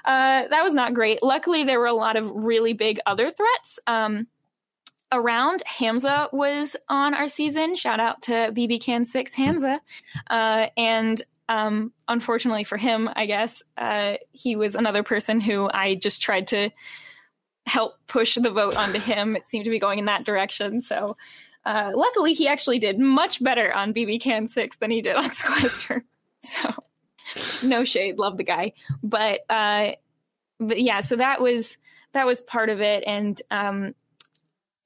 uh, 0.05 0.49
that 0.49 0.63
was 0.63 0.75
not 0.75 0.95
great. 0.95 1.23
Luckily, 1.23 1.65
there 1.65 1.81
were 1.81 1.87
a 1.87 1.93
lot 1.93 2.17
of 2.17 2.31
really 2.31 2.73
big 2.73 3.01
other 3.07 3.31
threats. 3.31 3.79
Um, 3.87 4.27
around 5.13 5.63
Hamza 5.65 6.29
was 6.33 6.77
on 6.89 7.15
our 7.15 7.29
season. 7.29 7.77
Shout 7.77 8.01
out 8.01 8.23
to 8.23 8.33
BB 8.33 8.83
Can 8.83 9.05
Six 9.05 9.35
Hamza, 9.35 9.81
uh, 10.29 10.67
and 10.77 11.23
um, 11.49 11.93
unfortunately 12.09 12.65
for 12.65 12.77
him, 12.77 13.09
I 13.15 13.27
guess 13.27 13.63
uh, 13.77 14.15
he 14.33 14.57
was 14.57 14.75
another 14.75 15.03
person 15.03 15.41
who 15.41 15.71
I 15.73 15.95
just 15.95 16.23
tried 16.23 16.49
to 16.49 16.71
help 17.67 17.95
push 18.07 18.35
the 18.35 18.51
vote 18.51 18.77
onto 18.77 18.99
him. 18.99 19.37
It 19.37 19.47
seemed 19.47 19.65
to 19.65 19.71
be 19.71 19.79
going 19.79 19.99
in 19.99 20.07
that 20.07 20.25
direction. 20.25 20.81
So, 20.81 21.17
uh, 21.65 21.93
luckily, 21.95 22.35
he 22.35 22.49
actually 22.49 22.79
did 22.79 22.99
much 22.99 23.43
better 23.43 23.73
on 23.73 23.95
BB 23.95 24.21
Can 24.21 24.47
Six 24.47 24.79
than 24.79 24.91
he 24.91 25.01
did 25.01 25.17
on 25.17 25.33
Sequester. 25.33 26.05
So 26.43 26.75
no 27.63 27.85
shade, 27.85 28.19
love 28.19 28.37
the 28.37 28.45
guy, 28.45 28.73
but 29.03 29.41
uh, 29.49 29.93
but 30.61 30.81
yeah, 30.81 31.01
so 31.01 31.17
that 31.17 31.41
was 31.41 31.79
that 32.13 32.27
was 32.27 32.41
part 32.41 32.69
of 32.69 32.81
it, 32.81 33.05
and 33.07 33.41
um, 33.51 33.95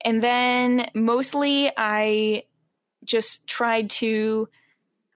and 0.04 0.22
then 0.22 0.90
mostly 0.94 1.70
I 1.76 2.44
just 3.04 3.46
tried 3.46 3.90
to. 3.90 4.48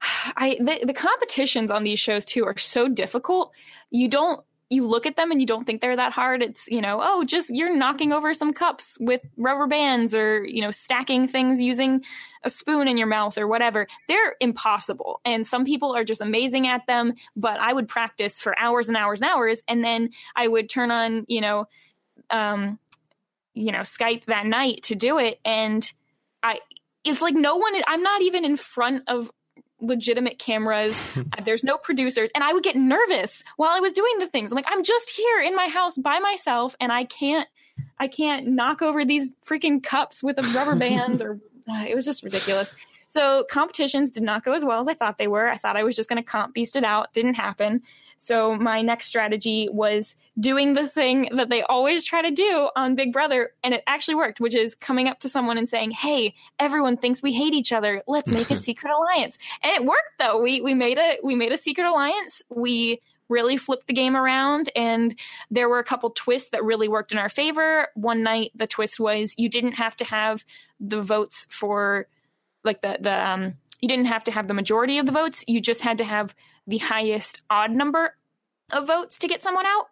I 0.37 0.57
the, 0.61 0.85
the 0.85 0.95
competitions 0.95 1.71
on 1.71 1.85
these 1.85 2.01
shows 2.01 2.25
too 2.25 2.45
are 2.45 2.59
so 2.59 2.89
difficult. 2.89 3.53
You 3.91 4.09
don't 4.09 4.45
you 4.73 4.87
look 4.87 5.05
at 5.05 5.17
them 5.17 5.31
and 5.31 5.41
you 5.41 5.47
don't 5.47 5.67
think 5.67 5.81
they're 5.81 5.97
that 5.97 6.13
hard. 6.13 6.43
It's, 6.43 6.67
you 6.69 6.81
know, 6.81 7.01
oh, 7.03 7.25
just 7.25 7.51
you're 7.55 7.77
knocking 7.77 8.13
over 8.13 8.33
some 8.33 8.55
cups 8.55 8.97
with 8.99 9.21
rubber 9.37 9.67
bands 9.67 10.15
or, 10.15 10.45
you 10.45 10.63
know, 10.63 10.71
stacking 10.71 11.29
things 11.29 11.61
using 11.61 12.03
a 12.43 12.49
spoon 12.49 12.89
in 12.89 12.97
your 12.97 13.07
mouth 13.07 13.37
or 13.37 13.47
whatever. 13.47 13.87
They're 14.09 14.35
impossible. 14.41 15.21
And 15.27 15.47
some 15.47 15.67
people 15.67 15.95
are 15.95 16.05
just 16.05 16.23
amazing 16.23 16.67
at 16.67 16.87
them, 16.87 17.13
but 17.37 17.61
I 17.61 17.73
would 17.73 17.87
practice 17.87 18.41
for 18.41 18.59
hours 18.59 18.89
and 18.89 18.97
hours 18.97 19.21
and 19.21 19.31
hours. 19.31 19.63
And 19.69 19.85
then 19.85 20.09
I 20.35 20.49
would 20.49 20.71
turn 20.71 20.91
on, 20.91 21.27
you 21.29 21.43
know, 21.43 21.67
um, 22.31 22.79
you 23.53 23.73
know, 23.73 23.81
Skype 23.81 24.25
that 24.25 24.47
night 24.47 24.85
to 24.85 24.95
do 24.95 25.19
it. 25.19 25.39
And 25.45 25.91
I, 26.43 26.61
it's 27.05 27.21
like 27.21 27.35
no 27.35 27.57
one, 27.57 27.75
I'm 27.87 28.03
not 28.03 28.23
even 28.23 28.47
in 28.47 28.57
front 28.57 29.05
of 29.07 29.31
legitimate 29.83 30.39
cameras. 30.39 30.99
There's 31.45 31.65
no 31.65 31.77
producers. 31.77 32.31
And 32.35 32.43
I 32.43 32.53
would 32.53 32.63
get 32.63 32.77
nervous 32.77 33.43
while 33.57 33.71
I 33.71 33.81
was 33.81 33.93
doing 33.93 34.19
the 34.19 34.27
things. 34.27 34.53
I'm 34.53 34.57
like, 34.57 34.65
I'm 34.69 34.83
just 34.83 35.11
here 35.11 35.41
in 35.41 35.55
my 35.55 35.69
house 35.69 35.99
by 35.99 36.19
myself 36.21 36.75
and 36.81 36.91
I 36.91 37.05
can't 37.05 37.49
I 37.99 38.09
can't 38.09 38.49
knock 38.49 38.83
over 38.83 39.05
these 39.05 39.35
freaking 39.47 39.83
cups 39.83 40.23
with 40.23 40.39
a 40.39 40.43
rubber 40.55 40.75
band 40.75 41.23
or 41.23 41.39
uh, 41.69 41.85
it 41.89 41.95
was 41.95 42.05
just 42.05 42.23
ridiculous. 42.23 42.73
So 43.07 43.45
competitions 43.51 44.13
did 44.13 44.23
not 44.23 44.45
go 44.45 44.53
as 44.53 44.65
well 44.65 44.81
as 44.81 44.89
I 44.89 44.95
thought 44.95 45.19
they 45.19 45.29
were. 45.29 45.49
I 45.49 45.57
thought 45.57 45.77
I 45.77 45.85
was 45.85 45.97
just 45.97 46.09
going 46.09 46.23
to 46.23 46.29
comp 46.29 46.55
beast 46.55 46.77
it 46.77 46.85
out. 46.85 47.13
Didn't 47.13 47.35
happen. 47.35 47.83
So 48.23 48.55
my 48.55 48.83
next 48.83 49.07
strategy 49.07 49.69
was 49.69 50.15
doing 50.39 50.75
the 50.75 50.87
thing 50.87 51.29
that 51.35 51.49
they 51.49 51.63
always 51.63 52.05
try 52.05 52.23
to 52.23 52.31
do 52.31 52.69
on 52.77 52.95
Big 52.95 53.13
Brother, 53.13 53.51
and 53.65 53.75
it 53.75 53.83
actually 53.85 54.15
worked, 54.15 54.39
which 54.39 54.55
is 54.55 54.77
coming 54.77 55.09
up 55.09 55.19
to 55.21 55.29
someone 55.29 55.59
and 55.59 55.69
saying, 55.69 55.91
"Hey, 55.91 56.37
everyone 56.57 56.97
thinks 56.97 57.21
we 57.21 57.33
hate 57.33 57.53
each 57.53 57.73
other. 57.73 58.01
Let's 58.07 58.31
make 58.31 58.49
a 58.53 58.55
secret 58.69 58.93
alliance." 58.93 59.39
And 59.61 59.73
it 59.73 59.85
worked 59.85 60.21
though. 60.21 60.41
We 60.41 60.61
we 60.61 60.73
made 60.73 60.99
a 60.99 61.19
we 61.25 61.35
made 61.35 61.51
a 61.51 61.57
secret 61.57 61.85
alliance. 61.85 62.43
We 62.49 63.01
really 63.29 63.57
flipped 63.57 63.89
the 63.89 63.93
game 63.93 64.17
around 64.17 64.71
and 64.77 65.19
there 65.51 65.69
were 65.69 65.79
a 65.81 65.85
couple 65.85 66.11
twists 66.11 66.51
that 66.51 66.63
really 66.63 66.87
worked 66.87 67.11
in 67.11 67.19
our 67.19 67.31
favor. 67.31 67.89
One 67.95 68.23
night 68.23 68.53
the 68.55 68.69
twist 68.69 69.01
was 69.01 69.35
you 69.37 69.49
didn't 69.49 69.73
have 69.73 69.97
to 69.97 70.05
have 70.05 70.45
the 70.79 71.03
votes 71.03 71.49
for 71.51 72.07
like 72.63 72.83
the 72.83 72.99
the 73.01 73.29
um 73.29 73.55
you 73.81 73.89
didn't 73.89 74.05
have 74.05 74.23
to 74.25 74.31
have 74.31 74.47
the 74.47 74.55
majority 74.55 74.99
of 74.99 75.07
the 75.07 75.13
votes. 75.13 75.45
You 75.49 75.61
just 75.61 75.81
had 75.81 75.99
to 75.99 76.05
have 76.05 76.37
the 76.67 76.79
highest 76.79 77.43
odd 77.51 77.71
number 77.71 78.15
of 78.73 78.87
votes 78.87 79.19
to 79.19 79.29
get 79.29 79.43
someone 79.43 79.67
out. 79.67 79.87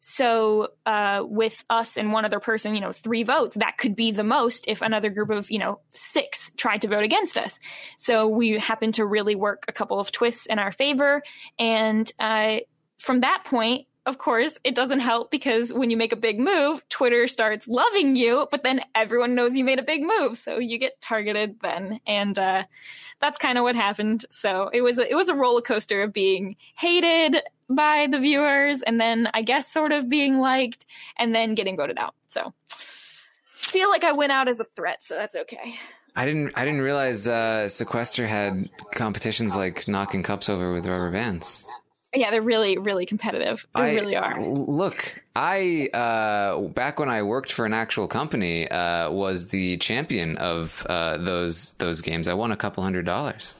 So 0.00 0.68
uh, 0.84 1.22
with 1.24 1.64
us 1.70 1.96
and 1.96 2.12
one 2.12 2.26
other 2.26 2.38
person, 2.38 2.74
you 2.74 2.82
know, 2.82 2.92
three 2.92 3.22
votes, 3.22 3.56
that 3.56 3.78
could 3.78 3.96
be 3.96 4.10
the 4.10 4.24
most 4.24 4.66
if 4.68 4.82
another 4.82 5.08
group 5.08 5.30
of, 5.30 5.50
you 5.50 5.58
know, 5.58 5.80
six 5.94 6.52
tried 6.58 6.82
to 6.82 6.88
vote 6.88 7.04
against 7.04 7.38
us. 7.38 7.58
So 7.96 8.28
we 8.28 8.58
happened 8.58 8.94
to 8.94 9.06
really 9.06 9.34
work 9.34 9.64
a 9.66 9.72
couple 9.72 9.98
of 9.98 10.12
twists 10.12 10.44
in 10.44 10.58
our 10.58 10.72
favor. 10.72 11.22
And 11.58 12.10
uh, 12.18 12.58
from 12.98 13.22
that 13.22 13.44
point, 13.46 13.86
of 14.06 14.18
course, 14.18 14.58
it 14.64 14.74
doesn't 14.74 15.00
help 15.00 15.30
because 15.30 15.72
when 15.72 15.88
you 15.88 15.96
make 15.96 16.12
a 16.12 16.16
big 16.16 16.38
move, 16.38 16.86
Twitter 16.88 17.26
starts 17.26 17.66
loving 17.66 18.16
you, 18.16 18.46
but 18.50 18.62
then 18.62 18.80
everyone 18.94 19.34
knows 19.34 19.56
you 19.56 19.64
made 19.64 19.78
a 19.78 19.82
big 19.82 20.02
move, 20.02 20.36
so 20.36 20.58
you 20.58 20.78
get 20.78 21.00
targeted 21.00 21.56
then, 21.62 22.00
and 22.06 22.38
uh, 22.38 22.64
that's 23.20 23.38
kind 23.38 23.56
of 23.56 23.64
what 23.64 23.76
happened. 23.76 24.26
So 24.30 24.68
it 24.72 24.82
was 24.82 24.98
a, 24.98 25.10
it 25.10 25.14
was 25.14 25.28
a 25.28 25.34
roller 25.34 25.62
coaster 25.62 26.02
of 26.02 26.12
being 26.12 26.56
hated 26.74 27.36
by 27.70 28.06
the 28.10 28.18
viewers, 28.18 28.82
and 28.82 29.00
then 29.00 29.28
I 29.32 29.40
guess 29.40 29.68
sort 29.68 29.92
of 29.92 30.08
being 30.08 30.38
liked, 30.38 30.84
and 31.18 31.34
then 31.34 31.54
getting 31.54 31.76
voted 31.76 31.96
out. 31.96 32.14
So 32.28 32.52
feel 32.68 33.88
like 33.88 34.04
I 34.04 34.12
went 34.12 34.32
out 34.32 34.48
as 34.48 34.60
a 34.60 34.64
threat, 34.64 35.02
so 35.02 35.14
that's 35.14 35.34
okay. 35.34 35.76
I 36.14 36.26
didn't. 36.26 36.52
I 36.54 36.64
didn't 36.64 36.82
realize 36.82 37.26
uh, 37.26 37.68
Sequester 37.68 38.26
had 38.26 38.68
competitions 38.92 39.56
like 39.56 39.88
knocking 39.88 40.22
cups 40.22 40.48
over 40.48 40.72
with 40.72 40.86
rubber 40.86 41.10
bands. 41.10 41.66
Yeah, 42.14 42.30
they're 42.30 42.42
really, 42.42 42.78
really 42.78 43.06
competitive. 43.06 43.66
They 43.74 43.80
I, 43.80 43.94
really 43.94 44.16
are. 44.16 44.40
Look, 44.40 45.22
I 45.34 45.88
uh, 45.92 46.60
back 46.68 46.98
when 46.98 47.08
I 47.08 47.22
worked 47.22 47.52
for 47.52 47.66
an 47.66 47.74
actual 47.74 48.06
company, 48.06 48.68
uh, 48.68 49.10
was 49.10 49.48
the 49.48 49.76
champion 49.78 50.36
of 50.36 50.86
uh, 50.88 51.16
those 51.16 51.72
those 51.74 52.00
games. 52.00 52.28
I 52.28 52.34
won 52.34 52.52
a 52.52 52.56
couple 52.56 52.82
hundred 52.82 53.06
dollars. 53.06 53.54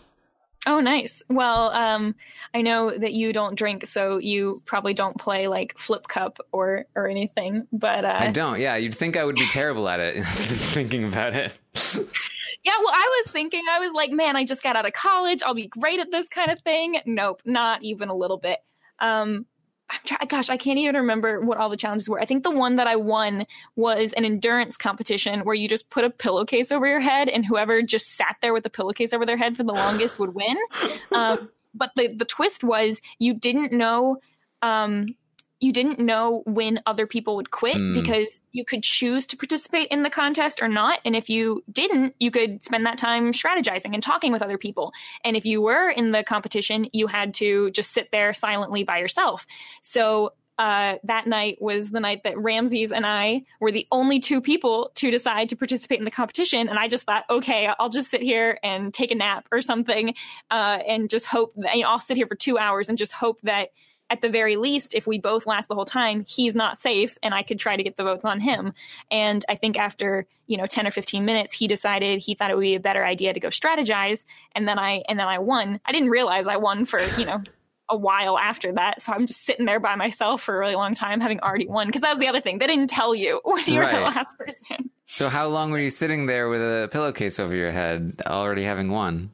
Oh, 0.67 0.81
nice. 0.81 1.23
Well, 1.29 1.71
um, 1.71 2.15
I 2.55 2.63
know 2.63 2.97
that 2.97 3.13
you 3.13 3.33
don't 3.33 3.55
drink, 3.55 3.87
so 3.87 4.17
you 4.19 4.63
probably 4.65 4.95
don't 4.95 5.19
play 5.19 5.47
like 5.47 5.77
Flip 5.77 6.07
Cup 6.09 6.39
or 6.53 6.87
or 6.95 7.07
anything. 7.07 7.67
But 7.73 8.05
uh, 8.05 8.17
I 8.19 8.31
don't. 8.31 8.61
Yeah, 8.61 8.77
you'd 8.77 8.95
think 8.95 9.17
I 9.17 9.25
would 9.25 9.37
be 9.37 9.49
terrible 9.49 9.89
at 9.89 10.01
it. 10.01 10.25
thinking 10.27 11.05
about 11.05 11.35
it. 11.35 11.53
Yeah, 12.65 12.73
well, 12.79 12.95
I 12.95 13.23
was 13.23 13.33
thinking, 13.33 13.63
I 13.71 13.79
was 13.79 13.93
like, 13.93 14.11
man, 14.11 14.37
I 14.37 14.45
just 14.45 14.63
got 14.63 14.75
out 14.75 14.87
of 14.87 14.95
college. 14.95 15.43
I'll 15.45 15.55
be 15.55 15.67
great 15.67 16.01
at 16.01 16.11
this 16.11 16.29
kind 16.29 16.51
of 16.51 16.61
thing. 16.63 16.99
Nope, 17.05 17.43
not 17.45 17.83
even 17.83 18.09
a 18.09 18.15
little 18.15 18.39
bit. 18.39 18.61
Um, 19.01 19.47
I'm 19.91 20.01
try- 20.05 20.27
gosh, 20.27 20.49
I 20.49 20.57
can't 20.57 20.79
even 20.79 20.97
remember 20.97 21.41
what 21.41 21.59
all 21.59 21.69
the 21.69 21.77
challenges 21.77 22.09
were. 22.09 22.21
I 22.21 22.25
think 22.25 22.43
the 22.43 22.51
one 22.51 22.77
that 22.77 22.87
I 22.87 22.97
won 22.97 23.47
was 23.77 24.15
an 24.15 24.25
endurance 24.25 24.79
competition 24.79 25.41
where 25.41 25.55
you 25.55 25.69
just 25.69 25.91
put 25.91 26.05
a 26.05 26.11
pillowcase 26.11 26.73
over 26.73 26.87
your 26.87 27.01
head, 27.01 27.29
and 27.29 27.45
whoever 27.45 27.83
just 27.83 28.17
sat 28.17 28.37
there 28.41 28.55
with 28.55 28.63
the 28.63 28.71
pillowcase 28.71 29.13
over 29.13 29.27
their 29.27 29.37
head 29.37 29.57
for 29.57 29.63
the 29.63 29.75
longest 29.75 30.19
would 30.19 30.35
win. 30.35 30.57
Um, 31.13 31.51
but 31.75 31.91
the 31.95 32.09
the 32.09 32.25
twist 32.25 32.65
was 32.65 33.01
you 33.21 33.35
didn't 33.35 33.73
know 33.73 34.19
um, 34.63 35.15
you 35.61 35.73
didn't 35.73 35.99
know 35.99 36.43
when 36.47 36.81
other 36.87 37.07
people 37.07 37.37
would 37.37 37.51
quit 37.51 37.77
mm. 37.77 37.95
because 37.95 38.41
you 38.53 38.65
could 38.65 38.83
choose 38.83 39.27
to 39.29 39.37
participate 39.37 39.89
in 39.89 40.03
the 40.03 40.11
contest 40.11 40.61
or 40.61 40.69
not. 40.69 41.01
And 41.05 41.17
if 41.17 41.31
you 41.31 41.63
didn't, 41.71 42.15
you 42.21 42.31
could 42.31 42.65
spend 42.65 42.85
that 42.87 42.99
time 42.99 43.33
strategizing 43.33 43.95
and 43.95 44.03
talking 44.03 44.33
with 44.33 44.43
other 44.43 44.59
people. 44.59 44.93
And 45.25 45.37
if 45.37 45.47
you 45.47 45.63
were 45.63 45.89
in 45.89 46.13
the 46.13 46.23
competition, 46.23 46.89
you 46.93 47.07
had 47.07 47.35
to 47.35 47.71
just 47.71 47.93
sit 47.93 48.11
there 48.13 48.33
silently 48.35 48.85
by 48.85 48.99
yourself. 48.99 49.47
So 49.83 50.33
uh, 50.59 50.97
that 51.05 51.27
night 51.27 51.59
was 51.61 51.91
the 51.91 52.01
night 52.01 52.23
that 52.23 52.39
Ramses 52.39 52.93
and 52.93 53.05
I 53.05 53.43
were 53.61 53.73
the 53.73 53.87
only 53.91 54.21
two 54.21 54.41
people 54.41 54.93
to 54.97 55.11
decide 55.11 55.49
to 55.49 55.57
participate 55.57 55.99
in 55.99 56.05
the 56.05 56.11
competition. 56.11 56.69
And 56.69 56.79
I 56.79 56.87
just 56.87 57.05
thought, 57.07 57.25
okay, 57.29 57.69
I'll 57.79 57.89
just 57.89 58.11
sit 58.11 58.23
here 58.23 58.59
and 58.63 58.95
take 58.95 59.11
a 59.11 59.17
nap 59.17 59.49
or 59.51 59.61
something, 59.61 60.15
uh, 60.51 60.79
and 60.87 61.11
just 61.11 61.27
hope 61.27 61.55
that 61.57 61.75
you 61.75 61.83
know, 61.83 61.89
I'll 61.89 61.99
sit 61.99 62.17
here 62.17 62.27
for 62.27 62.37
two 62.37 62.57
hours 62.57 62.89
and 62.89 62.97
just 62.97 63.13
hope 63.13 63.41
that 63.43 63.71
at 64.15 64.21
the 64.21 64.29
very 64.29 64.55
least, 64.55 64.95
if 64.95 65.09
we 65.09 65.19
both 65.19 65.45
last 65.45 65.69
the 65.69 65.75
whole 65.75 65.85
time, 65.85 66.25
he's 66.29 66.55
not 66.55 66.79
safe 66.79 67.19
and 67.21 67.35
I 67.35 67.43
could 67.43 67.59
try 67.59 67.77
to 67.77 67.83
get 67.83 67.97
the 67.97 68.05
votes 68.05 68.25
on 68.25 68.39
him. 68.39 68.73
And 69.11 69.45
I 69.49 69.57
think 69.57 69.77
after, 69.77 70.29
you 70.47 70.57
know, 70.57 70.67
10 70.67 70.87
or 70.87 70.93
15 70.93 71.25
minutes, 71.25 71.53
he 71.53 71.67
decided 71.67 72.21
he 72.21 72.35
thought 72.35 72.53
it 72.53 72.57
would 72.57 72.63
be 72.63 72.77
a 72.77 72.81
better 72.81 73.05
idea 73.05 73.35
to 73.35 73.41
go 73.41 73.49
strategize. 73.49 74.25
And 74.53 74.69
then 74.69 74.79
I, 74.79 75.03
and 75.09 75.19
then 75.19 75.27
I 75.27 75.41
won. 75.41 75.81
I 75.85 75.91
didn't 75.91 76.11
realize 76.11 76.47
I 76.47 76.59
won 76.59 76.85
for, 76.85 77.01
you 77.19 77.27
know, 77.27 77.43
a 77.89 77.97
while 77.97 78.39
after 78.39 78.73
that. 78.75 79.03
So 79.03 79.13
I'm 79.13 79.27
just 79.27 79.45
sitting 79.45 79.67
there 79.67 79.81
by 79.81 79.97
myself 79.97 80.43
for 80.43 80.55
a 80.55 80.59
really 80.61 80.77
long 80.77 80.95
time, 80.95 81.21
having 81.21 81.41
already 81.41 81.67
won. 81.67 81.91
Cause 81.91 82.03
that 82.03 82.11
was 82.11 82.21
the 82.21 82.29
other 82.29 82.41
thing. 82.41 82.61
They 82.61 82.69
didn't 82.69 82.91
tell 82.91 83.17
you 83.17 83.41
when 83.45 83.65
you 83.65 83.81
were 83.81 83.87
the 83.87 84.01
last 84.01 84.39
person. 84.39 84.91
So 85.07 85.29
how 85.29 85.49
long 85.49 85.73
were 85.73 85.81
you 85.81 85.91
sitting 85.91 86.27
there 86.27 86.49
with 86.49 86.61
a 86.61 86.89
pillowcase 86.93 87.41
over 87.41 87.55
your 87.55 87.73
head, 87.73 88.23
already 88.25 88.63
having 88.63 88.91
won? 88.91 89.33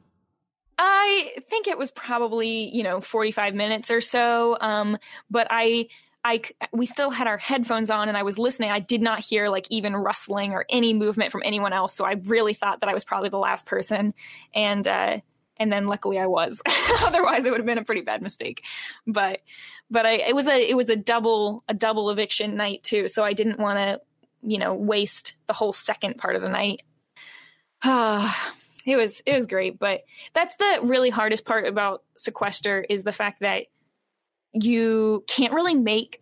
I 0.83 1.33
think 1.47 1.67
it 1.67 1.77
was 1.77 1.91
probably, 1.91 2.75
you 2.75 2.81
know, 2.81 3.01
45 3.01 3.53
minutes 3.53 3.91
or 3.91 4.01
so. 4.01 4.57
Um, 4.59 4.97
but 5.29 5.45
I, 5.51 5.89
I, 6.25 6.41
we 6.73 6.87
still 6.87 7.11
had 7.11 7.27
our 7.27 7.37
headphones 7.37 7.91
on 7.91 8.09
and 8.09 8.17
I 8.17 8.23
was 8.23 8.39
listening. 8.39 8.71
I 8.71 8.79
did 8.79 8.99
not 8.99 9.19
hear 9.19 9.47
like 9.49 9.67
even 9.69 9.95
rustling 9.95 10.53
or 10.53 10.65
any 10.69 10.95
movement 10.95 11.31
from 11.31 11.43
anyone 11.45 11.71
else. 11.71 11.93
So 11.93 12.03
I 12.03 12.13
really 12.25 12.55
thought 12.55 12.79
that 12.79 12.89
I 12.89 12.95
was 12.95 13.05
probably 13.05 13.29
the 13.29 13.37
last 13.37 13.67
person. 13.67 14.15
And, 14.55 14.87
uh, 14.87 15.19
and 15.57 15.71
then 15.71 15.85
luckily 15.85 16.17
I 16.17 16.25
was. 16.25 16.63
Otherwise, 17.01 17.45
it 17.45 17.51
would 17.51 17.59
have 17.59 17.67
been 17.67 17.77
a 17.77 17.85
pretty 17.85 18.01
bad 18.01 18.23
mistake. 18.23 18.63
But, 19.05 19.41
but 19.91 20.07
I, 20.07 20.13
it 20.13 20.35
was 20.35 20.47
a, 20.47 20.67
it 20.67 20.75
was 20.75 20.89
a 20.89 20.95
double, 20.95 21.63
a 21.69 21.75
double 21.75 22.09
eviction 22.09 22.55
night 22.55 22.81
too. 22.81 23.07
So 23.07 23.23
I 23.23 23.33
didn't 23.33 23.59
want 23.59 23.77
to, 23.77 24.01
you 24.41 24.57
know, 24.57 24.73
waste 24.73 25.35
the 25.45 25.53
whole 25.53 25.73
second 25.73 26.17
part 26.17 26.35
of 26.35 26.41
the 26.41 26.49
night. 26.49 26.81
Ah, 27.83 28.53
it 28.85 28.95
was 28.95 29.21
it 29.25 29.35
was 29.35 29.45
great 29.45 29.79
but 29.79 30.01
that's 30.33 30.55
the 30.57 30.79
really 30.83 31.09
hardest 31.09 31.45
part 31.45 31.65
about 31.65 32.03
sequester 32.17 32.85
is 32.89 33.03
the 33.03 33.11
fact 33.11 33.39
that 33.39 33.65
you 34.53 35.23
can't 35.27 35.53
really 35.53 35.75
make 35.75 36.21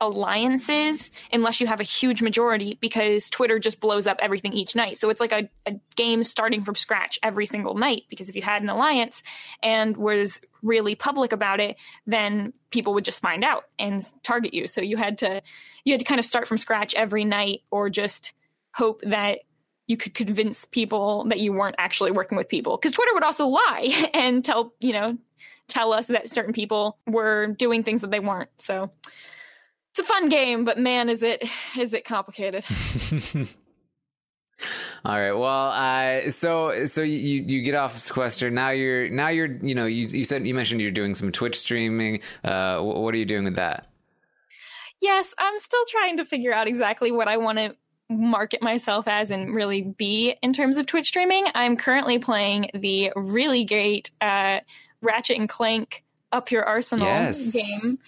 alliances 0.00 1.10
unless 1.32 1.60
you 1.60 1.66
have 1.66 1.80
a 1.80 1.84
huge 1.84 2.20
majority 2.20 2.76
because 2.80 3.30
twitter 3.30 3.58
just 3.58 3.80
blows 3.80 4.06
up 4.06 4.18
everything 4.20 4.52
each 4.52 4.74
night. 4.74 4.98
So 4.98 5.08
it's 5.08 5.20
like 5.20 5.32
a, 5.32 5.48
a 5.66 5.74
game 5.96 6.22
starting 6.24 6.64
from 6.64 6.74
scratch 6.74 7.18
every 7.22 7.46
single 7.46 7.74
night 7.74 8.02
because 8.08 8.28
if 8.28 8.36
you 8.36 8.42
had 8.42 8.62
an 8.62 8.68
alliance 8.68 9.22
and 9.62 9.96
was 9.96 10.40
really 10.62 10.94
public 10.94 11.32
about 11.32 11.60
it 11.60 11.76
then 12.06 12.52
people 12.70 12.92
would 12.94 13.04
just 13.04 13.22
find 13.22 13.44
out 13.44 13.64
and 13.78 14.02
target 14.22 14.52
you. 14.52 14.66
So 14.66 14.80
you 14.80 14.96
had 14.96 15.18
to 15.18 15.40
you 15.84 15.92
had 15.92 16.00
to 16.00 16.06
kind 16.06 16.18
of 16.18 16.24
start 16.24 16.48
from 16.48 16.58
scratch 16.58 16.94
every 16.94 17.24
night 17.24 17.60
or 17.70 17.88
just 17.88 18.32
hope 18.74 19.00
that 19.02 19.40
you 19.86 19.96
could 19.96 20.14
convince 20.14 20.64
people 20.64 21.24
that 21.28 21.40
you 21.40 21.52
weren't 21.52 21.76
actually 21.78 22.10
working 22.10 22.36
with 22.36 22.48
people. 22.48 22.76
Because 22.76 22.92
twitter 22.92 23.12
would 23.14 23.22
also 23.22 23.46
lie 23.46 24.10
and 24.14 24.44
tell 24.44 24.72
you 24.80 24.92
know 24.92 25.18
tell 25.68 25.92
us 25.92 26.08
that 26.08 26.30
certain 26.30 26.52
people 26.52 26.98
were 27.06 27.48
doing 27.48 27.82
things 27.82 28.02
that 28.02 28.10
they 28.10 28.20
weren't. 28.20 28.50
So 28.58 28.90
it's 29.90 30.00
a 30.00 30.04
fun 30.04 30.28
game 30.28 30.64
but 30.64 30.78
man 30.78 31.08
is 31.08 31.22
it 31.22 31.48
is 31.78 31.94
it 31.94 32.04
complicated. 32.04 32.64
All 35.04 35.18
right. 35.18 35.32
Well 35.32 35.70
uh, 35.70 36.30
so 36.30 36.86
so 36.86 37.02
you 37.02 37.42
you 37.42 37.62
get 37.62 37.74
off 37.74 37.98
sequester. 37.98 38.50
Now 38.50 38.70
you're 38.70 39.10
now 39.10 39.28
you're 39.28 39.58
you 39.62 39.74
know 39.74 39.86
you, 39.86 40.06
you 40.06 40.24
said 40.24 40.46
you 40.46 40.54
mentioned 40.54 40.80
you're 40.80 40.90
doing 40.90 41.14
some 41.14 41.32
twitch 41.32 41.58
streaming. 41.58 42.20
Uh, 42.42 42.80
what 42.80 43.14
are 43.14 43.18
you 43.18 43.26
doing 43.26 43.44
with 43.44 43.56
that? 43.56 43.88
Yes 45.00 45.34
i'm 45.36 45.58
still 45.58 45.84
trying 45.86 46.16
to 46.16 46.24
figure 46.24 46.52
out 46.52 46.66
exactly 46.66 47.12
what 47.12 47.28
i 47.28 47.36
want 47.36 47.58
to 47.58 47.76
market 48.08 48.62
myself 48.62 49.08
as 49.08 49.30
and 49.30 49.54
really 49.54 49.82
be 49.82 50.36
in 50.42 50.52
terms 50.52 50.76
of 50.76 50.86
Twitch 50.86 51.06
streaming. 51.06 51.46
I'm 51.54 51.76
currently 51.76 52.18
playing 52.18 52.70
the 52.74 53.12
really 53.16 53.64
great 53.64 54.10
uh, 54.20 54.60
Ratchet 55.00 55.38
and 55.38 55.48
Clank 55.48 56.04
Up 56.32 56.50
Your 56.50 56.64
Arsenal 56.64 57.06
yes. 57.06 57.52
game. 57.52 57.98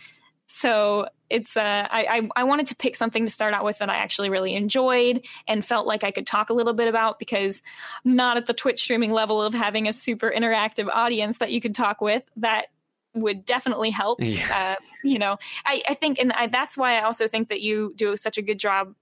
So 0.47 1.09
it's 1.29 1.57
uh, 1.57 1.89
I, 1.91 2.05
I, 2.05 2.29
I 2.37 2.45
wanted 2.45 2.69
to 2.69 2.77
pick 2.77 2.95
something 2.95 3.25
to 3.25 3.31
start 3.31 3.53
out 3.53 3.65
with 3.65 3.79
that 3.79 3.91
I 3.91 3.97
actually 3.97 4.31
really 4.31 4.55
enjoyed 4.55 5.25
and 5.49 5.65
felt 5.65 5.87
like 5.87 6.05
I 6.05 6.13
could 6.13 6.27
talk 6.27 6.51
a 6.51 6.53
little 6.53 6.73
bit 6.73 6.87
about 6.87 7.19
because 7.19 7.63
not 8.05 8.37
at 8.37 8.47
the 8.47 8.55
Twitch 8.55 8.81
streaming 8.81 9.11
level 9.11 9.43
of 9.43 9.55
having 9.55 9.89
a 9.89 9.93
super 9.93 10.31
interactive 10.31 10.89
audience 10.93 11.39
that 11.39 11.51
you 11.51 11.61
could 11.61 11.75
talk 11.75 12.01
with. 12.01 12.23
That 12.37 12.67
would 13.15 13.45
definitely 13.45 13.91
help. 13.91 14.21
Yeah. 14.23 14.77
Uh, 14.79 14.83
you 15.03 15.19
know, 15.19 15.39
I, 15.65 15.83
I 15.89 15.95
think, 15.95 16.21
and 16.21 16.33
I, 16.33 16.47
that's 16.47 16.77
why 16.77 16.99
I 16.99 17.03
also 17.03 17.27
think 17.27 17.49
that 17.49 17.61
you 17.61 17.93
do 17.97 18.17
such 18.17 18.39
a 18.39 18.43
good 18.43 18.61
job 18.61 18.95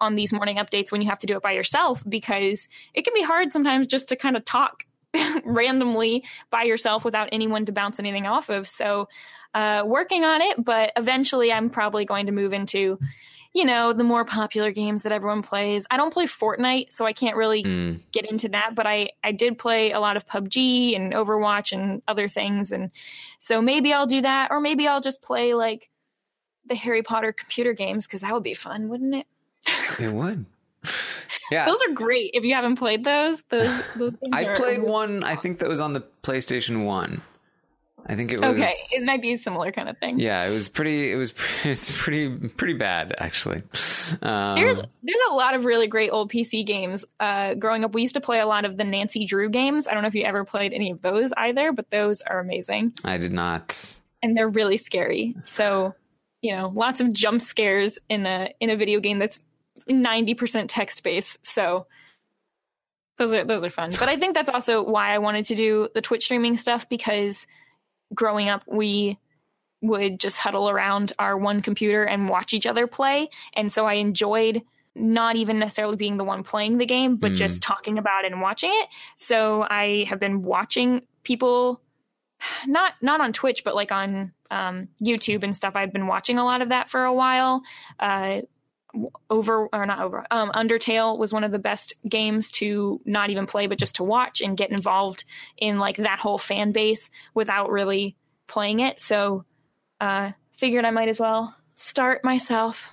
on 0.00 0.14
these 0.14 0.32
morning 0.32 0.56
updates 0.56 0.92
when 0.92 1.02
you 1.02 1.08
have 1.08 1.18
to 1.18 1.26
do 1.26 1.36
it 1.36 1.42
by 1.42 1.52
yourself 1.52 2.02
because 2.08 2.68
it 2.94 3.02
can 3.02 3.14
be 3.14 3.22
hard 3.22 3.52
sometimes 3.52 3.86
just 3.86 4.08
to 4.08 4.16
kind 4.16 4.36
of 4.36 4.44
talk 4.44 4.84
randomly 5.44 6.24
by 6.50 6.62
yourself 6.62 7.04
without 7.04 7.28
anyone 7.32 7.66
to 7.66 7.72
bounce 7.72 7.98
anything 7.98 8.26
off 8.26 8.48
of. 8.48 8.68
So, 8.68 9.08
uh, 9.54 9.82
working 9.86 10.24
on 10.24 10.42
it, 10.42 10.62
but 10.62 10.92
eventually 10.96 11.50
I'm 11.52 11.70
probably 11.70 12.04
going 12.04 12.26
to 12.26 12.32
move 12.32 12.52
into, 12.52 12.98
you 13.54 13.64
know, 13.64 13.94
the 13.94 14.04
more 14.04 14.24
popular 14.26 14.70
games 14.70 15.02
that 15.02 15.10
everyone 15.12 15.42
plays. 15.42 15.86
I 15.90 15.96
don't 15.96 16.12
play 16.12 16.26
Fortnite, 16.26 16.92
so 16.92 17.06
I 17.06 17.14
can't 17.14 17.34
really 17.34 17.64
Mm. 17.64 18.00
get 18.12 18.30
into 18.30 18.50
that, 18.50 18.74
but 18.74 18.86
I, 18.86 19.08
I 19.24 19.32
did 19.32 19.56
play 19.58 19.92
a 19.92 20.00
lot 20.00 20.18
of 20.18 20.28
PUBG 20.28 20.94
and 20.94 21.14
Overwatch 21.14 21.72
and 21.72 22.02
other 22.06 22.28
things. 22.28 22.70
And 22.72 22.90
so 23.38 23.62
maybe 23.62 23.92
I'll 23.94 24.06
do 24.06 24.20
that, 24.20 24.50
or 24.50 24.60
maybe 24.60 24.86
I'll 24.86 25.00
just 25.00 25.22
play 25.22 25.54
like 25.54 25.88
the 26.66 26.74
Harry 26.74 27.02
Potter 27.02 27.32
computer 27.32 27.72
games 27.72 28.06
because 28.06 28.20
that 28.20 28.34
would 28.34 28.42
be 28.42 28.54
fun, 28.54 28.90
wouldn't 28.90 29.14
it? 29.14 29.26
It 29.98 30.12
would. 30.12 30.46
Yeah. 31.50 31.64
Those 31.64 31.80
are 31.88 31.94
great. 31.94 32.32
If 32.34 32.44
you 32.44 32.52
haven't 32.54 32.76
played 32.76 33.04
those, 33.04 33.40
those, 33.48 33.82
those 33.96 34.14
I 34.34 34.52
played 34.54 34.82
one, 34.82 35.24
I 35.24 35.34
think 35.34 35.60
that 35.60 35.68
was 35.68 35.80
on 35.80 35.94
the 35.94 36.04
PlayStation 36.22 36.84
1. 36.84 37.22
I 38.06 38.14
think 38.16 38.32
it 38.32 38.38
was. 38.38 38.50
Okay, 38.50 38.70
it 38.92 39.06
might 39.06 39.22
be 39.22 39.32
a 39.32 39.38
similar 39.38 39.72
kind 39.72 39.88
of 39.88 39.96
thing. 39.96 40.18
Yeah, 40.20 40.46
it 40.46 40.52
was 40.52 40.68
pretty. 40.68 41.10
It 41.10 41.16
was. 41.16 41.32
It's 41.64 42.02
pretty. 42.02 42.28
Pretty 42.50 42.74
bad, 42.74 43.14
actually. 43.16 43.62
Um, 44.20 44.56
There's 44.56 44.76
there's 44.76 45.18
a 45.30 45.34
lot 45.34 45.54
of 45.54 45.64
really 45.64 45.86
great 45.86 46.10
old 46.10 46.30
PC 46.30 46.66
games. 46.66 47.06
Uh, 47.18 47.54
growing 47.54 47.82
up, 47.82 47.94
we 47.94 48.02
used 48.02 48.14
to 48.14 48.20
play 48.20 48.40
a 48.40 48.46
lot 48.46 48.66
of 48.66 48.76
the 48.76 48.84
Nancy 48.84 49.24
Drew 49.24 49.48
games. 49.48 49.88
I 49.88 49.94
don't 49.94 50.02
know 50.02 50.08
if 50.08 50.14
you 50.14 50.24
ever 50.24 50.44
played 50.44 50.74
any 50.74 50.90
of 50.90 51.00
those 51.00 51.32
either, 51.34 51.72
but 51.72 51.90
those 51.90 52.20
are 52.20 52.40
amazing 52.40 52.92
I 53.04 53.16
did 53.16 53.32
not. 53.32 54.00
and 54.22 54.36
they're 54.36 54.48
really 54.50 54.76
scary. 54.76 55.34
So, 55.44 55.94
you 56.42 56.54
know, 56.54 56.70
lots 56.74 57.00
of 57.00 57.10
jump 57.12 57.40
scares 57.40 57.98
in 58.10 58.26
a 58.26 58.50
in 58.60 58.68
a 58.68 58.76
video 58.76 59.00
game 59.00 59.18
that's 59.18 59.38
ninety 59.88 60.34
percent 60.34 60.70
text 60.70 61.02
based. 61.02 61.44
So 61.46 61.86
those 63.16 63.32
are 63.32 63.44
those 63.44 63.64
are 63.64 63.70
fun. 63.70 63.90
But 63.98 64.08
I 64.08 64.16
think 64.16 64.34
that's 64.34 64.50
also 64.50 64.82
why 64.82 65.12
I 65.12 65.18
wanted 65.18 65.44
to 65.46 65.54
do 65.54 65.88
the 65.94 66.00
Twitch 66.00 66.24
streaming 66.24 66.56
stuff 66.56 66.88
because 66.88 67.46
growing 68.14 68.48
up 68.48 68.62
we 68.66 69.18
would 69.80 70.18
just 70.18 70.38
huddle 70.38 70.68
around 70.70 71.12
our 71.18 71.36
one 71.36 71.62
computer 71.62 72.02
and 72.04 72.28
watch 72.28 72.52
each 72.52 72.66
other 72.66 72.86
play. 72.86 73.28
And 73.54 73.72
so 73.72 73.86
I 73.86 73.94
enjoyed 73.94 74.62
not 74.94 75.36
even 75.36 75.58
necessarily 75.60 75.96
being 75.96 76.16
the 76.16 76.24
one 76.24 76.42
playing 76.42 76.78
the 76.78 76.86
game, 76.86 77.16
but 77.16 77.32
Mm. 77.32 77.36
just 77.36 77.62
talking 77.62 77.98
about 77.98 78.24
it 78.24 78.32
and 78.32 78.40
watching 78.40 78.70
it. 78.72 78.88
So 79.16 79.64
I 79.68 80.04
have 80.08 80.18
been 80.18 80.42
watching 80.42 81.06
people 81.22 81.80
not 82.66 82.94
not 83.02 83.20
on 83.20 83.32
Twitch, 83.32 83.62
but 83.64 83.74
like 83.74 83.92
on 83.92 84.32
um, 84.50 84.88
YouTube 85.02 85.42
and 85.42 85.54
stuff. 85.54 85.76
I've 85.76 85.92
been 85.92 86.06
watching 86.06 86.38
a 86.38 86.44
lot 86.44 86.62
of 86.62 86.70
that 86.70 86.88
for 86.88 87.04
a 87.04 87.12
while. 87.12 87.62
Uh, 88.00 88.40
over 89.28 89.66
or 89.66 89.86
not 89.86 90.00
over 90.00 90.26
um, 90.30 90.50
undertale 90.52 91.18
was 91.18 91.32
one 91.32 91.44
of 91.44 91.52
the 91.52 91.58
best 91.58 91.94
games 92.08 92.50
to 92.50 93.00
not 93.04 93.30
even 93.30 93.46
play 93.46 93.66
but 93.66 93.78
just 93.78 93.96
to 93.96 94.04
watch 94.04 94.40
and 94.40 94.56
get 94.56 94.70
involved 94.70 95.24
in 95.58 95.78
like 95.78 95.96
that 95.98 96.18
whole 96.18 96.38
fan 96.38 96.72
base 96.72 97.10
without 97.34 97.70
really 97.70 98.16
playing 98.46 98.80
it. 98.80 98.98
So 98.98 99.44
uh 100.00 100.32
figured 100.52 100.84
i 100.84 100.90
might 100.90 101.08
as 101.08 101.20
well 101.20 101.54
start 101.76 102.24
myself. 102.24 102.88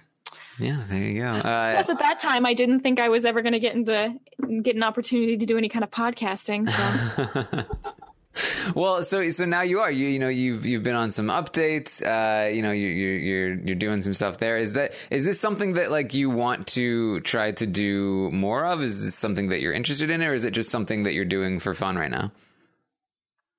Yeah, 0.59 0.81
there 0.89 0.99
you 0.99 1.21
go. 1.21 1.29
Uh, 1.45 1.73
plus 1.73 1.89
at 1.89 1.99
that 1.99 2.19
time 2.19 2.45
i 2.45 2.53
didn't 2.53 2.81
think 2.81 2.99
i 2.99 3.09
was 3.09 3.25
ever 3.25 3.41
going 3.41 3.53
to 3.53 3.59
get 3.59 3.75
into 3.75 4.15
get 4.61 4.75
an 4.75 4.83
opportunity 4.83 5.37
to 5.37 5.45
do 5.45 5.57
any 5.57 5.69
kind 5.69 5.83
of 5.83 5.91
podcasting 5.91 6.67
so 6.69 7.65
well, 8.75 9.03
so 9.03 9.29
so 9.29 9.45
now 9.45 9.61
you 9.61 9.79
are 9.79 9.91
you 9.91 10.07
you 10.07 10.19
know 10.19 10.27
you've 10.27 10.65
you've 10.65 10.83
been 10.83 10.95
on 10.95 11.11
some 11.11 11.27
updates. 11.27 12.03
Uh, 12.05 12.49
you 12.49 12.61
know 12.61 12.71
you 12.71 12.87
you're 12.87 13.17
you're 13.17 13.53
you're 13.55 13.75
doing 13.75 14.01
some 14.01 14.13
stuff 14.13 14.37
there. 14.37 14.57
Is 14.57 14.73
that 14.73 14.93
is 15.09 15.23
this 15.23 15.39
something 15.39 15.73
that 15.73 15.91
like 15.91 16.13
you 16.13 16.29
want 16.29 16.67
to 16.67 17.21
try 17.21 17.51
to 17.51 17.65
do 17.65 18.29
more 18.31 18.65
of? 18.65 18.81
Is 18.81 19.03
this 19.03 19.15
something 19.15 19.49
that 19.49 19.61
you're 19.61 19.73
interested 19.73 20.09
in, 20.09 20.21
or 20.21 20.33
is 20.33 20.43
it 20.43 20.51
just 20.51 20.69
something 20.69 21.03
that 21.03 21.13
you're 21.13 21.25
doing 21.25 21.59
for 21.59 21.73
fun 21.73 21.97
right 21.97 22.11
now? 22.11 22.31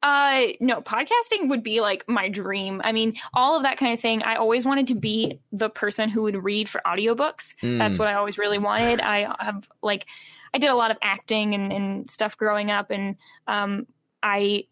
Uh, 0.02 0.52
no, 0.60 0.80
podcasting 0.82 1.48
would 1.48 1.62
be 1.62 1.80
like 1.80 2.04
my 2.08 2.28
dream. 2.28 2.80
I 2.84 2.92
mean, 2.92 3.14
all 3.34 3.56
of 3.56 3.62
that 3.62 3.78
kind 3.78 3.92
of 3.92 3.98
thing. 3.98 4.22
I 4.22 4.36
always 4.36 4.64
wanted 4.64 4.88
to 4.88 4.94
be 4.94 5.40
the 5.52 5.70
person 5.70 6.08
who 6.08 6.22
would 6.22 6.44
read 6.44 6.68
for 6.68 6.80
audiobooks. 6.86 7.54
Mm. 7.62 7.78
That's 7.78 7.98
what 7.98 8.06
I 8.06 8.14
always 8.14 8.38
really 8.38 8.58
wanted. 8.58 9.00
I 9.00 9.34
have 9.40 9.68
like, 9.82 10.06
I 10.54 10.58
did 10.58 10.70
a 10.70 10.76
lot 10.76 10.90
of 10.92 10.98
acting 11.02 11.54
and, 11.54 11.72
and 11.72 12.10
stuff 12.10 12.36
growing 12.36 12.70
up, 12.70 12.90
and 12.90 13.16
um, 13.48 13.86
I 14.26 14.64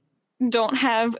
don't 0.48 0.74
have 0.76 1.16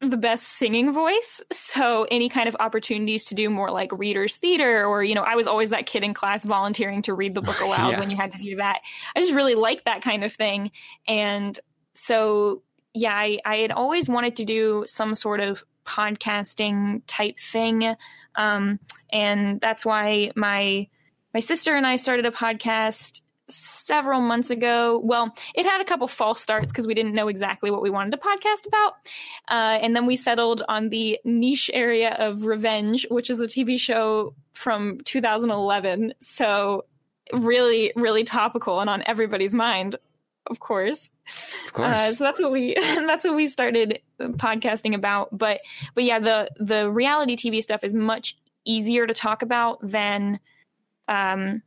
the 0.00 0.16
best 0.16 0.48
singing 0.56 0.92
voice. 0.92 1.40
So 1.52 2.06
any 2.10 2.28
kind 2.28 2.48
of 2.48 2.56
opportunities 2.60 3.24
to 3.26 3.34
do 3.34 3.50
more 3.50 3.70
like 3.70 3.90
readers 3.92 4.36
theater 4.36 4.84
or, 4.84 5.02
you 5.02 5.14
know, 5.16 5.22
I 5.22 5.34
was 5.34 5.46
always 5.48 5.70
that 5.70 5.86
kid 5.86 6.04
in 6.04 6.14
class 6.14 6.44
volunteering 6.44 7.02
to 7.02 7.14
read 7.14 7.34
the 7.34 7.42
book 7.42 7.60
aloud 7.62 7.92
Yeah. 7.92 8.00
when 8.00 8.10
you 8.10 8.16
had 8.16 8.32
to 8.32 8.38
do 8.38 8.56
that. 8.56 8.80
I 9.16 9.20
just 9.20 9.32
really 9.32 9.56
liked 9.56 9.84
that 9.86 10.02
kind 10.02 10.22
of 10.22 10.32
thing. 10.32 10.70
And 11.08 11.58
so, 11.94 12.62
yeah, 12.94 13.14
I, 13.14 13.38
I 13.44 13.56
had 13.56 13.72
always 13.72 14.08
wanted 14.08 14.36
to 14.36 14.44
do 14.44 14.84
some 14.86 15.14
sort 15.14 15.40
of 15.40 15.64
podcasting 15.84 17.02
type 17.08 17.38
thing. 17.40 17.96
Um, 18.36 18.78
and 19.12 19.60
that's 19.60 19.84
why 19.84 20.30
my, 20.36 20.86
my 21.34 21.40
sister 21.40 21.74
and 21.74 21.86
I 21.86 21.96
started 21.96 22.26
a 22.26 22.30
podcast 22.30 23.21
several 23.52 24.20
months 24.20 24.50
ago. 24.50 25.00
Well, 25.04 25.34
it 25.54 25.64
had 25.66 25.80
a 25.80 25.84
couple 25.84 26.08
false 26.08 26.40
starts 26.40 26.72
because 26.72 26.86
we 26.86 26.94
didn't 26.94 27.14
know 27.14 27.28
exactly 27.28 27.70
what 27.70 27.82
we 27.82 27.90
wanted 27.90 28.10
to 28.12 28.16
podcast 28.16 28.66
about. 28.66 28.94
Uh, 29.48 29.78
and 29.80 29.94
then 29.94 30.06
we 30.06 30.16
settled 30.16 30.62
on 30.68 30.88
the 30.88 31.18
niche 31.24 31.70
area 31.72 32.16
of 32.18 32.46
Revenge, 32.46 33.06
which 33.10 33.30
is 33.30 33.40
a 33.40 33.46
TV 33.46 33.78
show 33.78 34.34
from 34.54 34.98
2011. 35.04 36.14
So, 36.20 36.84
really, 37.32 37.92
really 37.96 38.24
topical 38.24 38.80
and 38.80 38.90
on 38.90 39.02
everybody's 39.06 39.54
mind, 39.54 39.96
of 40.46 40.60
course. 40.60 41.08
Of 41.66 41.72
course. 41.72 41.88
Uh, 41.88 42.12
so 42.12 42.24
that's 42.24 42.40
what 42.40 42.50
we 42.50 42.74
that's 42.80 43.24
what 43.24 43.36
we 43.36 43.46
started 43.46 44.00
podcasting 44.20 44.94
about. 44.94 45.36
But 45.36 45.60
but 45.94 46.04
yeah, 46.04 46.18
the 46.18 46.50
the 46.56 46.90
reality 46.90 47.36
TV 47.36 47.62
stuff 47.62 47.84
is 47.84 47.94
much 47.94 48.36
easier 48.64 49.06
to 49.06 49.14
talk 49.14 49.42
about 49.42 49.78
than 49.82 50.40
um 51.08 51.62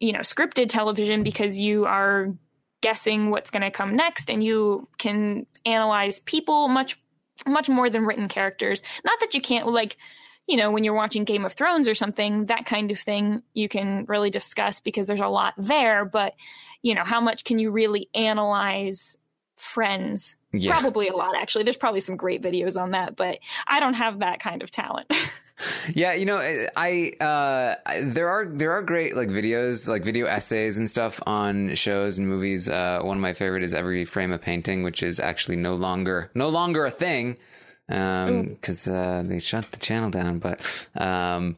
you 0.00 0.12
know 0.12 0.20
scripted 0.20 0.68
television 0.68 1.22
because 1.22 1.56
you 1.56 1.86
are 1.86 2.34
guessing 2.80 3.30
what's 3.30 3.50
going 3.50 3.62
to 3.62 3.70
come 3.70 3.94
next 3.94 4.30
and 4.30 4.42
you 4.42 4.88
can 4.98 5.46
analyze 5.66 6.18
people 6.18 6.68
much 6.68 7.00
much 7.46 7.68
more 7.68 7.88
than 7.88 8.04
written 8.04 8.28
characters. 8.28 8.82
Not 9.04 9.20
that 9.20 9.34
you 9.34 9.40
can't 9.40 9.68
like 9.68 9.96
you 10.46 10.56
know 10.56 10.70
when 10.70 10.82
you're 10.82 10.94
watching 10.94 11.24
Game 11.24 11.44
of 11.44 11.52
Thrones 11.52 11.86
or 11.86 11.94
something 11.94 12.46
that 12.46 12.64
kind 12.64 12.90
of 12.90 12.98
thing 12.98 13.42
you 13.54 13.68
can 13.68 14.04
really 14.08 14.30
discuss 14.30 14.80
because 14.80 15.06
there's 15.06 15.20
a 15.20 15.28
lot 15.28 15.54
there, 15.56 16.04
but 16.04 16.34
you 16.82 16.94
know 16.94 17.04
how 17.04 17.20
much 17.20 17.44
can 17.44 17.58
you 17.58 17.70
really 17.70 18.08
analyze 18.14 19.16
friends 19.56 20.36
yeah. 20.52 20.72
probably 20.72 21.08
a 21.08 21.14
lot 21.14 21.36
actually 21.36 21.64
there's 21.64 21.76
probably 21.76 22.00
some 22.00 22.16
great 22.16 22.42
videos 22.42 22.80
on 22.80 22.92
that 22.92 23.14
but 23.14 23.38
i 23.66 23.78
don't 23.78 23.92
have 23.92 24.20
that 24.20 24.40
kind 24.40 24.62
of 24.62 24.70
talent 24.70 25.06
Yeah, 25.94 26.14
you 26.14 26.24
know, 26.24 26.40
I 26.76 27.12
uh, 27.20 27.74
there 28.02 28.28
are 28.28 28.46
there 28.46 28.72
are 28.72 28.82
great 28.82 29.16
like 29.16 29.28
videos, 29.28 29.88
like 29.88 30.04
video 30.04 30.26
essays 30.26 30.78
and 30.78 30.88
stuff 30.88 31.20
on 31.26 31.74
shows 31.74 32.18
and 32.18 32.28
movies. 32.28 32.68
Uh, 32.68 33.00
one 33.02 33.16
of 33.16 33.20
my 33.20 33.34
favorite 33.34 33.62
is 33.62 33.74
Every 33.74 34.04
Frame 34.04 34.32
a 34.32 34.38
Painting, 34.38 34.82
which 34.82 35.02
is 35.02 35.20
actually 35.20 35.56
no 35.56 35.74
longer 35.74 36.30
no 36.34 36.48
longer 36.48 36.84
a 36.84 36.90
thing 36.90 37.36
because 37.86 38.86
uh, 38.86 39.22
they 39.26 39.40
shut 39.40 39.70
the 39.72 39.78
channel 39.78 40.10
down. 40.10 40.38
But 40.38 40.86
um, 40.94 41.56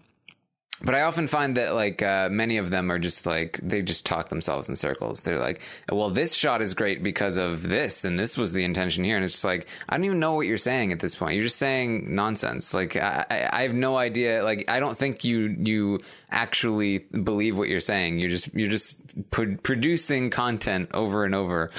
but 0.84 0.94
I 0.94 1.02
often 1.02 1.28
find 1.28 1.56
that 1.56 1.74
like 1.74 2.02
uh, 2.02 2.28
many 2.30 2.56
of 2.56 2.70
them 2.70 2.90
are 2.90 2.98
just 2.98 3.26
like 3.26 3.60
they 3.62 3.82
just 3.82 4.04
talk 4.04 4.28
themselves 4.28 4.68
in 4.68 4.76
circles. 4.76 5.22
They're 5.22 5.38
like, 5.38 5.60
well, 5.90 6.10
this 6.10 6.34
shot 6.34 6.60
is 6.62 6.74
great 6.74 7.02
because 7.02 7.36
of 7.36 7.68
this, 7.68 8.04
and 8.04 8.18
this 8.18 8.36
was 8.36 8.52
the 8.52 8.64
intention 8.64 9.04
here, 9.04 9.16
and 9.16 9.24
it's 9.24 9.34
just 9.34 9.44
like 9.44 9.66
I 9.88 9.96
don't 9.96 10.04
even 10.04 10.18
know 10.18 10.34
what 10.34 10.46
you're 10.46 10.56
saying 10.56 10.92
at 10.92 11.00
this 11.00 11.14
point. 11.14 11.34
You're 11.34 11.44
just 11.44 11.58
saying 11.58 12.14
nonsense. 12.14 12.74
Like 12.74 12.96
I, 12.96 13.24
I, 13.30 13.48
I 13.52 13.62
have 13.62 13.74
no 13.74 13.96
idea. 13.96 14.42
Like 14.42 14.70
I 14.70 14.80
don't 14.80 14.98
think 14.98 15.24
you 15.24 15.56
you 15.58 16.00
actually 16.30 16.98
believe 16.98 17.56
what 17.56 17.68
you're 17.68 17.80
saying. 17.80 18.18
You're 18.18 18.30
just 18.30 18.52
you're 18.54 18.70
just 18.70 18.98
pro- 19.30 19.56
producing 19.56 20.30
content 20.30 20.90
over 20.94 21.24
and 21.24 21.34
over. 21.34 21.70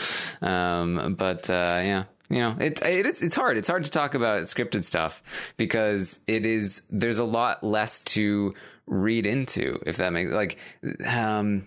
Um, 0.42 1.16
but 1.18 1.50
uh, 1.50 1.82
yeah 1.84 2.04
you 2.30 2.40
know 2.40 2.56
it, 2.60 2.82
it, 2.82 3.06
it's 3.06 3.22
it's 3.22 3.36
hard 3.36 3.58
it's 3.58 3.68
hard 3.68 3.84
to 3.84 3.92
talk 3.92 4.16
about 4.16 4.44
scripted 4.44 4.84
stuff 4.84 5.22
because 5.58 6.20
it 6.26 6.46
is 6.46 6.84
there's 6.90 7.20
a 7.20 7.24
lot 7.24 7.64
less 7.64 8.00
to 8.00 8.56
read 8.86 9.26
into 9.26 9.82
if 9.86 9.98
that 9.98 10.12
makes 10.12 10.32
like 10.32 10.58
um 11.06 11.66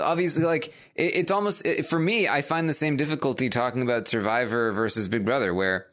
obviously 0.00 0.44
like 0.44 0.68
it, 0.94 1.16
it's 1.16 1.30
almost 1.30 1.66
it, 1.66 1.84
for 1.84 1.98
me 1.98 2.26
i 2.26 2.40
find 2.40 2.68
the 2.68 2.74
same 2.74 2.96
difficulty 2.96 3.50
talking 3.50 3.82
about 3.82 4.08
survivor 4.08 4.72
versus 4.72 5.08
big 5.08 5.24
brother 5.24 5.52
where 5.52 5.86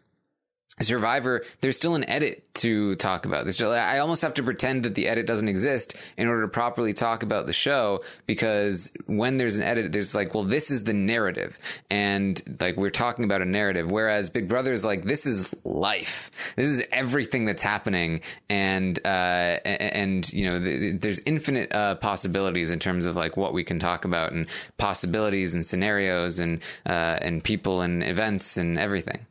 Survivor, 0.82 1.44
there's 1.62 1.78
still 1.78 1.96
an 1.96 2.08
edit 2.10 2.44
to 2.56 2.96
talk 2.96 3.26
about. 3.26 3.46
There's 3.46 3.56
still, 3.56 3.72
I 3.72 4.00
almost 4.00 4.22
have 4.24 4.34
to 4.36 4.44
pretend 4.44 4.84
that 4.84 4.94
the 4.94 5.08
edit 5.08 5.26
doesn't 5.26 5.48
exist 5.48 5.96
in 6.18 6.28
order 6.28 6.42
to 6.42 6.48
properly 6.50 6.92
talk 6.92 7.24
about 7.24 7.46
the 7.46 7.54
show 7.54 8.04
because 8.26 8.92
when 9.06 9.38
there's 9.38 9.58
an 9.58 9.64
edit, 9.64 9.94
there's 9.94 10.14
like, 10.14 10.34
well, 10.34 10.44
this 10.44 10.72
is 10.72 10.84
the 10.84 10.94
narrative. 10.94 11.58
And 11.90 12.42
like, 12.60 12.76
we're 12.76 12.90
talking 12.90 13.24
about 13.24 13.42
a 13.42 13.46
narrative. 13.46 13.90
Whereas 13.90 14.30
Big 14.30 14.50
Brother 14.50 14.74
is 14.74 14.84
like, 14.84 15.04
this 15.04 15.26
is 15.26 15.54
life. 15.64 16.30
This 16.58 16.70
is 16.70 16.84
everything 16.92 17.46
that's 17.46 17.64
happening. 17.64 18.20
And, 18.50 19.00
uh, 19.06 19.60
and, 19.64 20.32
you 20.34 20.50
know, 20.50 20.60
there's 20.60 21.22
infinite, 21.26 21.74
uh, 21.74 21.96
possibilities 21.96 22.70
in 22.70 22.80
terms 22.80 23.06
of 23.06 23.16
like 23.16 23.38
what 23.38 23.54
we 23.54 23.64
can 23.64 23.80
talk 23.80 24.04
about 24.04 24.34
and 24.34 24.48
possibilities 24.78 25.54
and 25.54 25.66
scenarios 25.66 26.40
and, 26.40 26.62
uh, 26.86 27.18
and 27.22 27.42
people 27.44 27.80
and 27.80 28.04
events 28.04 28.58
and 28.58 28.78
everything. 28.78 29.26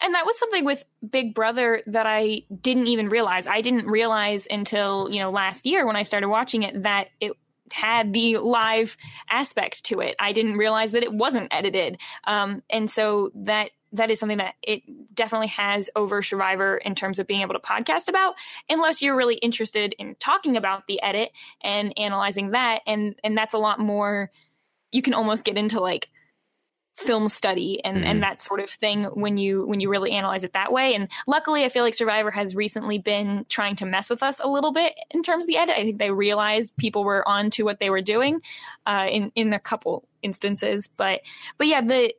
And 0.00 0.14
that 0.14 0.26
was 0.26 0.38
something 0.38 0.64
with 0.64 0.84
Big 1.08 1.34
Brother 1.34 1.82
that 1.86 2.06
I 2.06 2.42
didn't 2.60 2.88
even 2.88 3.08
realize. 3.08 3.46
I 3.46 3.60
didn't 3.60 3.86
realize 3.86 4.46
until, 4.50 5.08
you 5.10 5.20
know, 5.20 5.30
last 5.30 5.66
year 5.66 5.86
when 5.86 5.96
I 5.96 6.02
started 6.02 6.28
watching 6.28 6.62
it 6.62 6.82
that 6.82 7.08
it 7.20 7.32
had 7.70 8.12
the 8.12 8.38
live 8.38 8.96
aspect 9.28 9.84
to 9.84 10.00
it. 10.00 10.16
I 10.18 10.32
didn't 10.32 10.56
realize 10.56 10.92
that 10.92 11.02
it 11.02 11.12
wasn't 11.12 11.52
edited. 11.52 11.98
Um, 12.24 12.62
and 12.70 12.90
so 12.90 13.30
that 13.34 13.70
that 13.92 14.10
is 14.10 14.20
something 14.20 14.38
that 14.38 14.54
it 14.62 14.82
definitely 15.14 15.46
has 15.46 15.88
over 15.96 16.22
Survivor 16.22 16.76
in 16.76 16.94
terms 16.94 17.18
of 17.18 17.26
being 17.26 17.40
able 17.40 17.54
to 17.54 17.60
podcast 17.60 18.08
about, 18.08 18.34
unless 18.68 19.00
you're 19.00 19.16
really 19.16 19.36
interested 19.36 19.94
in 19.98 20.14
talking 20.20 20.56
about 20.56 20.86
the 20.86 21.00
edit 21.02 21.30
and 21.62 21.98
analyzing 21.98 22.50
that. 22.50 22.82
And 22.86 23.18
and 23.24 23.36
that's 23.36 23.54
a 23.54 23.58
lot 23.58 23.80
more 23.80 24.30
you 24.92 25.02
can 25.02 25.14
almost 25.14 25.44
get 25.44 25.56
into 25.56 25.80
like 25.80 26.08
film 26.98 27.28
study 27.28 27.82
and, 27.84 27.98
mm. 27.98 28.02
and 28.02 28.22
that 28.24 28.42
sort 28.42 28.58
of 28.58 28.68
thing 28.68 29.04
when 29.04 29.38
you 29.38 29.64
when 29.64 29.78
you 29.78 29.88
really 29.88 30.10
analyze 30.10 30.42
it 30.42 30.52
that 30.54 30.72
way. 30.72 30.96
And 30.96 31.08
luckily, 31.28 31.64
I 31.64 31.68
feel 31.68 31.84
like 31.84 31.94
Survivor 31.94 32.32
has 32.32 32.56
recently 32.56 32.98
been 32.98 33.46
trying 33.48 33.76
to 33.76 33.86
mess 33.86 34.10
with 34.10 34.20
us 34.22 34.40
a 34.42 34.48
little 34.48 34.72
bit 34.72 34.94
in 35.12 35.22
terms 35.22 35.44
of 35.44 35.48
the 35.48 35.58
edit. 35.58 35.76
I 35.78 35.84
think 35.84 35.98
they 35.98 36.10
realized 36.10 36.76
people 36.76 37.04
were 37.04 37.26
on 37.26 37.50
to 37.50 37.62
what 37.62 37.78
they 37.78 37.88
were 37.88 38.02
doing 38.02 38.40
uh, 38.84 39.06
in 39.08 39.30
in 39.36 39.52
a 39.52 39.60
couple 39.60 40.08
instances. 40.22 40.88
But 40.88 41.20
but 41.56 41.68
yeah, 41.68 41.82
the 41.82 42.12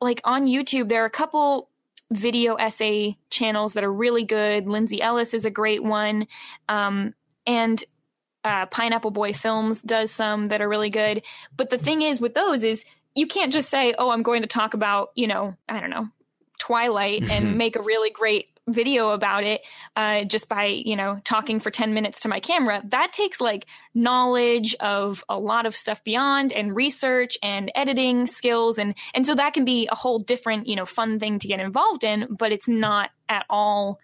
like 0.00 0.20
on 0.24 0.46
YouTube, 0.46 0.88
there 0.88 1.04
are 1.04 1.06
a 1.06 1.10
couple 1.10 1.70
video 2.10 2.56
essay 2.56 3.16
channels 3.30 3.74
that 3.74 3.84
are 3.84 3.92
really 3.92 4.24
good. 4.24 4.66
Lindsay 4.66 5.00
Ellis 5.00 5.34
is 5.34 5.44
a 5.44 5.50
great 5.50 5.84
one, 5.84 6.26
um, 6.68 7.14
and 7.46 7.82
uh, 8.42 8.66
Pineapple 8.66 9.12
Boy 9.12 9.32
Films 9.32 9.82
does 9.82 10.10
some 10.10 10.46
that 10.46 10.60
are 10.60 10.68
really 10.68 10.90
good. 10.90 11.22
But 11.56 11.70
the 11.70 11.78
thing 11.78 12.02
is 12.02 12.20
with 12.20 12.34
those 12.34 12.64
is 12.64 12.84
you 13.16 13.26
can't 13.26 13.52
just 13.52 13.70
say, 13.70 13.94
oh, 13.98 14.10
I'm 14.10 14.22
going 14.22 14.42
to 14.42 14.48
talk 14.48 14.74
about, 14.74 15.10
you 15.16 15.26
know, 15.26 15.56
I 15.68 15.80
don't 15.80 15.90
know, 15.90 16.08
Twilight 16.58 17.28
and 17.30 17.58
make 17.58 17.76
a 17.76 17.82
really 17.82 18.10
great 18.10 18.48
video 18.68 19.10
about 19.10 19.44
it 19.44 19.62
uh, 19.94 20.24
just 20.24 20.48
by 20.48 20.64
you 20.64 20.96
know 20.96 21.20
talking 21.22 21.60
for 21.60 21.70
10 21.70 21.94
minutes 21.94 22.20
to 22.20 22.28
my 22.28 22.40
camera 22.40 22.82
that 22.88 23.12
takes 23.12 23.40
like 23.40 23.64
knowledge 23.94 24.74
of 24.80 25.22
a 25.28 25.38
lot 25.38 25.66
of 25.66 25.76
stuff 25.76 26.02
beyond 26.02 26.52
and 26.52 26.74
research 26.74 27.38
and 27.44 27.70
editing 27.76 28.26
skills 28.26 28.76
and 28.76 28.96
and 29.14 29.24
so 29.24 29.36
that 29.36 29.54
can 29.54 29.64
be 29.64 29.88
a 29.92 29.94
whole 29.94 30.18
different 30.18 30.66
you 30.66 30.74
know 30.74 30.84
fun 30.84 31.20
thing 31.20 31.38
to 31.38 31.46
get 31.46 31.60
involved 31.60 32.02
in 32.02 32.26
but 32.36 32.50
it's 32.50 32.66
not 32.66 33.10
at 33.28 33.46
all 33.48 34.00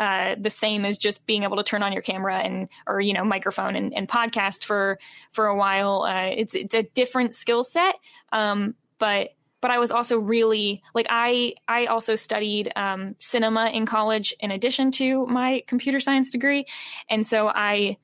uh, 0.00 0.36
the 0.38 0.50
same 0.50 0.84
as 0.84 0.96
just 0.96 1.26
being 1.26 1.42
able 1.42 1.56
to 1.56 1.62
turn 1.62 1.82
on 1.82 1.92
your 1.92 2.02
camera 2.02 2.38
and 2.38 2.68
or 2.86 3.00
you 3.00 3.12
know 3.12 3.24
microphone 3.24 3.74
and, 3.74 3.92
and 3.92 4.08
podcast 4.08 4.64
for 4.64 4.98
for 5.32 5.46
a 5.46 5.56
while. 5.56 6.02
Uh, 6.02 6.30
it's 6.36 6.54
it's 6.54 6.74
a 6.74 6.84
different 6.84 7.34
skill 7.34 7.64
set, 7.64 7.96
um, 8.32 8.74
but 8.98 9.30
but 9.60 9.70
I 9.70 9.78
was 9.78 9.90
also 9.90 10.18
really 10.18 10.82
like 10.94 11.06
I 11.10 11.54
I 11.66 11.86
also 11.86 12.14
studied 12.14 12.72
um, 12.76 13.16
cinema 13.18 13.70
in 13.70 13.86
college 13.86 14.34
in 14.40 14.50
addition 14.50 14.90
to 14.92 15.26
my 15.26 15.62
computer 15.66 16.00
science 16.00 16.30
degree, 16.30 16.66
and 17.08 17.26
so 17.26 17.48
I 17.48 17.98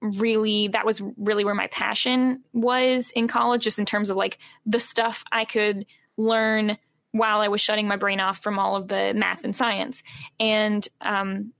really 0.00 0.68
that 0.68 0.84
was 0.84 1.00
really 1.16 1.44
where 1.44 1.54
my 1.54 1.68
passion 1.68 2.42
was 2.52 3.10
in 3.12 3.28
college, 3.28 3.62
just 3.62 3.78
in 3.78 3.86
terms 3.86 4.10
of 4.10 4.16
like 4.16 4.38
the 4.66 4.80
stuff 4.80 5.24
I 5.30 5.44
could 5.44 5.86
learn 6.16 6.76
while 7.12 7.40
I 7.40 7.48
was 7.48 7.60
shutting 7.60 7.86
my 7.86 7.96
brain 7.96 8.20
off 8.20 8.38
from 8.38 8.58
all 8.58 8.74
of 8.74 8.88
the 8.88 9.12
math 9.14 9.44
and 9.44 9.54
science. 9.54 10.02
And 10.40 10.86
um, 11.00 11.52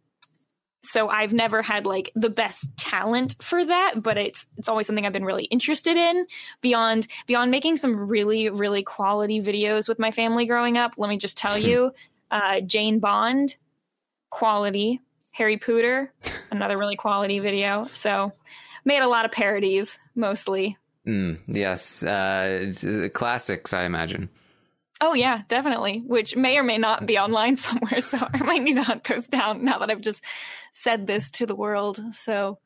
so 0.84 1.08
I've 1.08 1.32
never 1.32 1.62
had 1.62 1.86
like 1.86 2.10
the 2.14 2.30
best 2.30 2.76
talent 2.76 3.36
for 3.40 3.64
that, 3.64 4.02
but 4.02 4.18
it's 4.18 4.46
it's 4.56 4.68
always 4.68 4.86
something 4.86 5.06
I've 5.06 5.12
been 5.12 5.24
really 5.24 5.44
interested 5.44 5.96
in. 5.96 6.26
Beyond 6.60 7.06
beyond 7.26 7.50
making 7.50 7.76
some 7.76 7.96
really 7.96 8.50
really 8.50 8.82
quality 8.82 9.40
videos 9.40 9.88
with 9.88 9.98
my 9.98 10.10
family 10.10 10.46
growing 10.46 10.76
up, 10.76 10.94
let 10.96 11.08
me 11.08 11.18
just 11.18 11.38
tell 11.38 11.56
hmm. 11.56 11.66
you, 11.66 11.92
uh, 12.30 12.60
Jane 12.60 12.98
Bond, 12.98 13.56
quality. 14.30 15.00
Harry 15.32 15.56
Pooter, 15.58 16.08
another 16.50 16.78
really 16.78 16.96
quality 16.96 17.38
video. 17.38 17.88
So 17.92 18.32
made 18.84 19.00
a 19.00 19.08
lot 19.08 19.24
of 19.24 19.32
parodies 19.32 19.98
mostly. 20.14 20.76
Mm, 21.06 21.40
yes, 21.46 22.02
uh, 22.02 23.08
classics, 23.12 23.72
I 23.72 23.84
imagine. 23.84 24.28
Oh 25.04 25.14
yeah, 25.14 25.42
definitely. 25.48 26.00
Which 26.06 26.36
may 26.36 26.56
or 26.56 26.62
may 26.62 26.78
not 26.78 27.06
be 27.06 27.18
online 27.18 27.56
somewhere. 27.58 28.00
So 28.00 28.18
I 28.32 28.38
might 28.38 28.62
need 28.62 28.74
to 28.74 28.84
hunt 28.84 29.02
those 29.04 29.26
down 29.26 29.64
now 29.64 29.78
that 29.78 29.90
I've 29.90 30.00
just 30.00 30.24
said 30.70 31.08
this 31.08 31.32
to 31.32 31.46
the 31.46 31.56
world. 31.56 32.00
So, 32.14 32.60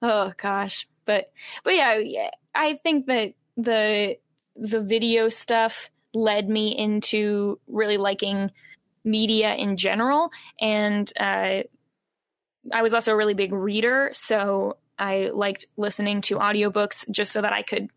oh 0.00 0.32
gosh, 0.36 0.86
but 1.04 1.32
but 1.64 1.74
yeah, 1.74 2.30
I 2.54 2.78
think 2.84 3.06
that 3.06 3.34
the 3.56 4.16
the 4.54 4.80
video 4.80 5.28
stuff 5.28 5.90
led 6.14 6.48
me 6.48 6.78
into 6.78 7.58
really 7.66 7.96
liking 7.96 8.52
media 9.02 9.52
in 9.54 9.76
general, 9.76 10.30
and 10.60 11.12
uh, 11.18 11.64
I 12.72 12.82
was 12.82 12.94
also 12.94 13.12
a 13.12 13.16
really 13.16 13.34
big 13.34 13.52
reader, 13.52 14.10
so 14.12 14.76
I 15.00 15.30
liked 15.34 15.66
listening 15.76 16.20
to 16.22 16.36
audiobooks 16.36 17.10
just 17.10 17.32
so 17.32 17.42
that 17.42 17.52
I 17.52 17.62
could 17.62 17.88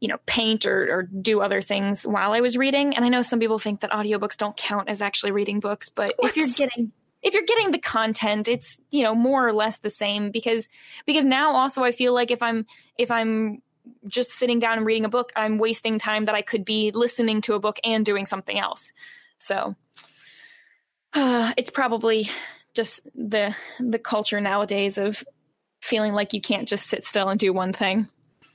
you 0.00 0.08
know, 0.08 0.18
paint 0.26 0.66
or, 0.66 0.98
or 0.98 1.02
do 1.02 1.40
other 1.40 1.60
things 1.60 2.06
while 2.06 2.32
I 2.32 2.40
was 2.40 2.56
reading. 2.56 2.96
And 2.96 3.04
I 3.04 3.08
know 3.08 3.22
some 3.22 3.40
people 3.40 3.58
think 3.58 3.80
that 3.80 3.90
audiobooks 3.90 4.36
don't 4.36 4.56
count 4.56 4.88
as 4.88 5.00
actually 5.00 5.32
reading 5.32 5.60
books, 5.60 5.88
but 5.88 6.12
what? 6.16 6.30
if 6.30 6.36
you're 6.36 6.68
getting 6.68 6.92
if 7.22 7.32
you're 7.32 7.44
getting 7.44 7.70
the 7.70 7.78
content, 7.78 8.48
it's, 8.48 8.78
you 8.90 9.02
know, 9.02 9.14
more 9.14 9.48
or 9.48 9.52
less 9.54 9.78
the 9.78 9.88
same 9.88 10.30
because 10.30 10.68
because 11.06 11.24
now 11.24 11.56
also 11.56 11.82
I 11.82 11.90
feel 11.90 12.12
like 12.12 12.30
if 12.30 12.42
I'm 12.42 12.66
if 12.98 13.10
I'm 13.10 13.62
just 14.06 14.32
sitting 14.32 14.58
down 14.58 14.78
and 14.78 14.86
reading 14.86 15.04
a 15.04 15.08
book, 15.08 15.32
I'm 15.34 15.58
wasting 15.58 15.98
time 15.98 16.26
that 16.26 16.34
I 16.34 16.42
could 16.42 16.64
be 16.64 16.90
listening 16.90 17.40
to 17.42 17.54
a 17.54 17.60
book 17.60 17.78
and 17.82 18.04
doing 18.04 18.26
something 18.26 18.58
else. 18.58 18.92
So 19.38 19.74
uh, 21.14 21.52
it's 21.56 21.70
probably 21.70 22.28
just 22.74 23.00
the 23.14 23.54
the 23.78 23.98
culture 23.98 24.40
nowadays 24.40 24.98
of 24.98 25.24
feeling 25.80 26.12
like 26.12 26.32
you 26.32 26.40
can't 26.40 26.68
just 26.68 26.86
sit 26.86 27.04
still 27.04 27.28
and 27.28 27.38
do 27.38 27.52
one 27.52 27.72
thing. 27.72 28.08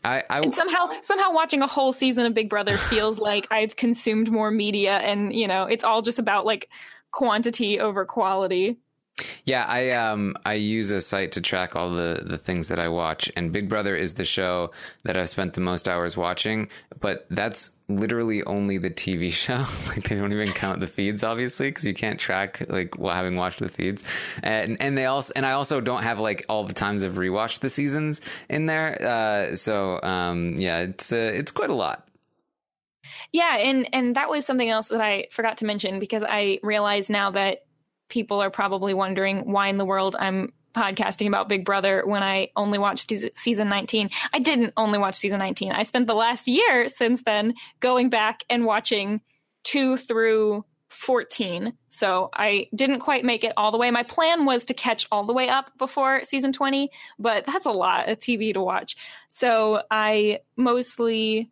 I, 0.04 0.24
I 0.30 0.40
and 0.40 0.54
somehow 0.54 0.90
somehow 1.02 1.32
watching 1.34 1.62
a 1.62 1.68
whole 1.68 1.92
season 1.92 2.26
of 2.26 2.34
Big 2.34 2.50
Brother 2.50 2.78
feels 2.90 3.20
like 3.20 3.48
I've 3.52 3.76
consumed 3.76 4.32
more 4.32 4.52
media, 4.52 4.98
and 4.98 5.34
you 5.34 5.48
know 5.48 5.66
it's 5.66 5.84
all 5.84 6.02
just 6.02 6.20
about 6.20 6.46
like 6.46 6.70
quantity 7.12 7.80
over 7.80 8.06
quality. 8.06 8.78
Yeah, 9.44 9.66
I 9.68 9.92
um 9.92 10.36
I 10.46 10.54
use 10.54 10.92
a 10.92 11.02
site 11.02 11.32
to 11.34 11.42
track 11.42 11.76
all 11.76 11.92
the 11.92 12.24
the 12.26 12.38
things 12.38 12.70
that 12.70 12.80
I 12.80 12.88
watch, 12.88 13.32
and 13.36 13.52
Big 13.52 13.68
Brother 13.68 13.96
is 13.96 14.14
the 14.14 14.26
show 14.26 14.72
that 15.04 15.18
I've 15.18 15.30
spent 15.30 15.54
the 15.54 15.62
most 15.62 15.90
hours 15.90 16.16
watching. 16.16 16.70
But 17.00 17.26
that's 17.30 17.72
literally 17.88 18.44
only 18.44 18.78
the 18.78 18.90
TV 18.90 19.32
show. 19.34 19.66
like 19.88 20.08
they 20.08 20.16
don't 20.16 20.32
even 20.32 20.52
count 20.52 20.80
the 20.80 20.88
feeds, 20.88 21.24
obviously, 21.24 21.70
because 21.70 21.86
you 21.86 21.94
can't 21.94 22.20
track 22.20 22.64
like 22.70 22.98
well, 22.98 23.14
having 23.14 23.36
watched 23.36 23.60
the 23.60 23.70
feeds. 23.70 24.04
And 24.44 24.82
and 24.82 24.98
they 24.98 25.06
also 25.06 25.34
and 25.36 25.46
I 25.46 25.52
also 25.52 25.82
don't 25.82 26.04
have 26.04 26.20
like 26.20 26.46
all 26.50 26.64
the 26.64 26.74
times 26.74 27.04
I've 27.04 27.14
rewatched 27.14 27.60
the 27.60 27.70
seasons 27.70 28.22
in 28.50 28.66
there. 28.66 29.02
Uh, 29.02 29.56
so 29.56 30.00
um 30.02 30.56
yeah, 30.58 30.80
it's 30.80 31.12
uh, 31.12 31.32
it's 31.34 31.52
quite 31.52 31.70
a 31.70 31.76
lot. 31.76 32.06
Yeah, 33.32 33.58
and 33.58 33.88
and 33.94 34.16
that 34.16 34.30
was 34.30 34.46
something 34.46 34.70
else 34.70 34.88
that 34.90 35.02
I 35.02 35.28
forgot 35.32 35.58
to 35.58 35.66
mention 35.66 36.00
because 36.00 36.24
I 36.28 36.60
realize 36.64 37.10
now 37.10 37.32
that 37.32 37.66
people 38.10 38.42
are 38.42 38.50
probably 38.50 38.94
wondering 38.94 39.52
why 39.52 39.68
in 39.68 39.78
the 39.78 39.86
world 39.86 40.16
I'm 40.18 40.52
podcasting 40.76 41.28
about 41.28 41.50
Big 41.50 41.66
Brother 41.66 42.04
when 42.06 42.24
I 42.24 42.50
only 42.56 42.78
watched 42.78 43.12
season 43.36 43.70
19. 43.70 44.10
I 44.34 44.40
didn't 44.40 44.74
only 44.78 44.98
watch 44.98 45.16
season 45.16 45.40
19. 45.40 45.72
I 45.72 45.84
spent 45.84 46.08
the 46.08 46.16
last 46.16 46.48
year 46.48 46.90
since 46.90 47.24
then 47.24 47.54
going 47.80 48.10
back 48.10 48.44
and 48.50 48.66
watching 48.66 49.22
2 49.64 49.98
through 49.98 50.66
14. 50.90 51.74
So 51.90 52.30
I 52.34 52.68
didn't 52.74 53.00
quite 53.00 53.24
make 53.24 53.44
it 53.44 53.54
all 53.56 53.72
the 53.72 53.78
way. 53.78 53.92
My 53.92 54.04
plan 54.04 54.46
was 54.46 54.66
to 54.66 54.74
catch 54.74 55.08
all 55.12 55.24
the 55.24 55.34
way 55.34 55.48
up 55.50 55.78
before 55.78 56.24
season 56.24 56.52
20, 56.52 56.90
but 57.18 57.46
that's 57.46 57.66
a 57.66 57.72
lot 57.72 58.10
of 58.10 58.20
TV 58.20 58.54
to 58.54 58.62
watch. 58.62 58.96
So 59.28 59.84
I 59.92 60.40
mostly 60.58 61.52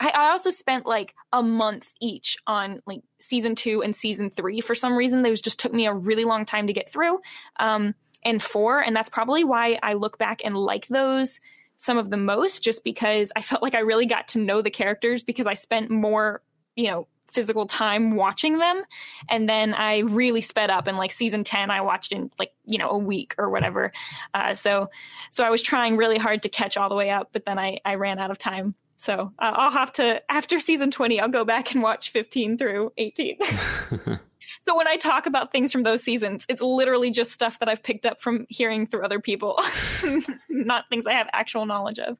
I, 0.00 0.10
I 0.10 0.30
also 0.30 0.50
spent 0.50 0.86
like 0.86 1.14
a 1.32 1.42
month 1.42 1.92
each 2.00 2.36
on 2.46 2.80
like 2.86 3.00
season 3.20 3.54
two 3.54 3.82
and 3.82 3.94
season 3.94 4.28
three. 4.28 4.60
For 4.60 4.74
some 4.74 4.96
reason, 4.96 5.22
those 5.22 5.40
just 5.40 5.60
took 5.60 5.72
me 5.72 5.86
a 5.86 5.94
really 5.94 6.24
long 6.24 6.44
time 6.44 6.66
to 6.66 6.72
get 6.72 6.90
through. 6.90 7.20
Um, 7.58 7.94
and 8.24 8.42
four, 8.42 8.80
and 8.80 8.94
that's 8.94 9.10
probably 9.10 9.44
why 9.44 9.78
I 9.82 9.94
look 9.94 10.18
back 10.18 10.42
and 10.44 10.56
like 10.56 10.88
those 10.88 11.40
some 11.76 11.98
of 11.98 12.10
the 12.10 12.16
most, 12.16 12.62
just 12.62 12.84
because 12.84 13.32
I 13.36 13.40
felt 13.42 13.62
like 13.62 13.74
I 13.74 13.80
really 13.80 14.06
got 14.06 14.28
to 14.28 14.38
know 14.38 14.62
the 14.62 14.70
characters 14.70 15.22
because 15.22 15.46
I 15.46 15.54
spent 15.54 15.90
more, 15.90 16.42
you 16.76 16.88
know, 16.88 17.08
physical 17.30 17.66
time 17.66 18.14
watching 18.14 18.58
them. 18.58 18.84
And 19.28 19.48
then 19.48 19.74
I 19.74 19.98
really 20.00 20.40
sped 20.40 20.70
up 20.70 20.86
and 20.86 20.96
like 20.96 21.10
season 21.10 21.42
10, 21.42 21.70
I 21.70 21.80
watched 21.80 22.12
in 22.12 22.30
like, 22.38 22.52
you 22.64 22.78
know, 22.78 22.90
a 22.90 22.98
week 22.98 23.34
or 23.38 23.50
whatever. 23.50 23.92
Uh, 24.32 24.54
so, 24.54 24.88
so 25.30 25.42
I 25.42 25.50
was 25.50 25.60
trying 25.60 25.96
really 25.96 26.18
hard 26.18 26.42
to 26.42 26.48
catch 26.48 26.76
all 26.76 26.88
the 26.88 26.94
way 26.94 27.10
up, 27.10 27.30
but 27.32 27.44
then 27.44 27.58
I, 27.58 27.80
I 27.84 27.96
ran 27.96 28.18
out 28.20 28.30
of 28.30 28.38
time. 28.38 28.74
So 28.96 29.32
uh, 29.38 29.52
I'll 29.54 29.72
have 29.72 29.92
to, 29.94 30.22
after 30.30 30.60
season 30.60 30.90
20, 30.92 31.18
I'll 31.18 31.28
go 31.28 31.44
back 31.44 31.74
and 31.74 31.82
watch 31.82 32.10
15 32.10 32.56
through 32.56 32.92
18. 32.96 33.38
so 34.66 34.76
when 34.76 34.88
I 34.88 34.96
talk 34.96 35.26
about 35.26 35.52
things 35.52 35.72
from 35.72 35.82
those 35.82 36.02
seasons, 36.02 36.46
it's 36.48 36.62
literally 36.62 37.10
just 37.10 37.32
stuff 37.32 37.58
that 37.58 37.68
I've 37.68 37.82
picked 37.82 38.06
up 38.06 38.20
from 38.20 38.46
hearing 38.48 38.86
through 38.86 39.04
other 39.04 39.20
people, 39.20 39.60
not 40.48 40.84
things 40.88 41.06
I 41.06 41.12
have 41.12 41.28
actual 41.32 41.66
knowledge 41.66 41.98
of. 41.98 42.18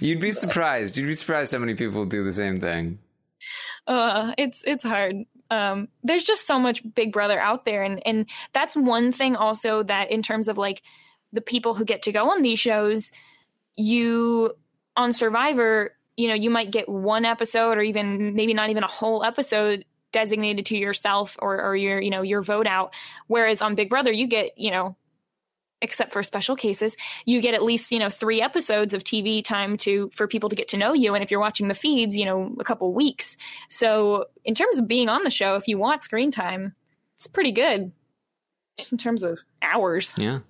You'd 0.00 0.20
be 0.20 0.32
surprised. 0.32 0.96
You'd 0.96 1.06
be 1.06 1.14
surprised 1.14 1.52
how 1.52 1.58
many 1.58 1.74
people 1.74 2.04
do 2.04 2.24
the 2.24 2.32
same 2.32 2.58
thing. 2.58 2.98
Uh, 3.86 4.32
it's 4.38 4.62
it's 4.66 4.84
hard. 4.84 5.16
Um, 5.50 5.88
there's 6.02 6.24
just 6.24 6.46
so 6.46 6.58
much 6.58 6.82
Big 6.94 7.12
Brother 7.12 7.38
out 7.38 7.64
there, 7.64 7.82
and 7.82 8.00
and 8.06 8.28
that's 8.52 8.76
one 8.76 9.12
thing 9.12 9.36
also 9.36 9.82
that 9.84 10.10
in 10.10 10.22
terms 10.22 10.48
of 10.48 10.56
like 10.56 10.82
the 11.32 11.40
people 11.40 11.74
who 11.74 11.84
get 11.84 12.02
to 12.02 12.12
go 12.12 12.30
on 12.30 12.42
these 12.42 12.60
shows, 12.60 13.10
you 13.76 14.54
on 14.96 15.12
Survivor, 15.12 15.94
you 16.16 16.28
know, 16.28 16.34
you 16.34 16.50
might 16.50 16.70
get 16.70 16.88
one 16.88 17.24
episode 17.24 17.76
or 17.76 17.82
even 17.82 18.34
maybe 18.34 18.54
not 18.54 18.70
even 18.70 18.84
a 18.84 18.88
whole 18.88 19.24
episode 19.24 19.84
designated 20.14 20.64
to 20.66 20.78
yourself 20.78 21.36
or, 21.42 21.60
or 21.60 21.76
your, 21.76 22.00
you 22.00 22.08
know, 22.08 22.22
your 22.22 22.40
vote 22.40 22.66
out. 22.66 22.94
Whereas 23.26 23.60
on 23.60 23.74
Big 23.74 23.90
Brother, 23.90 24.12
you 24.12 24.26
get, 24.26 24.56
you 24.56 24.70
know, 24.70 24.96
except 25.82 26.12
for 26.12 26.22
special 26.22 26.56
cases, 26.56 26.96
you 27.26 27.42
get 27.42 27.52
at 27.52 27.62
least, 27.62 27.92
you 27.92 27.98
know, 27.98 28.08
three 28.08 28.40
episodes 28.40 28.94
of 28.94 29.04
TV 29.04 29.44
time 29.44 29.76
to, 29.78 30.08
for 30.14 30.26
people 30.26 30.48
to 30.48 30.56
get 30.56 30.68
to 30.68 30.78
know 30.78 30.94
you. 30.94 31.14
And 31.14 31.22
if 31.22 31.30
you're 31.30 31.40
watching 31.40 31.68
the 31.68 31.74
feeds, 31.74 32.16
you 32.16 32.24
know, 32.24 32.54
a 32.58 32.64
couple 32.64 32.94
weeks. 32.94 33.36
So 33.68 34.26
in 34.44 34.54
terms 34.54 34.78
of 34.78 34.88
being 34.88 35.08
on 35.08 35.24
the 35.24 35.30
show, 35.30 35.56
if 35.56 35.68
you 35.68 35.76
want 35.76 36.00
screen 36.00 36.30
time, 36.30 36.74
it's 37.18 37.26
pretty 37.26 37.52
good 37.52 37.92
just 38.78 38.92
in 38.92 38.98
terms 38.98 39.22
of 39.22 39.40
hours. 39.60 40.14
Yeah. 40.16 40.40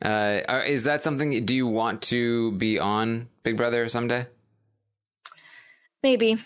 Uh, 0.00 0.62
is 0.66 0.84
that 0.84 1.02
something? 1.02 1.44
Do 1.44 1.54
you 1.54 1.66
want 1.66 2.02
to 2.02 2.52
be 2.52 2.78
on 2.78 3.28
Big 3.42 3.56
Brother 3.56 3.88
someday? 3.88 4.26
Maybe. 6.02 6.38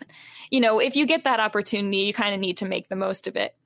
You 0.54 0.60
know, 0.60 0.78
if 0.78 0.94
you 0.94 1.04
get 1.04 1.24
that 1.24 1.40
opportunity, 1.40 1.96
you 1.96 2.14
kind 2.14 2.32
of 2.32 2.40
need 2.40 2.58
to 2.58 2.64
make 2.64 2.86
the 2.86 2.94
most 2.94 3.26
of 3.26 3.34
it. 3.34 3.56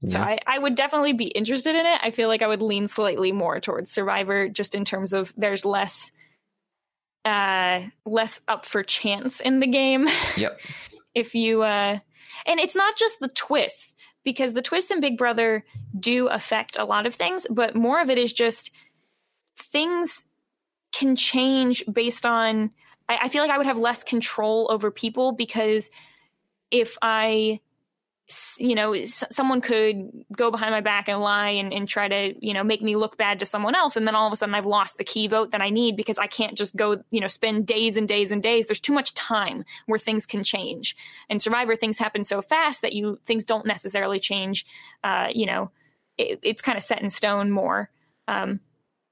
Yeah. 0.00 0.14
So 0.14 0.18
I, 0.18 0.38
I 0.48 0.58
would 0.58 0.74
definitely 0.74 1.12
be 1.12 1.26
interested 1.26 1.76
in 1.76 1.86
it. 1.86 2.00
I 2.02 2.10
feel 2.10 2.26
like 2.26 2.42
I 2.42 2.48
would 2.48 2.60
lean 2.60 2.88
slightly 2.88 3.30
more 3.30 3.60
towards 3.60 3.92
Survivor, 3.92 4.48
just 4.48 4.74
in 4.74 4.84
terms 4.84 5.12
of 5.12 5.32
there's 5.36 5.64
less, 5.64 6.10
uh, 7.24 7.82
less 8.04 8.40
up 8.48 8.66
for 8.66 8.82
chance 8.82 9.38
in 9.38 9.60
the 9.60 9.68
game. 9.68 10.08
Yep. 10.36 10.60
if 11.14 11.36
you, 11.36 11.62
uh, 11.62 12.00
and 12.46 12.58
it's 12.58 12.74
not 12.74 12.96
just 12.96 13.20
the 13.20 13.28
twists 13.28 13.94
because 14.24 14.54
the 14.54 14.62
twists 14.62 14.90
in 14.90 14.98
Big 14.98 15.18
Brother 15.18 15.64
do 16.00 16.26
affect 16.26 16.76
a 16.76 16.84
lot 16.84 17.06
of 17.06 17.14
things, 17.14 17.46
but 17.48 17.76
more 17.76 18.00
of 18.00 18.10
it 18.10 18.18
is 18.18 18.32
just 18.32 18.72
things 19.56 20.24
can 20.90 21.14
change 21.14 21.84
based 21.92 22.26
on 22.26 22.72
I, 23.08 23.18
I 23.22 23.28
feel 23.28 23.42
like 23.42 23.50
I 23.50 23.56
would 23.56 23.66
have 23.66 23.78
less 23.78 24.04
control 24.04 24.68
over 24.70 24.90
people 24.90 25.32
because 25.32 25.90
if 26.70 26.98
I 27.02 27.60
you 28.58 28.74
know 28.74 28.94
someone 29.06 29.62
could 29.62 30.10
go 30.36 30.50
behind 30.50 30.70
my 30.70 30.82
back 30.82 31.08
and 31.08 31.20
lie 31.20 31.48
and, 31.48 31.72
and, 31.72 31.88
try 31.88 32.08
to 32.08 32.34
you 32.46 32.52
know 32.52 32.62
make 32.62 32.82
me 32.82 32.94
look 32.94 33.16
bad 33.16 33.40
to 33.40 33.46
someone 33.46 33.74
else 33.74 33.96
and 33.96 34.06
then 34.06 34.14
all 34.14 34.26
of 34.26 34.32
a 34.32 34.36
sudden 34.36 34.54
i've 34.54 34.66
lost 34.66 34.98
the 34.98 35.04
key 35.04 35.26
vote 35.26 35.52
that 35.52 35.62
i 35.62 35.70
need 35.70 35.96
because 35.96 36.18
i 36.18 36.26
can't 36.26 36.58
just 36.58 36.76
go 36.76 37.02
you 37.10 37.20
know 37.22 37.26
spend 37.26 37.66
days 37.66 37.96
and 37.96 38.06
days 38.06 38.30
and 38.30 38.42
days. 38.42 38.66
There's 38.66 38.80
too 38.80 38.92
much 38.92 39.14
time 39.14 39.64
where 39.86 39.98
things 39.98 40.26
can 40.26 40.44
change. 40.44 40.94
And 41.30 41.40
survivor 41.40 41.74
things 41.74 41.96
happen 41.96 42.24
so 42.24 42.42
fast 42.42 42.82
that 42.82 42.92
you 42.92 43.18
things 43.24 43.44
don't 43.44 43.64
necessarily 43.64 44.20
change 44.20 44.66
uh, 45.02 45.28
you 45.32 45.46
know 45.46 45.70
it, 46.18 46.40
it's 46.42 46.60
kind 46.60 46.76
of 46.76 46.82
set 46.82 47.00
in 47.00 47.08
stone 47.08 47.50
more 47.50 47.90
um, 48.26 48.60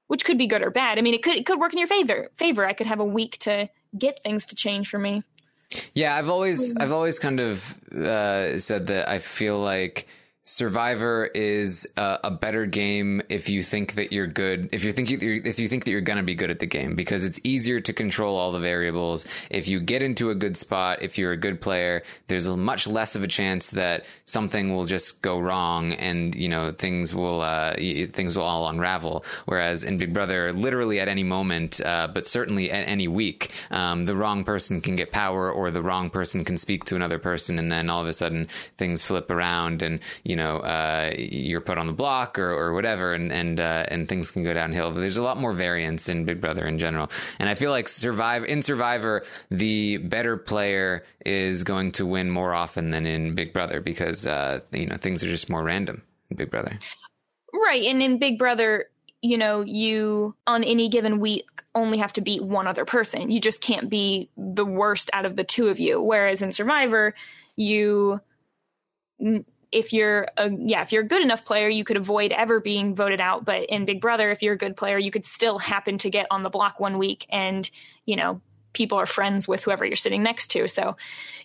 which 0.05 0.25
could 0.25 0.37
be 0.37 0.47
good 0.47 0.61
or 0.61 0.69
bad. 0.69 0.99
I 0.99 1.01
mean 1.01 1.15
it 1.15 1.23
could 1.23 1.37
it 1.37 1.45
could 1.47 1.59
work 1.59 1.73
in 1.73 1.79
your 1.79 1.87
favor 1.87 2.29
favor. 2.35 2.65
I 2.65 2.73
could 2.73 2.87
have 2.87 2.99
a 2.99 3.05
week 3.05 3.39
to 3.39 3.69
get 3.97 4.21
things 4.21 4.45
to 4.47 4.55
change 4.55 4.89
for 4.89 4.99
me. 4.99 5.23
Yeah, 5.93 6.15
I've 6.15 6.29
always 6.29 6.75
I've 6.77 6.91
always 6.91 7.19
kind 7.19 7.39
of 7.39 7.75
uh, 7.93 8.59
said 8.59 8.87
that 8.87 9.09
I 9.09 9.19
feel 9.19 9.59
like 9.59 10.07
Survivor 10.49 11.25
is 11.25 11.85
a, 11.97 12.19
a, 12.23 12.31
better 12.31 12.65
game 12.65 13.21
if 13.27 13.49
you 13.49 13.61
think 13.61 13.95
that 13.95 14.13
you're 14.13 14.27
good. 14.27 14.69
If 14.71 14.85
you 14.85 14.93
think 14.93 15.09
you, 15.09 15.41
if 15.43 15.59
you 15.59 15.67
think 15.67 15.83
that 15.83 15.91
you're 15.91 15.99
gonna 15.99 16.23
be 16.23 16.35
good 16.35 16.49
at 16.49 16.59
the 16.59 16.65
game, 16.65 16.95
because 16.95 17.25
it's 17.25 17.37
easier 17.43 17.81
to 17.81 17.91
control 17.91 18.37
all 18.37 18.53
the 18.53 18.59
variables. 18.61 19.25
If 19.49 19.67
you 19.67 19.81
get 19.81 20.01
into 20.01 20.29
a 20.29 20.35
good 20.35 20.55
spot, 20.55 21.03
if 21.03 21.17
you're 21.17 21.33
a 21.33 21.37
good 21.37 21.59
player, 21.59 22.01
there's 22.29 22.47
much 22.47 22.87
less 22.87 23.17
of 23.17 23.23
a 23.23 23.27
chance 23.27 23.71
that 23.71 24.05
something 24.23 24.73
will 24.73 24.85
just 24.85 25.21
go 25.21 25.37
wrong, 25.37 25.91
and 25.91 26.33
you 26.33 26.47
know 26.47 26.71
things 26.71 27.13
will 27.13 27.41
uh, 27.41 27.73
things 28.13 28.37
will 28.37 28.45
all 28.45 28.69
unravel. 28.69 29.25
Whereas 29.47 29.83
in 29.83 29.97
Big 29.97 30.13
Brother, 30.13 30.53
literally 30.53 31.01
at 31.01 31.09
any 31.09 31.23
moment, 31.23 31.81
uh, 31.81 32.07
but 32.07 32.25
certainly 32.25 32.71
at 32.71 32.87
any 32.87 33.09
week, 33.09 33.51
um, 33.69 34.05
the 34.05 34.15
wrong 34.15 34.45
person 34.45 34.79
can 34.79 34.95
get 34.95 35.11
power, 35.11 35.51
or 35.51 35.71
the 35.71 35.83
wrong 35.83 36.09
person 36.09 36.45
can 36.45 36.55
speak 36.55 36.85
to 36.85 36.95
another 36.95 37.19
person, 37.19 37.59
and 37.59 37.69
then 37.69 37.89
all 37.89 38.01
of 38.01 38.07
a 38.07 38.13
sudden 38.13 38.47
things 38.77 39.03
flip 39.03 39.29
around, 39.29 39.81
and 39.81 39.99
you 40.23 40.36
know, 40.37 40.59
uh, 40.59 41.13
you're 41.17 41.61
put 41.61 41.77
on 41.77 41.87
the 41.87 41.93
block 41.93 42.39
or, 42.39 42.49
or 42.49 42.73
whatever, 42.73 43.13
and 43.13 43.31
and 43.31 43.59
uh, 43.59 43.85
and 43.89 44.07
things 44.07 44.31
can 44.31 44.43
go 44.43 44.53
downhill. 44.53 44.91
But 44.91 45.01
there's 45.01 45.17
a 45.17 45.23
lot 45.23 45.37
more 45.37 45.53
variance 45.53 46.07
in 46.07 46.23
Big 46.23 46.39
Brother 46.39 46.65
in 46.65 46.79
general, 46.79 47.09
and 47.39 47.49
I 47.49 47.55
feel 47.55 47.71
like 47.71 47.89
survive 47.89 48.45
in 48.45 48.61
Survivor, 48.61 49.25
the 49.51 49.97
better 49.97 50.37
player 50.37 51.05
is 51.25 51.63
going 51.63 51.91
to 51.93 52.05
win 52.05 52.29
more 52.29 52.53
often 52.53 52.91
than 52.91 53.05
in 53.05 53.35
Big 53.35 53.51
Brother 53.51 53.81
because 53.81 54.25
uh, 54.25 54.61
you 54.71 54.87
know 54.87 54.95
things 54.95 55.23
are 55.23 55.29
just 55.29 55.49
more 55.49 55.63
random 55.63 56.03
in 56.29 56.37
Big 56.37 56.49
Brother. 56.49 56.79
Right, 57.53 57.83
and 57.83 58.01
in 58.01 58.19
Big 58.19 58.39
Brother, 58.39 58.85
you 59.21 59.37
know, 59.37 59.61
you 59.61 60.35
on 60.45 60.63
any 60.63 60.89
given 60.89 61.19
week 61.19 61.63
only 61.75 61.97
have 61.97 62.13
to 62.13 62.21
beat 62.21 62.43
one 62.43 62.67
other 62.67 62.85
person. 62.85 63.31
You 63.31 63.39
just 63.39 63.61
can't 63.61 63.89
be 63.89 64.29
the 64.37 64.65
worst 64.65 65.09
out 65.13 65.25
of 65.25 65.35
the 65.35 65.43
two 65.43 65.67
of 65.67 65.79
you. 65.79 66.01
Whereas 66.01 66.41
in 66.41 66.51
Survivor, 66.51 67.13
you 67.55 68.21
if 69.71 69.93
you're 69.93 70.27
a 70.37 70.49
yeah 70.51 70.81
if 70.81 70.91
you're 70.91 71.03
a 71.03 71.07
good 71.07 71.21
enough 71.21 71.45
player 71.45 71.67
you 71.67 71.83
could 71.83 71.97
avoid 71.97 72.31
ever 72.31 72.59
being 72.59 72.95
voted 72.95 73.19
out. 73.19 73.45
But 73.45 73.69
in 73.69 73.85
big 73.85 74.01
brother 74.01 74.31
if 74.31 74.41
you're 74.41 74.53
a 74.53 74.57
good 74.57 74.77
player 74.77 74.97
you 74.97 75.11
could 75.11 75.25
still 75.25 75.57
happen 75.57 75.97
to 75.99 76.09
get 76.09 76.27
on 76.31 76.43
the 76.43 76.49
block 76.49 76.79
one 76.79 76.97
week 76.97 77.25
and 77.29 77.69
you 78.05 78.15
know 78.15 78.41
people 78.73 78.99
are 78.99 79.07
friends 79.07 79.47
with 79.47 79.63
whoever 79.63 79.85
you're 79.85 79.95
sitting 79.95 80.23
next 80.23 80.49
to. 80.51 80.67
So 80.67 80.95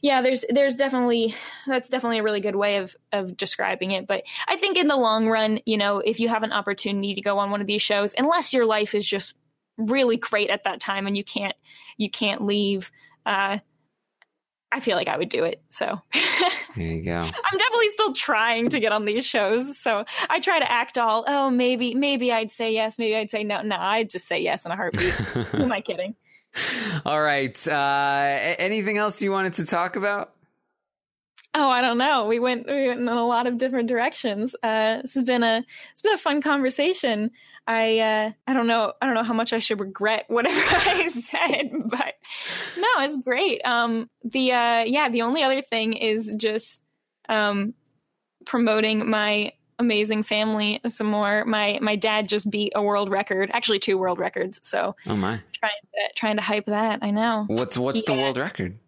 yeah 0.00 0.22
there's 0.22 0.44
there's 0.48 0.76
definitely 0.76 1.34
that's 1.66 1.88
definitely 1.88 2.18
a 2.18 2.22
really 2.22 2.40
good 2.40 2.56
way 2.56 2.76
of 2.76 2.96
of 3.12 3.36
describing 3.36 3.92
it. 3.92 4.06
But 4.06 4.24
i 4.48 4.56
think 4.56 4.76
in 4.76 4.86
the 4.86 4.96
long 4.96 5.28
run 5.28 5.60
you 5.66 5.76
know 5.76 5.98
if 5.98 6.20
you 6.20 6.28
have 6.28 6.42
an 6.42 6.52
opportunity 6.52 7.14
to 7.14 7.20
go 7.20 7.38
on 7.38 7.50
one 7.50 7.60
of 7.60 7.66
these 7.66 7.82
shows 7.82 8.14
unless 8.16 8.52
your 8.52 8.66
life 8.66 8.94
is 8.94 9.06
just 9.06 9.34
really 9.78 10.16
great 10.16 10.50
at 10.50 10.64
that 10.64 10.80
time 10.80 11.06
and 11.06 11.16
you 11.16 11.24
can't 11.24 11.54
you 11.96 12.10
can't 12.10 12.44
leave 12.44 12.90
uh 13.26 13.58
I 14.72 14.80
feel 14.80 14.96
like 14.96 15.08
I 15.08 15.18
would 15.18 15.28
do 15.28 15.44
it. 15.44 15.60
So 15.68 16.00
there 16.76 16.86
you 16.86 17.02
go. 17.02 17.20
I'm 17.20 17.58
definitely 17.58 17.88
still 17.90 18.12
trying 18.14 18.70
to 18.70 18.80
get 18.80 18.92
on 18.92 19.04
these 19.04 19.26
shows. 19.26 19.78
So 19.78 20.04
I 20.30 20.40
try 20.40 20.58
to 20.58 20.70
act 20.70 20.96
all, 20.96 21.24
oh, 21.26 21.50
maybe, 21.50 21.94
maybe 21.94 22.32
I'd 22.32 22.50
say 22.50 22.72
yes. 22.72 22.98
Maybe 22.98 23.14
I'd 23.14 23.30
say 23.30 23.44
no. 23.44 23.60
No, 23.62 23.76
I'd 23.76 24.08
just 24.08 24.26
say 24.26 24.40
yes 24.40 24.64
in 24.64 24.72
a 24.72 24.76
heartbeat. 24.76 25.12
Who 25.12 25.62
am 25.62 25.72
I 25.72 25.82
kidding? 25.82 26.14
All 27.04 27.20
right. 27.20 27.68
Uh, 27.68 28.54
anything 28.58 28.96
else 28.96 29.20
you 29.20 29.30
wanted 29.30 29.54
to 29.54 29.66
talk 29.66 29.96
about? 29.96 30.32
Oh, 31.54 31.68
I 31.68 31.82
don't 31.82 31.98
know. 31.98 32.26
We 32.26 32.38
went, 32.38 32.66
we 32.66 32.88
went 32.88 33.00
in 33.00 33.08
a 33.08 33.26
lot 33.26 33.46
of 33.46 33.58
different 33.58 33.88
directions. 33.88 34.56
Uh, 34.62 35.02
this 35.02 35.14
has 35.14 35.24
been 35.24 35.42
a 35.42 35.64
it's 35.90 36.00
been 36.00 36.14
a 36.14 36.18
fun 36.18 36.40
conversation. 36.40 37.30
I 37.66 37.98
uh, 37.98 38.30
I 38.46 38.54
don't 38.54 38.66
know 38.66 38.94
I 39.00 39.06
don't 39.06 39.14
know 39.14 39.22
how 39.22 39.34
much 39.34 39.52
I 39.52 39.58
should 39.58 39.78
regret 39.78 40.24
whatever 40.28 40.56
I 40.60 41.06
said, 41.08 41.70
but 41.86 42.14
no, 42.78 42.88
it's 43.00 43.18
great. 43.22 43.60
Um, 43.64 44.08
the 44.24 44.52
uh, 44.52 44.82
yeah, 44.84 45.10
the 45.10 45.22
only 45.22 45.42
other 45.42 45.62
thing 45.62 45.92
is 45.92 46.32
just 46.36 46.80
um, 47.28 47.74
promoting 48.46 49.08
my 49.08 49.52
amazing 49.78 50.22
family 50.22 50.80
some 50.86 51.08
more. 51.08 51.44
My 51.44 51.78
my 51.82 51.96
dad 51.96 52.28
just 52.28 52.50
beat 52.50 52.72
a 52.74 52.82
world 52.82 53.10
record, 53.10 53.50
actually 53.52 53.78
two 53.78 53.98
world 53.98 54.18
records. 54.18 54.60
So 54.62 54.96
oh 55.06 55.16
my, 55.16 55.40
trying 55.52 55.72
to 55.82 56.14
trying 56.16 56.36
to 56.36 56.42
hype 56.42 56.66
that. 56.66 57.00
I 57.02 57.10
know. 57.10 57.44
What's 57.46 57.76
what's 57.76 58.00
he, 58.00 58.04
the 58.06 58.14
world 58.14 58.38
record? 58.38 58.78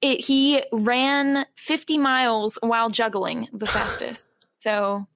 It, 0.00 0.20
he 0.20 0.62
ran 0.72 1.46
50 1.56 1.98
miles 1.98 2.58
while 2.60 2.90
juggling 2.90 3.48
the 3.52 3.66
fastest. 3.66 4.26
so 4.58 5.06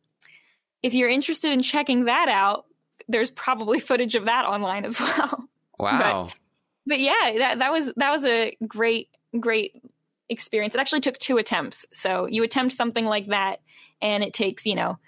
if 0.82 0.94
you're 0.94 1.08
interested 1.08 1.52
in 1.52 1.60
checking 1.60 2.04
that 2.04 2.28
out, 2.28 2.64
there's 3.08 3.30
probably 3.30 3.80
footage 3.80 4.14
of 4.14 4.26
that 4.26 4.44
online 4.44 4.84
as 4.84 4.98
well. 5.00 5.44
Wow. 5.80 6.24
But, 6.24 6.34
but 6.88 6.98
yeah, 6.98 7.38
that 7.38 7.60
that 7.60 7.70
was 7.70 7.92
that 7.94 8.10
was 8.10 8.24
a 8.24 8.56
great 8.66 9.10
great 9.38 9.80
experience. 10.28 10.74
It 10.74 10.80
actually 10.80 11.02
took 11.02 11.18
two 11.18 11.38
attempts. 11.38 11.86
So 11.92 12.26
you 12.26 12.42
attempt 12.42 12.74
something 12.74 13.04
like 13.04 13.28
that 13.28 13.60
and 14.02 14.24
it 14.24 14.32
takes, 14.32 14.66
you 14.66 14.74
know, 14.74 14.98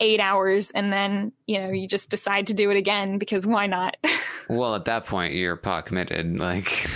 8 0.00 0.20
hours 0.20 0.70
and 0.70 0.92
then, 0.92 1.32
you 1.46 1.60
know, 1.60 1.70
you 1.70 1.88
just 1.88 2.10
decide 2.10 2.48
to 2.48 2.54
do 2.54 2.70
it 2.70 2.76
again 2.76 3.18
because 3.18 3.46
why 3.46 3.66
not? 3.66 3.96
well, 4.48 4.74
at 4.74 4.86
that 4.86 5.06
point 5.06 5.34
you're 5.34 5.56
pot 5.56 5.86
committed 5.86 6.38
like 6.38 6.88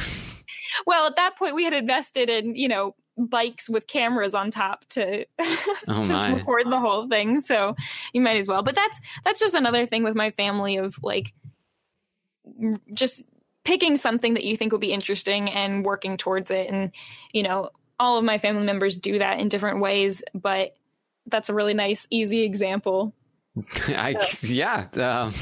Well, 0.87 1.07
at 1.07 1.17
that 1.17 1.37
point 1.37 1.55
we 1.55 1.65
had 1.65 1.73
invested 1.73 2.31
in, 2.31 2.55
you 2.55 2.69
know, 2.69 2.95
bikes 3.19 3.69
with 3.69 3.87
cameras 3.87 4.35
on 4.35 4.51
top 4.51 4.85
to 4.91 5.25
Oh 5.89 6.05
my. 6.09 6.35
record 6.35 6.71
the 6.71 6.81
whole 6.81 7.09
thing. 7.09 7.41
So 7.41 7.77
you 8.13 8.21
might 8.21 8.39
as 8.39 8.49
well. 8.49 8.63
But 8.63 8.75
that's 8.75 9.01
that's 9.25 9.41
just 9.41 9.55
another 9.55 9.87
thing 9.87 10.03
with 10.03 10.15
my 10.15 10.31
family 10.31 10.77
of 10.77 10.99
like 11.03 11.33
just 12.93 13.23
picking 13.65 13.97
something 13.97 14.35
that 14.35 14.45
you 14.45 14.57
think 14.57 14.73
will 14.73 14.79
be 14.79 14.93
interesting 14.93 15.51
and 15.51 15.85
working 15.85 16.17
towards 16.17 16.51
it. 16.51 16.69
And 16.69 16.91
you 17.33 17.43
know, 17.43 17.71
all 18.01 18.19
of 18.19 18.25
my 18.25 18.39
family 18.39 18.65
members 18.65 18.97
do 18.97 19.19
that 19.19 19.41
in 19.41 19.49
different 19.49 19.81
ways, 19.81 20.23
but 20.35 20.75
that's 21.27 21.49
a 21.49 21.55
really 21.55 21.75
nice, 21.75 22.07
easy 22.11 22.43
example. 22.43 23.15
I 23.89 24.17
yeah. 24.43 24.87
Um, 24.95 25.35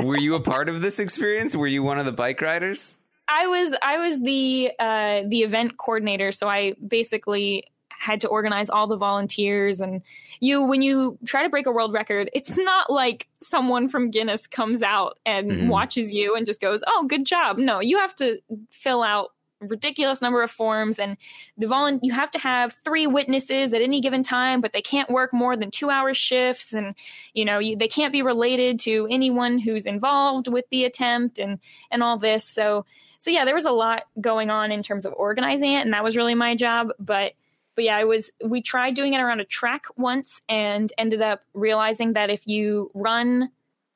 were 0.00 0.18
you 0.18 0.34
a 0.34 0.40
part 0.40 0.68
of 0.68 0.80
this 0.80 0.98
experience? 0.98 1.54
Were 1.56 1.66
you 1.66 1.82
one 1.82 1.98
of 1.98 2.06
the 2.06 2.12
bike 2.12 2.40
riders? 2.40 2.96
I 3.32 3.46
was 3.46 3.74
I 3.82 3.98
was 3.98 4.20
the 4.20 4.72
uh, 4.78 5.22
the 5.28 5.42
event 5.42 5.76
coordinator, 5.78 6.32
so 6.32 6.48
I 6.48 6.74
basically 6.86 7.64
had 7.90 8.22
to 8.22 8.28
organize 8.28 8.70
all 8.70 8.86
the 8.86 8.96
volunteers 8.96 9.80
and 9.82 10.00
you 10.40 10.62
when 10.62 10.80
you 10.80 11.18
try 11.26 11.42
to 11.42 11.50
break 11.50 11.66
a 11.66 11.70
world 11.70 11.92
record 11.92 12.30
it's 12.32 12.56
not 12.56 12.88
like 12.90 13.28
someone 13.42 13.90
from 13.90 14.08
guinness 14.10 14.46
comes 14.46 14.82
out 14.82 15.18
and 15.26 15.50
Mhm. 15.50 15.68
watches 15.68 16.10
you 16.10 16.34
and 16.34 16.46
just 16.46 16.62
goes 16.62 16.82
oh 16.86 17.04
good 17.06 17.26
job 17.26 17.58
no 17.58 17.78
you 17.80 17.98
have 17.98 18.16
to 18.16 18.40
fill 18.70 19.02
out 19.02 19.32
ridiculous 19.60 20.22
number 20.22 20.42
of 20.42 20.50
forms 20.50 20.98
and 20.98 21.18
the 21.58 21.66
volun- 21.66 22.00
you 22.02 22.10
have 22.14 22.30
to 22.30 22.38
have 22.38 22.72
three 22.72 23.06
witnesses 23.06 23.74
at 23.74 23.82
any 23.82 24.00
given 24.00 24.22
time 24.22 24.62
but 24.62 24.72
they 24.72 24.80
can't 24.80 25.10
work 25.10 25.34
more 25.34 25.54
than 25.54 25.70
two 25.70 25.90
hour 25.90 26.14
shifts 26.14 26.72
and 26.72 26.94
you 27.34 27.44
know 27.44 27.58
you, 27.58 27.76
they 27.76 27.88
can't 27.88 28.14
be 28.14 28.22
related 28.22 28.80
to 28.80 29.06
anyone 29.10 29.58
who's 29.58 29.84
involved 29.84 30.48
with 30.48 30.64
the 30.70 30.86
attempt 30.86 31.38
and 31.38 31.58
and 31.90 32.02
all 32.02 32.16
this 32.16 32.44
so 32.44 32.86
so 33.20 33.30
yeah 33.30 33.44
there 33.44 33.54
was 33.54 33.66
a 33.66 33.70
lot 33.70 34.02
going 34.20 34.50
on 34.50 34.72
in 34.72 34.82
terms 34.82 35.04
of 35.04 35.12
organizing 35.12 35.72
it 35.72 35.82
and 35.82 35.92
that 35.92 36.02
was 36.02 36.16
really 36.16 36.34
my 36.34 36.56
job 36.56 36.88
but 36.98 37.32
but 37.80 37.84
yeah, 37.84 37.96
I 37.96 38.04
was 38.04 38.30
we 38.44 38.60
tried 38.60 38.94
doing 38.94 39.14
it 39.14 39.20
around 39.20 39.40
a 39.40 39.44
track 39.46 39.86
once 39.96 40.42
and 40.50 40.92
ended 40.98 41.22
up 41.22 41.42
realizing 41.54 42.12
that 42.12 42.28
if 42.28 42.46
you 42.46 42.90
run 42.92 43.50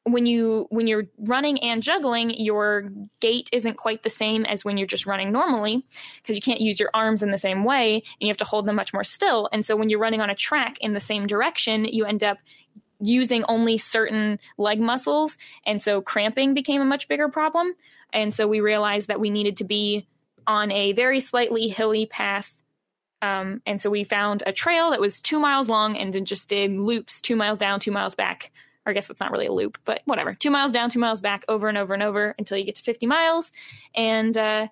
when 0.04 0.24
you 0.26 0.66
when 0.70 0.86
you're 0.86 1.06
running 1.18 1.60
and 1.62 1.82
juggling, 1.82 2.30
your 2.30 2.90
gait 3.20 3.48
isn't 3.52 3.76
quite 3.76 4.02
the 4.02 4.10
same 4.10 4.44
as 4.46 4.64
when 4.64 4.78
you're 4.78 4.86
just 4.86 5.06
running 5.06 5.32
normally 5.32 5.84
because 6.22 6.36
you 6.36 6.42
can't 6.42 6.60
use 6.60 6.78
your 6.78 6.90
arms 6.94 7.22
in 7.22 7.30
the 7.30 7.38
same 7.38 7.64
way 7.64 7.96
and 7.96 8.02
you 8.20 8.28
have 8.28 8.36
to 8.38 8.44
hold 8.44 8.66
them 8.66 8.76
much 8.76 8.92
more 8.92 9.04
still. 9.04 9.48
And 9.52 9.64
so 9.66 9.76
when 9.76 9.88
you're 9.88 9.98
running 9.98 10.20
on 10.20 10.30
a 10.30 10.34
track 10.34 10.78
in 10.80 10.92
the 10.92 11.00
same 11.00 11.26
direction, 11.26 11.84
you 11.84 12.04
end 12.04 12.22
up 12.22 12.38
using 13.00 13.44
only 13.48 13.76
certain 13.76 14.38
leg 14.56 14.80
muscles 14.80 15.36
and 15.66 15.82
so 15.82 16.00
cramping 16.00 16.54
became 16.54 16.80
a 16.80 16.86
much 16.86 17.08
bigger 17.08 17.28
problem. 17.28 17.74
And 18.14 18.32
so 18.32 18.48
we 18.48 18.60
realized 18.60 19.08
that 19.08 19.20
we 19.20 19.28
needed 19.28 19.58
to 19.58 19.64
be 19.64 20.06
on 20.46 20.70
a 20.70 20.92
very 20.92 21.20
slightly 21.20 21.68
hilly 21.68 22.06
path 22.06 22.62
um, 23.24 23.62
and 23.64 23.80
so 23.80 23.88
we 23.88 24.04
found 24.04 24.42
a 24.46 24.52
trail 24.52 24.90
that 24.90 25.00
was 25.00 25.22
two 25.22 25.40
miles 25.40 25.66
long 25.68 25.96
and 25.96 26.12
then 26.12 26.26
just 26.26 26.48
did 26.48 26.72
loops 26.72 27.22
two 27.22 27.36
miles 27.36 27.58
down, 27.58 27.80
two 27.80 27.90
miles 27.90 28.14
back. 28.14 28.52
Or 28.84 28.90
I 28.90 28.92
guess 28.92 29.06
that's 29.06 29.20
not 29.20 29.30
really 29.30 29.46
a 29.46 29.52
loop, 29.52 29.78
but 29.86 30.02
whatever. 30.04 30.34
Two 30.34 30.50
miles 30.50 30.72
down, 30.72 30.90
two 30.90 30.98
miles 30.98 31.22
back, 31.22 31.42
over 31.48 31.68
and 31.68 31.78
over 31.78 31.94
and 31.94 32.02
over 32.02 32.34
until 32.38 32.58
you 32.58 32.64
get 32.64 32.74
to 32.74 32.82
50 32.82 33.06
miles. 33.06 33.50
And 33.94 34.36
uh, 34.36 34.68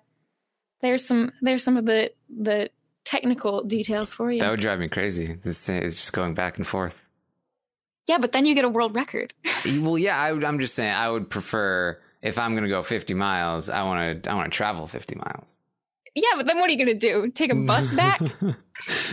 there's 0.81 1.03
some 1.03 1.31
there's 1.41 1.63
some 1.63 1.77
of 1.77 1.85
the 1.85 2.11
the 2.29 2.69
technical 3.05 3.63
details 3.63 4.13
for 4.13 4.31
you. 4.31 4.39
That 4.41 4.51
would 4.51 4.59
drive 4.59 4.79
me 4.79 4.87
crazy. 4.87 5.33
This 5.43 5.67
is 5.67 5.95
just 5.95 6.13
going 6.13 6.35
back 6.35 6.57
and 6.57 6.67
forth. 6.67 7.01
yeah, 8.07 8.19
but 8.19 8.33
then 8.33 8.45
you 8.45 8.53
get 8.53 8.65
a 8.65 8.69
world 8.69 8.93
record. 8.93 9.33
Well, 9.65 9.97
yeah, 9.97 10.19
I 10.19 10.31
would, 10.31 10.43
I'm 10.43 10.59
just 10.59 10.75
saying 10.75 10.93
I 10.93 11.09
would 11.09 11.29
prefer 11.29 11.97
if 12.23 12.39
I'm 12.39 12.53
going 12.53 12.63
to 12.63 12.69
go 12.69 12.81
50 12.81 13.13
miles, 13.13 13.69
I 13.69 13.83
want 13.83 14.23
to 14.23 14.31
I 14.31 14.33
want 14.33 14.51
to 14.51 14.55
travel 14.57 14.87
50 14.87 15.15
miles. 15.15 15.55
yeah, 16.15 16.29
but 16.37 16.47
then 16.47 16.57
what 16.59 16.69
are 16.69 16.73
you 16.73 16.79
gonna 16.79 16.93
do? 16.93 17.29
Take 17.31 17.51
a 17.51 17.55
bus 17.55 17.91
back? 17.91 18.21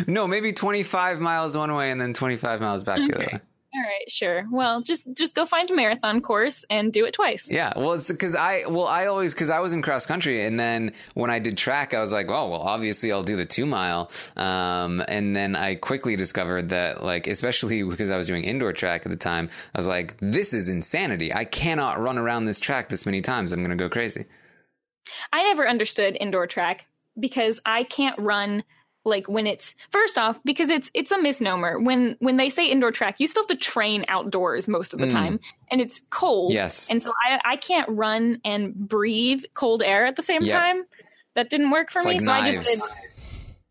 No, 0.06 0.26
maybe 0.26 0.54
25 0.54 1.20
miles 1.20 1.54
one 1.54 1.74
way 1.74 1.90
and 1.90 2.00
then 2.00 2.14
25 2.14 2.60
miles 2.62 2.82
back 2.82 2.96
the 2.96 3.14
other 3.14 3.26
way. 3.32 3.40
All 3.72 3.82
right, 3.82 4.10
sure. 4.10 4.48
Well, 4.50 4.82
just 4.82 5.06
just 5.14 5.36
go 5.36 5.46
find 5.46 5.70
a 5.70 5.74
marathon 5.74 6.20
course 6.20 6.64
and 6.70 6.92
do 6.92 7.04
it 7.04 7.14
twice. 7.14 7.48
Yeah, 7.48 7.72
well, 7.76 7.92
it's 7.92 8.10
because 8.10 8.34
I 8.34 8.62
well 8.68 8.88
I 8.88 9.06
always 9.06 9.32
because 9.32 9.48
I 9.48 9.60
was 9.60 9.72
in 9.72 9.80
cross 9.80 10.06
country 10.06 10.44
and 10.44 10.58
then 10.58 10.92
when 11.14 11.30
I 11.30 11.38
did 11.38 11.56
track 11.56 11.94
I 11.94 12.00
was 12.00 12.12
like, 12.12 12.28
oh 12.28 12.48
well, 12.48 12.62
obviously 12.62 13.12
I'll 13.12 13.22
do 13.22 13.36
the 13.36 13.46
two 13.46 13.66
mile, 13.66 14.10
um, 14.36 15.04
and 15.06 15.36
then 15.36 15.54
I 15.54 15.76
quickly 15.76 16.16
discovered 16.16 16.70
that 16.70 17.04
like 17.04 17.28
especially 17.28 17.82
because 17.88 18.10
I 18.10 18.16
was 18.16 18.26
doing 18.26 18.42
indoor 18.42 18.72
track 18.72 19.06
at 19.06 19.10
the 19.10 19.16
time, 19.16 19.48
I 19.72 19.78
was 19.78 19.86
like, 19.86 20.16
this 20.18 20.52
is 20.52 20.68
insanity. 20.68 21.32
I 21.32 21.44
cannot 21.44 22.00
run 22.00 22.18
around 22.18 22.46
this 22.46 22.58
track 22.58 22.88
this 22.88 23.06
many 23.06 23.20
times. 23.20 23.52
I'm 23.52 23.62
gonna 23.62 23.76
go 23.76 23.88
crazy. 23.88 24.24
I 25.32 25.44
never 25.44 25.68
understood 25.68 26.16
indoor 26.18 26.48
track 26.48 26.86
because 27.18 27.60
I 27.64 27.84
can't 27.84 28.18
run 28.18 28.64
like 29.04 29.28
when 29.28 29.46
it's 29.46 29.74
first 29.90 30.18
off 30.18 30.38
because 30.44 30.68
it's 30.68 30.90
it's 30.94 31.10
a 31.10 31.20
misnomer 31.20 31.78
when 31.80 32.16
when 32.20 32.36
they 32.36 32.48
say 32.50 32.66
indoor 32.66 32.92
track 32.92 33.18
you 33.18 33.26
still 33.26 33.42
have 33.42 33.48
to 33.48 33.56
train 33.56 34.04
outdoors 34.08 34.68
most 34.68 34.92
of 34.92 35.00
the 35.00 35.06
Mm. 35.06 35.12
time 35.12 35.40
and 35.70 35.80
it's 35.80 36.02
cold 36.10 36.52
Yes. 36.52 36.90
and 36.90 37.02
so 37.02 37.12
I 37.26 37.40
I 37.44 37.56
can't 37.56 37.88
run 37.88 38.40
and 38.44 38.74
breathe 38.74 39.42
cold 39.54 39.82
air 39.82 40.04
at 40.04 40.16
the 40.16 40.22
same 40.22 40.42
Yep. 40.42 40.50
time 40.50 40.82
that 41.34 41.48
didn't 41.48 41.70
work 41.70 41.90
for 41.90 42.00
It's 42.00 42.06
me 42.06 42.12
like 42.14 42.20
so 42.20 42.32
I 42.32 42.50
just 42.50 42.60
did 42.66 42.78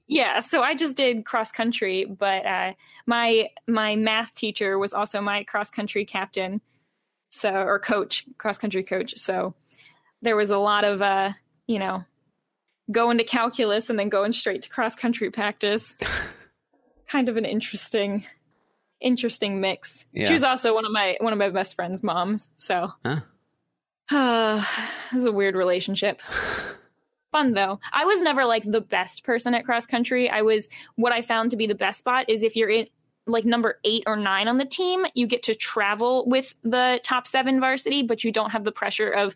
yeah 0.08 0.40
so 0.40 0.64
I 0.64 0.74
just 0.74 0.98
did 0.98 1.26
cross 1.26 1.52
country 1.52 2.06
but 2.06 2.46
uh 2.46 2.74
my 3.06 3.50
my 3.68 3.96
math 3.96 4.34
teacher 4.34 4.80
was 4.80 4.94
also 4.94 5.22
my 5.22 5.44
cross 5.44 5.70
country 5.70 6.06
captain 6.06 6.60
so 7.30 7.54
or 7.54 7.78
coach 7.78 8.26
cross 8.40 8.58
country 8.58 8.84
coach 8.84 9.16
so 9.18 9.54
there 10.24 10.36
was 10.36 10.50
a 10.50 10.58
lot 10.58 10.84
of 10.84 11.04
uh 11.04 11.32
you 11.68 11.78
know 11.78 12.04
going 12.92 13.18
to 13.18 13.24
calculus 13.24 13.90
and 13.90 14.00
then 14.00 14.10
going 14.10 14.32
straight 14.32 14.64
to 14.64 14.70
cross 14.70 14.96
country 14.96 15.30
practice. 15.30 15.96
Kind 17.08 17.30
of 17.30 17.38
an 17.38 17.46
interesting 17.46 18.26
interesting 19.02 19.62
mix. 19.62 20.06
Yeah. 20.12 20.28
she 20.28 20.34
was 20.34 20.44
also 20.44 20.74
one 20.74 20.86
of 20.86 20.92
my 20.92 21.18
one 21.22 21.34
of 21.34 21.40
my 21.40 21.50
best 21.50 21.76
friend's 21.76 22.04
moms 22.04 22.50
so. 22.58 22.92
Huh? 23.06 23.22
this 25.12 25.22
is 25.22 25.26
a 25.26 25.32
weird 25.32 25.56
relationship. 25.56 26.22
Fun 27.32 27.54
though. 27.54 27.80
I 27.94 28.06
was 28.06 28.22
never 28.22 28.44
like 28.46 28.64
the 28.64 28.82
best 28.82 29.24
person 29.24 29.54
at 29.54 29.66
cross 29.66 29.86
country 29.86 30.30
i 30.30 30.42
was 30.42 30.68
what 30.96 31.12
i 31.12 31.22
found 31.22 31.52
to 31.52 31.58
be 31.58 31.68
the 31.68 31.76
best 31.76 32.00
spot 32.00 32.30
is 32.30 32.44
if 32.44 32.56
you're 32.56 32.70
in 32.70 32.88
like 33.28 33.46
number 33.46 33.80
eight 33.84 34.04
or 34.08 34.16
nine 34.16 34.48
on 34.48 34.58
the 34.58 34.66
team 34.66 35.06
you 35.14 35.28
get 35.28 35.44
to 35.44 35.54
travel 35.54 36.28
with 36.28 36.56
the 36.64 37.00
top 37.04 37.28
seven 37.28 37.60
varsity 37.60 38.02
but 38.02 38.24
you 38.24 38.32
don't 38.32 38.50
have 38.50 38.64
the 38.64 38.72
pressure 38.72 39.10
of 39.10 39.36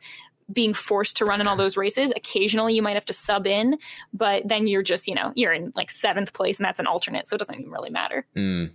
being 0.51 0.73
forced 0.73 1.17
to 1.17 1.25
run 1.25 1.39
in 1.41 1.47
all 1.47 1.55
those 1.55 1.77
races 1.77 2.11
occasionally 2.15 2.73
you 2.73 2.81
might 2.81 2.95
have 2.95 3.05
to 3.05 3.13
sub 3.13 3.47
in 3.47 3.77
but 4.13 4.47
then 4.47 4.67
you're 4.67 4.83
just 4.83 5.07
you 5.07 5.15
know 5.15 5.31
you're 5.35 5.53
in 5.53 5.71
like 5.75 5.89
seventh 5.91 6.33
place 6.33 6.57
and 6.57 6.65
that's 6.65 6.79
an 6.79 6.87
alternate 6.87 7.27
so 7.27 7.35
it 7.35 7.39
doesn't 7.39 7.59
even 7.59 7.71
really 7.71 7.89
matter 7.89 8.25
Mm. 8.35 8.71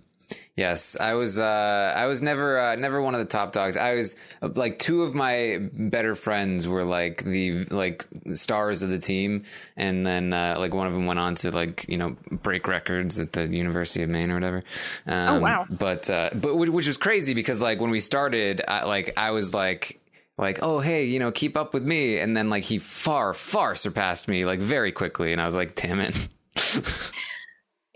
Yes, 0.55 0.95
I 0.99 1.13
was. 1.15 1.39
Uh, 1.39 1.93
I 1.95 2.05
was 2.05 2.21
never, 2.21 2.59
uh, 2.59 2.75
never 2.75 3.01
one 3.01 3.15
of 3.15 3.19
the 3.19 3.25
top 3.25 3.51
dogs. 3.51 3.75
I 3.77 3.95
was 3.95 4.15
like 4.41 4.77
two 4.77 5.01
of 5.01 5.15
my 5.15 5.57
better 5.73 6.13
friends 6.15 6.67
were 6.67 6.83
like 6.83 7.23
the 7.23 7.63
like 7.65 8.05
stars 8.33 8.83
of 8.83 8.89
the 8.89 8.99
team, 8.99 9.45
and 9.75 10.05
then 10.05 10.33
uh, 10.33 10.55
like 10.59 10.73
one 10.73 10.85
of 10.85 10.93
them 10.93 11.05
went 11.05 11.17
on 11.19 11.33
to 11.35 11.51
like 11.51 11.85
you 11.89 11.97
know 11.97 12.15
break 12.31 12.67
records 12.67 13.19
at 13.19 13.33
the 13.33 13.47
University 13.47 14.03
of 14.03 14.09
Maine 14.09 14.29
or 14.29 14.35
whatever. 14.35 14.63
Um, 15.07 15.37
Oh, 15.37 15.39
wow. 15.39 15.65
But 15.69 16.09
uh, 16.09 16.29
but 16.35 16.55
which 16.55 16.69
which 16.69 16.87
was 16.87 16.97
crazy 16.97 17.33
because 17.33 17.61
like 17.61 17.79
when 17.79 17.89
we 17.89 17.99
started, 17.99 18.61
I, 18.67 18.83
like 18.83 19.13
I 19.17 19.31
was 19.31 19.53
like 19.53 19.99
like 20.39 20.59
oh 20.61 20.79
hey 20.79 21.05
you 21.05 21.19
know 21.19 21.31
keep 21.31 21.55
up 21.55 21.73
with 21.73 21.83
me, 21.83 22.17
and 22.17 22.35
then 22.35 22.49
like 22.49 22.63
he 22.63 22.77
far 22.77 23.33
far 23.33 23.75
surpassed 23.75 24.27
me 24.27 24.45
like 24.45 24.59
very 24.59 24.91
quickly, 24.91 25.31
and 25.31 25.41
I 25.41 25.45
was 25.45 25.55
like 25.55 25.75
damn 25.75 25.99
it. 25.99 26.29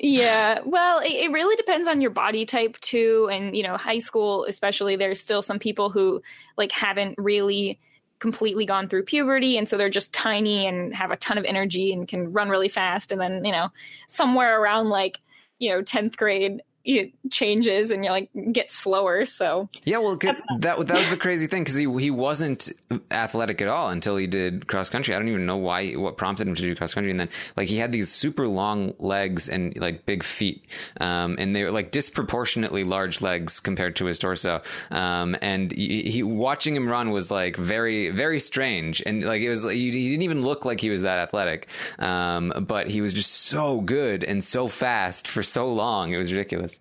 Yeah, 0.05 0.59
well, 0.65 0.99
it, 0.99 1.13
it 1.13 1.31
really 1.31 1.55
depends 1.55 1.87
on 1.87 2.01
your 2.01 2.11
body 2.11 2.45
type 2.45 2.77
too, 2.81 3.29
and 3.31 3.55
you 3.55 3.63
know, 3.63 3.77
high 3.77 3.99
school 3.99 4.43
especially. 4.43 4.97
There's 4.97 5.21
still 5.21 5.41
some 5.41 5.59
people 5.59 5.89
who 5.89 6.21
like 6.57 6.73
haven't 6.73 7.15
really 7.17 7.79
completely 8.19 8.65
gone 8.65 8.89
through 8.89 9.03
puberty, 9.03 9.57
and 9.57 9.69
so 9.69 9.77
they're 9.77 9.89
just 9.89 10.11
tiny 10.11 10.67
and 10.67 10.93
have 10.93 11.11
a 11.11 11.15
ton 11.15 11.37
of 11.37 11.45
energy 11.45 11.93
and 11.93 12.05
can 12.05 12.33
run 12.33 12.49
really 12.49 12.67
fast. 12.67 13.13
And 13.13 13.21
then 13.21 13.45
you 13.45 13.53
know, 13.53 13.69
somewhere 14.09 14.61
around 14.61 14.89
like 14.89 15.21
you 15.57 15.69
know 15.69 15.81
tenth 15.81 16.17
grade, 16.17 16.61
it 16.85 17.11
changes 17.31 17.91
and 17.91 18.03
you 18.03 18.11
like 18.11 18.29
get 18.51 18.69
slower. 18.71 19.25
So 19.25 19.69
Yeah, 19.85 19.99
well, 19.99 20.17
'cause 20.17 20.41
that 20.59 20.87
that 20.87 20.97
was 20.99 21.09
the 21.09 21.17
crazy 21.25 21.47
thing 21.47 21.63
because 21.63 21.75
he 21.75 21.83
he 21.99 22.11
wasn't 22.11 22.69
athletic 23.11 23.61
at 23.61 23.67
all 23.67 23.89
until 23.89 24.17
he 24.17 24.27
did 24.27 24.67
cross 24.67 24.89
country. 24.89 25.15
I 25.15 25.19
don't 25.19 25.29
even 25.29 25.45
know 25.45 25.57
why 25.57 25.91
what 25.93 26.17
prompted 26.17 26.47
him 26.47 26.55
to 26.55 26.61
do 26.61 26.75
cross 26.75 26.93
country, 26.93 27.11
and 27.11 27.19
then 27.19 27.29
like 27.55 27.67
he 27.69 27.77
had 27.77 27.91
these 27.91 28.11
super 28.11 28.47
long 28.47 28.93
legs 28.99 29.47
and 29.49 29.77
like 29.77 30.05
big 30.05 30.23
feet, 30.23 30.63
um, 30.99 31.37
and 31.39 31.55
they 31.55 31.63
were 31.63 31.71
like 31.71 31.91
disproportionately 31.91 32.83
large 32.83 33.21
legs 33.21 33.59
compared 33.59 33.95
to 33.97 34.05
his 34.05 34.19
torso. 34.19 34.61
Um, 34.91 35.35
and 35.41 35.71
he, 35.71 36.03
he 36.03 36.23
watching 36.23 36.75
him 36.75 36.89
run 36.89 37.11
was 37.11 37.31
like 37.31 37.55
very 37.55 38.09
very 38.09 38.39
strange, 38.39 39.01
and 39.05 39.23
like 39.23 39.41
it 39.41 39.49
was 39.49 39.63
he, 39.63 39.91
he 39.91 40.09
didn't 40.09 40.23
even 40.23 40.43
look 40.43 40.65
like 40.65 40.81
he 40.81 40.89
was 40.89 41.01
that 41.03 41.19
athletic, 41.19 41.67
um, 41.99 42.53
but 42.67 42.89
he 42.89 43.01
was 43.01 43.13
just 43.13 43.31
so 43.31 43.81
good 43.81 44.23
and 44.23 44.43
so 44.43 44.67
fast 44.67 45.27
for 45.27 45.43
so 45.43 45.69
long. 45.69 46.11
It 46.13 46.17
was 46.17 46.31
ridiculous. 46.31 46.72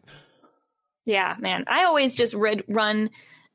Yeah, 1.04 1.36
man. 1.38 1.64
I 1.66 1.84
always 1.84 2.14
just 2.14 2.34
read 2.34 2.64
run. 2.68 3.10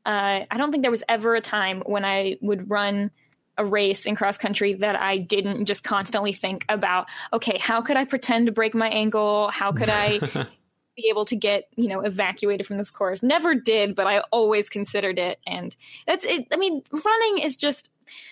Uh, 0.05 0.45
I 0.49 0.57
don't 0.57 0.71
think 0.71 0.83
there 0.83 0.91
was 0.91 1.03
ever 1.07 1.35
a 1.35 1.41
time 1.41 1.81
when 1.85 2.05
I 2.05 2.37
would 2.41 2.69
run 2.69 3.11
a 3.57 3.65
race 3.65 4.05
in 4.05 4.15
cross 4.15 4.37
country 4.37 4.73
that 4.73 4.95
I 4.95 5.17
didn't 5.17 5.65
just 5.65 5.83
constantly 5.83 6.31
think 6.31 6.65
about, 6.69 7.07
okay, 7.33 7.57
how 7.57 7.81
could 7.81 7.97
I 7.97 8.05
pretend 8.05 8.45
to 8.45 8.51
break 8.51 8.75
my 8.75 8.87
ankle? 8.89 9.49
How 9.49 9.71
could 9.71 9.89
I 9.89 10.19
be 10.95 11.07
able 11.09 11.25
to 11.25 11.35
get, 11.35 11.67
you 11.75 11.87
know, 11.87 12.01
evacuated 12.01 12.67
from 12.67 12.77
this 12.77 12.91
course? 12.91 13.23
Never 13.23 13.55
did, 13.55 13.95
but 13.95 14.07
I 14.07 14.19
always 14.31 14.69
considered 14.69 15.17
it. 15.17 15.39
And 15.47 15.75
that's 16.05 16.25
it. 16.25 16.47
I 16.53 16.57
mean, 16.57 16.83
running 16.91 17.43
is 17.43 17.55
just, 17.55 17.89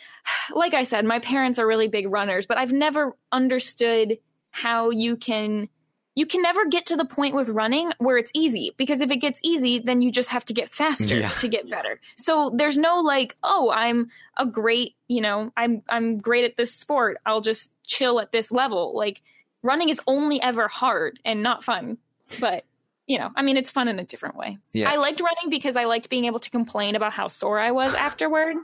like 0.55 0.73
I 0.73 0.83
said, 0.83 1.05
my 1.05 1.19
parents 1.19 1.57
are 1.59 1.67
really 1.67 1.87
big 1.87 2.11
runners, 2.11 2.45
but 2.45 2.57
I've 2.57 2.73
never 2.73 3.15
understood 3.31 4.19
how 4.51 4.89
you 4.91 5.17
can 5.17 5.69
you 6.15 6.25
can 6.25 6.41
never 6.41 6.65
get 6.65 6.85
to 6.87 6.95
the 6.95 7.03
point 7.05 7.35
with 7.35 7.49
running 7.49 7.91
where 7.97 8.17
it's 8.17 8.31
easy 8.33 8.71
because 8.77 9.01
if 9.01 9.11
it 9.11 9.17
gets 9.17 9.39
easy 9.43 9.79
then 9.79 10.01
you 10.01 10.11
just 10.11 10.29
have 10.29 10.45
to 10.45 10.53
get 10.53 10.69
faster 10.69 11.19
Yeah. 11.19 11.29
to 11.29 11.47
get 11.47 11.69
better 11.69 11.99
so 12.15 12.51
there's 12.55 12.77
no 12.77 12.99
like 13.01 13.35
oh 13.43 13.71
i'm 13.75 14.09
a 14.37 14.45
great 14.45 14.95
you 15.07 15.21
know 15.21 15.51
i'm 15.57 15.81
i'm 15.89 16.17
great 16.17 16.43
at 16.45 16.57
this 16.57 16.73
sport 16.73 17.17
i'll 17.25 17.41
just 17.41 17.69
chill 17.85 18.19
at 18.19 18.31
this 18.31 18.51
level 18.51 18.95
like 18.95 19.21
running 19.61 19.89
is 19.89 19.99
only 20.07 20.41
ever 20.41 20.67
hard 20.67 21.19
and 21.25 21.43
not 21.43 21.63
fun 21.63 21.97
but 22.39 22.63
you 23.07 23.17
know 23.19 23.29
i 23.35 23.41
mean 23.41 23.57
it's 23.57 23.69
fun 23.71 23.87
in 23.87 23.99
a 23.99 24.03
different 24.03 24.35
way 24.35 24.57
Yeah. 24.73 24.89
i 24.91 24.95
liked 24.95 25.19
running 25.21 25.49
because 25.49 25.75
i 25.75 25.85
liked 25.85 26.09
being 26.09 26.25
able 26.25 26.39
to 26.39 26.49
complain 26.49 26.95
about 26.95 27.13
how 27.13 27.27
sore 27.27 27.59
i 27.59 27.71
was 27.71 27.93
afterward 27.93 28.55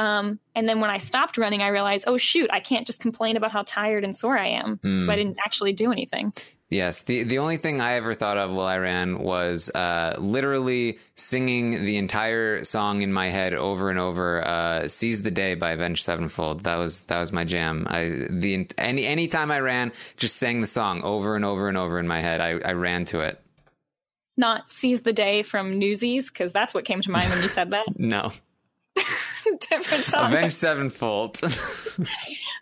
um, 0.00 0.38
and 0.54 0.68
then 0.68 0.80
when 0.80 0.90
I 0.90 0.98
stopped 0.98 1.36
running, 1.38 1.62
I 1.62 1.68
realized, 1.68 2.04
oh 2.06 2.18
shoot, 2.18 2.48
I 2.52 2.60
can't 2.60 2.86
just 2.86 3.00
complain 3.00 3.36
about 3.36 3.52
how 3.52 3.62
tired 3.66 4.02
and 4.04 4.14
sore 4.16 4.38
I 4.38 4.48
am 4.48 4.76
because 4.76 5.06
Mm. 5.08 5.12
I 5.12 5.16
didn't 5.16 5.36
actually 5.44 5.72
do 5.72 5.92
anything. 5.92 6.32
Yes, 6.70 7.02
the 7.02 7.24
the 7.24 7.38
only 7.38 7.56
thing 7.56 7.80
I 7.80 7.94
ever 7.94 8.14
thought 8.14 8.36
of 8.36 8.48
while 8.52 8.66
I 8.66 8.78
ran 8.78 9.18
was 9.18 9.70
uh, 9.74 10.14
literally 10.20 11.00
singing 11.16 11.84
the 11.84 11.96
entire 11.96 12.62
song 12.62 13.02
in 13.02 13.12
my 13.12 13.28
head 13.28 13.54
over 13.54 13.90
and 13.90 13.98
over. 13.98 14.46
Uh, 14.46 14.86
"Seize 14.86 15.22
the 15.22 15.32
Day" 15.32 15.56
by 15.56 15.72
Avenged 15.72 16.04
Sevenfold. 16.04 16.62
That 16.62 16.76
was 16.76 17.00
that 17.10 17.18
was 17.18 17.32
my 17.32 17.42
jam. 17.44 17.86
I 17.90 18.26
the 18.30 18.68
any 18.78 19.04
any 19.04 19.26
time 19.26 19.50
I 19.50 19.58
ran, 19.58 19.90
just 20.16 20.36
sang 20.36 20.60
the 20.60 20.68
song 20.68 21.02
over 21.02 21.34
and 21.34 21.44
over 21.44 21.68
and 21.68 21.76
over 21.76 21.98
in 21.98 22.06
my 22.06 22.20
head. 22.20 22.40
I, 22.40 22.50
I 22.64 22.72
ran 22.74 23.04
to 23.06 23.18
it. 23.20 23.42
Not 24.36 24.70
seize 24.70 25.02
the 25.02 25.12
day 25.12 25.42
from 25.42 25.76
Newsies 25.78 26.30
because 26.30 26.52
that's 26.52 26.72
what 26.72 26.84
came 26.84 27.00
to 27.02 27.10
mind 27.10 27.28
when 27.30 27.42
you 27.42 27.48
said 27.48 27.72
that. 27.72 27.86
No, 27.98 28.30
Different 29.70 30.04
song. 30.04 30.26
Avenged 30.26 30.56
Sevenfold. 30.56 31.40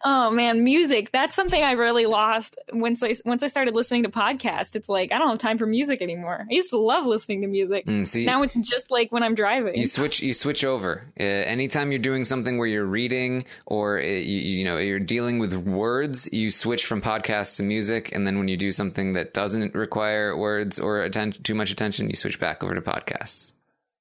Oh 0.05 0.31
man, 0.31 0.62
music. 0.62 1.10
That's 1.10 1.35
something 1.35 1.60
I 1.60 1.73
really 1.73 2.06
lost 2.06 2.56
once 2.73 3.02
I 3.02 3.16
once 3.24 3.43
I 3.43 3.48
started 3.48 3.74
listening 3.74 4.05
to 4.05 4.09
podcasts. 4.09 4.77
It's 4.77 4.89
like 4.89 5.10
I 5.12 5.19
don't 5.19 5.28
have 5.28 5.39
time 5.39 5.59
for 5.59 5.66
music 5.66 6.01
anymore. 6.02 6.47
I 6.48 6.55
used 6.55 6.70
to 6.70 6.78
love 6.78 7.05
listening 7.05 7.43
to 7.43 7.48
music. 7.48 7.85
Mm, 7.85 8.06
see, 8.06 8.24
Now 8.24 8.43
it's 8.43 8.55
just 8.55 8.93
like 8.93 9.10
when 9.10 9.24
I'm 9.24 9.35
driving. 9.35 9.77
you 9.77 9.86
switch 9.89 10.20
you 10.20 10.32
switch 10.35 10.65
over 10.65 11.02
uh, 11.19 11.23
anytime 11.24 11.90
you're 11.90 11.98
doing 11.98 12.24
something 12.24 12.59
where 12.59 12.69
you're 12.69 12.85
reading 12.86 13.44
or 13.66 13.98
uh, 13.98 14.02
you, 14.02 14.39
you 14.39 14.65
know 14.65 14.77
you're 14.78 15.01
dealing 15.01 15.40
with 15.40 15.52
words 15.55 16.28
you 16.32 16.52
switch 16.52 16.86
from 16.86 17.02
podcasts 17.02 17.56
to 17.56 17.65
music 17.65 18.15
and 18.15 18.24
then 18.24 18.39
when 18.39 18.47
you 18.47 18.56
do 18.56 18.70
something 18.70 19.15
that 19.15 19.35
doesn't 19.35 19.74
require 19.74 20.36
words 20.36 20.78
or 20.78 21.01
atten- 21.01 21.32
too 21.32 21.56
much 21.56 21.73
attention 21.73 22.09
you 22.09 22.15
switch 22.15 22.39
back 22.39 22.62
over 22.62 22.74
to 22.74 22.81
podcasts 22.81 23.52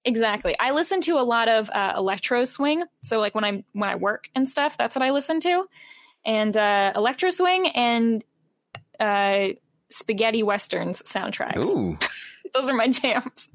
Exactly. 0.08 0.56
I 0.58 0.72
listen 0.72 1.02
to 1.02 1.16
a 1.20 1.22
lot 1.22 1.50
of 1.50 1.70
uh, 1.70 1.94
electro 1.98 2.46
swing. 2.46 2.84
So 3.04 3.20
like 3.20 3.36
when 3.36 3.44
I'm 3.44 3.66
when 3.74 3.90
I 3.90 3.96
work 3.96 4.30
and 4.34 4.48
stuff, 4.48 4.78
that's 4.78 4.96
what 4.96 5.04
I 5.04 5.12
listen 5.12 5.42
to. 5.42 5.66
And 6.26 6.56
uh, 6.56 6.94
electro 6.96 7.30
swing 7.30 7.68
and 7.68 8.24
uh, 9.02 9.50
spaghetti 9.90 10.44
westerns 10.44 11.02
soundtracks. 11.04 11.64
ooh 11.66 11.98
Those 12.54 12.70
are 12.70 12.74
my 12.74 12.88
jams. 12.88 13.50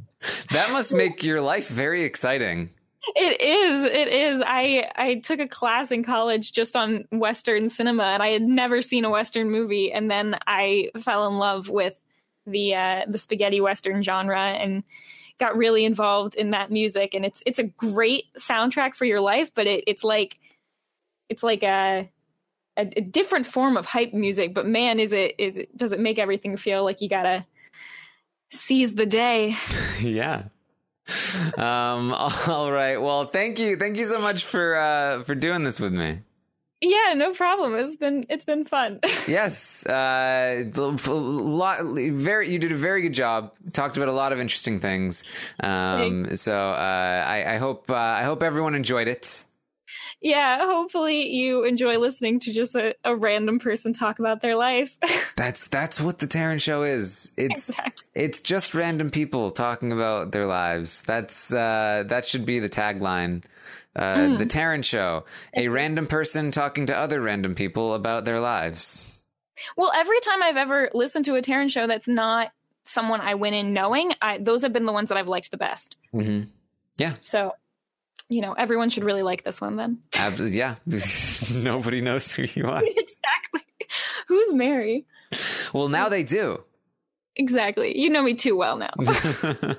that 0.51 0.70
must 0.73 0.93
make 0.93 1.24
your 1.24 1.41
life 1.41 1.69
very 1.69 2.05
exciting 2.05 2.69
It 3.16 3.41
is. 3.41 3.85
It 3.85 4.09
is. 4.09 4.43
I 4.47 4.91
I 4.95 5.15
took 5.16 5.41
a 5.41 5.49
class 5.49 5.91
in 5.91 6.05
college 6.05 6.53
just 6.53 6.77
on 6.77 7.07
western 7.11 7.70
cinema 7.70 8.05
and 8.05 8.23
I 8.23 8.29
had 8.29 8.43
never 8.43 8.83
seen 8.83 9.07
a 9.07 9.11
western 9.11 9.51
movie 9.51 9.91
and 9.91 10.11
then 10.11 10.37
I 10.47 10.91
fell 10.99 11.27
in 11.29 11.39
love 11.39 11.70
with 11.70 11.99
the 12.47 12.74
uh 12.74 13.05
the 13.09 13.19
spaghetti 13.19 13.61
western 13.62 14.03
genre 14.03 14.39
and 14.39 14.85
got 15.43 15.56
really 15.56 15.85
involved 15.85 16.35
in 16.35 16.51
that 16.51 16.70
music 16.70 17.14
and 17.14 17.24
it's 17.24 17.43
it's 17.47 17.59
a 17.59 17.64
great 17.64 18.24
soundtrack 18.39 18.94
for 18.94 19.05
your 19.05 19.20
life 19.20 19.51
but 19.55 19.66
it, 19.66 19.82
it's 19.86 20.05
like 20.05 20.39
it's 21.28 21.43
like 21.43 21.62
a, 21.64 22.09
a 22.77 22.93
a 22.97 23.01
different 23.01 23.47
form 23.47 23.77
of 23.77 23.85
hype 23.85 24.14
music 24.14 24.55
but 24.55 24.66
man 24.66 25.01
is 25.01 25.12
it, 25.12 25.35
it 25.39 25.77
does 25.77 25.90
it 25.90 25.98
make 25.98 26.19
everything 26.19 26.56
feel 26.56 26.85
like 26.85 27.01
you 27.01 27.09
gotta 27.09 27.44
seize 28.51 28.94
the 28.94 29.06
day? 29.06 29.56
Yeah. 30.01 30.44
Um 31.56 32.12
all 32.48 32.73
right. 32.73 32.97
Well 32.97 33.27
thank 33.27 33.60
you. 33.60 33.77
Thank 33.77 33.97
you 33.97 34.05
so 34.05 34.20
much 34.20 34.44
for 34.44 34.77
uh 34.77 35.23
for 35.23 35.36
doing 35.36 35.62
this 35.62 35.78
with 35.78 35.93
me 35.93 36.20
yeah 36.82 37.14
no 37.16 37.32
problem 37.32 37.74
it's 37.74 37.96
been 37.96 38.26
it's 38.28 38.44
been 38.44 38.64
fun 38.64 39.00
Yes, 39.28 39.86
uh, 39.86 40.64
a 40.74 40.80
lot, 40.80 41.78
very. 41.84 42.50
You 42.50 42.59
did 42.59 42.72
a 42.72 42.76
very 42.76 43.02
good 43.02 43.12
job. 43.14 43.52
Talked 43.72 43.96
about 43.96 44.09
a 44.09 44.12
lot 44.12 44.32
of 44.32 44.40
interesting 44.40 44.80
things. 44.80 45.22
Um, 45.60 46.36
so 46.36 46.52
uh, 46.72 47.24
I, 47.26 47.54
I 47.54 47.56
hope 47.59 47.90
uh, 47.90 47.94
I 47.94 48.24
hope 48.24 48.42
everyone 48.42 48.74
enjoyed 48.74 49.06
it. 49.09 49.44
Yeah 50.23 50.66
hopefully 50.66 51.28
you 51.35 51.65
enjoy 51.65 51.99
listening 51.99 52.40
to 52.40 52.53
just 52.53 52.74
a, 52.74 52.94
a 53.05 53.15
random 53.16 53.59
person 53.59 53.93
talk 53.93 54.19
about 54.19 54.40
their 54.40 54.57
life 54.57 54.97
That's 55.36 55.66
that's 55.69 56.01
what 56.01 56.19
the 56.19 56.27
Taran 56.27 56.61
Show 56.61 56.82
is. 56.82 57.32
It's 57.36 57.70
Exactly. 57.70 58.05
it's 58.15 58.40
just 58.40 58.74
random 58.74 59.11
people 59.11 59.51
talking 59.51 59.90
about 59.93 60.31
their 60.32 60.47
lives. 60.47 61.03
That's 61.03 61.53
uh, 61.53 62.05
that 62.07 62.24
should 62.27 62.44
be 62.47 62.59
the 62.59 62.69
tagline. 62.69 63.43
Uh, 63.97 64.36
The 64.39 64.47
Taran 64.47 64.85
Show, 64.85 65.24
a 65.55 65.69
random 65.69 66.07
person 66.07 66.51
talking 66.51 66.86
to 66.86 66.97
other 66.97 67.20
random 67.20 67.55
people 67.55 67.94
about 67.94 68.24
their 68.24 68.40
lives. 68.40 69.09
well 69.77 69.93
every 69.94 70.19
time 70.20 70.43
i've 70.43 70.57
ever 70.57 70.90
listened 70.94 71.24
to 71.27 71.36
a 71.36 71.43
Taran 71.43 71.70
show 71.70 71.86
that's 71.86 72.09
not 72.09 72.53
someone 72.85 73.20
i 73.20 73.35
went 73.35 73.55
in 73.55 73.73
knowing 73.73 74.12
I, 74.20 74.39
those 74.39 74.62
have 74.62 74.73
been 74.73 74.86
the 74.86 74.93
ones 74.93 75.09
that 75.09 75.19
i've 75.19 75.28
liked 75.28 75.51
the 75.51 75.57
best 75.57 75.97
hmm 76.12 76.43
Yeah, 76.97 77.15
so 77.23 77.55
you 78.32 78.40
know 78.40 78.52
everyone 78.54 78.90
should 78.90 79.04
really 79.04 79.22
like 79.22 79.44
this 79.44 79.60
one 79.60 79.76
then 79.76 79.98
ab- 80.14 80.38
yeah. 80.38 80.76
Nobody 81.54 82.00
knows 82.00 82.32
who 82.32 82.44
you 82.54 82.66
are. 82.66 82.82
exactly 82.86 83.60
who's 84.28 84.52
mary 84.52 85.04
Well, 85.72 85.88
now 85.88 86.09
they 86.09 86.24
do. 86.24 86.62
exactly 87.36 87.98
you 88.00 88.10
know 88.10 88.22
me 88.22 88.34
too 88.34 88.56
well 88.56 88.76
now 88.76 88.92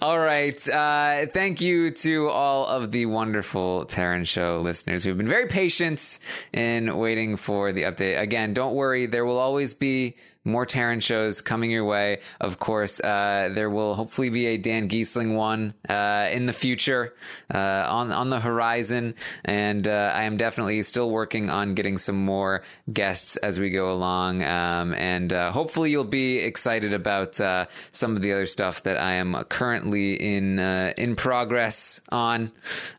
all 0.00 0.18
right. 0.18 0.66
Uh, 0.68 1.26
thank 1.26 1.60
you 1.60 1.90
to 1.90 2.28
all 2.28 2.66
of 2.66 2.90
the 2.90 3.04
wonderful 3.04 3.84
Taran 3.86 4.26
Show 4.26 4.60
listeners 4.60 5.04
who've 5.04 5.18
been 5.18 5.28
very 5.28 5.46
patient 5.46 6.18
in 6.54 6.96
waiting 6.96 7.36
for 7.36 7.70
the 7.72 7.82
update. 7.82 8.18
Again, 8.18 8.54
don't 8.54 8.74
worry. 8.74 9.04
There 9.04 9.26
will 9.26 9.36
always 9.38 9.74
be 9.74 10.16
more 10.44 10.66
Taran 10.66 11.02
shows 11.02 11.40
coming 11.40 11.70
your 11.70 11.84
way. 11.84 12.18
Of 12.40 12.58
course, 12.58 13.00
uh, 13.00 13.50
there 13.52 13.70
will 13.70 13.94
hopefully 13.94 14.28
be 14.28 14.46
a 14.46 14.56
Dan 14.56 14.88
Gheesling 14.88 15.34
one 15.34 15.74
uh, 15.88 16.28
in 16.32 16.46
the 16.46 16.52
future 16.52 17.14
uh, 17.52 17.86
on 17.88 18.10
on 18.10 18.30
the 18.30 18.40
horizon, 18.40 19.14
and 19.44 19.86
uh, 19.86 20.12
I 20.14 20.24
am 20.24 20.36
definitely 20.36 20.82
still 20.82 21.10
working 21.10 21.48
on 21.48 21.74
getting 21.74 21.96
some 21.96 22.24
more 22.24 22.62
guests 22.92 23.36
as 23.36 23.60
we 23.60 23.70
go 23.70 23.92
along, 23.92 24.42
um, 24.42 24.94
and 24.94 25.32
uh, 25.32 25.52
hopefully 25.52 25.90
you'll 25.90 26.04
be 26.04 26.38
excited 26.38 26.92
about 26.92 27.40
uh, 27.40 27.66
some 27.92 28.16
of 28.16 28.22
the 28.22 28.32
other 28.32 28.46
stuff 28.46 28.82
that 28.82 28.96
I 28.96 29.14
am 29.14 29.34
currently 29.44 30.14
in 30.14 30.58
in 30.58 31.14
progress 31.14 32.00
on. 32.10 32.50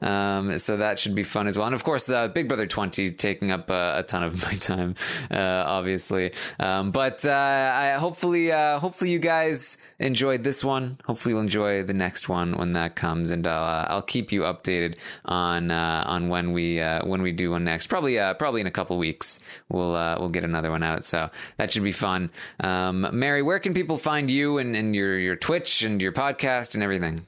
Um, 0.02 0.60
so 0.60 0.78
that 0.78 0.98
should 0.98 1.15
be 1.15 1.24
fun 1.24 1.48
as 1.48 1.57
well, 1.57 1.68
and 1.68 1.76
of 1.76 1.84
course, 1.84 2.10
Big 2.34 2.48
Brother 2.48 2.68
Twenty 2.68 3.11
taking 3.11 3.52
up 3.52 3.70
a 3.70 4.06
ton 4.07 4.24
of 4.24 4.41
my 4.44 4.53
time, 4.53 4.95
obviously, 5.30 6.32
um, 6.57 6.91
but. 6.91 7.26
Uh, 7.34 7.72
I, 7.74 8.00
hopefully, 8.00 8.52
uh, 8.52 8.80
hopefully 8.80 9.10
you 9.10 9.20
guys 9.20 9.78
enjoyed 10.00 10.44
this 10.44 10.64
one. 10.64 11.00
Hopefully, 11.06 11.34
you'll 11.34 11.42
enjoy 11.42 11.84
the 11.84 11.94
next 11.94 12.30
one 12.30 12.58
when 12.58 12.74
that 12.74 12.96
comes, 12.96 13.32
and 13.32 13.46
I'll 13.48 13.64
uh, 13.64 13.86
I'll 13.90 14.02
keep 14.02 14.32
you 14.32 14.42
updated 14.42 14.96
on 15.26 15.72
uh, 15.72 16.04
on 16.06 16.30
when 16.30 16.54
we 16.54 16.80
uh, 16.80 17.06
when 17.06 17.22
we 17.22 17.32
do 17.32 17.52
one 17.52 17.64
next. 17.64 17.88
Probably 17.88 18.20
uh, 18.20 18.36
probably 18.36 18.62
in 18.62 18.68
a 18.68 18.72
couple 18.72 18.98
weeks 18.98 19.40
we'll 19.70 19.96
uh, 19.96 20.18
we'll 20.20 20.30
get 20.30 20.44
another 20.44 20.72
one 20.72 20.84
out. 20.84 21.04
So 21.06 21.30
that 21.58 21.72
should 21.74 21.84
be 21.84 21.92
fun. 21.92 22.30
Um, 22.60 23.08
Mary, 23.12 23.42
where 23.42 23.60
can 23.60 23.74
people 23.74 23.98
find 23.98 24.30
you 24.30 24.60
and, 24.60 24.76
and 24.76 24.96
your 24.96 25.18
your 25.18 25.36
Twitch 25.36 25.82
and 25.82 26.02
your 26.02 26.12
podcast 26.12 26.76
and 26.76 26.84
everything? 26.84 27.26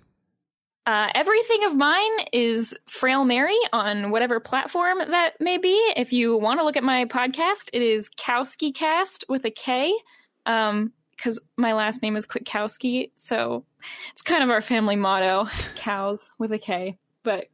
Uh, 0.86 1.10
everything 1.16 1.64
of 1.64 1.76
mine 1.76 2.12
is 2.32 2.78
Frail 2.88 3.26
Mary 3.26 3.58
on 3.74 4.12
whatever 4.12 4.40
platform 4.40 5.00
that 5.00 5.34
may 5.40 5.58
be. 5.58 5.76
If 5.96 6.14
you 6.14 6.38
want 6.38 6.60
to 6.60 6.64
look 6.64 6.78
at 6.78 6.84
my 6.84 7.06
podcast, 7.06 7.70
it 7.74 7.82
is 7.82 8.10
Kowski 8.10 8.74
Cast 8.74 9.26
with 9.28 9.46
a 9.46 9.52
K, 9.52 9.94
um, 10.46 10.94
because 11.16 11.40
my 11.58 11.74
last 11.74 12.04
name 12.04 12.16
is 12.16 12.28
Kwiatkowski, 12.28 13.12
so 13.16 13.66
it's 14.12 14.22
kind 14.22 14.44
of 14.44 14.50
our 14.50 14.62
family 14.62 14.96
motto, 14.96 15.46
cows 15.76 16.30
with 16.38 16.52
a 16.52 16.60
K. 16.60 17.00
But 17.24 17.48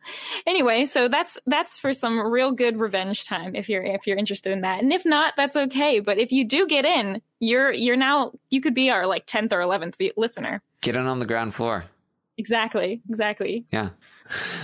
anyway, 0.45 0.83
so 0.83 1.07
that's 1.07 1.39
that's 1.45 1.79
for 1.79 1.93
some 1.93 2.19
real 2.19 2.51
good 2.51 2.81
revenge 2.81 3.25
time 3.25 3.55
if 3.55 3.69
you're 3.69 3.83
if 3.83 4.05
you're 4.05 4.17
interested 4.17 4.51
in 4.51 4.61
that, 4.61 4.83
and 4.83 4.91
if 4.91 5.05
not, 5.05 5.35
that's 5.37 5.55
okay. 5.55 6.01
But 6.01 6.17
if 6.17 6.33
you 6.33 6.43
do 6.43 6.67
get 6.67 6.83
in, 6.83 7.21
you're 7.39 7.71
you're 7.71 7.95
now 7.95 8.33
you 8.49 8.59
could 8.59 8.73
be 8.73 8.89
our 8.89 9.07
like 9.07 9.25
tenth 9.25 9.53
or 9.53 9.61
eleventh 9.61 9.95
listener. 10.17 10.61
Get 10.81 10.97
in 10.97 11.07
on 11.07 11.19
the 11.19 11.25
ground 11.25 11.55
floor. 11.55 11.85
Exactly. 12.41 13.01
Exactly. 13.07 13.65
Yeah. 13.71 13.89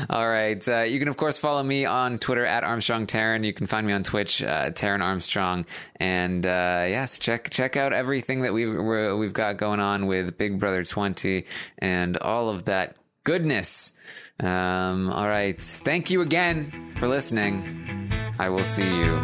All 0.09 0.27
right. 0.27 0.67
Uh, 0.67 0.81
you 0.81 0.97
can, 0.97 1.09
of 1.09 1.15
course, 1.15 1.37
follow 1.37 1.61
me 1.61 1.85
on 1.85 2.17
Twitter 2.17 2.43
at 2.43 2.63
Armstrong 2.63 3.05
Taran. 3.05 3.45
You 3.45 3.53
can 3.53 3.67
find 3.67 3.85
me 3.85 3.93
on 3.93 4.01
Twitch, 4.01 4.41
uh, 4.41 4.71
Taran 4.71 5.01
Armstrong. 5.01 5.67
And 5.97 6.43
uh, 6.43 6.85
yes, 6.89 7.19
check 7.19 7.51
check 7.51 7.77
out 7.77 7.93
everything 7.93 8.41
that 8.41 8.53
we've 8.53 8.73
we're, 8.73 9.15
we've 9.15 9.33
got 9.33 9.57
going 9.57 9.79
on 9.79 10.07
with 10.07 10.39
Big 10.39 10.59
Brother 10.59 10.83
20 10.83 11.45
and 11.77 12.17
all 12.17 12.49
of 12.49 12.65
that 12.65 12.95
goodness. 13.23 13.91
Um, 14.39 15.11
all 15.11 15.27
right. 15.27 15.61
Thank 15.61 16.09
you 16.09 16.21
again 16.21 16.95
for 16.97 17.07
listening. 17.07 18.09
I 18.39 18.49
will 18.49 18.63
see 18.63 18.89
you 18.89 19.23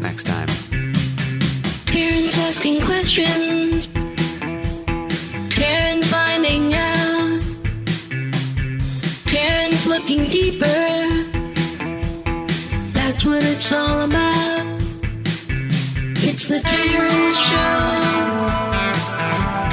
next 0.00 0.24
time. 0.24 0.48
Taran's 1.84 2.38
asking 2.38 2.80
questions. 2.80 3.88
Looking 10.06 10.28
deeper. 10.28 10.66
That's 12.92 13.24
what 13.24 13.42
it's 13.42 13.72
all 13.72 14.02
about. 14.02 14.66
It's 16.28 16.48
the 16.48 16.58
Taran 16.58 17.34
Show. 17.46 17.94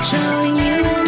So 0.10 0.44
you 0.44 1.01